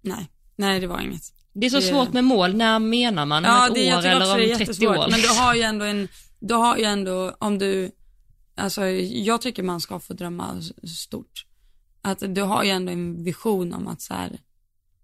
nej, 0.02 0.28
nej 0.56 0.80
det 0.80 0.86
var 0.86 1.00
inget. 1.00 1.22
Det 1.52 1.66
är 1.66 1.70
så 1.70 1.76
Det- 1.76 1.82
svårt 1.82 2.12
med 2.12 2.24
mål, 2.24 2.54
när 2.56 2.78
menar 2.78 3.26
man? 3.26 3.44
Om 3.44 3.50
Ja, 3.50 3.66
ett 3.68 3.74
det, 3.74 3.94
år 3.96 4.06
eller 4.06 4.26
om 4.32 4.36
30 4.38 4.48
jättesvårt. 4.60 4.96
år? 4.96 5.08
Men 5.10 5.20
du 5.20 5.28
har 5.28 5.54
ju 5.54 5.62
ändå 5.70 5.84
en, 5.84 6.08
du 6.40 6.54
har 6.54 6.76
ju 6.76 6.84
ändå, 6.84 7.36
om 7.40 7.58
du, 7.58 7.90
alltså 8.54 8.86
jag 8.86 9.40
tycker 9.40 9.62
man 9.62 9.80
ska 9.80 10.00
få 10.00 10.14
drömma 10.14 10.62
stort. 10.96 11.46
Att 12.02 12.34
du 12.34 12.42
har 12.42 12.64
ju 12.64 12.70
ändå 12.70 12.92
en 12.92 13.24
vision 13.24 13.72
om 13.72 13.86
att 13.86 14.00
så 14.00 14.14
här, 14.14 14.38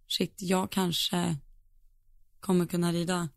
shit, 0.08 0.34
jag 0.38 0.70
kanske 0.70 1.36
kommer 2.40 2.66
kunna 2.66 2.92
rida 2.92 3.28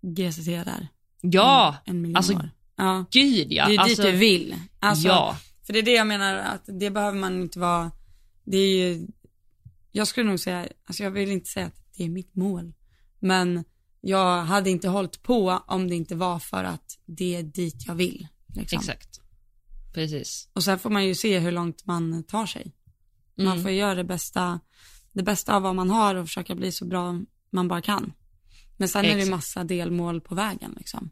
GCT 0.00 0.46
där. 0.46 0.88
Ja, 1.20 1.76
En 1.84 2.00
miljon 2.00 2.16
alltså, 2.16 2.34
år. 2.34 2.50
Ja, 2.76 3.04
gud 3.10 3.46
ja. 3.52 3.66
det 3.66 3.74
är 3.74 3.78
dit 3.78 3.80
alltså, 3.80 4.02
du 4.02 4.12
vill. 4.12 4.56
Alltså, 4.80 5.08
ja. 5.08 5.36
För 5.66 5.72
det 5.72 5.78
är 5.78 5.82
det 5.82 5.94
jag 5.94 6.06
menar, 6.06 6.34
att 6.34 6.64
det 6.66 6.90
behöver 6.90 7.18
man 7.18 7.42
inte 7.42 7.58
vara, 7.58 7.90
det 8.44 8.56
är 8.56 8.68
ju, 8.68 9.06
jag 9.92 10.08
skulle 10.08 10.30
nog 10.30 10.40
säga, 10.40 10.68
alltså 10.84 11.02
jag 11.02 11.10
vill 11.10 11.30
inte 11.30 11.48
säga 11.48 11.66
att 11.66 11.86
det 11.96 12.04
är 12.04 12.08
mitt 12.08 12.34
mål, 12.34 12.72
men 13.18 13.64
jag 14.00 14.42
hade 14.42 14.70
inte 14.70 14.88
hållit 14.88 15.22
på 15.22 15.62
om 15.66 15.88
det 15.88 15.94
inte 15.94 16.14
var 16.14 16.38
för 16.38 16.64
att 16.64 16.98
det 17.06 17.36
är 17.36 17.42
dit 17.42 17.86
jag 17.86 17.94
vill. 17.94 18.28
Liksom. 18.56 18.78
Exakt. 18.78 19.20
Precis. 19.94 20.48
Och 20.52 20.64
sen 20.64 20.78
får 20.78 20.90
man 20.90 21.04
ju 21.06 21.14
se 21.14 21.38
hur 21.38 21.52
långt 21.52 21.86
man 21.86 22.24
tar 22.24 22.46
sig. 22.46 22.72
Man 23.36 23.46
Mm. 23.46 23.62
får 23.62 23.70
göra 23.70 23.94
det 23.94 24.04
bästa, 24.04 24.60
det 25.12 25.22
bästa 25.22 25.56
av 25.56 25.62
vad 25.62 25.74
man 25.74 25.90
har 25.90 26.14
och 26.14 26.26
försöka 26.26 26.54
bli 26.54 26.72
så 26.72 26.84
bra 26.84 27.20
man 27.52 27.68
bara 27.68 27.82
kan. 27.82 28.12
Men 28.76 28.88
sen 28.88 29.04
är 29.04 29.08
det 29.08 29.14
Exakt. 29.14 29.30
massa 29.30 29.64
delmål 29.64 30.20
på 30.20 30.34
vägen 30.34 30.74
liksom. 30.78 31.10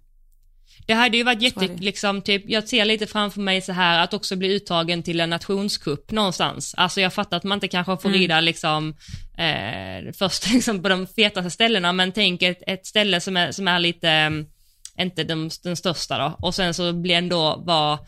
Det 0.86 0.92
hade 0.94 1.16
ju 1.16 1.22
varit 1.22 1.42
jätte, 1.42 1.66
liksom, 1.66 2.22
typ, 2.22 2.44
jag 2.50 2.68
ser 2.68 2.84
lite 2.84 3.06
framför 3.06 3.40
mig 3.40 3.60
så 3.62 3.72
här 3.72 3.98
att 4.04 4.14
också 4.14 4.36
bli 4.36 4.48
uttagen 4.54 5.02
till 5.02 5.20
en 5.20 5.30
nationscup 5.30 6.10
någonstans. 6.10 6.74
Alltså 6.74 7.00
jag 7.00 7.14
fattar 7.14 7.36
att 7.36 7.44
man 7.44 7.56
inte 7.56 7.68
kanske 7.68 7.96
får 7.96 8.08
Mm. 8.08 8.20
rida 8.20 8.40
liksom 8.40 8.96
eh, 9.38 10.12
först 10.18 10.46
liksom 10.52 10.82
på 10.82 10.88
de 10.88 11.06
fetaste 11.06 11.50
ställena, 11.50 11.92
men 11.92 12.12
tänk 12.12 12.42
ett, 12.42 12.62
ett 12.66 12.86
ställe 12.86 13.20
som 13.20 13.36
är, 13.36 13.52
som 13.52 13.68
är 13.68 13.78
lite, 13.78 14.30
inte 14.98 15.24
den, 15.24 15.50
den 15.62 15.76
största 15.76 16.18
då, 16.18 16.36
och 16.46 16.54
sen 16.54 16.74
så 16.74 16.92
blir 16.92 17.14
ändå 17.14 17.62
vara 17.66 17.98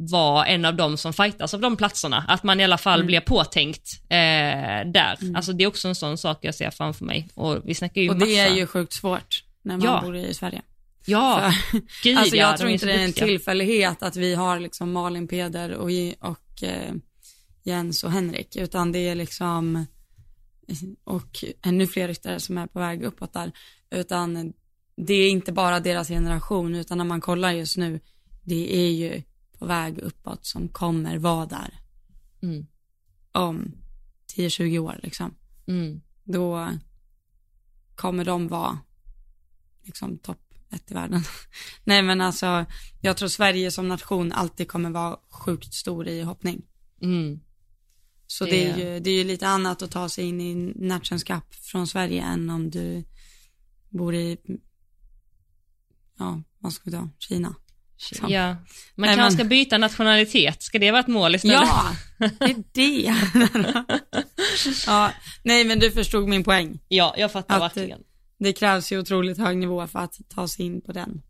var 0.00 0.44
en 0.44 0.64
av 0.64 0.76
dem 0.76 0.96
som 0.96 1.12
fightas 1.12 1.54
av 1.54 1.60
de 1.60 1.76
platserna. 1.76 2.24
Att 2.28 2.42
man 2.42 2.60
i 2.60 2.64
alla 2.64 2.78
fall 2.78 2.98
Mm. 3.00 3.06
blir 3.06 3.20
påtänkt 3.20 3.88
eh, 4.08 4.90
där. 4.92 5.18
Alltså 5.36 5.52
det 5.52 5.64
är 5.64 5.68
också 5.68 5.88
en 5.88 5.94
sån 5.94 6.18
sak 6.18 6.38
jag 6.40 6.54
ser 6.54 6.70
framför 6.70 7.04
mig. 7.04 7.28
Och 7.34 7.62
vi 7.64 7.74
snackar 7.74 8.00
ju 8.00 8.08
Och 8.10 8.14
massa. 8.16 8.26
det 8.26 8.38
är 8.38 8.54
ju 8.56 8.66
sjukt 8.66 8.92
svårt 8.92 9.44
när 9.62 9.76
man 9.76 9.86
Ja. 9.86 10.00
bor 10.04 10.16
i 10.16 10.34
Sverige. 10.34 10.62
Ja, 11.06 11.52
För- 11.70 11.80
gud 12.02 12.18
Alltså 12.18 12.36
ja, 12.36 12.42
jag 12.42 12.54
de 12.54 12.58
tror 12.58 12.68
är 12.68 12.72
inte 12.72 12.86
det 12.86 12.92
är 12.92 13.04
en 13.04 13.12
tillfällighet 13.12 14.02
att 14.02 14.16
vi 14.16 14.34
har 14.34 14.60
liksom 14.60 14.92
Malin, 14.92 15.28
Peder 15.28 15.70
och, 15.74 15.90
och 16.20 16.62
eh, 16.62 16.92
Jens 17.62 18.04
och 18.04 18.12
Henrik, 18.12 18.56
utan 18.56 18.92
det 18.92 19.08
är 19.08 19.14
liksom, 19.14 19.86
och 21.04 21.44
ännu 21.64 21.86
fler 21.86 22.08
ryttare 22.08 22.40
som 22.40 22.58
är 22.58 22.66
på 22.66 22.78
väg 22.78 23.02
uppåt 23.02 23.32
där, 23.32 23.52
utan 23.90 24.52
det 25.06 25.14
är 25.14 25.30
inte 25.30 25.52
bara 25.52 25.80
deras 25.80 26.08
generation, 26.08 26.74
utan 26.74 26.98
när 26.98 27.04
man 27.04 27.20
kollar 27.20 27.52
just 27.52 27.76
nu, 27.76 28.00
det 28.42 28.76
är 28.86 28.90
ju 28.90 29.22
på 29.58 29.66
väg 29.66 29.98
uppåt 29.98 30.46
som 30.46 30.68
kommer 30.68 31.18
vara 31.18 31.46
där 31.46 31.74
Mm. 32.42 32.66
om 33.32 33.72
10-20 34.36 34.78
år 34.78 35.00
liksom. 35.02 35.34
Mm. 35.66 36.00
Då 36.24 36.68
kommer 37.94 38.24
de 38.24 38.48
vara 38.48 38.78
liksom 39.82 40.18
topp 40.18 40.54
ett 40.70 40.90
i 40.90 40.94
världen. 40.94 41.22
Nej 41.84 42.02
men 42.02 42.20
alltså, 42.20 42.66
jag 43.00 43.16
tror 43.16 43.28
Sverige 43.28 43.70
som 43.70 43.88
nation 43.88 44.32
alltid 44.32 44.68
kommer 44.68 44.90
vara 44.90 45.16
sjukt 45.30 45.74
stor 45.74 46.08
i 46.08 46.22
hoppning. 46.22 46.62
Mm. 47.02 47.40
Så 48.26 48.44
Det- 48.44 48.50
det, 48.50 48.64
är 48.70 48.76
ju, 48.94 49.00
det 49.00 49.10
är 49.10 49.14
ju 49.18 49.24
lite 49.24 49.48
annat 49.48 49.82
att 49.82 49.90
ta 49.90 50.08
sig 50.08 50.24
in 50.24 50.40
i 50.40 50.54
Nations 50.88 51.24
Cup 51.24 51.54
från 51.54 51.86
Sverige 51.86 52.22
än 52.22 52.50
om 52.50 52.70
du 52.70 53.04
bor 53.88 54.14
i, 54.14 54.38
ja, 56.18 56.42
vad 56.58 56.72
ska 56.72 56.82
vi 56.84 56.96
ta, 56.96 57.08
Kina. 57.18 57.54
Liksom. 58.10 58.30
Ja, 58.30 58.56
man 58.94 59.14
kanske 59.14 59.38
ska 59.38 59.44
byta 59.44 59.78
nationalitet, 59.78 60.62
ska 60.62 60.78
det 60.78 60.90
vara 60.90 61.00
ett 61.00 61.06
mål 61.06 61.34
istället? 61.34 61.68
Ja, 61.68 61.96
det 62.72 63.06
är 63.06 63.14
det. 63.42 63.84
ja, 64.86 65.12
nej 65.42 65.64
men 65.64 65.78
du 65.78 65.90
förstod 65.90 66.28
min 66.28 66.44
poäng. 66.44 66.78
Ja, 66.88 67.14
jag 67.18 67.32
fattar 67.32 67.56
Att- 67.56 67.62
verkligen. 67.76 68.00
Det 68.38 68.52
krävs 68.52 68.92
ju 68.92 68.98
otroligt 68.98 69.38
hög 69.38 69.56
nivå 69.56 69.86
för 69.86 69.98
att 69.98 70.14
ta 70.28 70.48
sig 70.48 70.66
in 70.66 70.80
på 70.80 70.92
den. 70.92 71.22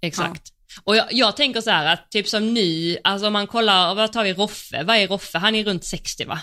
Exakt. 0.00 0.42
Och 0.84 0.96
jag, 0.96 1.06
jag 1.12 1.36
tänker 1.36 1.60
så 1.60 1.70
här 1.70 1.92
att 1.92 2.10
typ 2.10 2.28
som 2.28 2.54
ny, 2.54 2.96
alltså 3.04 3.26
om 3.26 3.32
man 3.32 3.46
kollar, 3.46 3.94
vad 3.94 4.12
tar 4.12 4.24
vi 4.24 4.32
Roffe, 4.32 4.82
vad 4.84 4.96
är 4.96 5.08
Roffe? 5.08 5.38
Han 5.38 5.54
är 5.54 5.64
runt 5.64 5.84
60 5.84 6.24
va? 6.24 6.40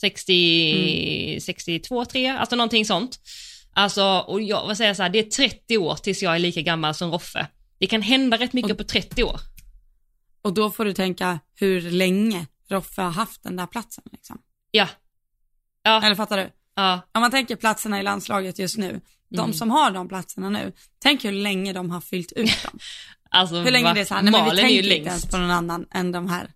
60, 0.00 1.40
62, 1.40 2.04
3, 2.04 2.28
alltså 2.28 2.56
någonting 2.56 2.84
sånt. 2.84 3.18
Alltså, 3.74 4.04
och 4.18 4.42
jag, 4.42 4.66
vad 4.66 4.76
säger 4.76 4.90
jag 4.90 4.96
så 4.96 5.02
här, 5.02 5.10
det 5.10 5.18
är 5.18 5.22
30 5.30 5.78
år 5.78 5.94
tills 5.96 6.22
jag 6.22 6.34
är 6.34 6.38
lika 6.38 6.60
gammal 6.62 6.94
som 6.94 7.10
Roffe. 7.10 7.46
Det 7.78 7.86
kan 7.86 8.02
hända 8.02 8.36
rätt 8.38 8.52
mycket 8.52 8.78
på 8.78 8.84
30 8.84 9.24
år. 9.24 9.40
Och 10.42 10.54
då 10.54 10.70
får 10.70 10.84
du 10.84 10.92
tänka 10.92 11.40
hur 11.54 11.80
länge 11.90 12.46
Roffe 12.70 13.02
har 13.02 13.10
haft 13.10 13.42
den 13.42 13.56
där 13.56 13.66
platsen 13.66 14.04
liksom. 14.12 14.38
Ja. 14.70 14.88
Ja, 15.82 16.02
Eller 16.04 16.14
fattar 16.16 16.36
du? 16.36 16.50
ja, 16.74 17.00
Om 17.12 17.20
man 17.20 17.30
tänker 17.30 17.56
platserna 17.56 18.00
i 18.00 18.02
landslaget 18.02 18.58
just 18.58 18.78
nu, 18.78 19.00
de 19.28 19.38
Mm. 19.40 19.52
som 19.52 19.70
har 19.70 19.90
de 19.90 20.08
platserna 20.08 20.48
nu, 20.50 20.72
tänk 20.98 21.24
hur 21.24 21.32
länge 21.32 21.72
de 21.72 21.90
har 21.90 22.00
fyllt 22.00 22.32
ut 22.32 22.62
dem. 22.64 22.78
alltså 23.30 23.54
Hur 23.56 23.70
länge 23.70 23.84
va? 23.88 23.94
det 23.94 24.00
är 24.00 24.04
så 24.04 24.14
här, 24.14 24.22
nej 24.22 24.32
men 24.32 24.44
vi 24.44 24.50
tänker 24.56 24.92
inte 24.96 25.08
ens 25.08 25.26
på 25.26 25.36
någon 25.38 25.50
annan 25.50 25.86
än 25.90 26.12
de 26.12 26.28
här. 26.28 26.50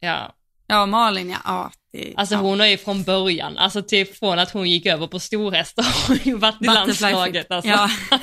Ja, 0.00 0.34
Ja, 0.66 0.86
Malin 0.86 1.30
ja, 1.30 1.38
ja. 1.44 1.70
Det, 1.92 2.14
Alltså 2.16 2.34
ja. 2.34 2.40
hon 2.40 2.60
har 2.60 2.66
ju 2.66 2.76
från 2.76 3.02
början, 3.02 3.58
alltså 3.58 3.82
typ 3.82 4.16
från 4.16 4.38
att 4.38 4.50
hon 4.50 4.70
gick 4.70 4.86
över 4.86 5.06
på 5.06 5.18
storhästar 5.20 5.86
ju 6.24 6.36
varit 6.36 6.62
i 6.62 6.64
landslaget 6.64 7.50
alltså. 7.50 7.70
Ja. 7.70 7.90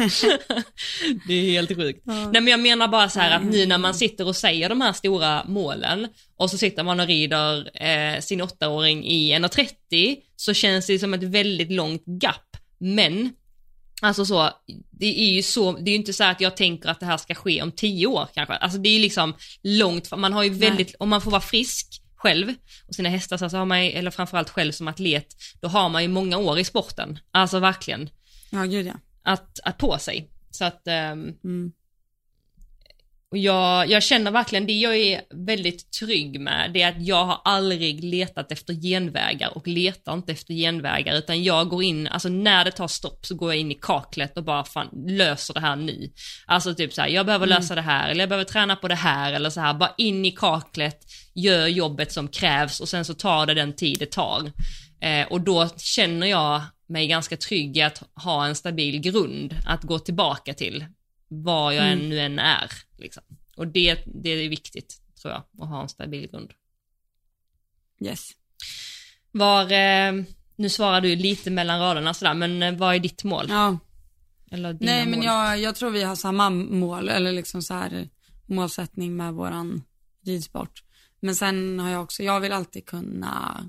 det 1.28 1.34
är 1.34 1.52
helt 1.52 1.76
sjukt. 1.76 2.02
Ja. 2.06 2.14
Nej 2.14 2.42
men 2.42 2.48
jag 2.48 2.60
menar 2.60 2.88
bara 2.88 3.10
så 3.10 3.20
här 3.20 3.36
att 3.36 3.44
Nej. 3.44 3.52
nu 3.52 3.66
när 3.66 3.78
man 3.78 3.94
sitter 3.94 4.28
och 4.28 4.36
säger 4.36 4.70
de 4.70 4.82
här 4.82 4.94
stora 4.94 5.44
målen 5.48 6.08
och 6.38 6.52
så 6.52 6.58
sitter 6.58 6.84
man 6.84 7.00
och 7.00 7.08
rider 7.08 7.82
eh, 7.84 8.20
sin 8.20 8.42
åttaåring 8.42 9.06
i 9.06 9.34
1.30 9.34 10.18
så 10.36 10.54
känns 10.54 10.88
det 10.88 11.00
som 11.00 11.14
ett 11.14 11.24
väldigt 11.24 11.72
långt 11.72 12.04
gap. 12.06 12.58
Men 12.80 13.34
Alltså 14.02 14.26
så, 14.26 14.50
det 14.92 15.20
är 15.20 15.30
ju 15.30 15.44
så, 15.44 15.72
det 15.72 15.90
är 15.90 15.94
ju 15.94 15.96
inte 15.96 16.14
så 16.14 16.24
att 16.24 16.42
jag 16.42 16.58
tänker 16.58 16.90
att 16.90 17.00
det 17.00 17.06
här 17.06 17.18
ska 17.18 17.36
ske 17.36 17.62
om 17.62 17.72
tio 17.72 18.08
år 18.08 18.28
kanske. 18.34 18.54
Alltså 18.54 18.78
det 18.78 18.90
är 18.90 18.94
ju 18.94 19.00
liksom 19.00 19.36
långt, 19.64 20.12
man 20.18 20.34
har 20.34 20.44
ju 20.44 20.50
väldigt, 20.50 20.96
om 21.00 21.10
man 21.10 21.22
får 21.22 21.32
vara 21.32 21.42
frisk 21.42 22.02
själv 22.18 22.54
och 22.88 22.96
sina 22.96 23.10
hästar 23.10 23.38
så 23.38 23.58
har 23.58 23.66
man 23.66 23.86
ju, 23.86 23.92
eller 23.92 24.12
framförallt 24.12 24.50
själv 24.50 24.72
som 24.72 24.88
atlet, 24.88 25.28
då 25.62 25.68
har 25.68 25.90
man 25.90 26.02
ju 26.02 26.08
många 26.08 26.38
år 26.38 26.60
i 26.60 26.64
sporten. 26.64 27.20
Alltså 27.32 27.60
verkligen, 27.60 28.10
ja, 28.50 28.64
gud 28.64 28.88
ja. 28.88 28.94
att, 29.24 29.60
att 29.64 29.78
på 29.78 29.98
sig. 29.98 30.30
Så 30.52 30.66
att, 30.66 30.88
ehm, 30.88 31.34
Mm. 31.44 31.72
Och 33.32 33.38
jag, 33.38 33.90
jag 33.90 34.04
känner 34.04 34.32
verkligen, 34.32 34.66
det 34.66 34.74
jag 34.74 34.98
är 34.98 35.22
väldigt 35.30 35.92
trygg 35.92 36.40
med, 36.40 36.72
det 36.74 36.82
är 36.82 36.90
att 36.90 37.08
jag 37.08 37.26
har 37.26 37.42
aldrig 37.44 38.04
letat 38.04 38.52
efter 38.52 38.74
genvägar 38.74 39.58
och 39.58 39.68
letar 39.68 40.14
inte 40.14 40.32
efter 40.32 40.54
genvägar, 40.54 41.16
utan 41.16 41.44
jag 41.44 41.70
går 41.70 41.84
in, 41.84 42.08
alltså 42.08 42.30
när 42.30 42.66
det 42.66 42.72
tar 42.72 42.88
stopp 42.88 43.26
så 43.26 43.36
går 43.36 43.54
jag 43.54 43.60
in 43.60 43.72
i 43.72 43.80
kaklet 43.82 44.38
och 44.38 44.44
bara 44.44 44.64
fan 44.64 44.90
löser 45.08 45.54
det 45.54 45.60
här 45.60 45.76
nu. 45.76 46.12
Alltså 46.46 46.76
typ 46.76 46.94
så 46.94 47.02
här, 47.02 47.10
jag 47.10 47.26
behöver 47.26 47.48
lösa 47.48 47.76
det 47.76 47.82
här, 47.82 48.10
eller 48.10 48.22
jag 48.22 48.30
behöver 48.30 48.46
träna 48.46 48.76
på 48.76 48.88
det 48.88 48.96
här, 48.96 49.34
eller 49.34 49.50
så 49.50 49.62
här, 49.62 49.74
bara 49.74 49.94
in 49.98 50.26
i 50.26 50.32
kaklet, 50.32 51.00
gör 51.36 51.68
jobbet 51.68 52.12
som 52.12 52.28
krävs 52.28 52.80
och 52.80 52.90
sen 52.90 53.06
så 53.06 53.14
tar 53.14 53.46
det 53.46 53.54
den 53.54 53.74
tid 53.74 54.00
det 54.00 54.12
tar. 54.12 54.52
Eh, 55.02 55.28
och 55.28 55.42
då 55.42 55.70
känner 55.78 56.28
jag 56.28 56.62
mig 56.90 57.08
ganska 57.08 57.38
trygg 57.38 57.78
i 57.78 57.82
att 57.82 58.04
ha 58.24 58.46
en 58.46 58.56
stabil 58.56 59.00
grund 59.00 59.56
att 59.66 59.84
gå 59.84 60.00
tillbaka 60.00 60.54
till 60.54 60.86
var 61.28 61.72
jag 61.72 61.86
Mm. 61.88 62.00
än 62.00 62.10
nu 62.10 62.20
än 62.20 62.40
är. 62.40 62.72
Liksom. 62.98 63.24
Och 63.56 63.68
det, 63.68 64.04
det 64.06 64.30
är 64.30 64.50
viktigt, 64.50 65.02
tror 65.22 65.34
jag, 65.34 65.44
att 65.64 65.70
ha 65.70 65.82
en 65.82 65.90
stabil 65.90 66.30
grund. 66.32 66.54
Yes. 68.00 68.30
Var, 69.32 69.72
eh, 69.72 70.24
nu 70.56 70.70
svarar 70.70 71.02
du 71.02 71.16
lite 71.16 71.50
mellan 71.52 71.80
raderna 71.80 72.14
sådär, 72.14 72.34
men 72.34 72.64
eh, 72.64 72.76
vad 72.78 72.96
är 72.96 73.00
ditt 73.00 73.24
mål? 73.24 73.46
Ja, 73.50 73.78
Eller 74.52 74.78
nej 74.82 75.06
men 75.06 75.20
mål? 75.20 75.26
jag, 75.26 75.60
jag 75.60 75.76
tror 75.76 75.90
vi 75.92 76.04
har 76.04 76.16
samma 76.16 76.50
mål, 76.50 77.10
eller 77.10 77.32
liksom 77.32 77.62
så 77.62 77.74
här 77.74 78.10
målsättning 78.46 79.16
med 79.16 79.34
våran 79.34 79.84
ridsport. 80.26 80.84
Men 81.20 81.36
sen 81.36 81.80
har 81.80 81.90
jag 81.90 82.04
också, 82.04 82.24
jag 82.24 82.40
vill 82.40 82.52
alltid 82.52 82.86
kunna 82.86 83.66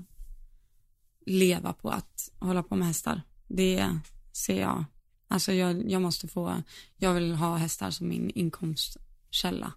leva 1.25 1.73
på 1.73 1.89
att 1.89 2.29
hålla 2.39 2.63
på 2.63 2.75
med 2.75 2.87
hästar. 2.87 3.21
Det 3.47 3.99
ser 4.33 4.61
jag, 4.61 4.85
alltså 5.29 5.53
jag, 5.53 5.91
jag 5.91 6.01
måste 6.01 6.27
få, 6.27 6.63
jag 6.97 7.13
vill 7.13 7.33
ha 7.33 7.57
hästar 7.57 7.91
som 7.91 8.07
min 8.07 8.29
inkomstkälla 8.29 9.73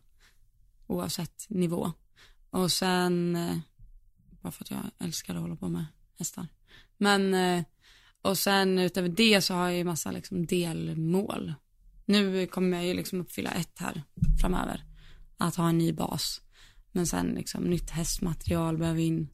oavsett 0.87 1.47
nivå. 1.49 1.93
Och 2.51 2.73
sen, 2.73 3.37
eh, 3.37 3.59
bara 4.41 4.53
för 4.53 4.65
att 4.65 4.71
jag 4.71 4.91
älskar 4.99 5.35
att 5.35 5.41
hålla 5.41 5.57
på 5.57 5.69
med 5.69 5.85
hästar. 6.19 6.47
Men, 6.97 7.35
eh, 7.35 7.65
och 8.23 8.39
sen 8.39 8.79
utöver 8.79 9.09
det 9.09 9.43
så 9.43 9.55
har 9.55 9.69
jag 9.69 9.77
ju 9.77 9.85
massa 9.85 10.11
liksom 10.11 10.47
delmål. 10.47 11.55
Nu 12.05 12.47
kommer 12.47 12.77
jag 12.77 12.87
ju 12.87 12.95
liksom 12.95 13.21
uppfylla 13.21 13.51
ett 13.51 13.79
här 13.79 14.03
framöver. 14.41 14.85
Att 15.37 15.57
ha 15.57 15.69
en 15.69 15.79
ny 15.79 15.93
bas. 15.93 16.41
Men 16.93 17.07
sen 17.07 17.27
liksom 17.27 17.65
nytt 17.65 17.91
hästmaterial 17.91 18.79
behöver 18.79 19.01
in. 19.01 19.29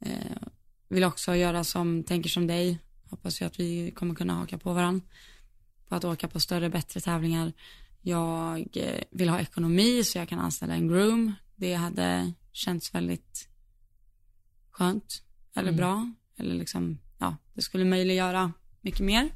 Eh, 0.00 0.36
vill 0.88 1.04
också 1.04 1.34
göra 1.34 1.64
som, 1.64 2.04
tänker 2.04 2.30
som 2.30 2.46
dig. 2.46 2.78
Hoppas 3.14 3.40
jag 3.40 3.46
att 3.48 3.60
vi 3.60 3.90
kommer 3.90 4.14
kunna 4.14 4.34
haka 4.34 4.58
på 4.58 4.72
varandra. 4.72 5.06
På 5.88 5.94
att 5.94 6.04
åka 6.04 6.28
på 6.28 6.40
större, 6.40 6.70
bättre 6.70 7.00
tävlingar. 7.00 7.52
Jag 8.00 8.76
eh, 8.76 9.00
vill 9.10 9.28
ha 9.28 9.40
ekonomi 9.40 10.04
så 10.04 10.18
jag 10.18 10.28
kan 10.28 10.38
anställa 10.38 10.74
en 10.74 10.88
groom. 10.88 11.32
Det 11.56 11.74
hade 11.74 12.32
känts 12.52 12.94
väldigt 12.94 13.48
skönt. 14.70 15.22
Eller 15.54 15.68
Mm. 15.68 15.76
bra. 15.76 16.12
Eller 16.36 16.54
liksom, 16.54 16.98
ja, 17.18 17.36
det 17.54 17.62
skulle 17.62 17.84
möjliggöra 17.84 18.52
mycket 18.80 19.00
mer. 19.00 19.28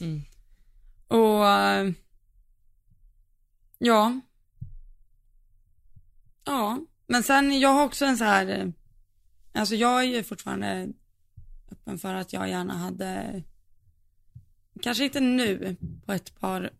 Mm. 0.00 0.22
Och 1.06 1.44
ja. 3.78 4.20
Ja, 6.44 6.78
men 7.06 7.22
sen 7.22 7.60
jag 7.60 7.68
har 7.74 7.84
också 7.84 8.04
en 8.04 8.18
så 8.18 8.24
här, 8.24 8.46
eh, 8.58 8.68
alltså 9.60 9.74
jag 9.74 10.00
är 10.00 10.04
ju 10.04 10.22
fortfarande 10.22 10.88
öppen 11.90 11.98
för 11.98 12.14
att 12.14 12.32
jag 12.32 12.48
gärna 12.48 12.74
hade, 12.74 13.42
kanske 14.82 15.04
inte 15.04 15.20
nu, 15.20 15.76
på 16.06 16.12
ett 16.12 16.40
par 16.40 16.70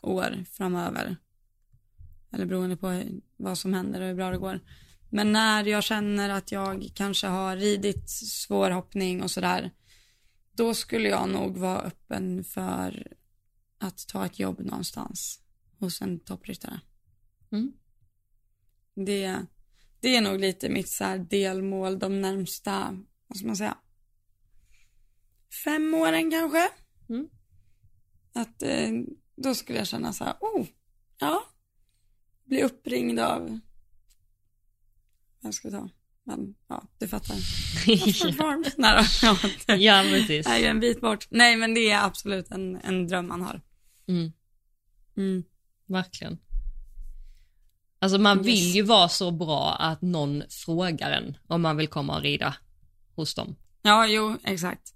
år 0.00 0.44
framöver. 0.52 1.16
Eller 2.32 2.46
beroende 2.46 2.76
på 2.76 3.02
vad 3.36 3.58
som 3.58 3.74
händer 3.74 4.00
och 4.00 4.06
hur 4.06 4.14
bra 4.14 4.30
det 4.30 4.38
går. 4.38 4.60
Men 5.10 5.32
när 5.32 5.64
jag 5.64 5.84
känner 5.84 6.28
att 6.30 6.52
jag 6.52 6.90
kanske 6.94 7.26
har 7.26 7.56
ridit 7.56 8.10
svårhoppning 8.10 9.22
och 9.22 9.30
sådär, 9.30 9.70
då 10.56 10.74
skulle 10.74 11.08
jag 11.08 11.28
nog 11.28 11.58
vara 11.58 11.80
öppen 11.80 12.44
för 12.44 13.12
att 13.78 14.06
ta 14.08 14.26
ett 14.26 14.38
jobb 14.38 14.60
någonstans 14.60 15.40
hos 15.78 16.02
en 16.02 16.20
toppryttare. 16.20 16.80
Mm. 17.52 17.72
Det, 18.94 19.46
det 20.00 20.16
är 20.16 20.20
nog 20.20 20.40
lite 20.40 20.68
mitt 20.68 20.88
så 20.88 21.04
här 21.04 21.18
delmål 21.18 21.98
de 21.98 22.20
närmsta, 22.20 22.96
vad 23.26 23.38
ska 23.38 23.46
man 23.46 23.56
säga, 23.56 23.76
fem 25.64 25.94
åren 25.94 26.30
kanske. 26.30 26.68
Mm. 27.08 27.28
Att 28.34 28.62
eh, 28.62 28.88
då 29.36 29.54
skulle 29.54 29.78
jag 29.78 29.86
känna 29.86 30.12
så 30.12 30.24
här, 30.24 30.34
oh, 30.40 30.66
ja, 31.18 31.44
bli 32.44 32.62
uppringd 32.62 33.20
av, 33.20 33.60
vad 35.40 35.54
ska 35.54 35.68
jag 35.68 35.80
ta, 35.80 35.88
men 36.24 36.54
ja, 36.68 36.84
du 36.98 37.08
fattar. 37.08 37.36
Har 38.42 38.56
inte. 38.56 39.72
ja, 39.72 40.02
precis. 40.08 40.46
Är 40.46 40.58
ju 40.58 40.64
en 40.66 40.80
bit 40.80 41.00
bort. 41.00 41.26
Nej, 41.30 41.56
men 41.56 41.74
det 41.74 41.90
är 41.90 42.04
absolut 42.04 42.50
en, 42.50 42.76
en 42.76 43.06
dröm 43.06 43.28
man 43.28 43.42
har. 43.42 43.60
Mm. 44.08 44.32
Mm. 45.16 45.44
Verkligen. 45.86 46.38
Alltså 47.98 48.18
man 48.18 48.38
Yes. 48.38 48.46
vill 48.46 48.74
ju 48.74 48.82
vara 48.82 49.08
så 49.08 49.30
bra 49.30 49.74
att 49.74 50.02
någon 50.02 50.42
frågar 50.48 51.10
en 51.10 51.36
om 51.46 51.62
man 51.62 51.76
vill 51.76 51.88
komma 51.88 52.16
och 52.16 52.22
rida 52.22 52.56
hos 53.14 53.34
dem. 53.34 53.56
Ja, 53.82 54.06
jo, 54.06 54.36
exakt. 54.44 54.93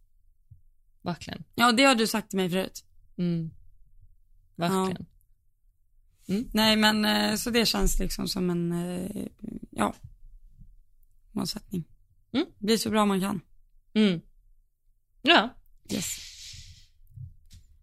Verkligen. 1.02 1.44
Ja, 1.54 1.72
det 1.72 1.84
har 1.84 1.94
du 1.94 2.06
sagt 2.06 2.30
till 2.30 2.36
mig 2.36 2.50
förut. 2.50 2.84
Mm. 3.18 3.50
Verkligen. 4.56 5.06
Nej, 6.52 6.76
men 6.76 7.04
eh, 7.04 7.34
så 7.36 7.50
det 7.50 7.66
känns 7.66 7.98
liksom 7.98 8.28
som 8.28 8.50
en, 8.50 8.72
eh, 8.72 9.26
ja, 9.70 9.94
målsättning. 11.32 11.84
Mm. 12.32 12.46
Bli 12.58 12.78
så 12.78 12.90
bra 12.90 13.06
man 13.06 13.20
kan. 13.20 13.40
Mm. 13.94 14.20
Ja. 15.22 15.54
Yes. 15.92 16.18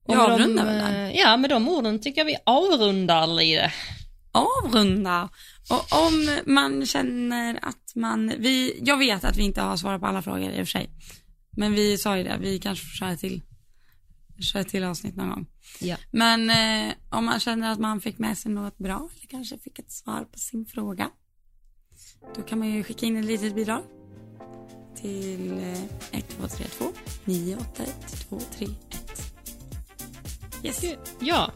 Vi 0.08 0.14
avrundar 0.16 0.66
väl 0.66 0.78
där? 0.78 1.06
eh, 1.06 1.12
Ja, 1.20 1.38
med 1.38 1.50
de 1.50 1.70
orden 1.70 2.00
tycker 2.02 2.22
jag 2.22 2.26
vi 2.26 2.36
avrundar 2.46 3.28
lite. 3.28 3.74
Avrunda. 4.32 5.30
Och 5.70 6.06
om 6.08 6.40
man 6.46 6.86
känner 6.86 7.60
att 7.62 7.96
man, 7.96 8.34
vi, 8.40 8.80
jag 8.86 8.98
vet 8.98 9.24
att 9.24 9.38
vi 9.38 9.44
inte 9.44 9.62
har 9.62 9.78
svarat 9.78 10.02
på 10.02 10.08
alla 10.08 10.22
frågor 10.22 10.50
i 10.52 10.54
och 10.62 10.68
för 10.68 10.80
sig. 10.80 10.90
Men 11.56 11.74
vi 11.74 11.98
sa 11.98 12.18
ju 12.18 12.24
det, 12.24 12.38
vi 12.42 12.60
kanske 12.60 12.86
får 12.86 12.96
köra 12.96 13.16
till, 13.18 13.42
köra 14.40 14.64
till 14.64 14.84
avsnitt 14.84 15.16
någon 15.16 15.30
gång. 15.30 15.48
Ja. 15.80 15.98
Men 16.12 16.50
eh, 16.50 16.94
om 17.10 17.26
man 17.26 17.40
känner 17.40 17.72
att 17.72 17.80
man 17.80 18.02
fick 18.02 18.18
med 18.18 18.38
sig 18.38 18.52
något 18.52 18.78
bra 18.78 19.10
eller 19.18 19.28
kanske 19.28 19.58
fick 19.58 19.80
ett 19.80 19.92
svar 19.92 20.26
på 20.32 20.40
sin 20.40 20.66
fråga. 20.66 21.10
Då 22.36 22.42
kan 22.42 22.60
man 22.60 22.70
ju 22.70 22.84
skicka 22.84 23.06
in 23.06 23.18
ett 23.18 23.26
litet 23.26 23.56
bidrag 23.56 23.84
till 24.96 25.52
eh, 25.52 25.84
1232 26.12 26.86
981 27.26 27.96
231. 28.30 28.72
Yes. 30.64 30.84
Ja. 31.20 31.52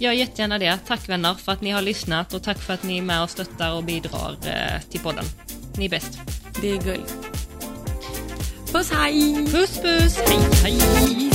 Gör 0.00 0.12
jättegärna 0.12 0.58
det. 0.58 0.78
Tack 0.86 1.08
vänner 1.08 1.34
för 1.34 1.52
att 1.52 1.60
ni 1.60 1.70
har 1.70 1.82
lyssnat 1.82 2.34
och 2.34 2.42
tack 2.42 2.58
för 2.58 2.74
att 2.74 2.82
ni 2.82 2.98
är 2.98 3.02
med 3.02 3.22
och 3.22 3.30
stöttar 3.30 3.76
och 3.76 3.84
bidrar 3.84 4.36
eh, 4.46 4.80
till 4.90 5.00
podden. 5.00 5.24
Ni 5.76 5.84
är 5.84 5.88
bäst. 5.88 6.18
Det 6.60 6.70
är 6.70 6.82
guld. 6.82 7.27
Puss 8.72 8.90
hej! 8.90 9.34
Puss 9.44 9.78
puss! 9.78 10.16
Hej 10.62 10.78
hej! 10.94 11.30